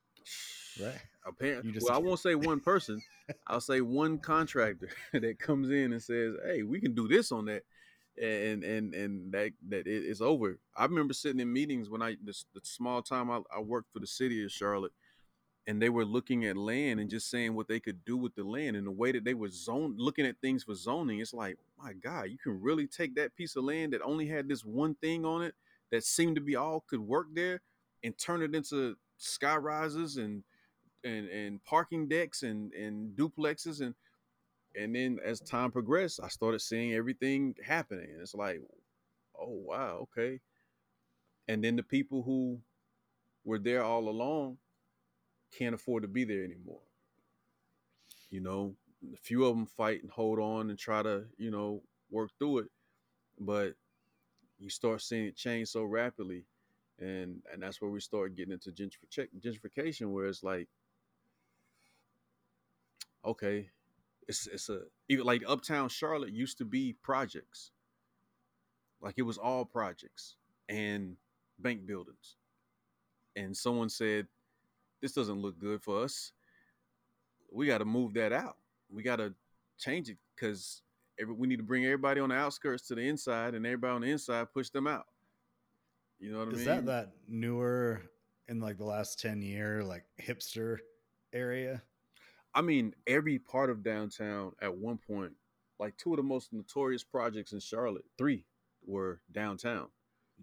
right? 0.80 1.00
apparently, 1.26 1.74
well, 1.82 1.94
I 1.94 1.98
won't 1.98 2.20
say 2.20 2.36
one 2.36 2.60
person. 2.60 3.02
I'll 3.48 3.62
say 3.62 3.82
one 3.82 4.18
contractor 4.20 4.90
that 5.14 5.40
comes 5.40 5.70
in 5.70 5.94
and 5.94 6.02
says, 6.02 6.36
"Hey, 6.46 6.64
we 6.64 6.80
can 6.80 6.94
do 6.94 7.08
this 7.08 7.32
on 7.32 7.46
that," 7.46 7.64
and 8.22 8.64
and 8.64 8.94
and 8.94 9.32
that 9.34 9.52
that 9.70 9.88
it, 9.88 10.04
it's 10.06 10.22
over. 10.22 10.60
I 10.76 10.86
remember 10.86 11.14
sitting 11.14 11.40
in 11.40 11.52
meetings 11.52 11.90
when 11.90 12.02
I 12.02 12.18
the, 12.24 12.34
the 12.54 12.62
small 12.64 13.02
time 13.02 13.32
I, 13.32 13.42
I 13.56 13.60
worked 13.60 13.92
for 13.92 14.00
the 14.00 14.08
city 14.08 14.44
of 14.46 14.52
Charlotte, 14.52 14.94
and 15.68 15.82
they 15.82 15.90
were 15.90 16.06
looking 16.06 16.46
at 16.46 16.58
land 16.58 17.00
and 17.00 17.10
just 17.10 17.30
saying 17.30 17.56
what 17.56 17.68
they 17.68 17.80
could 17.80 18.06
do 18.06 18.18
with 18.18 18.36
the 18.36 18.44
land 18.44 18.76
and 18.76 18.86
the 18.86 18.92
way 18.92 19.12
that 19.12 19.24
they 19.24 19.34
were 19.34 19.50
zone 19.50 19.96
looking 19.98 20.26
at 20.26 20.40
things 20.42 20.64
for 20.64 20.76
zoning. 20.76 21.20
It's 21.20 21.34
like, 21.34 21.58
my 21.82 21.94
God, 21.94 22.30
you 22.30 22.38
can 22.38 22.62
really 22.62 22.88
take 22.88 23.16
that 23.16 23.36
piece 23.36 23.56
of 23.56 23.64
land 23.64 23.94
that 23.94 24.02
only 24.02 24.28
had 24.28 24.48
this 24.48 24.64
one 24.64 24.96
thing 24.96 25.26
on 25.26 25.42
it 25.42 25.56
that 25.92 26.04
seemed 26.04 26.36
to 26.36 26.42
be 26.42 26.56
all 26.56 26.84
could 26.88 27.02
work 27.02 27.28
there 27.34 27.62
and 28.04 28.18
turn 28.18 28.42
it 28.42 28.56
into 28.56 28.96
sky 29.18 29.56
rises 29.56 30.18
and 30.18 30.44
and 31.04 31.28
and 31.30 31.64
parking 31.64 32.08
decks 32.08 32.44
and 32.44 32.74
and 32.74 33.16
duplexes 33.16 33.82
and 33.82 33.96
and 34.76 34.96
then 34.96 35.20
as 35.26 35.40
time 35.42 35.72
progressed 35.72 36.20
i 36.24 36.28
started 36.28 36.60
seeing 36.60 36.94
everything 36.94 37.54
happening 37.66 38.08
and 38.12 38.22
it's 38.22 38.34
like 38.34 38.62
oh 39.42 39.62
wow 39.66 40.00
okay. 40.02 40.40
And 41.48 41.64
then 41.64 41.76
the 41.76 41.84
people 41.84 42.24
who 42.24 42.60
were 43.44 43.60
there 43.60 43.84
all 43.84 44.08
along 44.08 44.58
can't 45.58 45.76
afford 45.76 46.04
to 46.04 46.08
be 46.08 46.24
there 46.24 46.44
anymore. 46.44 46.82
You 48.30 48.42
know 48.42 48.76
a 49.14 49.18
few 49.18 49.46
of 49.46 49.56
them 49.56 49.66
fight 49.66 50.04
and 50.04 50.12
hold 50.12 50.40
on 50.40 50.70
and 50.70 50.78
try 50.78 51.02
to 51.02 51.26
you 51.38 51.50
know 51.50 51.82
work 52.12 52.30
through 52.38 52.60
it 52.60 52.68
but 53.40 53.74
you 54.60 54.70
start 54.70 55.02
seeing 55.02 55.26
it 55.26 55.36
change 55.36 55.68
so 55.70 55.84
rapidly 55.84 56.46
and 57.00 57.42
and 57.52 57.64
that's 57.64 57.82
where 57.82 57.90
we 57.90 58.00
start 58.00 58.36
getting 58.36 58.54
into 58.54 58.70
gentrification 58.70 59.28
gentrification 59.44 60.12
where 60.12 60.26
it's 60.28 60.44
like 60.44 60.68
okay 63.26 63.72
it's 64.28 64.48
it's 64.48 64.70
a 64.70 64.82
even 65.10 65.26
like 65.26 65.44
uptown 65.48 65.90
charlotte 65.90 66.32
used 66.32 66.58
to 66.60 66.66
be 66.66 66.96
projects. 67.02 67.72
Like 69.02 69.16
it 69.18 69.24
was 69.24 69.38
all 69.38 69.66
projects 69.66 70.36
and 70.70 71.18
bank 71.60 71.86
buildings. 71.86 72.36
And 73.36 73.56
someone 73.56 73.90
said 73.90 74.28
this 75.02 75.14
doesn't 75.14 75.42
look 75.42 75.60
good 75.60 75.82
for 75.82 76.04
us. 76.04 76.32
We 77.52 77.68
got 77.68 77.80
to 77.80 77.86
move 77.86 78.14
that 78.14 78.32
out. 78.32 78.58
We 78.90 79.04
got 79.04 79.18
to 79.18 79.34
change 79.78 80.10
it 80.10 80.18
because 80.36 80.82
we 81.28 81.48
need 81.48 81.58
to 81.58 81.64
bring 81.64 81.86
everybody 81.86 82.22
on 82.22 82.30
the 82.30 82.36
outskirts 82.36 82.88
to 82.88 82.96
the 82.96 83.02
inside 83.02 83.56
and 83.56 83.66
everybody 83.66 83.94
on 83.94 84.02
the 84.02 84.12
inside 84.12 84.54
push 84.54 84.70
them 84.70 84.88
out. 84.88 85.06
You 86.20 86.32
know 86.32 86.40
what 86.40 86.50
i 86.50 86.52
mean? 86.52 86.60
Is 86.60 86.66
that 86.66 86.86
that 86.86 87.12
newer 87.28 88.02
in 88.48 88.60
like 88.60 88.78
the 88.78 88.86
last 88.86 89.20
10 89.20 89.42
year 89.42 89.84
like 89.84 90.06
hipster 90.22 90.78
area? 91.34 91.82
I 92.54 92.62
mean, 92.62 92.94
every 93.08 93.40
part 93.40 93.70
of 93.70 93.84
downtown 93.84 94.52
at 94.62 94.76
one 94.76 94.98
point, 94.98 95.34
like 95.80 95.96
two 95.98 96.12
of 96.12 96.18
the 96.18 96.24
most 96.24 96.52
notorious 96.54 97.04
projects 97.04 97.54
in 97.54 97.60
Charlotte, 97.60 98.06
three 98.18 98.46
were 98.86 99.22
downtown. 99.32 99.88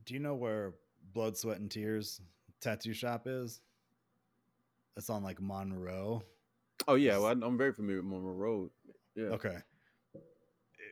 Do 0.04 0.14
you 0.14 0.20
know 0.20 0.34
where 0.34 0.74
Blood, 1.12 1.36
Sweat, 1.36 1.58
and 1.58 1.70
Tears 1.70 2.20
tattoo 2.60 2.92
shop 2.92 3.26
is? 3.26 3.60
It's 4.96 5.10
on 5.10 5.22
like 5.22 5.40
Monroe. 5.40 6.22
Oh 6.86 6.94
yeah, 6.94 7.18
well, 7.18 7.32
I'm 7.42 7.58
very 7.58 7.72
familiar 7.72 8.02
with 8.02 8.10
Monroe 8.10 8.32
Road. 8.32 8.70
Yeah, 9.14 9.26
Okay. 9.26 9.56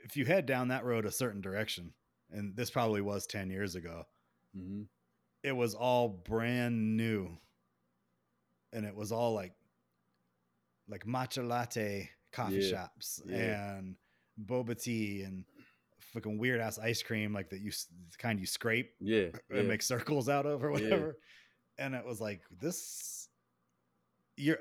If 0.05 0.17
you 0.17 0.25
head 0.25 0.47
down 0.47 0.69
that 0.69 0.85
road 0.85 1.07
a 1.07 1.11
certain 1.11 1.41
direction, 1.41 1.93
and 2.31 2.55
this 2.57 2.71
probably 2.71 3.01
was 3.01 3.27
10 3.27 3.51
years 3.51 3.75
ago, 3.75 4.05
hmm 4.55 4.83
it 5.43 5.55
was 5.55 5.75
all 5.75 6.09
brand 6.09 6.97
new. 6.97 7.39
And 8.73 8.85
it 8.85 8.97
was 8.97 9.13
all 9.13 9.33
like 9.33 9.53
like 10.89 11.05
matcha 11.07 11.47
latte 11.47 12.09
coffee 12.33 12.57
Yeah, 12.57 12.71
shops 12.71 13.21
yeah. 13.27 13.77
and 13.77 13.97
boba 14.45 14.81
tea 14.81 15.23
and 15.23 15.45
fucking 16.13 16.39
weird 16.39 16.61
ass 16.61 16.79
ice 16.79 17.03
cream 17.03 17.33
like 17.33 17.51
that 17.51 17.61
you 17.61 17.71
the 17.71 18.17
kind 18.19 18.39
you 18.39 18.47
scrape 18.47 18.93
yeah, 19.01 19.29
yeah. 19.51 19.59
and 19.59 19.69
make 19.69 19.83
circles 19.83 20.29
out 20.29 20.47
of 20.47 20.63
or 20.65 20.69
Yeah. 20.69 20.85
whatever. 20.85 21.17
And 21.79 21.95
it 21.95 22.05
was 22.07 22.21
like 22.21 22.41
this 22.61 23.29
you're 24.37 24.59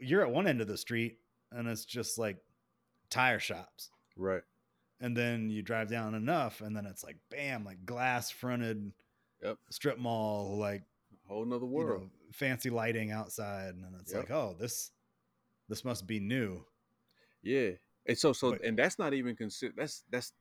you're 0.00 0.22
at 0.22 0.30
one 0.30 0.46
end 0.46 0.60
of 0.60 0.68
the 0.68 0.78
street 0.78 1.18
and 1.52 1.66
it's 1.68 1.84
just 1.84 2.18
like 2.18 2.38
tire 3.10 3.38
shops. 3.38 3.90
right. 4.16 4.42
And 5.00 5.16
then 5.16 5.48
you 5.48 5.62
drive 5.62 5.88
down 5.88 6.14
enough 6.14 6.60
and 6.60 6.76
then 6.76 6.84
it's 6.84 7.04
like 7.04 7.16
bam, 7.30 7.64
like 7.64 7.84
glass 7.86 8.30
fronted 8.30 8.92
Yep. 9.42 9.56
strip 9.70 9.98
mall, 9.98 10.58
like 10.58 10.82
Whole 11.28 11.44
nother 11.44 11.64
you 11.66 11.70
world. 11.70 12.02
know, 12.02 12.08
fancy 12.32 12.70
lighting 12.70 13.12
outside. 13.12 13.74
And 13.74 13.84
then 13.84 13.92
it's 14.00 14.12
Yep. 14.12 14.22
like, 14.22 14.30
oh, 14.32 14.56
this 14.58 14.90
this 15.68 15.84
must 15.84 16.06
be 16.06 16.20
new. 16.20 16.64
Yeah, 17.42 17.72
and 18.06 18.18
so 18.18 18.32
so 18.32 18.52
But- 18.52 18.64
and 18.64 18.78
that's 18.78 18.98
not 18.98 19.14
even 19.14 19.36
considered. 19.36 19.76
That's 19.76 20.04
that's 20.10 20.32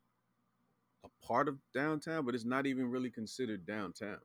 a 1.04 1.10
part 1.26 1.48
of 1.48 1.60
downtown, 1.74 2.26
but 2.26 2.36
it's 2.36 2.45
not 2.45 2.66
even 2.66 2.90
really 2.90 3.12
considered 3.12 3.66
downtown. 3.66 4.20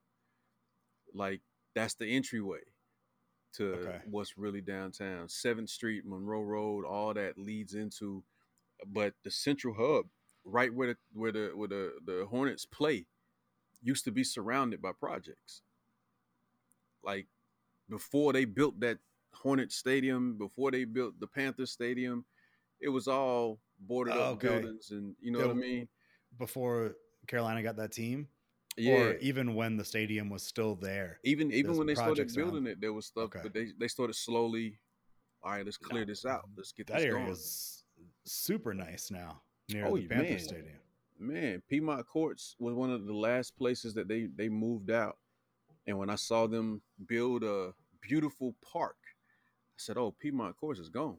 Like 1.13 1.43
that's 1.75 1.95
the 1.95 2.07
entryway 2.07 2.61
to 3.55 3.75
Okay. 3.75 4.01
what's 4.07 4.39
really 4.39 4.63
downtown. 4.63 5.29
Seventh 5.29 5.69
Street, 5.69 6.05
Monroe 6.07 6.43
Road, 6.43 6.85
all 6.87 7.13
that 7.15 7.37
leads 7.39 7.75
into, 7.75 8.25
but 8.87 9.15
the 9.23 9.31
central 9.31 9.75
hub, 9.75 10.09
right 10.45 10.73
where 10.73 10.89
the 10.95 10.99
where 11.13 11.33
the 11.33 11.53
where 11.55 11.69
the 11.69 11.99
the 12.05 12.27
Hornets 12.27 12.65
play, 12.65 13.07
used 13.83 14.05
to 14.05 14.11
be 14.11 14.25
surrounded 14.25 14.81
by 14.81 14.93
projects. 14.93 15.63
Like 17.03 17.27
before 17.89 18.33
they 18.33 18.45
built 18.47 18.81
that 18.81 18.99
Hornet 19.35 19.73
Stadium, 19.73 20.37
before 20.37 20.71
they 20.71 20.85
built 20.85 21.19
the 21.21 21.27
Panther 21.27 21.67
Stadium, 21.67 22.25
it 22.81 22.89
was 22.89 23.09
all 23.09 23.59
boarded 23.81 24.15
up 24.17 24.35
Okay. 24.35 24.49
buildings, 24.49 24.91
and 24.91 25.15
you 25.21 25.31
know 25.31 25.41
what 25.41 25.51
I 25.51 25.55
mean. 25.55 25.89
Before 26.39 26.97
Carolina 27.27 27.63
got 27.63 27.77
that 27.77 27.93
team, 27.93 28.29
Yeah, 28.77 28.95
or 28.95 29.15
even 29.17 29.55
when 29.55 29.77
the 29.77 29.85
stadium 29.85 30.29
was 30.31 30.43
still 30.43 30.75
there. 30.75 31.19
even 31.25 31.53
even 31.53 31.77
when 31.77 31.87
they 31.87 31.95
started 31.95 32.15
projects 32.15 32.37
around. 32.37 32.51
building 32.51 32.67
it, 32.67 32.81
there 32.81 32.93
was 32.93 33.07
stuff, 33.07 33.25
Okay. 33.25 33.41
but 33.43 33.53
they 33.55 33.69
they 33.79 33.89
started 33.89 34.15
slowly. 34.15 34.79
All 35.43 35.53
right, 35.53 35.65
let's 35.65 35.77
clear 35.77 36.05
this 36.05 36.25
out. 36.25 36.49
Let's 36.57 36.73
get 36.73 36.87
That 36.87 36.99
this 36.99 37.05
area 37.05 37.19
going. 37.19 37.33
is 37.33 37.85
super 38.25 38.73
nice 38.75 39.11
now 39.11 39.43
near 39.69 39.85
Oh, 39.87 39.97
the 39.97 40.07
Panther 40.07 40.31
man. 40.31 40.39
Stadium. 40.39 40.79
man, 41.19 41.63
Piedmont 41.69 42.07
Courts 42.07 42.55
was 42.59 42.75
one 42.75 42.91
of 42.91 43.07
the 43.07 43.13
last 43.13 43.57
places 43.57 43.93
that 43.95 44.09
they 44.09 44.27
they 44.37 44.49
moved 44.49 44.91
out. 44.91 45.19
And 45.87 45.99
when 45.99 46.11
I 46.11 46.15
saw 46.15 46.47
them 46.47 46.81
build 47.07 47.43
a 47.43 47.75
beautiful 48.01 48.55
park, 48.63 48.97
I 49.73 49.79
said, 49.79 49.97
"Oh, 49.97 50.15
Piedmont 50.19 50.57
Courts 50.57 50.81
is 50.81 50.89
gone." 50.89 51.19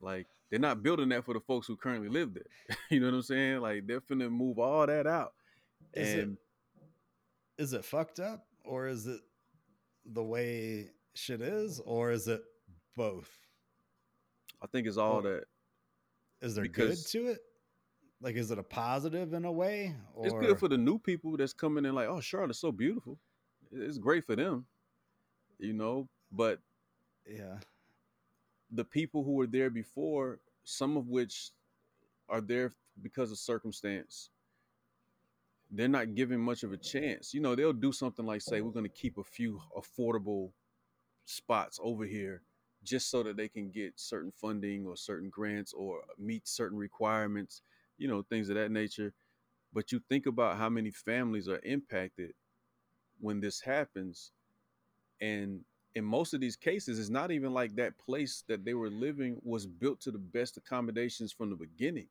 Like 0.00 0.26
they're 0.50 0.60
not 0.60 0.82
building 0.82 1.08
that 1.10 1.24
for 1.24 1.34
the 1.34 1.40
folks 1.40 1.66
who 1.66 1.76
currently 1.76 2.08
live 2.08 2.34
there. 2.34 2.76
you 2.90 3.00
know 3.00 3.06
what 3.06 3.14
I'm 3.14 3.22
saying? 3.22 3.60
Like 3.60 3.86
they're 3.86 4.00
finna 4.00 4.30
move 4.30 4.58
all 4.58 4.86
that 4.86 5.06
out. 5.06 5.32
Is 5.94 6.14
it 6.14 6.20
and 6.20 6.36
is 7.58 7.72
it 7.72 7.84
fucked 7.84 8.20
up 8.20 8.46
or 8.64 8.88
is 8.88 9.06
it 9.06 9.20
the 10.04 10.22
way 10.22 10.90
shit 11.14 11.40
is 11.40 11.80
or 11.84 12.10
is 12.10 12.28
it 12.28 12.42
both? 12.96 13.30
I 14.62 14.66
think 14.66 14.86
it's 14.86 14.96
all 14.96 15.22
Well, 15.22 15.22
that. 15.22 15.44
Is 16.42 16.54
there 16.54 16.66
good 16.66 16.98
to 17.08 17.26
it? 17.28 17.40
Like 18.20 18.36
is 18.36 18.50
it 18.50 18.58
a 18.58 18.62
positive 18.62 19.32
in 19.32 19.44
a 19.44 19.52
way? 19.52 19.94
Or 20.14 20.26
It's 20.26 20.34
good 20.34 20.58
for 20.58 20.68
the 20.68 20.78
new 20.78 20.98
people 20.98 21.36
that's 21.36 21.52
coming 21.52 21.84
in 21.84 21.94
like, 21.94 22.08
oh, 22.08 22.20
Charlotte's 22.20 22.60
so 22.60 22.72
beautiful. 22.72 23.18
It's 23.72 23.98
great 23.98 24.24
for 24.24 24.36
them, 24.36 24.66
you 25.58 25.72
know. 25.72 26.08
But 26.30 26.60
yeah. 27.28 27.58
the 28.70 28.84
people 28.84 29.24
who 29.24 29.32
were 29.32 29.46
there 29.46 29.70
before, 29.70 30.40
some 30.64 30.96
of 30.96 31.08
which 31.08 31.50
are 32.28 32.40
there 32.40 32.74
because 33.02 33.30
of 33.30 33.38
circumstance, 33.38 34.30
they're 35.70 35.88
not 35.88 36.14
given 36.14 36.40
much 36.40 36.62
of 36.62 36.72
a 36.72 36.76
chance. 36.76 37.34
You 37.34 37.40
know, 37.40 37.54
they'll 37.54 37.72
do 37.72 37.92
something 37.92 38.24
like 38.24 38.40
say, 38.40 38.60
we're 38.60 38.70
going 38.70 38.84
to 38.84 38.88
keep 38.90 39.18
a 39.18 39.24
few 39.24 39.60
affordable 39.76 40.50
spots 41.24 41.78
over 41.82 42.04
here 42.04 42.42
just 42.84 43.10
so 43.10 43.22
that 43.24 43.36
they 43.36 43.48
can 43.48 43.70
get 43.70 43.94
certain 43.96 44.30
funding 44.30 44.86
or 44.86 44.96
certain 44.96 45.28
grants 45.28 45.72
or 45.72 46.02
meet 46.18 46.46
certain 46.46 46.78
requirements, 46.78 47.62
you 47.98 48.06
know, 48.06 48.22
things 48.22 48.48
of 48.48 48.54
that 48.54 48.70
nature. 48.70 49.12
But 49.72 49.90
you 49.90 50.00
think 50.08 50.26
about 50.26 50.56
how 50.56 50.68
many 50.68 50.90
families 50.92 51.48
are 51.48 51.60
impacted 51.64 52.32
when 53.20 53.40
this 53.40 53.60
happens. 53.60 54.30
And 55.20 55.62
in 55.96 56.04
most 56.04 56.34
of 56.34 56.42
these 56.42 56.56
cases, 56.56 57.00
it's 57.00 57.08
not 57.10 57.32
even 57.32 57.54
like 57.54 57.74
that 57.76 57.98
place 57.98 58.44
that 58.48 58.66
they 58.66 58.74
were 58.74 58.90
living 58.90 59.40
was 59.42 59.66
built 59.66 59.98
to 60.02 60.12
the 60.12 60.18
best 60.18 60.58
accommodations 60.58 61.32
from 61.32 61.48
the 61.48 61.56
beginning. 61.56 62.08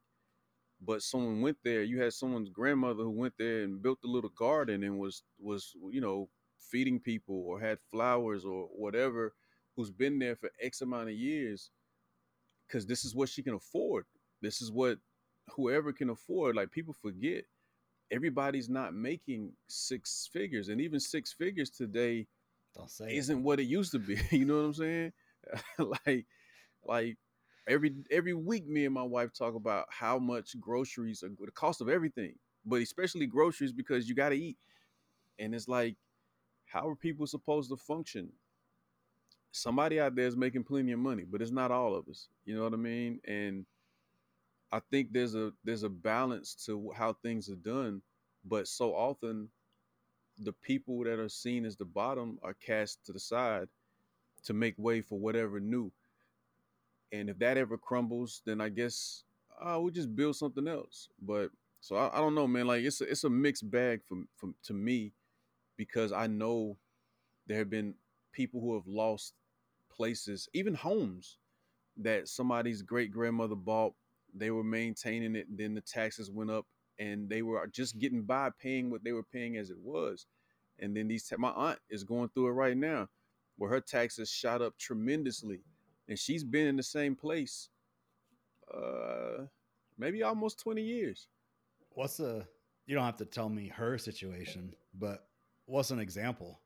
But 0.82 1.04
someone 1.04 1.42
went 1.42 1.58
there. 1.64 1.84
You 1.84 2.02
had 2.02 2.14
someone's 2.14 2.50
grandmother 2.50 3.04
who 3.04 3.12
went 3.12 3.36
there 3.38 3.64
and 3.64 3.82
built 3.82 4.00
a 4.04 4.08
little 4.08 4.32
garden 4.32 4.84
and 4.84 5.00
was 5.00 5.24
was 5.40 5.74
you 5.92 6.02
know 6.02 6.30
feeding 6.60 7.00
people 7.00 7.36
or 7.48 7.60
had 7.60 7.80
flowers 7.92 8.46
or 8.46 8.70
whatever. 8.76 9.34
Who's 9.76 9.92
been 9.92 10.20
there 10.20 10.36
for 10.36 10.50
X 10.62 10.82
amount 10.82 11.10
of 11.10 11.16
years? 11.16 11.72
Because 12.68 12.86
this 12.88 13.06
is 13.06 13.16
what 13.16 13.30
she 13.30 13.44
can 13.44 13.56
afford. 13.56 14.06
This 14.42 14.62
is 14.62 14.72
what 14.72 15.00
whoever 15.52 15.94
can 15.94 16.10
afford. 16.10 16.56
Like 16.56 16.72
people 16.72 16.94
forget, 16.94 17.46
everybody's 18.12 18.70
not 18.70 18.94
making 18.96 19.54
six 19.68 20.30
figures, 20.34 20.70
and 20.70 20.82
even 20.82 21.00
six 21.00 21.34
figures 21.34 21.70
today 21.70 22.28
Don't 22.76 22.92
say 22.92 23.18
it. 23.18 23.18
isn't 23.18 23.44
what 23.44 23.60
it 23.60 23.66
used 23.66 23.92
to 23.94 24.00
be. 24.00 24.18
You 24.32 24.46
know 24.46 24.58
what 24.58 24.66
I'm 24.66 24.74
saying? 24.74 25.14
like, 25.80 26.26
like 26.86 27.18
every 27.68 27.96
every 28.12 28.34
week, 28.34 28.68
me 28.68 28.86
and 28.86 28.94
my 28.94 29.04
wife 29.04 29.32
talk 29.34 29.56
about 29.56 29.86
how 29.90 30.20
much 30.20 30.60
groceries 30.60 31.24
are 31.24 31.30
the 31.30 31.52
cost 31.52 31.82
of 31.82 31.90
everything, 31.90 32.36
but 32.66 32.82
especially 32.82 33.28
groceries 33.28 33.72
because 33.74 34.10
you 34.10 34.16
got 34.16 34.30
to 34.30 34.36
eat. 34.38 34.58
And 35.40 35.56
it's 35.56 35.68
like, 35.68 35.98
how 36.66 36.88
are 36.90 36.96
people 36.96 37.28
supposed 37.28 37.70
to 37.72 37.78
function? 37.78 38.32
Somebody 39.52 40.00
out 40.00 40.16
there 40.16 40.28
is 40.28 40.36
making 40.36 40.66
plenty 40.66 40.92
of 40.92 41.00
money, 41.00 41.24
but 41.24 41.42
it's 41.42 41.52
not 41.52 41.72
all 41.72 41.96
of 41.96 42.08
us. 42.10 42.28
You 42.46 42.56
know 42.56 42.64
what 42.64 42.74
I 42.74 42.78
mean? 42.78 43.20
And 43.28 43.66
I 44.72 44.80
think 44.92 45.14
there's 45.14 45.36
a 45.36 45.54
there's 45.64 45.84
a 45.84 45.90
balance 45.90 46.56
to 46.66 46.92
how 46.96 47.14
things 47.14 47.50
are 47.50 47.56
done, 47.56 48.02
but 48.44 48.68
so 48.68 48.94
often 48.94 49.50
the 50.40 50.54
people 50.54 51.04
that 51.04 51.20
are 51.20 51.30
seen 51.30 51.66
as 51.66 51.76
the 51.76 51.86
bottom 51.86 52.40
are 52.44 52.54
cast 52.54 53.06
to 53.06 53.14
the 53.14 53.20
side 53.20 53.68
to 54.44 54.54
make 54.54 54.76
way 54.78 55.02
for 55.02 55.20
whatever 55.20 55.60
new. 55.60 55.92
And 57.12 57.30
if 57.30 57.40
that 57.40 57.58
ever 57.58 57.78
crumbles, 57.78 58.42
then 58.46 58.62
I 58.62 58.70
guess 58.70 59.24
uh, 59.62 59.80
we 59.80 59.92
just 59.92 60.16
build 60.16 60.36
something 60.36 60.68
else. 60.68 61.10
But 61.22 61.50
so 61.80 61.96
I, 61.96 62.18
I 62.18 62.20
don't 62.20 62.36
know, 62.36 62.48
man. 62.48 62.68
Like 62.68 62.84
it's 62.84 63.02
a, 63.02 63.06
it's 63.06 63.24
a 63.24 63.30
mixed 63.30 63.70
bag 63.70 64.02
from 64.04 64.28
from 64.36 64.56
to 64.64 64.74
me 64.74 65.14
because 65.78 66.12
I 66.12 66.28
know 66.28 66.78
there 67.48 67.58
have 67.58 67.70
been 67.70 67.94
people 68.34 68.60
who 68.60 68.74
have 68.74 68.88
lost 68.88 69.34
places, 69.96 70.50
even 70.54 70.74
homes 70.74 71.38
that 71.98 72.28
somebody's 72.28 72.82
great 72.82 73.12
grandmother 73.12 73.56
bought. 73.56 73.94
They 74.34 74.52
were 74.52 74.64
maintaining 74.64 75.36
it, 75.36 75.48
then 75.50 75.74
the 75.76 75.82
taxes 75.82 76.30
went 76.30 76.52
up, 76.52 76.66
and 77.00 77.30
they 77.30 77.42
were 77.42 77.68
just 77.68 78.00
getting 78.00 78.24
by 78.24 78.50
paying 78.62 78.90
what 78.90 79.04
they 79.04 79.12
were 79.12 79.24
paying 79.24 79.58
as 79.58 79.70
it 79.70 79.78
was. 79.80 80.26
And 80.80 80.96
then 80.96 81.08
these, 81.08 81.28
ta- 81.28 81.38
my 81.38 81.52
aunt 81.52 81.80
is 81.90 82.04
going 82.04 82.30
through 82.30 82.48
it 82.48 82.52
right 82.52 82.76
now, 82.76 83.08
where 83.58 83.70
her 83.70 83.82
taxes 83.82 84.30
shot 84.30 84.62
up 84.62 84.78
tremendously, 84.78 85.62
and 86.08 86.20
she's 86.20 86.44
been 86.44 86.68
in 86.68 86.76
the 86.76 86.84
same 86.84 87.16
place, 87.16 87.70
uh, 88.74 89.46
maybe 89.98 90.24
almost 90.24 90.60
twenty 90.60 90.82
years. 90.82 91.28
What's 91.92 92.20
a 92.20 92.46
you 92.86 92.96
don't 92.96 93.06
have 93.06 93.18
to 93.18 93.26
tell 93.26 93.50
me 93.50 93.70
her 93.70 93.98
situation, 93.98 94.76
but 94.94 95.28
what's 95.66 95.92
an 95.92 96.00
example 96.00 96.60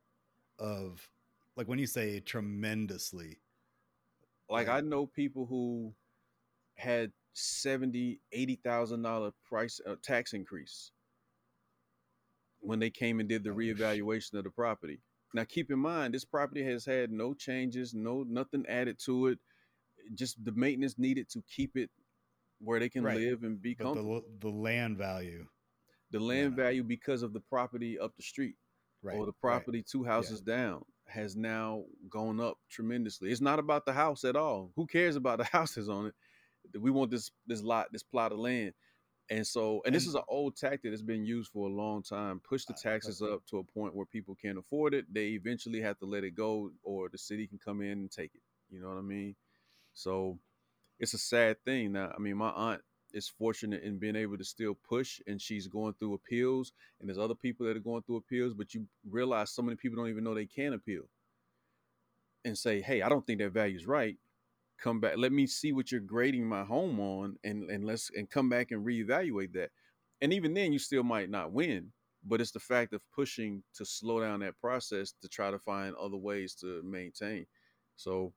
of 0.58 1.08
like 1.56 1.68
when 1.68 1.80
you 1.80 1.88
say 1.88 2.20
tremendously? 2.20 3.38
Like. 4.50 4.68
I 4.68 4.82
know 4.82 5.06
people 5.06 5.46
who 5.46 5.94
had 6.74 7.12
seventy, 7.40 8.22
eighty 8.32 8.56
thousand 8.58 9.02
dollar 9.04 9.32
price 9.46 9.80
uh, 9.88 9.96
tax 10.04 10.34
increase 10.34 10.92
when 12.62 12.80
they 12.80 12.90
came 12.90 13.20
and 13.20 13.30
did 13.30 13.44
the 13.44 13.52
Oh, 13.52 13.56
reevaluation 13.56 14.34
of 14.36 14.44
the 14.44 14.50
property. 14.50 15.00
Now, 15.34 15.44
keep 15.46 15.72
in 15.72 15.80
mind, 15.80 16.14
this 16.14 16.26
property 16.26 16.64
has 16.64 16.86
had 16.86 17.12
no 17.12 17.34
changes, 17.34 17.94
no 17.94 18.24
nothing 18.28 18.66
added 18.68 19.00
to 19.06 19.28
it. 19.28 19.40
Just 20.16 20.44
the 20.44 20.52
maintenance 20.54 20.98
needed 20.98 21.30
to 21.32 21.44
keep 21.56 21.76
it 21.78 21.90
where 22.60 22.80
they 22.80 22.90
can 22.90 23.04
Right. 23.04 23.16
live 23.16 23.44
and 23.44 23.62
be 23.62 23.76
But 23.76 23.84
comfortable. 23.84 24.22
the 24.42 24.50
the 24.50 24.50
land 24.50 24.98
value, 24.98 25.48
The, 26.12 26.20
land 26.20 26.52
no. 26.52 26.64
value 26.64 26.84
because 26.84 27.24
of 27.24 27.34
the 27.34 27.40
property 27.42 28.00
up 28.00 28.16
the 28.18 28.24
street 28.24 28.56
right? 29.04 29.16
or 29.18 29.26
the 29.26 29.32
right. 29.32 29.42
property 29.42 29.84
two 29.84 30.04
houses 30.04 30.42
down 30.42 30.84
has 31.08 31.36
now 31.36 31.84
gone 32.10 32.40
up 32.40 32.58
tremendously. 32.70 33.32
It's 33.32 33.42
not 33.42 33.60
about 33.60 33.86
the 33.86 33.94
house 33.94 34.24
at 34.24 34.36
all. 34.36 34.72
Who 34.76 34.88
cares 34.88 35.16
about 35.16 35.38
the 35.40 35.44
houses 35.58 35.90
on 35.90 36.08
it? 36.08 36.16
We 36.80 36.92
want 36.92 37.12
this 37.12 37.32
this 37.48 37.64
lot, 37.64 37.88
this 37.92 38.04
plot 38.04 38.32
of 38.32 38.40
land. 38.40 38.74
And 39.32 39.46
so, 39.46 39.82
and 39.86 39.94
this 39.94 40.08
is 40.08 40.16
an 40.16 40.24
old 40.28 40.56
tactic 40.58 40.92
that's 40.92 41.04
been 41.04 41.24
used 41.24 41.52
for 41.52 41.68
a 41.68 41.72
long 41.72 42.02
time. 42.02 42.40
Push 42.40 42.66
the 42.66 42.74
taxes 42.74 43.22
up 43.22 43.46
to 43.48 43.60
a 43.60 43.64
point 43.64 43.96
where 43.96 44.06
people 44.08 44.36
can't 44.42 44.58
afford 44.58 44.96
it. 44.96 45.06
They 45.14 45.28
eventually 45.30 45.82
have 45.82 46.00
to 46.00 46.06
let 46.06 46.24
it 46.24 46.36
go, 46.36 46.72
or 46.82 47.10
the 47.10 47.18
city 47.20 47.46
can 47.46 47.60
come 47.60 47.82
in 47.82 47.92
and 47.92 48.12
take 48.12 48.34
it. 48.34 48.42
You 48.72 48.82
know 48.82 48.88
what 48.88 48.98
I 48.98 49.02
mean? 49.02 49.36
So, 49.94 50.40
it's 51.00 51.14
a 51.14 51.20
sad 51.20 51.64
thing. 51.64 51.92
Now, 51.92 52.12
I 52.16 52.20
mean, 52.20 52.38
my 52.38 52.50
aunt 52.50 52.82
is 53.14 53.28
fortunate 53.28 53.84
in 53.84 54.00
being 54.00 54.16
able 54.16 54.38
to 54.38 54.44
still 54.44 54.76
push, 54.88 55.22
and 55.28 55.40
she's 55.40 55.68
going 55.68 55.94
through 55.94 56.16
appeals. 56.16 56.72
And 57.00 57.08
there's 57.08 57.20
other 57.20 57.36
people 57.36 57.68
that 57.68 57.78
are 57.78 57.82
going 57.82 58.02
through 58.04 58.18
appeals, 58.18 58.56
but 58.56 58.74
you 58.74 58.88
realize 59.10 59.52
so 59.52 59.62
many 59.62 59.76
people 59.76 59.98
don't 59.98 60.10
even 60.10 60.24
know 60.24 60.34
they 60.34 60.46
can 60.46 60.74
appeal 60.74 61.04
and 62.46 62.58
say, 62.58 62.82
"Hey, 62.82 63.04
I 63.04 63.10
don't 63.10 63.26
think 63.26 63.40
that 63.40 63.52
value's 63.52 63.86
right." 63.86 64.18
Come 64.82 65.00
back 65.00 65.16
let 65.18 65.32
me 65.32 65.48
see 65.48 65.72
what 65.72 65.92
you're 65.92 66.02
grading 66.02 66.46
my 66.48 66.64
home 66.64 67.00
on 67.00 67.38
and 67.44 67.70
and 67.70 67.86
let's 67.86 68.10
and 68.16 68.30
come 68.30 68.50
back 68.50 68.72
and 68.72 68.86
reevaluate 68.86 69.54
that. 69.54 69.72
And 70.22 70.34
even 70.34 70.54
then 70.54 70.74
you 70.74 70.80
still 70.80 71.04
might 71.04 71.30
not 71.30 71.52
win 71.52 71.92
but 72.26 72.42
it's 72.42 72.52
the 72.52 72.60
fact 72.60 72.94
of 72.94 73.02
pushing 73.14 73.64
to 73.74 73.86
slow 73.86 74.20
down 74.20 74.42
that 74.42 74.60
process 74.60 75.14
to 75.22 75.28
try 75.30 75.52
to 75.52 75.60
find 75.60 75.96
other 75.96 76.18
ways 76.18 76.54
to 76.56 76.82
maintain. 76.84 77.46
So 77.96 78.34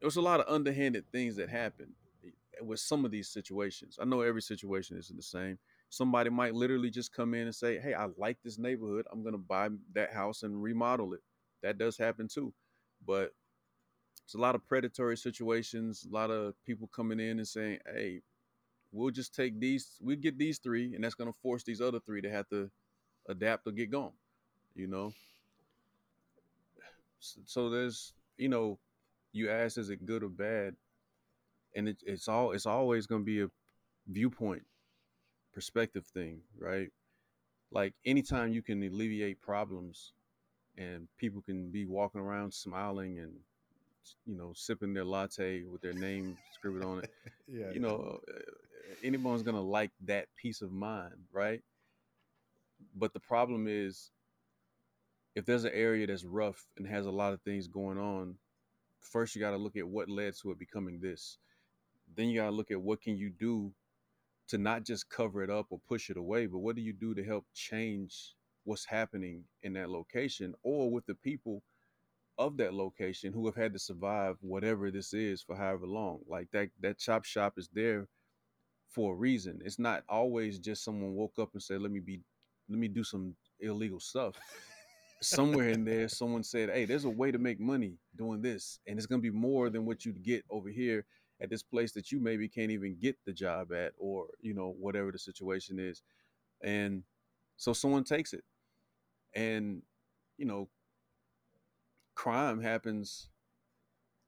there's 0.00 0.16
a 0.16 0.22
lot 0.22 0.40
of 0.40 0.52
underhanded 0.52 1.04
things 1.12 1.36
that 1.36 1.48
happen 1.48 1.92
eh, 2.24 2.30
with 2.62 2.80
some 2.80 3.04
of 3.04 3.10
these 3.10 3.28
situations. 3.28 3.98
I 4.00 4.04
know 4.04 4.20
every 4.22 4.42
situation 4.42 4.98
isn't 4.98 5.16
the 5.16 5.22
same. 5.22 5.58
Somebody 5.90 6.30
might 6.30 6.54
literally 6.54 6.90
just 6.90 7.12
come 7.12 7.34
in 7.34 7.42
and 7.42 7.54
say 7.54 7.78
hey 7.78 7.94
i 7.94 8.08
like 8.16 8.38
this 8.42 8.58
neighborhood. 8.58 9.06
I'm 9.12 9.22
going 9.22 9.34
to 9.34 9.38
buy 9.38 9.68
that 9.94 10.12
house 10.12 10.42
and 10.42 10.62
remodel 10.62 11.14
it. 11.14 11.20
That 11.62 11.78
does 11.78 11.96
happen 11.96 12.28
too. 12.28 12.52
But 13.06 13.32
it's 14.24 14.34
a 14.34 14.38
lot 14.38 14.54
of 14.54 14.66
predatory 14.66 15.16
situations, 15.16 16.06
a 16.08 16.14
lot 16.14 16.30
of 16.30 16.54
people 16.64 16.88
coming 16.88 17.20
in 17.20 17.38
and 17.38 17.48
saying, 17.48 17.78
"Hey, 17.86 18.22
we'll 18.92 19.10
just 19.10 19.34
take 19.34 19.58
these, 19.60 19.98
we 20.00 20.16
get 20.16 20.38
these 20.38 20.58
three, 20.58 20.94
and 20.94 21.04
that's 21.04 21.14
going 21.14 21.32
to 21.32 21.38
force 21.40 21.64
these 21.64 21.80
other 21.80 22.00
three 22.00 22.22
to 22.22 22.30
have 22.30 22.48
to 22.50 22.70
adapt 23.28 23.66
or 23.66 23.72
get 23.72 23.90
gone." 23.90 24.12
You 24.74 24.86
know. 24.86 25.12
So 27.20 27.70
there's, 27.70 28.14
you 28.36 28.48
know, 28.48 28.78
you 29.32 29.48
ask, 29.48 29.78
is 29.78 29.90
it 29.90 30.04
good 30.04 30.24
or 30.24 30.28
bad? 30.28 30.74
And 31.74 31.88
it, 31.88 31.98
it's 32.04 32.28
all, 32.28 32.50
it's 32.52 32.66
always 32.66 33.06
going 33.06 33.22
to 33.22 33.24
be 33.24 33.42
a 33.42 33.48
viewpoint, 34.08 34.62
perspective 35.54 36.04
thing, 36.06 36.40
right? 36.58 36.88
Like 37.70 37.94
anytime 38.04 38.52
you 38.52 38.62
can 38.62 38.82
alleviate 38.82 39.40
problems, 39.40 40.12
and 40.76 41.06
people 41.18 41.42
can 41.42 41.70
be 41.70 41.84
walking 41.84 42.20
around 42.20 42.52
smiling 42.52 43.18
and 43.18 43.32
you 44.26 44.36
know, 44.36 44.52
sipping 44.54 44.94
their 44.94 45.04
latte 45.04 45.64
with 45.64 45.80
their 45.82 45.92
name 45.94 46.36
scribbled 46.54 46.84
on 46.84 46.98
it. 47.00 47.10
yeah, 47.48 47.70
You 47.72 47.80
know, 47.80 48.20
uh, 48.28 48.40
anyone's 49.02 49.42
gonna 49.42 49.60
like 49.62 49.90
that 50.06 50.28
peace 50.40 50.62
of 50.62 50.72
mind, 50.72 51.14
right? 51.32 51.62
But 52.94 53.12
the 53.12 53.20
problem 53.20 53.66
is, 53.68 54.10
if 55.34 55.44
there's 55.46 55.64
an 55.64 55.72
area 55.74 56.06
that's 56.06 56.24
rough 56.24 56.66
and 56.76 56.86
has 56.86 57.06
a 57.06 57.10
lot 57.10 57.32
of 57.32 57.40
things 57.42 57.68
going 57.68 57.98
on, 57.98 58.36
first 59.00 59.34
you 59.34 59.40
got 59.40 59.52
to 59.52 59.56
look 59.56 59.76
at 59.76 59.86
what 59.88 60.08
led 60.08 60.34
to 60.42 60.50
it 60.50 60.58
becoming 60.58 61.00
this. 61.00 61.38
Then 62.16 62.28
you 62.28 62.40
got 62.40 62.46
to 62.46 62.56
look 62.56 62.70
at 62.70 62.80
what 62.80 63.00
can 63.00 63.16
you 63.16 63.30
do 63.30 63.72
to 64.48 64.58
not 64.58 64.84
just 64.84 65.08
cover 65.08 65.42
it 65.42 65.50
up 65.50 65.66
or 65.70 65.80
push 65.88 66.10
it 66.10 66.16
away, 66.16 66.46
but 66.46 66.58
what 66.58 66.76
do 66.76 66.82
you 66.82 66.92
do 66.92 67.14
to 67.14 67.24
help 67.24 67.46
change 67.54 68.34
what's 68.64 68.84
happening 68.84 69.44
in 69.62 69.72
that 69.74 69.90
location 69.90 70.54
or 70.62 70.90
with 70.90 71.06
the 71.06 71.14
people 71.16 71.62
of 72.38 72.56
that 72.58 72.74
location 72.74 73.32
who 73.32 73.46
have 73.46 73.56
had 73.56 73.72
to 73.72 73.78
survive 73.78 74.36
whatever 74.40 74.90
this 74.90 75.12
is 75.12 75.42
for 75.42 75.56
however 75.56 75.86
long. 75.86 76.20
Like 76.26 76.50
that 76.52 76.70
that 76.80 76.98
chop 76.98 77.24
shop 77.24 77.54
is 77.58 77.68
there 77.72 78.08
for 78.88 79.14
a 79.14 79.16
reason. 79.16 79.60
It's 79.64 79.78
not 79.78 80.04
always 80.08 80.58
just 80.58 80.84
someone 80.84 81.14
woke 81.14 81.38
up 81.38 81.50
and 81.54 81.62
said, 81.62 81.82
"Let 81.82 81.92
me 81.92 82.00
be 82.00 82.20
let 82.68 82.78
me 82.78 82.88
do 82.88 83.04
some 83.04 83.36
illegal 83.60 84.00
stuff." 84.00 84.36
Somewhere 85.22 85.68
in 85.68 85.84
there 85.84 86.08
someone 86.08 86.42
said, 86.42 86.70
"Hey, 86.70 86.84
there's 86.84 87.04
a 87.04 87.10
way 87.10 87.30
to 87.30 87.38
make 87.38 87.60
money 87.60 87.98
doing 88.16 88.42
this, 88.42 88.80
and 88.86 88.98
it's 88.98 89.06
going 89.06 89.20
to 89.22 89.30
be 89.32 89.36
more 89.36 89.70
than 89.70 89.84
what 89.86 90.04
you'd 90.04 90.22
get 90.22 90.44
over 90.50 90.68
here 90.68 91.04
at 91.40 91.50
this 91.50 91.62
place 91.62 91.92
that 91.92 92.12
you 92.12 92.20
maybe 92.20 92.48
can't 92.48 92.70
even 92.70 92.96
get 92.98 93.16
the 93.24 93.32
job 93.32 93.72
at 93.72 93.92
or, 93.98 94.28
you 94.40 94.54
know, 94.54 94.74
whatever 94.78 95.12
the 95.12 95.18
situation 95.18 95.78
is." 95.78 96.02
And 96.62 97.04
so 97.56 97.72
someone 97.72 98.04
takes 98.04 98.32
it. 98.32 98.44
And 99.34 99.82
you 100.38 100.46
know, 100.46 100.68
crime 102.14 102.60
happens 102.60 103.28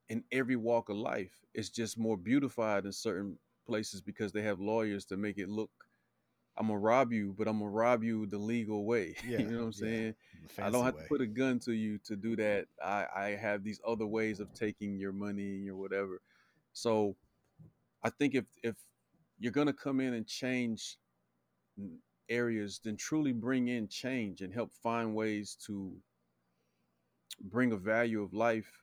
in 0.09 0.25
every 0.33 0.57
walk 0.57 0.89
of 0.89 0.97
life. 0.97 1.33
It's 1.55 1.69
just 1.69 1.99
more 1.99 2.17
beautified 2.17 2.85
in 2.85 2.93
certain 2.93 3.39
places 3.67 4.01
because 4.01 4.33
they 4.33 4.43
have 4.43 4.61
lawyers 4.61 5.05
to 5.07 5.17
make 5.17 5.39
it 5.39 5.49
look. 5.49 5.71
I'm 6.57 6.69
gonna 6.69 6.79
rob 6.79 7.13
you, 7.13 7.35
but 7.37 7.49
I'm 7.49 7.59
gonna 7.59 7.71
rob 7.71 8.05
you 8.05 8.27
the 8.27 8.39
legal 8.39 8.85
way. 8.85 9.17
Yeah, 9.29 9.39
you 9.39 9.47
know 9.47 9.59
what 9.59 9.65
I'm 9.65 9.73
saying? 9.73 10.15
I 10.61 10.71
don't 10.71 10.85
have 10.85 10.95
way. 10.95 11.03
to 11.03 11.09
put 11.09 11.21
a 11.21 11.27
gun 11.27 11.59
to 11.61 11.73
you 11.73 11.99
to 12.05 12.17
do 12.17 12.37
that. 12.37 12.67
I, 12.85 13.07
I 13.15 13.29
have 13.31 13.65
these 13.65 13.81
other 13.87 14.07
ways 14.07 14.39
of 14.41 14.53
taking 14.55 14.97
your 14.99 15.13
money 15.13 15.57
and 15.57 15.65
your 15.65 15.77
whatever. 15.77 16.21
So 16.73 17.17
I 18.03 18.11
think 18.11 18.35
if 18.35 18.45
if 18.63 18.77
you're 19.41 19.53
gonna 19.53 19.73
come 19.73 20.01
in 20.01 20.15
and 20.15 20.27
change 20.27 20.99
areas, 22.29 22.81
then 22.85 22.97
truly 22.97 23.33
bring 23.33 23.69
in 23.69 23.89
change 23.89 24.43
and 24.43 24.53
help 24.53 24.73
find 24.73 25.15
ways 25.15 25.57
to 25.67 25.93
bring 27.41 27.73
a 27.73 27.77
value 27.77 28.23
of 28.23 28.33
life 28.35 28.83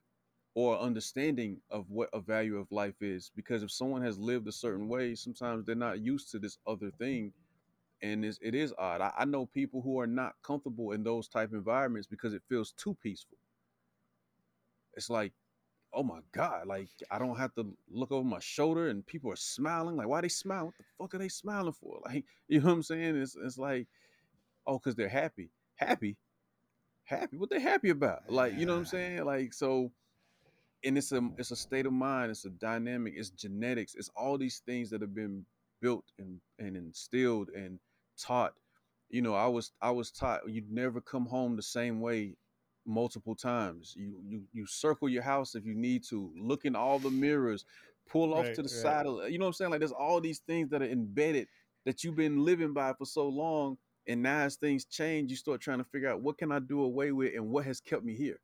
or 0.55 0.77
understanding 0.79 1.61
of 1.69 1.89
what 1.89 2.09
a 2.13 2.19
value 2.19 2.57
of 2.57 2.71
life 2.71 3.01
is. 3.01 3.31
Because 3.35 3.63
if 3.63 3.71
someone 3.71 4.01
has 4.03 4.17
lived 4.19 4.47
a 4.47 4.51
certain 4.51 4.87
way, 4.89 5.15
sometimes 5.15 5.65
they're 5.65 5.75
not 5.75 6.01
used 6.01 6.31
to 6.31 6.39
this 6.39 6.57
other 6.67 6.91
thing. 6.91 7.33
And 8.01 8.25
it's, 8.25 8.39
it 8.41 8.55
is 8.55 8.73
odd. 8.77 9.01
I, 9.01 9.11
I 9.19 9.25
know 9.25 9.45
people 9.47 9.81
who 9.81 9.99
are 9.99 10.07
not 10.07 10.35
comfortable 10.43 10.91
in 10.91 11.03
those 11.03 11.27
type 11.27 11.53
environments 11.53 12.07
because 12.07 12.33
it 12.33 12.43
feels 12.49 12.73
too 12.73 12.97
peaceful. 13.01 13.37
It's 14.95 15.09
like, 15.09 15.33
oh 15.93 16.03
my 16.03 16.19
God, 16.31 16.67
like 16.67 16.89
I 17.11 17.19
don't 17.19 17.37
have 17.37 17.53
to 17.55 17.67
look 17.91 18.11
over 18.11 18.23
my 18.27 18.39
shoulder 18.39 18.89
and 18.89 19.05
people 19.05 19.31
are 19.31 19.35
smiling. 19.37 19.95
Like, 19.97 20.07
why 20.07 20.19
are 20.19 20.21
they 20.23 20.29
smiling? 20.29 20.67
What 20.67 20.75
the 20.77 20.83
fuck 20.99 21.15
are 21.15 21.19
they 21.19 21.29
smiling 21.29 21.73
for? 21.73 21.99
Like, 22.05 22.25
you 22.47 22.59
know 22.61 22.67
what 22.67 22.73
I'm 22.73 22.83
saying? 22.83 23.17
It's, 23.17 23.35
it's 23.35 23.57
like, 23.57 23.87
oh, 24.67 24.79
because 24.79 24.95
they're 24.95 25.09
happy. 25.09 25.51
Happy? 25.75 26.17
Happy? 27.11 27.37
What 27.37 27.51
they 27.51 27.59
happy 27.59 27.91
about? 27.91 28.31
Like, 28.31 28.55
you 28.57 28.65
know 28.65 28.73
what 28.73 28.79
I'm 28.79 28.85
saying? 28.85 29.25
Like, 29.25 29.53
so 29.53 29.91
and 30.83 30.97
it's 30.97 31.11
a 31.11 31.21
it's 31.37 31.51
a 31.51 31.57
state 31.57 31.85
of 31.85 31.93
mind 31.93 32.31
it's 32.31 32.45
a 32.45 32.49
dynamic 32.51 33.13
it's 33.15 33.31
genetics 33.31 33.95
it's 33.95 34.09
all 34.15 34.37
these 34.37 34.61
things 34.65 34.89
that 34.89 35.01
have 35.01 35.15
been 35.15 35.45
built 35.81 36.05
and 36.19 36.41
and 36.59 36.77
instilled 36.77 37.49
and 37.55 37.79
taught 38.19 38.53
you 39.09 39.21
know 39.21 39.35
i 39.35 39.47
was 39.47 39.73
i 39.81 39.91
was 39.91 40.11
taught 40.11 40.41
you'd 40.49 40.71
never 40.71 41.01
come 41.01 41.25
home 41.25 41.55
the 41.55 41.61
same 41.63 42.01
way 42.01 42.35
multiple 42.85 43.35
times 43.35 43.93
you 43.97 44.21
you 44.27 44.43
you 44.53 44.65
circle 44.65 45.09
your 45.09 45.23
house 45.23 45.55
if 45.55 45.65
you 45.65 45.75
need 45.75 46.03
to 46.03 46.31
look 46.35 46.65
in 46.65 46.75
all 46.75 46.99
the 46.99 47.11
mirrors 47.11 47.65
pull 48.09 48.33
off 48.33 48.45
Right, 48.45 48.55
to 48.55 48.63
the 48.63 48.69
right. 48.69 48.69
side 48.69 49.05
of 49.07 49.29
you 49.29 49.37
know 49.37 49.45
what 49.45 49.49
i'm 49.49 49.53
saying 49.53 49.71
like 49.71 49.81
there's 49.81 49.91
all 49.91 50.19
these 50.21 50.39
things 50.39 50.69
that 50.69 50.81
are 50.81 50.87
embedded 50.89 51.47
that 51.85 52.03
you've 52.03 52.15
been 52.15 52.43
living 52.43 52.73
by 52.73 52.93
for 52.93 53.05
so 53.05 53.27
long 53.27 53.77
and 54.07 54.21
now 54.21 54.39
as 54.39 54.55
things 54.55 54.85
change 54.85 55.29
you 55.29 55.37
start 55.37 55.61
trying 55.61 55.77
to 55.77 55.83
figure 55.83 56.09
out 56.09 56.21
what 56.21 56.37
can 56.37 56.51
i 56.51 56.59
do 56.59 56.83
away 56.83 57.11
with 57.11 57.33
and 57.35 57.49
what 57.49 57.65
has 57.65 57.79
kept 57.79 58.03
me 58.03 58.15
here 58.15 58.39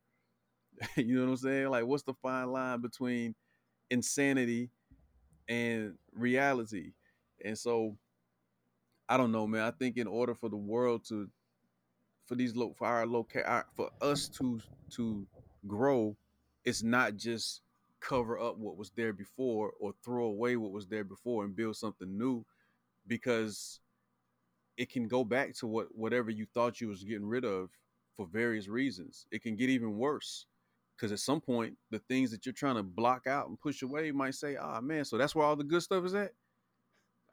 you 0.96 1.16
know 1.16 1.24
what 1.24 1.30
I'm 1.30 1.36
saying? 1.36 1.70
Like, 1.70 1.86
what's 1.86 2.02
the 2.02 2.14
fine 2.14 2.52
line 2.52 2.80
between 2.80 3.34
insanity 3.90 4.70
and 5.48 5.94
reality? 6.12 6.92
And 7.44 7.58
so, 7.58 7.96
I 9.08 9.16
don't 9.16 9.32
know, 9.32 9.46
man. 9.46 9.62
I 9.62 9.70
think 9.70 9.96
in 9.96 10.06
order 10.06 10.34
for 10.34 10.48
the 10.48 10.56
world 10.56 11.04
to, 11.08 11.28
for 12.26 12.34
these 12.34 12.54
lo- 12.54 12.74
for 12.76 12.86
our 12.86 13.06
loca- 13.06 13.64
for 13.74 13.90
us 14.00 14.28
to 14.28 14.60
to 14.90 15.26
grow, 15.66 16.16
it's 16.64 16.82
not 16.82 17.16
just 17.16 17.62
cover 18.00 18.38
up 18.38 18.56
what 18.58 18.76
was 18.76 18.90
there 18.90 19.12
before 19.12 19.72
or 19.80 19.92
throw 20.04 20.26
away 20.26 20.56
what 20.56 20.70
was 20.72 20.86
there 20.86 21.04
before 21.04 21.44
and 21.44 21.56
build 21.56 21.76
something 21.76 22.16
new, 22.16 22.44
because 23.06 23.80
it 24.78 24.90
can 24.90 25.08
go 25.08 25.24
back 25.24 25.54
to 25.56 25.66
what 25.66 25.88
whatever 25.94 26.30
you 26.30 26.46
thought 26.54 26.80
you 26.80 26.88
was 26.88 27.04
getting 27.04 27.26
rid 27.26 27.44
of 27.44 27.68
for 28.16 28.26
various 28.26 28.68
reasons. 28.68 29.26
It 29.30 29.42
can 29.42 29.56
get 29.56 29.68
even 29.68 29.98
worse 29.98 30.46
because 30.96 31.12
at 31.12 31.18
some 31.18 31.40
point 31.40 31.76
the 31.90 31.98
things 31.98 32.30
that 32.30 32.46
you're 32.46 32.52
trying 32.54 32.76
to 32.76 32.82
block 32.82 33.26
out 33.26 33.48
and 33.48 33.60
push 33.60 33.82
away 33.82 34.12
might 34.12 34.36
say, 34.36 34.56
"Ah, 34.56 34.80
man, 34.80 35.04
so 35.04 35.18
that's 35.18 35.34
where 35.34 35.44
all 35.44 35.56
the 35.56 35.64
good 35.64 35.82
stuff 35.82 36.04
is 36.04 36.14
at." 36.14 36.32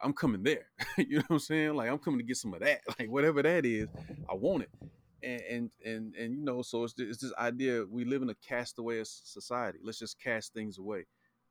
I'm 0.02 0.12
coming 0.12 0.42
there. 0.42 0.66
you 0.98 1.18
know 1.18 1.24
what 1.28 1.36
I'm 1.36 1.38
saying? 1.38 1.74
Like 1.74 1.88
I'm 1.88 1.98
coming 1.98 2.18
to 2.18 2.24
get 2.26 2.36
some 2.36 2.52
of 2.52 2.60
that. 2.60 2.80
Like 2.98 3.08
whatever 3.08 3.42
that 3.42 3.64
is, 3.64 3.88
I 4.28 4.34
want 4.34 4.64
it. 4.64 4.70
And 5.22 5.40
and 5.42 5.70
and, 5.84 6.14
and 6.16 6.34
you 6.34 6.44
know, 6.44 6.62
so 6.62 6.82
it's 6.84 6.94
it's 6.98 7.22
this 7.22 7.32
idea 7.38 7.84
we 7.88 8.04
live 8.04 8.22
in 8.22 8.30
a 8.30 8.34
castaway 8.34 9.02
society. 9.04 9.78
Let's 9.82 10.00
just 10.00 10.20
cast 10.20 10.52
things 10.52 10.78
away. 10.78 11.06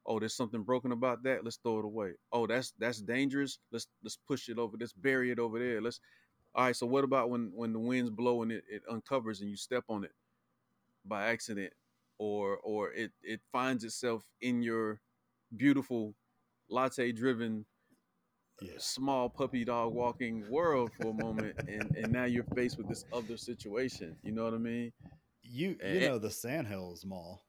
Oh, 0.06 0.19
there's 0.19 0.36
something 0.36 0.64
broken 0.64 0.91
about 0.91 1.23
that. 1.23 1.44
Let's 1.44 1.57
throw 1.57 1.80
it 1.80 1.86
away. 1.86 2.14
Oh, 2.32 2.48
that's 2.48 2.73
that's 2.80 3.02
dangerous. 3.02 3.60
Let's 3.72 3.88
let's 4.03 4.18
push 4.27 4.49
it 4.49 4.57
over. 4.57 4.77
Let's 4.80 4.94
bury 4.94 5.32
it 5.32 5.40
over 5.40 5.60
there. 5.60 5.82
Let's. 5.82 5.99
All 6.56 6.65
right. 6.65 6.76
So 6.76 6.86
what 6.88 7.03
about 7.03 7.30
when 7.30 7.52
when 7.53 7.73
the 7.73 7.80
winds 7.80 8.11
blow 8.11 8.41
and 8.44 8.52
it, 8.52 8.64
it 8.69 8.84
uncovers 8.90 9.41
and 9.41 9.49
you 9.49 9.57
step 9.57 9.84
on 9.90 10.03
it 10.03 10.11
by 11.06 11.27
accident, 11.27 11.73
or 12.19 12.57
or 12.57 12.91
it 12.94 13.11
it 13.23 13.41
finds 13.52 13.84
itself 13.84 14.23
in 14.41 14.61
your 14.61 14.99
beautiful 15.56 16.15
latte 16.69 17.11
driven 17.11 17.65
Yeah. 18.60 18.80
small 18.80 19.30
puppy 19.30 19.64
dog 19.65 19.94
walking 19.94 20.45
world 20.48 20.91
for 20.94 21.11
a 21.11 21.14
moment 21.14 21.56
and 21.68 21.91
and 21.95 22.11
now 22.11 22.26
you're 22.26 22.45
faced 22.56 22.77
with 22.77 22.88
this 22.88 23.06
other 23.11 23.38
situation 23.38 24.15
you 24.23 24.32
know 24.32 24.44
what 24.44 24.53
i 24.53 24.57
mean 24.57 24.91
You 25.44 25.80
you 25.86 25.99
Eh, 25.99 26.02
know 26.02 26.18
the 26.19 26.30
Sandhills 26.32 27.06
Mall, 27.06 27.45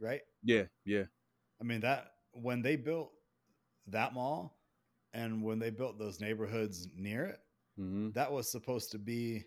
right? 0.00 0.22
yeah 0.42 0.64
yeah 0.84 1.04
I 1.60 1.64
mean 1.64 1.80
that 1.80 2.12
when 2.32 2.62
they 2.62 2.76
built 2.76 3.12
that 3.88 4.14
mall 4.14 4.58
and 5.12 5.42
when 5.42 5.58
they 5.58 5.70
built 5.70 5.98
those 5.98 6.20
neighborhoods 6.20 6.88
near 6.96 7.24
it, 7.24 7.40
mm-hmm. 7.78 8.10
that 8.12 8.30
was 8.30 8.50
supposed 8.50 8.90
to 8.92 8.98
be 8.98 9.44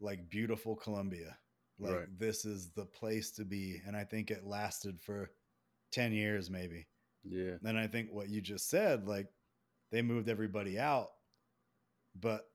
like 0.00 0.28
beautiful 0.28 0.74
Columbia. 0.76 1.36
Like 1.78 1.94
Right. 1.94 2.18
this 2.18 2.44
is 2.44 2.70
the 2.70 2.86
place 2.86 3.30
to 3.32 3.44
be. 3.44 3.80
And 3.86 3.96
I 3.96 4.04
think 4.04 4.30
it 4.30 4.44
lasted 4.44 5.00
for 5.00 5.30
10 5.92 6.12
years 6.12 6.50
maybe. 6.50 6.86
yeah 7.24 7.54
Then 7.62 7.76
I 7.76 7.86
think 7.86 8.10
what 8.10 8.28
you 8.28 8.40
just 8.40 8.68
said, 8.68 9.06
like 9.06 9.28
they 9.92 10.02
moved 10.02 10.28
everybody 10.28 10.78
out, 10.78 11.08
but 12.20 12.50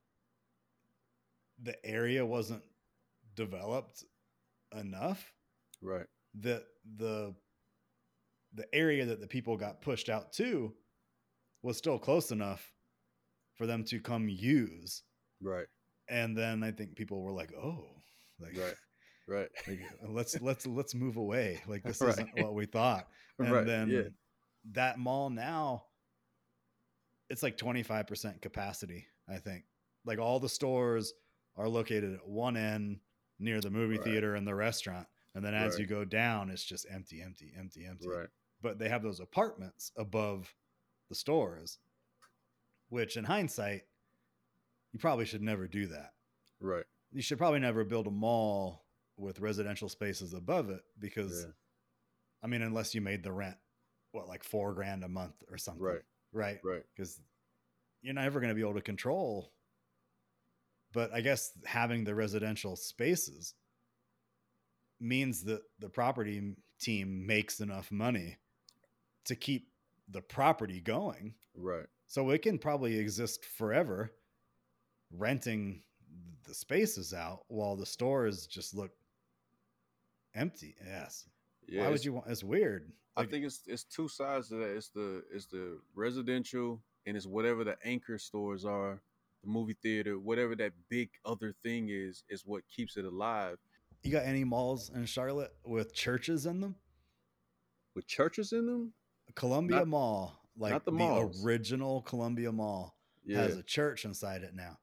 the 1.61 1.83
area 1.85 2.25
wasn't 2.25 2.63
developed 3.35 4.03
enough 4.77 5.33
right 5.81 6.05
that 6.41 6.63
the 6.97 7.33
the 8.53 8.65
area 8.73 9.05
that 9.05 9.19
the 9.19 9.27
people 9.27 9.57
got 9.57 9.81
pushed 9.81 10.09
out 10.09 10.31
to 10.33 10.73
was 11.61 11.77
still 11.77 11.97
close 11.97 12.31
enough 12.31 12.71
for 13.55 13.65
them 13.65 13.83
to 13.85 13.99
come 13.99 14.27
use. 14.29 15.03
right 15.41 15.67
And 16.09 16.37
then 16.37 16.63
I 16.63 16.71
think 16.71 16.95
people 16.95 17.21
were 17.21 17.31
like, 17.31 17.53
"Oh, 17.55 17.85
like, 18.39 18.57
right 18.57 18.75
right 19.27 19.49
like, 19.67 19.79
let's 20.09 20.39
let's 20.41 20.65
let's 20.67 20.93
move 20.95 21.17
away. 21.17 21.61
Like 21.67 21.83
this 21.83 22.01
Right. 22.01 22.09
isn't 22.13 22.37
what 22.37 22.53
we 22.53 22.65
thought." 22.65 23.07
And 23.39 23.51
right 23.51 23.65
then 23.65 23.89
yeah 23.89 24.01
that 24.73 24.97
mall 24.97 25.29
now 25.29 25.85
it's 27.29 27.43
like 27.43 27.57
25% 27.57 28.41
capacity, 28.41 29.07
I 29.27 29.37
think. 29.37 29.63
Like 30.05 30.19
all 30.19 30.39
the 30.39 30.49
stores 30.49 31.13
are 31.55 31.67
located 31.67 32.13
at 32.13 32.27
one 32.27 32.57
end 32.57 32.99
near 33.39 33.61
the 33.61 33.69
movie 33.71 33.95
Right. 33.95 34.03
theater 34.03 34.35
and 34.35 34.45
the 34.47 34.53
restaurant. 34.55 35.07
And 35.35 35.43
then 35.43 35.55
as 35.55 35.79
you 35.79 35.87
go 35.87 36.05
down, 36.05 36.49
it's 36.51 36.63
just 36.63 36.85
empty, 36.91 37.21
empty, 37.21 37.51
empty, 37.57 37.85
empty. 37.85 38.07
right 38.07 38.29
But 38.63 38.79
they 38.79 38.89
have 38.89 39.03
those 39.03 39.19
apartments 39.19 39.91
above 39.95 40.55
the 41.09 41.15
stores, 41.15 41.77
which 42.89 43.15
in 43.17 43.25
hindsight, 43.25 43.83
you 44.91 44.99
probably 44.99 45.25
should 45.25 45.43
never 45.43 45.67
do 45.67 45.85
that. 45.87 46.13
right 46.59 46.85
You 47.11 47.21
should 47.21 47.37
probably 47.37 47.59
never 47.59 47.83
build 47.83 48.07
a 48.07 48.11
mall 48.11 48.85
with 49.17 49.39
residential 49.39 49.89
spaces 49.89 50.33
above 50.33 50.71
it 50.71 50.81
because 50.97 51.43
yeah 51.45 51.51
I 52.43 52.47
mean, 52.47 52.61
unless 52.61 52.93
you 52.93 52.99
made 52.99 53.23
the 53.23 53.31
rent, 53.31 53.55
what, 54.11 54.27
like 54.27 54.43
four 54.43 54.73
grand 54.73 55.05
a 55.05 55.07
month 55.07 55.35
or 55.49 55.57
something. 55.57 55.81
right 55.81 56.01
right? 56.33 56.59
Right. 56.63 56.83
Because 56.95 57.21
you're 58.01 58.13
never 58.13 58.39
going 58.39 58.49
to 58.49 58.55
be 58.55 58.61
able 58.61 58.73
to 58.73 58.81
control. 58.81 59.51
But 60.91 61.13
I 61.13 61.21
guess 61.21 61.51
having 61.65 62.03
the 62.03 62.13
residential 62.13 62.75
spaces 62.75 63.53
means 64.99 65.43
that 65.45 65.61
the 65.79 65.89
property 65.89 66.55
team 66.79 67.25
makes 67.25 67.61
enough 67.61 67.91
money 67.91 68.37
to 69.25 69.35
keep 69.35 69.67
the 70.09 70.21
property 70.21 70.79
going. 70.79 71.33
Right. 71.55 71.85
So 72.07 72.29
it 72.29 72.41
can 72.41 72.57
probably 72.57 72.97
exist 72.97 73.45
forever, 73.45 74.11
renting 75.11 75.81
the 76.45 76.53
spaces 76.53 77.13
out 77.13 77.43
while 77.47 77.75
the 77.75 77.85
stores 77.85 78.45
just 78.47 78.75
look 78.75 78.91
empty. 80.35 80.75
Yes. 80.85 81.27
Yeah. 81.67 81.83
Why 81.83 81.89
would 81.91 82.05
you 82.05 82.13
want? 82.13 82.27
It's 82.27 82.43
weird. 82.43 82.91
I 83.15 83.25
think 83.25 83.45
it's 83.45 83.61
it's 83.67 83.83
two 83.83 84.07
sides 84.07 84.49
to 84.49 84.55
that. 84.55 84.75
It's 84.75 84.89
the 84.89 85.23
it's 85.31 85.45
the 85.45 85.79
residential 85.95 86.81
and 87.05 87.15
it's 87.15 87.27
whatever 87.27 87.63
the 87.63 87.77
anchor 87.83 88.17
stores 88.17 88.65
are, 88.65 89.01
the 89.43 89.49
movie 89.49 89.77
theater, 89.81 90.17
whatever 90.17 90.55
that 90.55 90.71
big 90.89 91.09
other 91.25 91.53
thing 91.63 91.89
is, 91.89 92.23
is 92.29 92.43
what 92.45 92.63
keeps 92.69 92.97
it 92.97 93.05
alive. 93.05 93.57
you 94.03 94.11
got 94.11 94.25
any 94.25 94.43
malls 94.43 94.89
in 94.93 95.05
Charlotte 95.05 95.53
with 95.65 95.93
churches 95.93 96.45
in 96.45 96.61
them? 96.61 96.75
With 97.95 98.07
churches 98.07 98.53
in 98.53 98.65
them, 98.65 98.93
Columbia 99.35 99.77
Not- 99.79 99.87
Mall, 99.87 100.39
like 100.57 100.71
not 100.71 100.85
the 100.85 100.91
the, 100.91 100.97
original 101.43 102.01
Columbia 102.03 102.51
Mall, 102.51 102.95
yeah. 103.25 103.37
has 103.41 103.57
a 103.57 103.63
church 103.63 104.05
inside 104.05 104.43
it 104.43 104.53
now. 104.53 104.77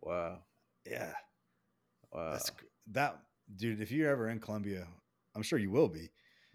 wow. 0.00 0.38
Yeah, 0.86 1.12
Wow. 2.12 2.32
that's 2.32 2.50
that 2.92 3.20
dude. 3.54 3.80
If 3.80 3.90
you're 3.92 4.08
ever 4.10 4.28
in 4.30 4.40
Columbia, 4.40 4.86
I'm 5.34 5.42
sure 5.42 5.58
you 5.58 5.70
will 5.70 5.88
be. 5.88 6.10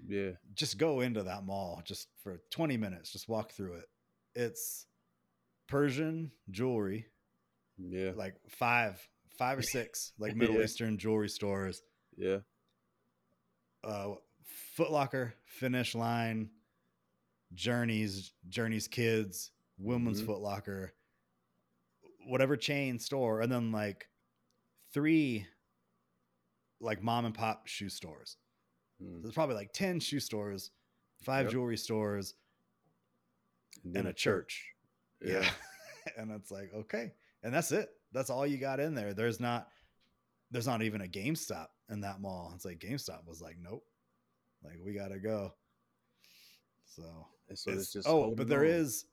yeah. 0.07 0.32
Just 0.56 0.78
go 0.78 1.02
into 1.02 1.24
that 1.24 1.45
mall 1.45 1.82
just 1.86 2.07
for 2.24 2.41
20 2.52 2.76
minutes. 2.78 3.12
Just 3.12 3.30
walk 3.30 3.52
through 3.52 3.76
it. 3.76 3.86
It's 4.34 4.88
Persian 5.68 6.32
jewelry, 6.49 7.06
Yeah. 7.78 8.12
like 8.16 8.36
five, 8.49 8.99
five 9.38 9.60
or 9.60 9.62
six, 9.78 10.12
like 10.18 10.32
Yeah. 10.34 10.38
Middle 10.40 10.62
Eastern 10.62 10.98
jewelry 10.98 11.30
stores. 11.30 11.82
Yeah. 12.18 12.40
uh 13.84 14.16
Foot 14.76 14.91
Locker, 14.91 15.34
Finish 15.45 15.95
Line, 15.95 16.49
Journeys, 17.54 18.34
Journeys 18.50 18.88
Kids, 18.88 19.52
Women's 19.78 20.22
Mhm. 20.22 20.26
Foot 20.26 20.40
Locker, 20.40 20.94
whatever 22.26 22.58
chain 22.58 22.98
store, 23.00 23.42
and 23.42 23.52
then 23.52 23.72
like 23.72 24.10
three 24.92 25.48
like 26.82 27.02
mom 27.02 27.26
and 27.26 27.34
pop 27.36 27.68
shoe 27.68 27.90
stores. 27.90 28.38
Mm. 29.02 29.22
There's 29.22 29.34
probably 29.34 29.56
like 29.56 29.72
10 29.74 30.00
shoe 30.00 30.20
stores, 30.20 30.72
five 31.22 31.46
Yep. 31.46 31.52
jewelry 31.54 31.78
stores, 31.78 32.36
and 33.84 34.08
a 34.08 34.14
church. 34.14 34.74
Yeah. 35.22 35.50
and 36.18 36.32
it's 36.32 36.52
like, 36.52 36.74
okay. 36.74 37.14
And 37.44 37.54
that's 37.54 37.72
it. 37.72 37.90
That's 38.12 38.30
all 38.30 38.46
you 38.46 38.58
got 38.58 38.80
in 38.80 38.94
there. 38.96 39.14
There's 39.14 39.40
not 39.40 39.72
there's 40.52 40.68
not 40.68 40.84
even 40.84 41.02
a 41.02 41.08
GameStop 41.08 41.68
in 41.90 42.02
that 42.02 42.22
mall. 42.22 42.52
It's 42.56 42.66
like 42.66 42.80
GameStop 42.80 43.26
was 43.26 43.42
like, 43.42 43.58
nope. 43.58 43.86
Like 44.64 44.78
we 44.80 44.94
gotta 44.94 45.20
go. 45.20 45.54
So, 46.86 47.28
And 47.50 47.58
so 47.58 47.70
it's- 47.72 47.84
it's 47.86 47.94
just 47.94 48.08
oh, 48.08 48.34
but 48.36 48.48
there 48.48 48.62
on. 48.62 48.66
is 48.68 49.06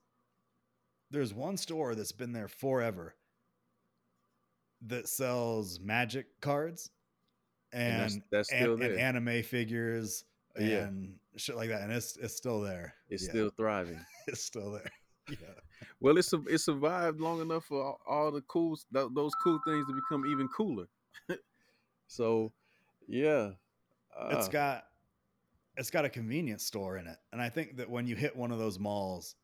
there's 1.10 1.34
one 1.34 1.56
store 1.56 1.94
that's 1.94 2.12
been 2.12 2.32
there 2.32 2.48
forever 2.48 3.14
that 4.86 5.08
sells 5.08 5.78
magic 5.80 6.26
cards 6.40 6.90
And 7.72 7.92
and 7.92 8.00
that's- 8.00 8.20
that's 8.30 8.52
an- 8.52 8.58
still 8.60 8.72
and 8.72 8.82
there. 8.82 8.98
anime 8.98 9.42
figures 9.42 10.24
Uh, 10.58 10.62
yeah. 10.64 10.84
and 10.86 11.18
shit 11.36 11.56
like 11.56 11.68
that. 11.70 11.82
And 11.82 11.92
it's 11.92 12.16
it's 12.18 12.34
still 12.36 12.60
there. 12.60 12.94
It's 13.08 13.24
Yeah, 13.24 13.30
still 13.30 13.50
thriving. 13.50 14.04
it's 14.26 14.42
still 14.42 14.72
there. 14.72 14.90
Yeah. 15.30 15.54
Well, 16.00 16.18
it's 16.18 16.32
it 16.32 16.58
survived 16.58 17.20
long 17.20 17.40
enough 17.40 17.66
for 17.66 17.80
all, 17.80 18.00
all 18.06 18.32
the 18.32 18.42
cool 18.42 18.76
th- 18.92 19.08
those 19.14 19.32
cool 19.36 19.60
things 19.64 19.86
to 19.86 19.94
become 19.94 20.26
even 20.26 20.48
cooler. 20.48 20.88
so, 22.08 22.52
yeah, 23.06 23.52
it's 24.30 24.48
got 24.48 24.88
it's 25.76 25.90
got 25.90 26.04
a 26.04 26.08
convenience 26.10 26.64
store 26.64 26.96
in 26.96 27.06
it 27.06 27.18
and 27.32 27.40
i 27.40 27.48
think 27.48 27.76
that 27.76 27.88
when 27.90 28.06
you 28.06 28.14
hit 28.16 28.36
one 28.36 28.50
of 28.52 28.58
those 28.58 28.78
malls 28.78 29.36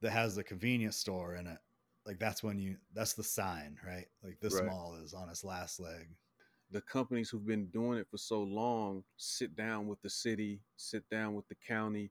that 0.00 0.10
has 0.10 0.34
the 0.36 0.44
convenience 0.44 0.96
store 0.96 1.34
in 1.36 1.46
it 1.46 1.58
like 2.06 2.18
that's 2.18 2.42
when 2.42 2.58
you 2.58 2.76
that's 2.94 3.14
the 3.14 3.22
sign 3.24 3.78
right 3.86 4.06
like 4.22 4.38
this 4.40 4.54
Right. 4.54 4.62
mall 4.62 4.96
is 5.02 5.14
on 5.14 5.28
its 5.28 5.44
last 5.44 5.80
leg 5.80 6.08
the 6.70 6.80
companies 6.82 7.30
who've 7.30 7.46
been 7.46 7.66
doing 7.66 7.98
it 7.98 8.08
for 8.10 8.18
so 8.18 8.42
long 8.42 9.04
sit 9.18 9.54
down 9.54 9.86
with 9.88 10.00
the 10.00 10.08
city, 10.08 10.62
sit 10.76 11.08
down 11.10 11.34
with 11.34 11.46
the 11.48 11.54
county, 11.56 12.10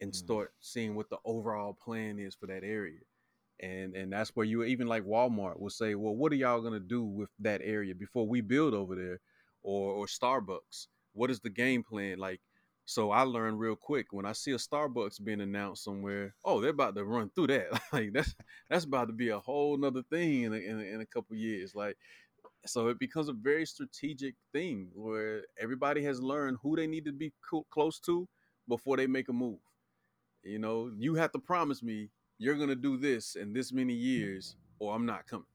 and 0.00 0.14
Mhm. 0.14 0.14
start 0.14 0.52
seeing 0.60 0.94
what 0.94 1.10
the 1.10 1.18
overall 1.24 1.74
plan 1.74 2.18
is 2.18 2.34
for 2.34 2.46
that 2.46 2.64
area. 2.64 3.00
And 3.60 3.94
and 3.94 4.12
that's 4.12 4.30
where 4.36 4.44
you 4.46 4.64
even 4.64 4.88
like 4.88 5.04
Walmart 5.04 5.58
will 5.60 5.70
say, 5.70 5.94
well, 5.94 6.14
what 6.16 6.32
are 6.32 6.36
y'all 6.36 6.60
gonna 6.60 6.80
do 6.80 7.04
with 7.04 7.30
that 7.38 7.60
area 7.62 7.94
before 7.94 8.26
we 8.26 8.40
build 8.40 8.74
over 8.74 8.94
there, 8.96 9.20
or 9.62 9.92
or 9.94 10.06
Starbucks? 10.06 10.88
What 11.12 11.30
is 11.30 11.40
the 11.40 11.50
game 11.50 11.82
plan 11.84 12.18
like? 12.18 12.40
So 12.86 13.10
I 13.10 13.22
learned 13.22 13.58
real 13.58 13.76
quick 13.76 14.12
when 14.12 14.26
I 14.26 14.32
see 14.32 14.52
a 14.52 14.56
Starbucks 14.56 15.22
being 15.24 15.40
announced 15.40 15.84
somewhere. 15.84 16.34
Oh, 16.44 16.60
they're 16.60 16.70
about 16.70 16.94
to 16.96 17.04
run 17.04 17.30
through 17.30 17.46
that. 17.48 17.68
like 17.92 18.12
that's 18.12 18.34
that's 18.68 18.84
about 18.84 19.06
to 19.06 19.14
be 19.14 19.30
a 19.30 19.38
whole 19.38 19.76
nother 19.78 20.02
thing 20.10 20.42
in 20.42 20.52
a, 20.52 20.56
in 20.56 20.80
a, 20.80 20.82
in 20.82 21.00
a 21.00 21.06
couple 21.06 21.34
years. 21.36 21.74
Like 21.74 21.96
so 22.66 22.88
it 22.88 22.98
becomes 22.98 23.28
a 23.28 23.32
very 23.32 23.64
strategic 23.66 24.34
thing 24.52 24.88
where 24.94 25.42
everybody 25.58 26.02
has 26.04 26.20
learned 26.22 26.58
who 26.62 26.76
they 26.76 26.86
need 26.86 27.04
to 27.06 27.12
be 27.12 27.32
co- 27.48 27.66
close 27.70 27.98
to 28.00 28.28
before 28.68 28.96
they 28.96 29.06
make 29.06 29.28
a 29.28 29.32
move. 29.32 29.58
You 30.42 30.58
know, 30.58 30.90
you 30.96 31.14
have 31.14 31.32
to 31.32 31.38
promise 31.38 31.82
me 31.82 32.10
you're 32.38 32.56
gonna 32.56 32.74
do 32.74 32.96
this 32.98 33.34
in 33.36 33.52
this 33.52 33.72
many 33.72 33.94
years, 33.94 34.56
or 34.78 34.94
I'm 34.94 35.06
not 35.06 35.26
coming. 35.26 35.46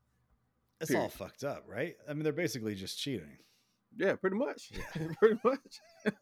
it's 0.81 0.95
all 0.95 1.09
fucked 1.09 1.43
up 1.43 1.63
right 1.67 1.97
i 2.07 2.13
mean 2.13 2.23
they're 2.23 2.31
basically 2.31 2.73
just 2.73 2.97
cheating 2.97 3.37
Yeah, 3.97 4.15
pretty 4.15 4.37
much. 4.37 4.71
Yeah. 4.71 5.07
pretty 5.19 5.39
much. 5.43 5.81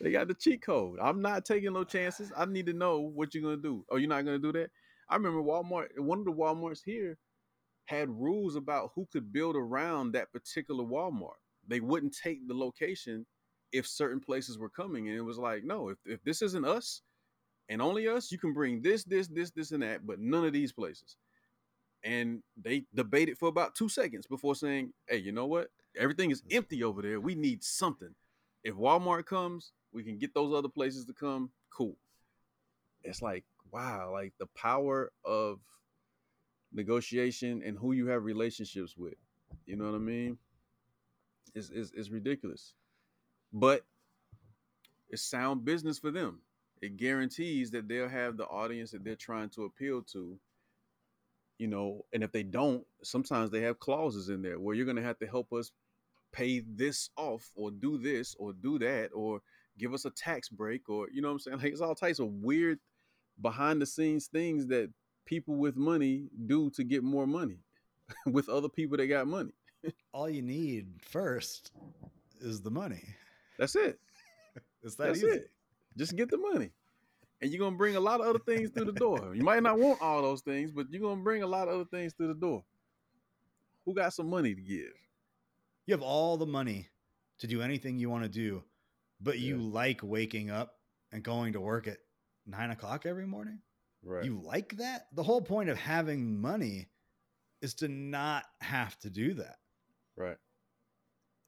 they 0.00 0.10
got 0.10 0.28
the 0.28 0.34
cheat 0.34 0.62
code. 0.62 0.98
I'm 1.00 1.20
not 1.20 1.44
taking 1.44 1.72
no 1.72 1.84
chances. 1.84 2.32
I 2.36 2.46
need 2.46 2.66
to 2.66 2.72
know 2.72 3.00
what 3.00 3.34
you're 3.34 3.42
gonna 3.42 3.56
do. 3.56 3.84
Oh, 3.90 3.96
you're 3.96 4.08
not 4.08 4.24
gonna 4.24 4.38
do 4.38 4.52
that? 4.52 4.70
I 5.08 5.16
remember 5.16 5.42
Walmart. 5.42 5.98
One 5.98 6.20
of 6.20 6.24
the 6.24 6.32
WalMarts 6.32 6.80
here 6.84 7.18
had 7.86 8.08
rules 8.08 8.56
about 8.56 8.92
who 8.94 9.06
could 9.12 9.32
build 9.32 9.56
around 9.56 10.12
that 10.12 10.32
particular 10.32 10.84
Walmart. 10.84 11.40
They 11.66 11.80
wouldn't 11.80 12.16
take 12.16 12.46
the 12.46 12.54
location 12.54 13.26
if 13.72 13.86
certain 13.86 14.20
places 14.20 14.58
were 14.58 14.70
coming, 14.70 15.08
and 15.08 15.16
it 15.16 15.22
was 15.22 15.38
like, 15.38 15.64
no, 15.64 15.88
if 15.88 15.98
if 16.06 16.22
this 16.24 16.42
isn't 16.42 16.64
us 16.64 17.02
and 17.68 17.82
only 17.82 18.08
us, 18.08 18.32
you 18.32 18.38
can 18.38 18.52
bring 18.52 18.82
this, 18.82 19.04
this, 19.04 19.28
this, 19.28 19.50
this, 19.50 19.72
and 19.72 19.82
that, 19.82 20.06
but 20.06 20.18
none 20.20 20.44
of 20.44 20.52
these 20.52 20.72
places. 20.72 21.16
And 22.02 22.42
they 22.56 22.84
debated 22.94 23.38
for 23.38 23.48
about 23.48 23.74
two 23.74 23.88
seconds 23.88 24.26
before 24.26 24.54
saying, 24.54 24.92
"Hey, 25.08 25.18
you 25.18 25.32
know 25.32 25.46
what? 25.46 25.68
Everything 25.96 26.30
is 26.30 26.42
empty 26.50 26.82
over 26.82 27.02
there. 27.02 27.20
We 27.20 27.34
need 27.34 27.62
something. 27.62 28.14
If 28.64 28.74
Walmart 28.74 29.26
comes, 29.26 29.72
we 29.92 30.02
can 30.02 30.18
get 30.18 30.34
those 30.34 30.54
other 30.54 30.68
places 30.68 31.04
to 31.06 31.12
come. 31.12 31.50
Cool." 31.70 31.96
It's 33.02 33.22
like, 33.22 33.44
wow, 33.72 34.10
like 34.12 34.32
the 34.38 34.46
power 34.46 35.10
of 35.24 35.60
negotiation 36.72 37.62
and 37.64 37.76
who 37.76 37.92
you 37.92 38.06
have 38.08 38.24
relationships 38.24 38.96
with. 38.96 39.14
You 39.66 39.76
know 39.76 39.84
what 39.84 39.94
I 39.94 39.98
mean? 39.98 40.38
It's, 41.54 41.70
it's, 41.70 41.92
it's 41.94 42.10
ridiculous. 42.10 42.74
But 43.52 43.84
it's 45.08 45.22
sound 45.22 45.64
business 45.64 45.98
for 45.98 46.10
them. 46.10 46.40
It 46.80 46.96
guarantees 46.96 47.70
that 47.72 47.88
they'll 47.88 48.08
have 48.08 48.36
the 48.36 48.46
audience 48.46 48.92
that 48.92 49.04
they're 49.04 49.16
trying 49.16 49.50
to 49.50 49.64
appeal 49.64 50.02
to. 50.12 50.38
You 51.58 51.66
know, 51.66 52.06
and 52.14 52.22
if 52.22 52.32
they 52.32 52.42
don't, 52.42 52.86
sometimes 53.02 53.50
they 53.50 53.60
have 53.62 53.80
clauses 53.80 54.30
in 54.30 54.40
there 54.40 54.58
where 54.58 54.74
you're 54.74 54.86
going 54.86 54.96
to 54.96 55.02
have 55.02 55.18
to 55.18 55.26
help 55.26 55.52
us 55.52 55.72
pay 56.32 56.60
this 56.60 57.10
off 57.16 57.50
or 57.54 57.70
do 57.70 57.98
this 57.98 58.34
or 58.38 58.52
do 58.52 58.78
that 58.78 59.10
or 59.12 59.42
give 59.78 59.94
us 59.94 60.04
a 60.04 60.10
tax 60.10 60.48
break 60.48 60.88
or, 60.88 61.08
you 61.12 61.22
know 61.22 61.28
what 61.28 61.34
I'm 61.34 61.38
saying? 61.40 61.58
Like 61.62 61.72
it's 61.72 61.80
all 61.80 61.94
types 61.94 62.18
of 62.18 62.28
weird 62.28 62.78
behind 63.40 63.80
the 63.80 63.86
scenes 63.86 64.26
things 64.26 64.66
that 64.68 64.90
people 65.24 65.56
with 65.56 65.76
money 65.76 66.28
do 66.46 66.70
to 66.70 66.84
get 66.84 67.02
more 67.02 67.26
money 67.26 67.58
with 68.26 68.48
other 68.48 68.68
people 68.68 68.96
that 68.96 69.06
got 69.06 69.26
money. 69.26 69.52
all 70.12 70.28
you 70.28 70.42
need 70.42 70.86
first 71.00 71.72
is 72.40 72.60
the 72.60 72.70
money 72.70 73.02
That's 73.58 73.76
it. 73.76 73.98
it's 74.82 74.96
that 74.96 75.08
That's 75.08 75.18
easy 75.18 75.28
it. 75.28 75.50
Just 75.96 76.16
get 76.16 76.30
the 76.30 76.38
money. 76.38 76.70
And 77.42 77.50
you're 77.50 77.58
gonna 77.58 77.76
bring 77.76 77.96
a 77.96 78.00
lot 78.00 78.20
of 78.20 78.26
other 78.26 78.38
things 78.38 78.70
through 78.70 78.84
the 78.84 78.92
door. 78.92 79.34
You 79.34 79.42
might 79.42 79.62
not 79.62 79.78
want 79.78 80.02
all 80.02 80.20
those 80.20 80.42
things, 80.42 80.70
but 80.70 80.86
you're 80.90 81.00
gonna 81.00 81.22
bring 81.22 81.42
a 81.42 81.46
lot 81.46 81.68
of 81.68 81.74
other 81.74 81.86
things 81.86 82.12
through 82.12 82.28
the 82.28 82.34
door. 82.34 82.62
Who 83.86 83.94
got 83.94 84.12
some 84.12 84.28
money 84.28 84.54
to 84.54 84.60
give? 84.60 84.92
you 85.90 85.94
have 85.94 86.02
all 86.02 86.36
the 86.36 86.46
money 86.46 86.88
to 87.38 87.48
do 87.48 87.62
anything 87.62 87.98
you 87.98 88.08
want 88.08 88.22
to 88.22 88.28
do 88.28 88.62
but 89.20 89.38
you 89.38 89.56
like 89.58 90.00
waking 90.02 90.50
up 90.50 90.74
and 91.12 91.22
going 91.22 91.52
to 91.54 91.60
work 91.60 91.86
at 91.88 91.98
nine 92.46 92.70
o'clock 92.70 93.06
every 93.06 93.26
morning 93.26 93.58
Right. 94.02 94.24
You 94.24 94.40
like 94.42 94.78
that? 94.78 95.08
The 95.12 95.22
whole 95.22 95.42
point 95.42 95.68
of 95.68 95.76
having 95.76 96.40
money 96.40 96.88
is 97.60 97.74
to 97.74 97.88
not 97.88 98.44
have 98.62 98.98
to 99.00 99.10
do 99.10 99.34
that. 99.34 99.56
right. 100.16 100.38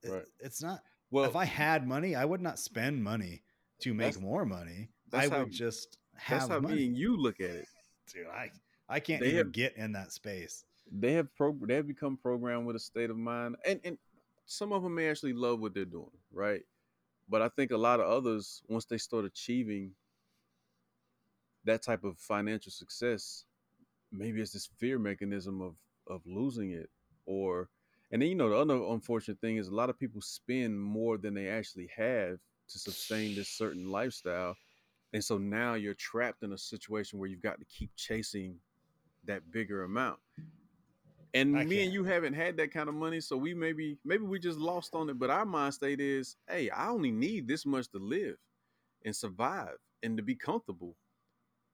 It- 0.03 0.11
Right. 0.11 0.27
It's 0.40 0.62
not. 0.62 0.82
Well, 1.11 1.24
if 1.24 1.35
I 1.36 1.44
had 1.47 1.86
money, 1.86 2.15
I 2.15 2.24
would 2.27 2.43
not 2.43 2.59
spend 2.59 3.03
money 3.03 3.43
to 3.81 3.94
make 3.94 4.20
more 4.20 4.44
money. 4.44 4.90
I 5.15 5.20
that's 5.20 5.31
would 5.31 5.39
how- 5.39 5.44
just 5.47 5.97
that's 6.12 6.24
have 6.24 6.49
how 6.51 6.61
money. 6.61 6.77
me 6.77 6.86
and 6.89 6.97
you 6.97 7.16
look 7.16 7.40
at 7.40 7.51
it. 7.51 7.66
dude, 8.12 8.27
I 8.27 8.51
I 8.89 9.01
can't 9.01 9.20
They 9.23 9.28
even 9.28 9.39
have- 9.39 9.53
get 9.53 9.77
in 9.78 9.93
that 9.93 10.12
space. 10.12 10.65
they 10.90 11.12
have 11.15 11.35
pro 11.36 11.57
they 11.62 11.77
have 11.77 11.86
become 11.86 12.19
programmed 12.19 12.66
with 12.66 12.77
a 12.77 12.81
state 12.81 13.09
of 13.09 13.16
mind 13.16 13.57
and 13.65 13.81
and 13.85 13.97
some 14.44 14.73
of 14.74 14.82
them 14.82 14.94
may 14.94 15.09
actually 15.09 15.32
love 15.32 15.61
what 15.61 15.73
they're 15.73 15.85
doing 15.86 16.11
right 16.32 16.65
but 17.28 17.43
i 17.43 17.49
think 17.49 17.70
a 17.70 17.77
lot 17.77 18.01
of 18.01 18.07
others 18.07 18.62
once 18.69 18.85
they 18.85 18.99
start 18.99 19.24
achieving 19.24 19.93
that 21.65 21.82
type 21.82 22.05
of 22.05 22.19
financial 22.19 22.73
success 22.73 23.44
maybe 24.11 24.40
it's 24.40 24.53
this 24.53 24.69
fear 24.78 24.99
mechanism 24.99 25.61
of 25.61 25.74
of 26.09 26.20
losing 26.27 26.73
it 26.73 26.90
or 27.27 27.69
and 28.11 28.20
then 28.20 28.28
you 28.28 28.35
know 28.35 28.51
the 28.51 28.57
other 28.57 28.77
unfortunate 28.93 29.40
thing 29.40 29.57
is 29.57 29.69
a 29.69 29.74
lot 29.74 29.89
of 29.89 29.99
people 29.99 30.20
spend 30.20 30.78
more 30.78 31.16
than 31.16 31.32
they 31.35 31.49
actually 31.49 31.89
have 31.97 32.39
to 32.69 32.78
sustain 32.78 33.35
this 33.35 33.49
certain 33.49 33.90
lifestyle. 33.90 34.57
And 35.12 35.23
so 35.23 35.39
now 35.39 35.74
you're 35.74 35.94
trapped 35.94 36.43
in 36.43 36.53
a 36.53 36.59
situation 36.59 37.19
where 37.19 37.28
you've 37.28 37.43
got 37.43 37.59
to 37.59 37.66
keep 37.66 37.90
chasing 37.97 38.57
that 39.24 39.51
bigger 39.51 39.85
amount 39.85 40.19
and 41.35 41.57
I 41.57 41.65
me 41.65 41.77
and 41.83 41.85
can't. 41.85 41.93
you 41.93 42.05
haven't 42.05 42.35
had 42.35 42.57
that 42.59 42.73
kind 42.73 42.89
of 42.89 42.95
money 42.95 43.21
so 43.21 43.37
we 43.37 43.55
maybe 43.55 43.99
maybe 44.05 44.25
we 44.25 44.39
just 44.39 44.59
lost 44.59 44.95
on 44.95 45.09
it 45.11 45.19
but 45.19 45.31
our 45.31 45.45
mind 45.47 45.75
state 45.75 46.01
is 46.01 46.37
hey 46.49 46.69
i 46.71 46.89
only 46.89 47.11
need 47.11 47.49
this 47.49 47.65
much 47.67 47.89
to 47.93 47.99
live 47.99 48.37
and 49.05 49.15
survive 49.17 49.77
and 50.03 50.17
to 50.17 50.23
be 50.23 50.35
comfortable 50.35 50.97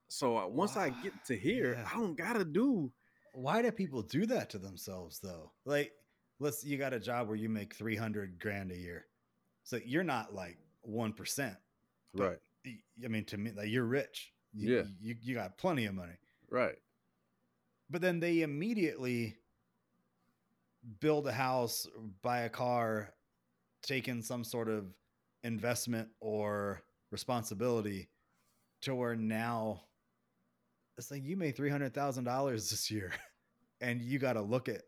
so 0.09 0.39
uh, 0.39 0.47
once 0.47 0.77
i 0.77 0.91
get 1.03 1.13
to 1.27 1.37
here 1.37 1.75
Yeah. 1.79 1.89
i 1.93 1.99
don't 1.99 2.17
gotta 2.17 2.45
do 2.45 2.91
Why 3.35 3.63
do 3.63 3.71
people 3.73 4.03
do 4.03 4.27
that 4.27 4.51
to 4.51 4.59
themselves 4.59 5.21
though? 5.21 5.53
Like, 5.65 5.93
let's 6.41 6.65
you 6.65 6.77
got 6.79 6.93
a 6.95 6.99
job 7.01 7.29
where 7.29 7.37
you 7.37 7.49
make 7.49 7.75
three 7.75 7.95
hundred 7.97 8.39
grand 8.41 8.73
a 8.73 8.77
year, 8.77 9.07
so 9.65 9.79
you're 9.85 10.03
not 10.17 10.35
like 10.35 10.59
one 10.83 11.13
percent. 11.13 11.57
right 12.15 12.39
I 13.05 13.09
mean, 13.09 13.25
to 13.27 13.37
me, 13.37 13.53
like 13.53 13.69
you're 13.69 13.85
rich. 13.85 14.33
You, 14.55 14.75
Yeah. 14.77 14.83
you 15.01 15.15
you 15.23 15.35
got 15.35 15.59
plenty 15.59 15.85
of 15.87 15.95
money. 15.95 16.19
right 16.51 16.79
But 17.91 18.01
then 18.01 18.19
they 18.21 18.41
immediately 18.43 19.37
build 21.01 21.27
a 21.27 21.33
house, 21.33 21.87
buy 22.23 22.41
a 22.41 22.49
car, 22.49 23.13
take 23.83 24.09
in 24.09 24.23
some 24.23 24.45
sort 24.45 24.69
of 24.69 24.87
investment 25.45 26.09
or 26.21 26.83
responsibility 27.11 28.09
to 28.83 28.95
where 28.95 29.17
now 29.17 29.83
it's 30.97 31.11
like 31.11 31.23
you 31.25 31.37
made 31.37 31.57
three 31.57 31.71
hundred 31.71 31.95
thousand 31.95 32.25
dollars 32.25 32.71
this 32.71 32.91
year, 32.91 33.13
and 33.81 34.01
you 34.01 34.19
got 34.19 34.35
to 34.35 34.43
look 34.43 34.69
at 34.69 34.83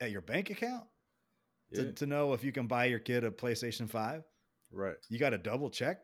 at 0.00 0.10
your 0.10 0.20
bank 0.20 0.50
account 0.50 0.84
yeah 1.70 1.84
to, 1.84 1.92
to 1.92 2.06
know 2.06 2.32
if 2.34 2.44
you 2.44 2.52
can 2.52 2.66
buy 2.66 2.84
your 2.86 2.98
kid 2.98 3.24
a 3.24 3.30
PlayStation 3.30 3.88
Five. 3.88 4.22
right 4.72 4.96
You 5.08 5.18
got 5.18 5.30
to 5.30 5.38
double 5.38 5.70
check. 5.70 6.00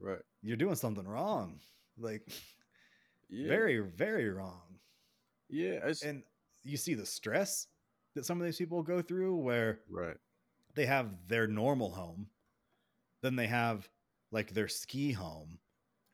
right 0.00 0.22
You're 0.42 0.56
doing 0.56 0.76
something 0.76 1.06
wrong, 1.06 1.60
like 1.98 2.22
yeah 3.28 3.48
very 3.48 3.78
very 3.80 4.30
wrong. 4.30 4.78
yeah 5.48 5.92
And 6.02 6.22
you 6.62 6.76
see 6.76 6.94
the 6.94 7.06
stress 7.06 7.66
that 8.14 8.24
some 8.24 8.40
of 8.40 8.44
these 8.44 8.58
people 8.58 8.82
go 8.82 9.02
through, 9.02 9.36
where 9.36 9.80
right. 9.90 10.16
they 10.74 10.86
have 10.86 11.28
their 11.28 11.46
normal 11.46 11.90
home, 11.90 12.28
then 13.22 13.36
they 13.36 13.46
have 13.46 13.88
like 14.30 14.52
their 14.52 14.68
ski 14.68 15.12
home, 15.12 15.58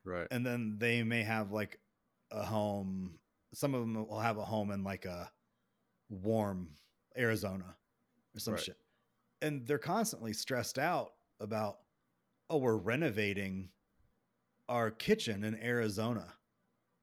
right. 0.03 0.27
and 0.31 0.45
then 0.45 0.75
they 0.77 1.03
may 1.03 1.23
have 1.23 1.51
like 1.51 1.79
a 2.31 2.43
home 2.43 3.19
some 3.53 3.73
of 3.73 3.81
them 3.81 4.07
will 4.07 4.19
have 4.19 4.37
a 4.37 4.45
home 4.45 4.71
in 4.71 4.83
like 4.83 5.05
a 5.05 5.29
warm 6.09 6.69
arizona 7.17 7.75
or 8.35 8.39
some 8.39 8.53
Right. 8.53 8.63
shit. 8.63 8.77
And 9.41 9.65
they're 9.65 9.77
constantly 9.77 10.33
stressed 10.33 10.79
out 10.79 11.13
about 11.39 11.79
oh 12.49 12.57
we're 12.57 12.77
renovating 12.77 13.69
our 14.69 14.91
kitchen 14.91 15.43
in 15.43 15.55
arizona. 15.61 16.33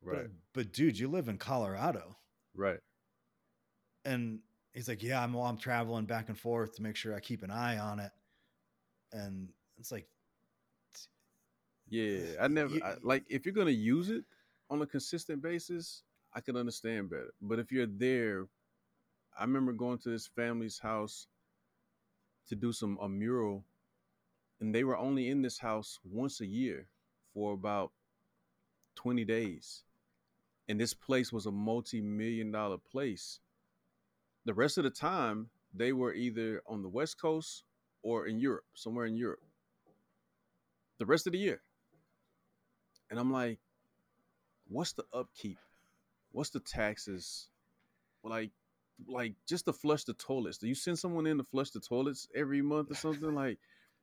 Right. 0.01 0.23
but, 0.23 0.31
but 0.53 0.73
dude 0.73 0.99
you 0.99 1.09
live 1.09 1.29
in 1.29 1.39
colorado. 1.39 2.17
Right. 2.55 2.81
And 4.05 4.41
he's 4.79 4.87
like 4.89 5.03
yeah 5.03 5.21
i'm 5.21 5.33
well, 5.33 5.43
i'm 5.43 5.57
traveling 5.57 6.05
back 6.05 6.29
and 6.29 6.39
forth 6.39 6.77
to 6.77 6.83
make 6.83 6.95
sure 6.95 7.13
i 7.13 7.19
keep 7.19 7.43
an 7.43 7.51
eye 7.51 7.79
on 7.79 7.99
it 7.99 8.13
and 9.13 9.49
it's 9.77 9.91
like 9.91 10.07
Yeah, 11.89 12.35
I 12.41 12.47
never 12.59 12.75
You- 12.77 12.83
I, 12.85 12.95
like 13.03 13.25
if 13.29 13.45
you're 13.45 13.55
gonna 13.55 13.71
use 13.73 14.09
it 14.11 14.25
on 14.71 14.81
a 14.83 14.87
consistent 14.87 15.43
basis, 15.43 16.05
I 16.33 16.41
can 16.41 16.57
understand 16.57 17.11
better. 17.11 17.33
But 17.41 17.59
if 17.59 17.73
you're 17.73 17.87
there, 17.87 18.47
I 19.37 19.43
remember 19.43 19.73
going 19.73 19.99
to 19.99 20.11
this 20.11 20.29
family's 20.29 20.79
house 20.79 21.27
to 22.49 22.55
do 22.57 22.73
some 22.73 22.99
a 23.03 23.09
mural, 23.09 23.65
and 24.61 24.75
they 24.75 24.85
were 24.85 24.97
only 24.97 25.29
in 25.29 25.43
this 25.43 25.59
house 25.59 25.99
once 26.05 26.41
a 26.41 26.47
year 26.47 26.89
for 27.35 27.55
about 27.55 27.93
twenty 28.95 29.25
days, 29.25 29.83
and 30.69 30.81
this 30.81 30.95
place 30.95 31.33
was 31.33 31.47
a 31.47 31.53
multi-million 31.53 32.53
dollar 32.53 32.79
place. 32.79 33.41
The 34.49 34.55
rest 34.55 34.79
of 34.79 34.85
the 34.85 34.91
time, 34.91 35.51
they 35.75 35.93
were 35.93 36.15
either 36.15 36.63
on 36.67 36.81
the 36.81 36.89
West 36.89 37.21
Coast 37.21 37.65
or 38.03 38.27
in 38.27 38.39
Europe, 38.39 38.65
somewhere 38.73 39.05
in 39.05 39.15
Europe. 39.15 39.43
The 40.97 41.05
rest 41.05 41.27
of 41.27 41.35
the 41.35 41.39
year. 41.39 41.61
And 43.11 43.21
I'm 43.21 43.31
like, 43.31 43.59
what's 44.67 44.95
the 44.95 45.05
upkeep? 45.13 45.59
What's 46.33 46.49
the 46.49 46.61
taxes? 46.61 47.49
Like, 48.25 48.51
like 49.07 49.35
just 49.47 49.67
to 49.67 49.75
flush 49.75 50.05
the 50.05 50.15
toilets. 50.15 50.57
Do 50.57 50.67
you 50.67 50.75
send 50.75 50.99
someone 50.99 51.27
in 51.27 51.37
to 51.37 51.45
flush 51.45 51.69
the 51.73 51.81
toilets 51.81 52.27
every 52.35 52.63
month 52.63 52.91
or 52.91 52.95
something? 52.95 53.35
Like, 53.35 53.59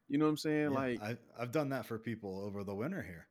you 0.08 0.20
know 0.20 0.26
what 0.26 0.30
I'm 0.30 0.38
saying? 0.38 0.72
Yeah, 0.74 0.78
like, 0.78 1.02
I, 1.02 1.18
I've 1.40 1.52
done 1.52 1.70
that 1.70 1.88
for 1.88 1.98
people 1.98 2.46
over 2.46 2.64
the 2.64 2.76
winter 2.76 3.02
here 3.02 3.26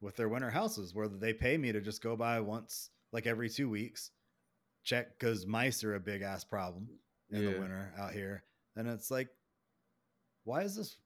with 0.00 0.16
their 0.16 0.30
winter 0.30 0.48
houses 0.48 0.94
where 0.94 1.06
they 1.06 1.34
pay 1.34 1.58
me 1.58 1.72
to 1.72 1.82
just 1.82 2.02
go 2.02 2.16
by 2.16 2.40
once, 2.40 2.88
like 3.12 3.26
every 3.26 3.50
two 3.50 3.68
weeks, 3.68 4.10
check 4.86 5.18
because 5.18 5.46
mice 5.46 5.84
are 5.84 5.94
a 5.94 6.00
big 6.00 6.22
ass 6.22 6.44
problem 6.44 6.88
in 7.30 7.44
the 7.44 7.60
winter 7.60 7.92
out 7.98 8.12
here. 8.12 8.44
And 8.76 8.88
it's 8.88 9.10
like, 9.10 9.28
why 10.44 10.62
is 10.62 10.76
this? 10.76 10.96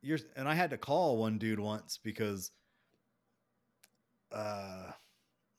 You're, 0.00 0.18
and 0.36 0.48
I 0.48 0.54
had 0.54 0.70
to 0.70 0.78
call 0.78 1.18
one 1.18 1.38
dude 1.38 1.60
once 1.60 1.98
because 2.02 2.50
uh, 4.32 4.90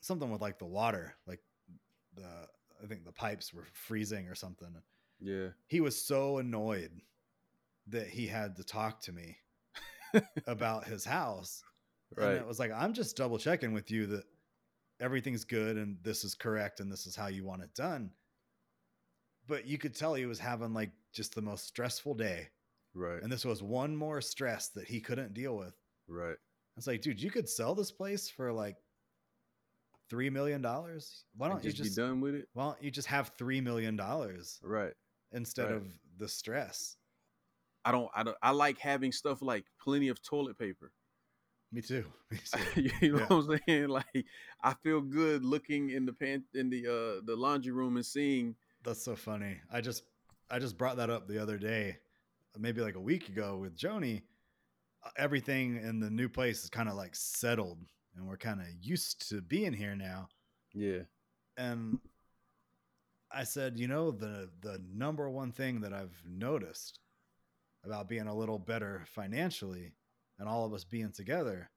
something 0.02 0.32
with 0.32 0.42
like 0.42 0.58
the 0.58 0.66
water, 0.66 1.16
like 1.28 1.40
the, 2.16 2.26
I 2.84 2.88
think 2.88 3.06
the 3.06 3.12
pipes 3.12 3.54
were 3.54 3.68
freezing 3.74 4.28
or 4.28 4.36
something 4.36 4.70
yeah, 5.20 5.50
he 5.68 5.82
was 5.82 6.02
so 6.02 6.38
annoyed 6.38 6.92
that 7.88 8.08
he 8.08 8.26
had 8.28 8.56
to 8.56 8.64
talk 8.64 9.02
to 9.02 9.12
me 9.12 9.38
about 10.48 10.86
his 10.86 11.06
house. 11.06 11.62
And 12.18 12.38
it 12.38 12.48
was 12.48 12.60
like, 12.60 12.72
I'm 12.72 12.94
just 12.94 13.18
double 13.18 13.38
checking 13.38 13.74
with 13.74 13.92
you 13.92 14.08
that 14.08 14.24
everything's 15.00 15.46
good 15.46 15.78
and 15.78 16.04
this 16.04 16.24
is 16.24 16.36
correct 16.36 16.80
and 16.80 16.92
this 16.92 17.06
is 17.06 17.16
how 17.16 17.28
you 17.28 17.44
want 17.46 17.64
it 17.64 17.74
done. 17.74 18.14
But 19.48 19.66
you 19.66 19.78
could 19.78 19.96
tell 19.96 20.14
he 20.14 20.26
was 20.26 20.40
having 20.40 20.74
like 20.74 20.94
just 21.12 21.36
the 21.36 21.42
most 21.42 21.66
stressful 21.66 22.14
day. 22.14 22.52
right, 22.94 23.24
And 23.24 23.32
this 23.32 23.46
was 23.46 23.64
one 23.64 23.96
more 23.96 24.22
stress 24.22 24.70
that 24.70 24.88
he 24.90 25.02
couldn't 25.02 25.34
deal 25.34 25.58
with. 25.58 25.76
right. 26.08 26.38
It's 26.78 26.88
like, 26.88 27.02
dude, 27.02 27.22
you 27.22 27.30
could 27.32 27.50
sell 27.50 27.76
this 27.76 27.92
place 27.92 28.30
for 28.30 28.52
like 28.52 28.78
three 30.10 30.30
million 30.30 30.62
dollars. 30.62 31.26
Why 31.36 31.50
don't 31.50 31.64
you 31.64 31.72
just, 31.72 31.78
just 31.78 31.96
be 31.96 32.02
done 32.02 32.22
with 32.22 32.36
it? 32.36 32.50
why 32.54 32.66
don't 32.66 32.84
you 32.84 32.92
just 32.92 33.08
have 33.08 33.34
three 33.38 33.62
million 33.62 33.96
dollars 33.96 34.62
Right. 34.62 34.94
instead 35.32 35.72
Right. 35.72 35.72
of 35.72 36.00
the 36.18 36.28
stress? 36.30 36.98
I 37.86 37.92
don't, 37.92 38.10
I 38.14 38.24
don't, 38.24 38.38
I 38.42 38.52
like 38.52 38.78
having 38.78 39.12
stuff 39.12 39.42
like 39.42 39.66
plenty 39.80 40.10
of 40.10 40.22
toilet 40.22 40.58
paper. 40.58 40.94
Me 41.72 41.82
too. 41.82 42.06
Me 42.32 42.38
too. 42.76 42.90
you 43.02 43.12
know 43.14 43.20
Yeah. 43.20 43.26
what 43.28 43.46
I'm 43.52 43.60
saying? 43.68 43.88
Like, 43.90 44.26
I 44.64 44.74
feel 44.84 45.02
good 45.02 45.44
looking 45.44 45.92
in 45.92 46.06
the 46.06 46.14
pan 46.14 46.44
in 46.54 46.70
the 46.70 46.88
uh 46.88 47.22
the 47.26 47.36
laundry 47.36 47.72
room 47.72 47.96
and 47.98 48.06
seeing. 48.06 48.56
That's 48.84 49.04
so 49.04 49.16
funny. 49.16 49.58
I 49.72 49.82
just 49.82 50.04
I 50.50 50.60
just 50.60 50.78
brought 50.78 50.98
that 50.98 51.10
up 51.10 51.28
the 51.28 51.42
other 51.42 51.58
day, 51.58 51.98
maybe 52.58 52.82
like 52.82 52.96
a 52.96 53.00
week 53.02 53.30
ago 53.30 53.58
with 53.58 53.78
Joni. 53.78 54.24
Uh, 55.04 55.10
Everything 55.18 55.78
in 55.78 56.00
the 56.00 56.10
new 56.10 56.28
place 56.28 56.64
is 56.64 56.70
kind 56.70 56.90
of 56.90 56.96
like 56.96 57.16
settled, 57.16 57.78
and 58.16 58.28
we're 58.28 58.38
kind 58.38 58.60
of 58.62 58.68
used 58.82 59.30
to 59.30 59.42
being 59.42 59.74
here 59.74 59.96
now. 59.96 60.28
Yeah. 60.74 61.02
And 61.58 62.00
I 63.32 63.44
said, 63.44 63.78
you 63.78 63.88
know, 63.88 64.12
the 64.12 64.50
the 64.62 64.82
number 64.92 65.30
one 65.30 65.52
thing 65.52 65.82
that 65.82 65.94
I've 65.94 66.20
noticed 66.28 67.00
about 67.86 68.10
being 68.10 68.28
a 68.28 68.34
little 68.36 68.60
better 68.60 69.04
financially 69.08 69.94
and 70.40 70.48
all 70.50 70.66
of 70.66 70.74
us 70.74 70.84
being 70.84 71.12
together 71.12 71.70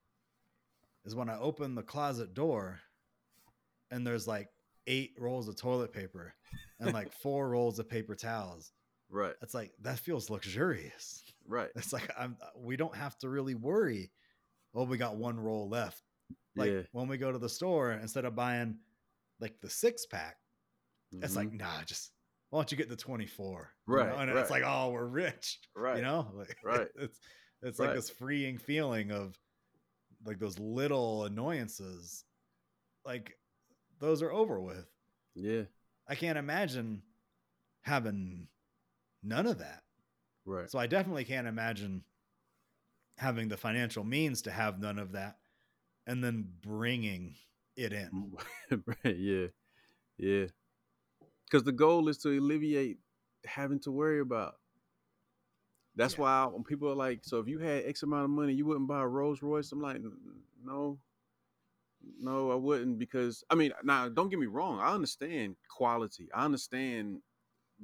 is 1.05 1.15
when 1.15 1.29
I 1.29 1.37
open 1.39 1.75
the 1.75 1.83
closet 1.83 2.33
door 2.35 2.81
and 3.91 4.07
there's 4.07 4.27
like 4.29 4.49
eight 4.87 5.13
rolls 5.19 5.49
of 5.49 5.57
toilet 5.57 5.93
paper 5.93 6.35
and 6.81 6.93
like 6.93 7.13
four 7.23 7.49
rolls 7.51 7.79
of 7.79 7.89
paper 7.89 8.15
towels. 8.15 8.73
Right. 9.11 9.35
It's 9.43 9.55
like 9.55 9.73
that 9.83 9.99
feels 9.99 10.31
luxurious. 10.31 11.23
Right. 11.47 11.71
It's 11.77 11.93
like 11.93 12.11
I'm 12.19 12.37
we 12.57 12.77
don't 12.77 12.97
have 12.97 13.19
to 13.19 13.29
really 13.29 13.55
worry. 13.55 14.11
Oh, 14.75 14.85
we 14.85 14.97
got 14.97 15.17
one 15.17 15.39
roll 15.39 15.69
left. 15.69 16.03
Like 16.57 16.71
yeah. 16.71 16.81
when 16.93 17.09
we 17.09 17.19
go 17.19 17.33
to 17.33 17.39
the 17.39 17.49
store, 17.49 17.93
instead 17.93 18.25
of 18.25 18.35
buying 18.35 18.79
like 19.41 19.61
the 19.61 19.69
six 19.71 20.07
pack, 20.07 20.37
it's 21.21 21.37
like, 21.37 21.51
Mhm. 21.51 21.61
nah, 21.61 21.83
just 21.85 22.13
why 22.51 22.59
don't 22.59 22.71
you 22.71 22.77
get 22.79 22.89
the 22.89 22.97
24? 22.97 23.71
you 23.89 23.95
Right, 23.95 24.09
know? 24.09 24.17
And 24.17 24.31
right. 24.33 24.41
it's 24.41 24.51
like, 24.51 24.63
oh, 24.65 24.91
we're 24.91 25.05
rich. 25.07 25.59
right. 25.75 25.97
You 25.97 26.03
know? 26.03 26.31
Like 26.35 26.57
Right. 26.65 26.89
it's 26.97 27.19
it's 27.63 27.79
like 27.79 27.89
Right. 27.89 27.97
this 27.97 28.11
freeing 28.11 28.59
feeling 28.59 29.11
of 29.11 29.39
like 30.25 30.39
those 30.39 30.59
little 30.59 31.25
annoyances 31.25 32.25
like 33.05 33.37
those 33.99 34.23
are 34.23 34.33
over 34.33 34.61
with. 34.61 34.87
Yeah. 35.35 35.63
I 36.09 36.15
can't 36.15 36.39
imagine 36.39 37.03
having 37.83 38.49
none 39.23 39.47
of 39.47 39.59
that. 39.59 39.83
Right. 40.45 40.71
So 40.71 40.79
I 40.79 40.87
definitely 40.87 41.25
can't 41.25 41.47
imagine 41.47 42.05
having 43.19 43.49
the 43.49 43.57
financial 43.57 44.05
means 44.05 44.43
to 44.43 44.51
have 44.51 44.81
none 44.81 44.99
of 44.99 45.13
that 45.13 45.39
and 46.07 46.23
then 46.23 46.49
bringing 46.63 47.35
it 47.77 47.93
in. 47.93 48.33
right. 49.05 49.17
Yeah. 49.17 49.47
Yeah. 50.19 50.47
Because 51.45 51.65
the 51.65 51.73
goal 51.73 52.09
is 52.09 52.19
to 52.19 52.31
alleviate 52.31 52.99
having 53.45 53.79
to 53.81 53.91
worry 53.93 54.21
about. 54.21 54.55
That's 55.97 56.15
Yeah. 56.15 56.21
why 56.23 56.47
when 56.47 56.65
people 56.65 56.89
are 56.91 56.95
like, 56.95 57.25
so 57.25 57.39
if 57.41 57.49
you 57.49 57.59
had 57.59 57.85
X 57.85 58.03
amount 58.03 58.25
of 58.25 58.31
money, 58.31 58.55
you 58.55 58.67
wouldn't 58.67 58.89
buy 58.89 59.03
a 59.03 59.07
Rolls 59.09 59.43
Royce. 59.43 59.73
I'm 59.73 59.81
like, 59.81 60.01
no, 60.65 60.99
no, 62.21 62.51
I 62.51 62.55
wouldn't. 62.55 62.99
Because 62.99 63.45
I 63.51 63.55
mean, 63.55 63.73
now 63.85 64.09
don't 64.09 64.29
get 64.29 64.39
me 64.39 64.47
wrong. 64.47 64.79
I 64.81 64.93
understand 64.93 65.57
quality. 65.69 66.29
I 66.35 66.45
understand 66.45 67.21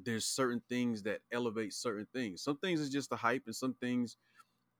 there's 0.04 0.26
certain 0.26 0.62
things 0.68 1.02
that 1.04 1.20
elevate 1.32 1.74
certain 1.74 2.06
things. 2.12 2.42
Some 2.42 2.58
things 2.58 2.80
is 2.80 2.90
just 2.90 3.10
the 3.10 3.16
hype, 3.16 3.44
and 3.46 3.56
some 3.56 3.74
things, 3.74 4.16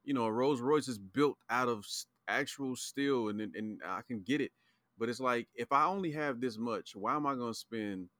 you 0.04 0.14
know, 0.14 0.24
a 0.26 0.32
Rolls 0.32 0.60
Royce 0.60 0.88
is 0.88 0.98
built 0.98 1.38
out 1.50 1.68
of 1.68 1.86
actual 2.28 2.76
steel, 2.76 3.28
and 3.30 3.40
and- 3.42 3.56
and 3.56 3.82
I 3.84 4.02
can 4.02 4.22
get 4.22 4.40
it. 4.40 4.52
But 4.98 5.08
it's 5.10 5.20
like 5.20 5.48
if 5.54 5.72
I 5.72 5.86
only 5.86 6.12
have 6.12 6.40
this 6.40 6.58
much, 6.58 6.96
why 6.96 7.16
am 7.16 7.26
I 7.26 7.34
going 7.36 7.52
to 7.52 7.58
spend 7.58 8.10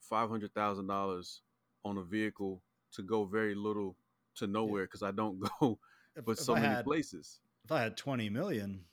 five 0.00 0.28
hundred 0.30 0.54
thousand 0.54 0.86
dollars 0.86 1.42
on 1.84 1.98
a 1.98 2.02
vehicle 2.02 2.62
to 2.92 3.02
go 3.02 3.24
very 3.24 3.54
little 3.54 3.96
to 4.36 4.46
nowhere 4.46 4.84
because 4.84 5.02
I 5.02 5.10
don't 5.10 5.40
go 5.60 5.78
If, 6.16 6.24
but 6.24 6.32
if 6.32 6.38
so 6.40 6.54
I 6.54 6.60
many 6.60 6.74
had, 6.74 6.84
places. 6.84 7.40
if 7.64 7.72
I 7.72 7.80
had 7.82 7.96
20 7.96 8.28
million, 8.30 8.84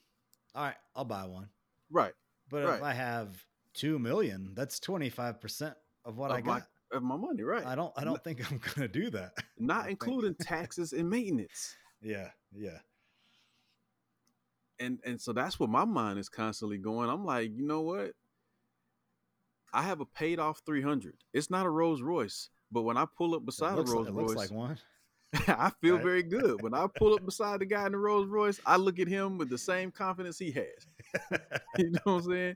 all 0.56 0.64
right, 0.66 0.76
I'll 0.96 1.06
buy 1.06 1.26
one. 1.26 1.50
Right. 1.90 2.14
But 2.50 2.64
Right. 2.66 2.78
if 2.78 2.84
I 2.84 2.94
have 2.94 3.44
2 3.76 4.00
million, 4.00 4.52
that's 4.56 4.80
25% 4.80 5.76
of 6.06 6.18
what 6.18 6.32
I 6.32 6.40
Of 6.40 6.46
my- 6.46 6.60
got. 6.60 6.68
Of 6.94 7.04
my 7.04 7.18
money, 7.18 7.44
right. 7.44 7.66
I 7.66 7.76
don't 7.76 7.92
I 7.98 8.06
don't 8.06 8.24
think 8.24 8.50
I'm 8.50 8.60
going 8.60 8.80
to 8.80 8.88
do 8.88 9.10
that. 9.10 9.34
Not 9.60 9.90
including 9.90 10.36
taxes 10.42 10.94
and 10.94 11.10
maintenance. 11.10 11.76
Yeah, 12.02 12.30
yeah. 12.56 12.78
And 14.80 15.00
and 15.04 15.20
so 15.20 15.34
that's 15.34 15.60
what 15.60 15.70
my 15.70 15.84
mind 15.84 16.18
is 16.20 16.30
constantly 16.30 16.78
going. 16.78 17.10
I'm 17.10 17.26
like, 17.26 17.52
you 17.54 17.66
know 17.68 17.82
what? 17.82 18.12
I 19.74 19.82
have 19.82 20.00
a 20.00 20.06
paid 20.06 20.40
off 20.40 20.62
300. 20.66 21.16
It's 21.34 21.50
not 21.50 21.66
a 21.66 21.70
Rolls 21.70 22.02
Royce, 22.02 22.50
but 22.72 22.84
when 22.84 22.96
I 22.96 23.06
pull 23.18 23.36
up 23.36 23.46
beside 23.46 23.74
a 23.78 23.82
Rolls 23.84 24.08
it 24.08 24.14
looks 24.14 24.34
Royce, 24.34 24.50
like 24.50 24.52
one. 24.52 24.78
I 25.48 25.72
feel 25.82 25.96
Right. 25.96 26.04
very 26.04 26.24
good. 26.24 26.62
When 26.62 26.74
I 26.74 26.88
pull 26.88 27.14
up 27.14 27.26
beside 27.26 27.60
the 27.60 27.66
guy 27.66 27.86
in 27.86 27.92
the 27.92 27.98
Rolls 27.98 28.28
Royce, 28.28 28.60
I 28.66 28.78
look 28.78 29.00
at 29.00 29.08
him 29.08 29.38
with 29.38 29.50
the 29.50 29.58
same 29.58 29.92
confidence 29.92 30.40
he 30.40 30.52
has. 30.52 31.40
you 31.78 31.92
know 31.92 32.00
what 32.04 32.14
I'm 32.14 32.24
saying? 32.24 32.56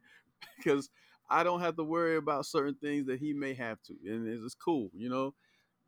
Because 0.57 0.89
I 1.30 1.43
don't 1.43 1.61
have 1.61 1.76
to 1.77 1.84
worry 1.84 2.18
about 2.18 2.45
certain 2.45 2.76
things 2.76 3.07
that 3.07 3.19
he 3.19 3.34
may 3.34 3.53
have 3.53 3.81
to, 3.84 3.95
and 4.06 4.27
it's, 4.27 4.56
cool, 4.56 4.89
you 4.93 5.10
know. 5.10 5.34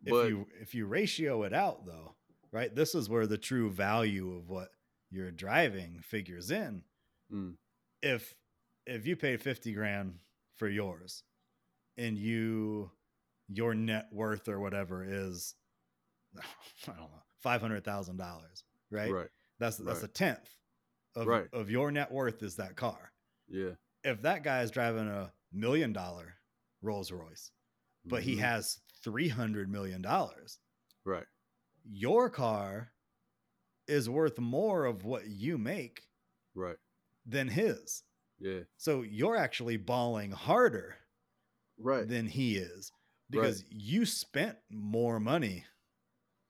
But 0.02 0.26
if 0.26 0.30
you 0.30 0.48
if 0.62 0.76
you 0.76 0.86
ratio 0.86 1.44
it 1.44 1.54
out 1.54 1.86
though, 1.86 2.16
right? 2.52 2.74
This 2.74 2.96
is 2.96 3.10
where 3.10 3.28
the 3.28 3.38
true 3.38 3.70
value 3.70 4.36
of 4.36 4.50
what 4.50 4.70
you're 5.10 5.32
driving 5.32 6.00
figures 6.02 6.52
in. 6.52 6.84
Mm. 7.32 7.56
If 8.02 8.34
if 8.86 9.08
you 9.08 9.16
paid 9.16 9.42
50 9.42 9.74
grand 9.74 10.16
for 10.58 10.68
yours 10.68 11.24
and 11.98 12.18
you 12.18 12.92
your 13.48 13.74
net 13.74 14.08
worth 14.12 14.48
or 14.48 14.60
whatever 14.60 15.06
is 15.08 15.56
I 16.88 16.92
don't 16.92 16.98
know, 17.12 17.24
$500,000, 17.42 18.64
right? 18.92 19.16
right, 19.16 19.30
That's 19.60 19.78
that's 19.78 20.04
right. 20.04 20.04
a 20.04 20.08
tenth 20.08 20.58
of 21.16 21.32
Right. 21.32 21.50
of 21.54 21.70
your 21.70 21.92
net 21.92 22.12
worth 22.12 22.44
is 22.44 22.58
that 22.58 22.76
car. 22.78 23.14
yeah, 23.48 23.76
If 24.04 24.22
that 24.24 24.44
guy 24.44 24.62
is 24.64 24.72
driving 24.72 25.08
a 25.10 25.34
million 25.52 25.94
dollar 25.94 26.36
Rolls 26.82 27.12
Royce, 27.12 27.52
but 28.10 28.24
he 28.24 28.36
Mhm. 28.36 28.38
has 28.38 28.82
300 29.04 29.70
million 29.70 30.02
dollars, 30.02 30.60
right, 31.06 31.28
your 31.86 32.30
car 32.30 32.94
is 33.88 34.10
worth 34.10 34.40
more 34.40 34.86
of 34.86 35.06
what 35.06 35.28
you 35.28 35.58
make 35.58 36.10
right, 36.56 36.78
than 37.26 37.50
his. 37.50 38.04
yeah, 38.40 38.64
So 38.78 39.02
you're 39.04 39.38
actually 39.38 39.78
balling 39.78 40.32
harder 40.32 40.98
right, 41.78 42.08
than 42.08 42.28
he 42.28 42.58
is 42.58 42.92
because 43.30 43.64
you 43.70 44.06
spent 44.06 44.58
more 44.70 45.20
money 45.20 45.66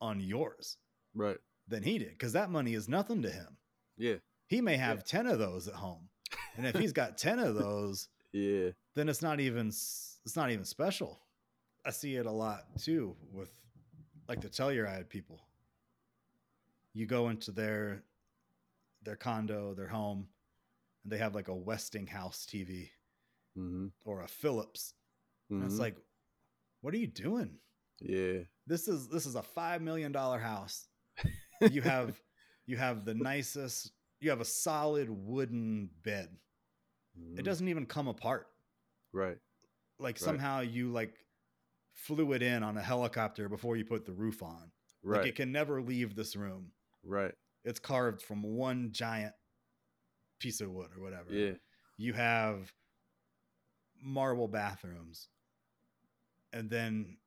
on 0.04 0.20
yours 0.20 0.78
right, 1.16 1.38
than 1.68 1.82
he 1.84 1.98
did 1.98 2.10
because 2.10 2.34
that 2.34 2.50
money 2.52 2.74
is 2.74 2.88
nothing 2.90 3.22
to 3.24 3.30
him. 3.30 3.58
yeah, 3.98 4.16
He 4.48 4.62
may 4.62 4.76
have 4.78 5.04
10 5.06 5.26
of 5.28 5.40
those 5.40 5.68
at 5.68 5.76
home. 5.76 6.10
And 6.58 6.68
if 6.68 6.76
he's 6.76 6.92
got 6.94 7.18
10 7.30 7.40
of 7.40 7.56
those, 7.56 8.10
yeah, 8.32 8.70
then 8.96 9.08
it's 9.10 9.22
not 9.22 9.40
even 9.40 9.68
it's 9.68 10.36
not 10.36 10.52
even 10.52 10.66
special. 10.66 11.20
I 11.86 11.92
see 11.92 12.16
it 12.16 12.26
a 12.26 12.32
lot 12.32 12.64
too 12.80 13.16
with 13.32 13.52
like 14.28 14.42
the 14.42 14.50
Telluride 14.50 15.10
people. 15.10 15.40
You 16.94 17.06
go 17.06 17.30
into 17.30 17.52
their 17.52 18.04
their 19.04 19.16
condo, 19.16 19.74
their 19.74 19.88
home, 19.88 20.28
and 21.04 21.12
they 21.12 21.18
have 21.18 21.36
like 21.36 21.48
a 21.50 21.56
Westinghouse 21.56 22.46
TV 22.46 22.90
mm-hmm. 23.58 23.88
or 24.06 24.22
a 24.22 24.28
Philips. 24.28 24.94
And 25.50 25.64
it's 25.66 25.76
Mhm. 25.76 25.80
like, 25.80 25.98
what 26.82 26.94
are 26.94 26.98
you 26.98 27.08
doing? 27.08 27.60
Yeah, 28.02 28.40
This 28.68 28.88
is 28.88 29.08
this 29.10 29.26
is 29.26 29.36
a 29.36 29.44
five 29.44 29.82
million 29.82 30.12
dollar 30.12 30.40
house. 30.40 30.88
You 31.70 31.82
have 31.82 32.20
you 32.66 32.78
have 32.78 33.06
the 33.06 33.14
nicest 33.14 33.92
you 34.20 34.30
have 34.30 34.42
a 34.42 34.46
solid 34.46 35.10
wooden 35.10 35.90
bed. 36.04 36.30
It 37.36 37.42
mhm, 37.42 37.44
doesn't 37.44 37.68
even 37.68 37.86
come 37.86 38.08
apart. 38.08 38.48
right, 39.14 39.38
like 40.00 40.20
Right. 40.20 40.20
somehow 40.20 40.62
you 40.62 40.92
like 40.92 41.14
flew 41.94 42.34
it 42.34 42.42
in 42.42 42.64
on 42.64 42.78
a 42.78 42.82
helicopter 42.82 43.50
before 43.50 43.76
you 43.78 43.86
put 43.86 44.06
the 44.06 44.14
roof 44.14 44.42
on. 44.42 44.72
right, 45.04 45.20
Like 45.20 45.28
it 45.28 45.36
can 45.36 45.52
never 45.52 45.82
leave 45.82 46.16
this 46.16 46.36
room. 46.36 46.72
right, 47.04 47.34
It's 47.66 47.80
carved 47.80 48.22
from 48.22 48.42
one 48.44 48.92
giant 48.92 49.34
piece 50.40 50.62
of 50.62 50.72
wood 50.72 50.90
or 50.96 51.02
whatever. 51.02 51.30
yeah, 51.32 51.54
You 51.98 52.14
have 52.14 52.74
marble 54.02 54.48
bathrooms. 54.48 55.30
And 56.52 56.70
then 56.70 57.18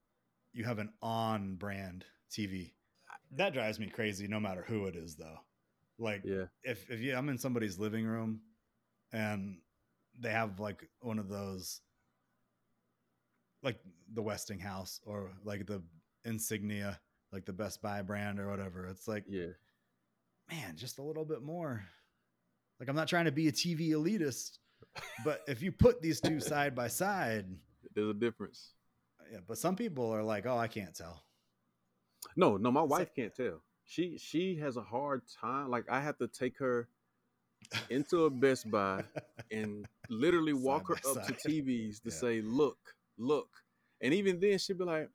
you 0.57 0.65
have 0.65 0.79
an 0.79 0.91
on 1.03 1.55
brand 1.57 2.05
TV. 2.33 2.73
That 3.33 3.53
drives 3.53 3.79
me 3.79 3.89
crazy 3.89 4.27
no 4.27 4.41
matter 4.41 4.65
who 4.67 4.87
it 4.87 4.97
is 4.97 5.15
though. 5.17 5.39
Like 5.99 6.23
yeah, 6.25 6.45
if 6.65 6.91
if 6.91 7.01
you 7.01 7.15
I'm 7.15 7.29
in 7.29 7.39
somebody's 7.39 7.79
living 7.79 8.07
room 8.07 8.41
and 9.13 9.59
they 10.19 10.31
have 10.31 10.59
like 10.59 10.89
one 11.01 11.19
of 11.19 11.29
those 11.29 11.83
like 13.63 13.79
the 14.15 14.23
Westinghouse 14.23 15.01
or 15.05 15.31
like 15.45 15.67
the 15.67 15.83
insignia, 16.25 16.99
like 17.33 17.45
the 17.45 17.53
Best 17.53 17.83
Buy 17.83 18.01
brand 18.01 18.41
or 18.41 18.49
whatever. 18.49 18.87
It's 18.87 19.07
like, 19.07 19.25
yeah, 19.29 19.53
man, 20.51 20.77
just 20.77 20.99
a 20.99 21.03
little 21.03 21.25
bit 21.25 21.43
more. 21.43 21.85
Like 22.81 22.89
I'm 22.89 22.97
not 22.97 23.09
trying 23.09 23.25
to 23.27 23.33
be 23.33 23.49
a 23.49 23.53
TV 23.53 23.91
elitist, 23.91 24.59
but 25.25 25.43
if 25.49 25.63
you 25.63 25.71
put 25.71 26.01
these 26.01 26.21
two 26.21 26.41
side 26.41 26.75
by 26.75 26.89
side, 26.89 27.47
there's 27.95 28.09
a 28.09 28.15
difference. 28.15 28.73
Yeah, 29.33 29.39
but 29.47 29.59
some 29.59 29.77
people 29.77 30.11
are 30.11 30.23
like, 30.23 30.47
"Oh, 30.47 30.57
I 30.59 30.69
can't 30.69 30.95
tell." 30.95 31.23
No, 32.37 32.57
no, 32.57 32.71
my 32.71 32.83
It's 32.83 32.91
wife 32.91 32.99
like- 33.01 33.15
can't 33.15 33.35
tell. 33.35 33.63
She 33.85 34.19
she 34.19 34.57
has 34.57 34.77
a 34.77 34.83
hard 34.83 35.23
time. 35.41 35.71
Like 35.71 35.89
I 35.89 36.01
have 36.01 36.19
to 36.19 36.27
take 36.29 36.59
her 36.59 36.89
into 37.89 38.25
a 38.25 38.31
Best 38.31 38.69
Buy 38.71 39.05
and 39.53 39.87
literally 40.09 40.53
Side 40.53 40.63
walk 40.63 40.89
her 40.89 40.97
up 41.09 41.27
to. 41.27 41.33
TVs 41.35 42.03
to 42.03 42.11
Yeah. 42.11 42.15
say, 42.17 42.41
"Look, 42.43 42.79
look," 43.17 43.49
and 44.01 44.13
even 44.13 44.41
then 44.41 44.59
she'd 44.59 44.79
be 44.79 44.85
like, 44.85 45.09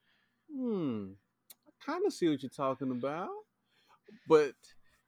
"Hmm, 0.49 1.11
I 1.67 1.71
kind 1.85 2.05
of 2.05 2.13
see 2.13 2.29
what 2.29 2.41
you're 2.41 2.49
talking 2.49 2.91
about," 2.91 3.29
but 4.27 4.55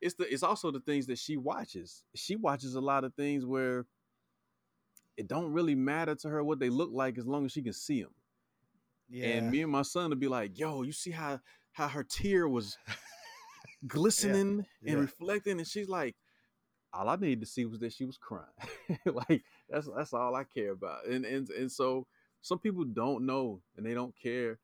it's 0.01 0.15
the 0.15 0.31
it's 0.31 0.43
also 0.43 0.69
the 0.71 0.81
things 0.81 1.07
that 1.07 1.17
she 1.17 1.37
watches. 1.37 2.03
She 2.15 2.35
watches 2.35 2.75
a 2.75 2.81
lot 2.81 3.05
of 3.05 3.13
things 3.15 3.45
where 3.45 3.85
it 5.15 5.27
don't 5.27 5.53
really 5.53 5.75
matter 5.75 6.15
to 6.15 6.27
her 6.29 6.43
what 6.43 6.59
they 6.59 6.69
look 6.69 6.89
like 6.91 7.17
as 7.17 7.25
long 7.27 7.45
as 7.45 7.51
she 7.53 7.61
can 7.61 7.71
see 7.73 8.01
them. 8.01 8.13
Yeah. 9.13 9.27
And 9.27 9.51
me 9.51 9.61
and 9.61 9.71
my 9.71 9.83
son 9.83 10.09
would 10.09 10.19
be 10.19 10.27
like, 10.27 10.57
"Yo, 10.57 10.81
you 10.81 10.91
see 10.91 11.11
how 11.11 11.39
how 11.71 11.87
her 11.87 12.03
tear 12.03 12.49
was 12.49 12.77
glistening 13.87 14.65
yeah. 14.81 14.93
and 14.93 15.01
reflecting?" 15.01 15.59
And 15.59 15.67
she's 15.67 15.87
like, 15.87 16.15
"All 16.91 17.07
I 17.07 17.15
needed 17.15 17.41
to 17.41 17.45
see 17.45 17.65
was 17.65 17.79
that 17.81 17.93
she 17.93 18.05
was 18.05 18.17
crying. 18.17 18.47
like 19.05 19.43
that's 19.69 19.87
that's 19.95 20.13
all 20.13 20.35
I 20.35 20.43
care 20.45 20.71
about." 20.71 21.05
And 21.05 21.25
and 21.25 21.47
and 21.51 21.71
so 21.71 22.07
some 22.41 22.57
people 22.57 22.85
don't 22.85 23.27
know 23.27 23.61
and 23.77 23.85
they 23.85 23.93
don't 23.93 24.15
care. 24.15 24.57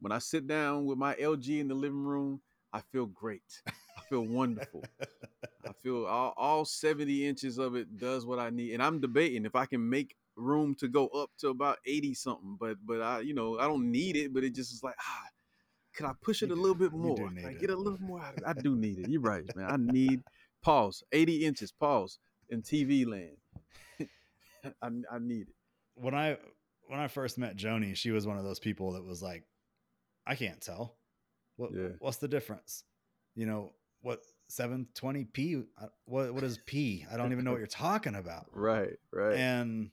When 0.00 0.12
I 0.12 0.18
sit 0.18 0.46
down 0.46 0.84
with 0.84 0.98
my 0.98 1.14
LG 1.14 1.58
in 1.58 1.68
the 1.68 1.74
living 1.74 2.04
room, 2.04 2.42
I 2.74 2.82
feel 2.92 3.06
great. 3.06 3.62
I 3.66 4.02
feel 4.10 4.26
wonderful. 4.26 4.84
I 5.66 5.72
feel 5.82 6.04
all, 6.04 6.34
all 6.36 6.64
70 6.66 7.26
inches 7.26 7.56
of 7.56 7.74
it 7.74 7.96
does 7.96 8.26
what 8.26 8.38
I 8.38 8.50
need. 8.50 8.74
And 8.74 8.82
I'm 8.82 9.00
debating 9.00 9.46
if 9.46 9.54
I 9.54 9.64
can 9.64 9.88
make 9.88 10.14
room 10.36 10.74
to 10.76 10.88
go 10.88 11.08
up 11.08 11.30
to 11.38 11.48
about 11.48 11.78
80 11.86 12.14
something. 12.14 12.56
But 12.58 12.76
but 12.84 13.00
I, 13.00 13.20
you 13.20 13.34
know, 13.34 13.58
I 13.58 13.66
don't 13.66 13.90
need 13.90 14.16
it, 14.16 14.32
but 14.32 14.44
it 14.44 14.54
just 14.54 14.72
is 14.72 14.82
like, 14.82 14.96
ah, 15.00 15.22
could 15.94 16.06
I 16.06 16.12
push 16.22 16.42
it 16.42 16.50
a 16.50 16.54
little 16.54 16.74
bit 16.74 16.92
more? 16.92 17.16
Can 17.30 17.46
I 17.46 17.52
get 17.52 17.70
it. 17.70 17.74
a 17.74 17.76
little 17.76 18.00
more 18.00 18.20
out 18.20 18.34
of 18.34 18.38
it? 18.40 18.44
I 18.46 18.52
do 18.52 18.74
need 18.76 18.98
it. 18.98 19.08
You're 19.08 19.20
right, 19.20 19.44
man. 19.54 19.70
I 19.70 19.76
need 19.92 20.22
pause, 20.62 21.02
80 21.12 21.44
inches, 21.44 21.72
pause 21.72 22.18
in 22.48 22.62
TV 22.62 23.06
land. 23.06 23.36
I, 24.64 24.88
I 25.12 25.18
need 25.20 25.48
it. 25.48 25.54
when 25.94 26.14
I 26.14 26.36
when 26.88 27.00
I 27.00 27.08
first 27.08 27.38
met 27.38 27.56
Joni, 27.56 27.96
she 27.96 28.10
was 28.10 28.26
one 28.26 28.38
of 28.38 28.44
those 28.44 28.58
people 28.58 28.92
that 28.92 29.04
was 29.04 29.22
like, 29.22 29.44
I 30.26 30.34
can't 30.34 30.60
tell. 30.60 30.96
What 31.56 31.70
Yeah. 31.72 31.90
what's 31.98 32.16
the 32.18 32.28
difference? 32.28 32.84
You 33.34 33.46
know, 33.46 33.72
what 34.02 34.20
720p 34.50 35.64
Uh, 35.80 35.86
what 36.06 36.34
what 36.34 36.44
is 36.44 36.58
p? 36.66 37.06
I 37.10 37.16
don't 37.16 37.32
even 37.32 37.44
know 37.44 37.52
what 37.52 37.58
you're 37.58 37.66
talking 37.66 38.14
about. 38.14 38.46
Right, 38.52 38.96
right. 39.12 39.36
And 39.36 39.90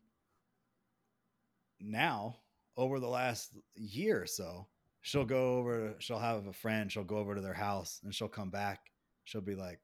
now, 1.84 2.38
over 2.78 3.00
the 3.00 3.08
last 3.08 3.56
year 3.76 4.22
or 4.22 4.26
so, 4.26 4.68
she'll 5.02 5.26
go 5.26 5.58
over 5.58 5.96
she'll 6.00 6.20
have 6.20 6.48
a 6.48 6.54
friend, 6.54 6.92
she'll 6.92 7.04
go 7.04 7.18
over 7.18 7.36
to 7.36 7.42
their 7.42 7.54
house 7.54 8.00
and 8.04 8.14
she'll 8.14 8.28
come 8.28 8.50
back. 8.50 8.80
She'll 9.26 9.42
be 9.42 9.56
like, 9.56 9.80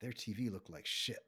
their 0.00 0.12
TV 0.12 0.50
looked 0.50 0.70
like 0.70 0.86
shit. 0.86 1.18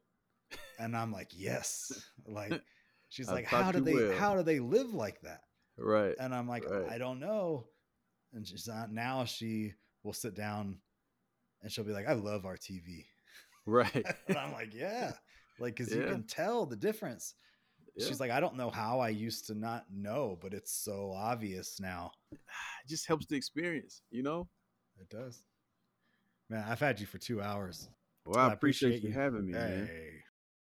And 0.79 0.97
I'm 0.97 1.13
like, 1.13 1.31
yes. 1.35 1.93
Like 2.27 2.61
she's 3.09 3.29
like, 3.29 3.47
how 3.47 3.73
do 3.73 3.81
they 3.81 3.95
will." 3.95 4.17
how 4.17 4.37
do 4.37 4.43
they 4.43 4.61
live 4.61 4.93
like 4.95 5.21
that? 5.23 5.41
right. 5.79 6.15
And 6.19 6.35
I'm 6.35 6.49
like, 6.49 6.69
Right. 6.69 6.91
I 6.91 6.99
don't 6.99 7.21
know. 7.21 7.67
And 8.33 8.47
she's 8.47 8.69
not 8.69 8.93
now 8.93 9.25
she 9.25 9.73
will 10.03 10.13
sit 10.13 10.35
down 10.35 10.79
and 11.63 11.73
she'll 11.73 11.85
be 11.85 11.93
like, 11.93 12.09
I 12.09 12.13
love 12.13 12.45
our 12.45 12.57
TV. 12.57 13.07
Right. 13.67 14.05
and 14.29 14.37
I'm 14.37 14.53
like, 14.53 14.75
yeah. 14.75 15.13
Like, 15.59 15.77
cause 15.77 15.93
you 15.93 16.03
can 16.05 16.25
tell 16.25 16.67
the 16.67 16.77
difference. 16.77 17.35
Yeah. 17.99 18.07
She's 18.07 18.21
like, 18.21 18.31
I 18.31 18.39
don't 18.39 18.57
know 18.57 18.71
how 18.71 19.01
I 19.01 19.09
used 19.09 19.49
to 19.49 19.55
not 19.55 19.85
know, 19.93 20.39
but 20.41 20.55
it's 20.55 20.73
so 20.73 21.13
obvious 21.17 21.81
now. 21.81 22.13
it 22.33 22.39
just 22.89 23.09
helps 23.09 23.27
the 23.27 23.37
experience, 23.37 24.03
you 24.11 24.23
know? 24.23 24.49
It 25.01 25.11
does. 25.11 25.43
Man, 26.49 26.65
I've 26.69 26.79
had 26.79 27.01
you 27.01 27.07
for 27.07 27.19
two 27.19 27.43
hours. 27.43 27.89
Well, 28.25 28.39
I, 28.39 28.51
I 28.51 28.53
appreciate, 28.53 28.99
appreciate 28.99 29.09
you 29.09 29.15
having 29.15 29.47
me, 29.47 29.53
man. 29.53 29.87
Hey, 29.87 30.18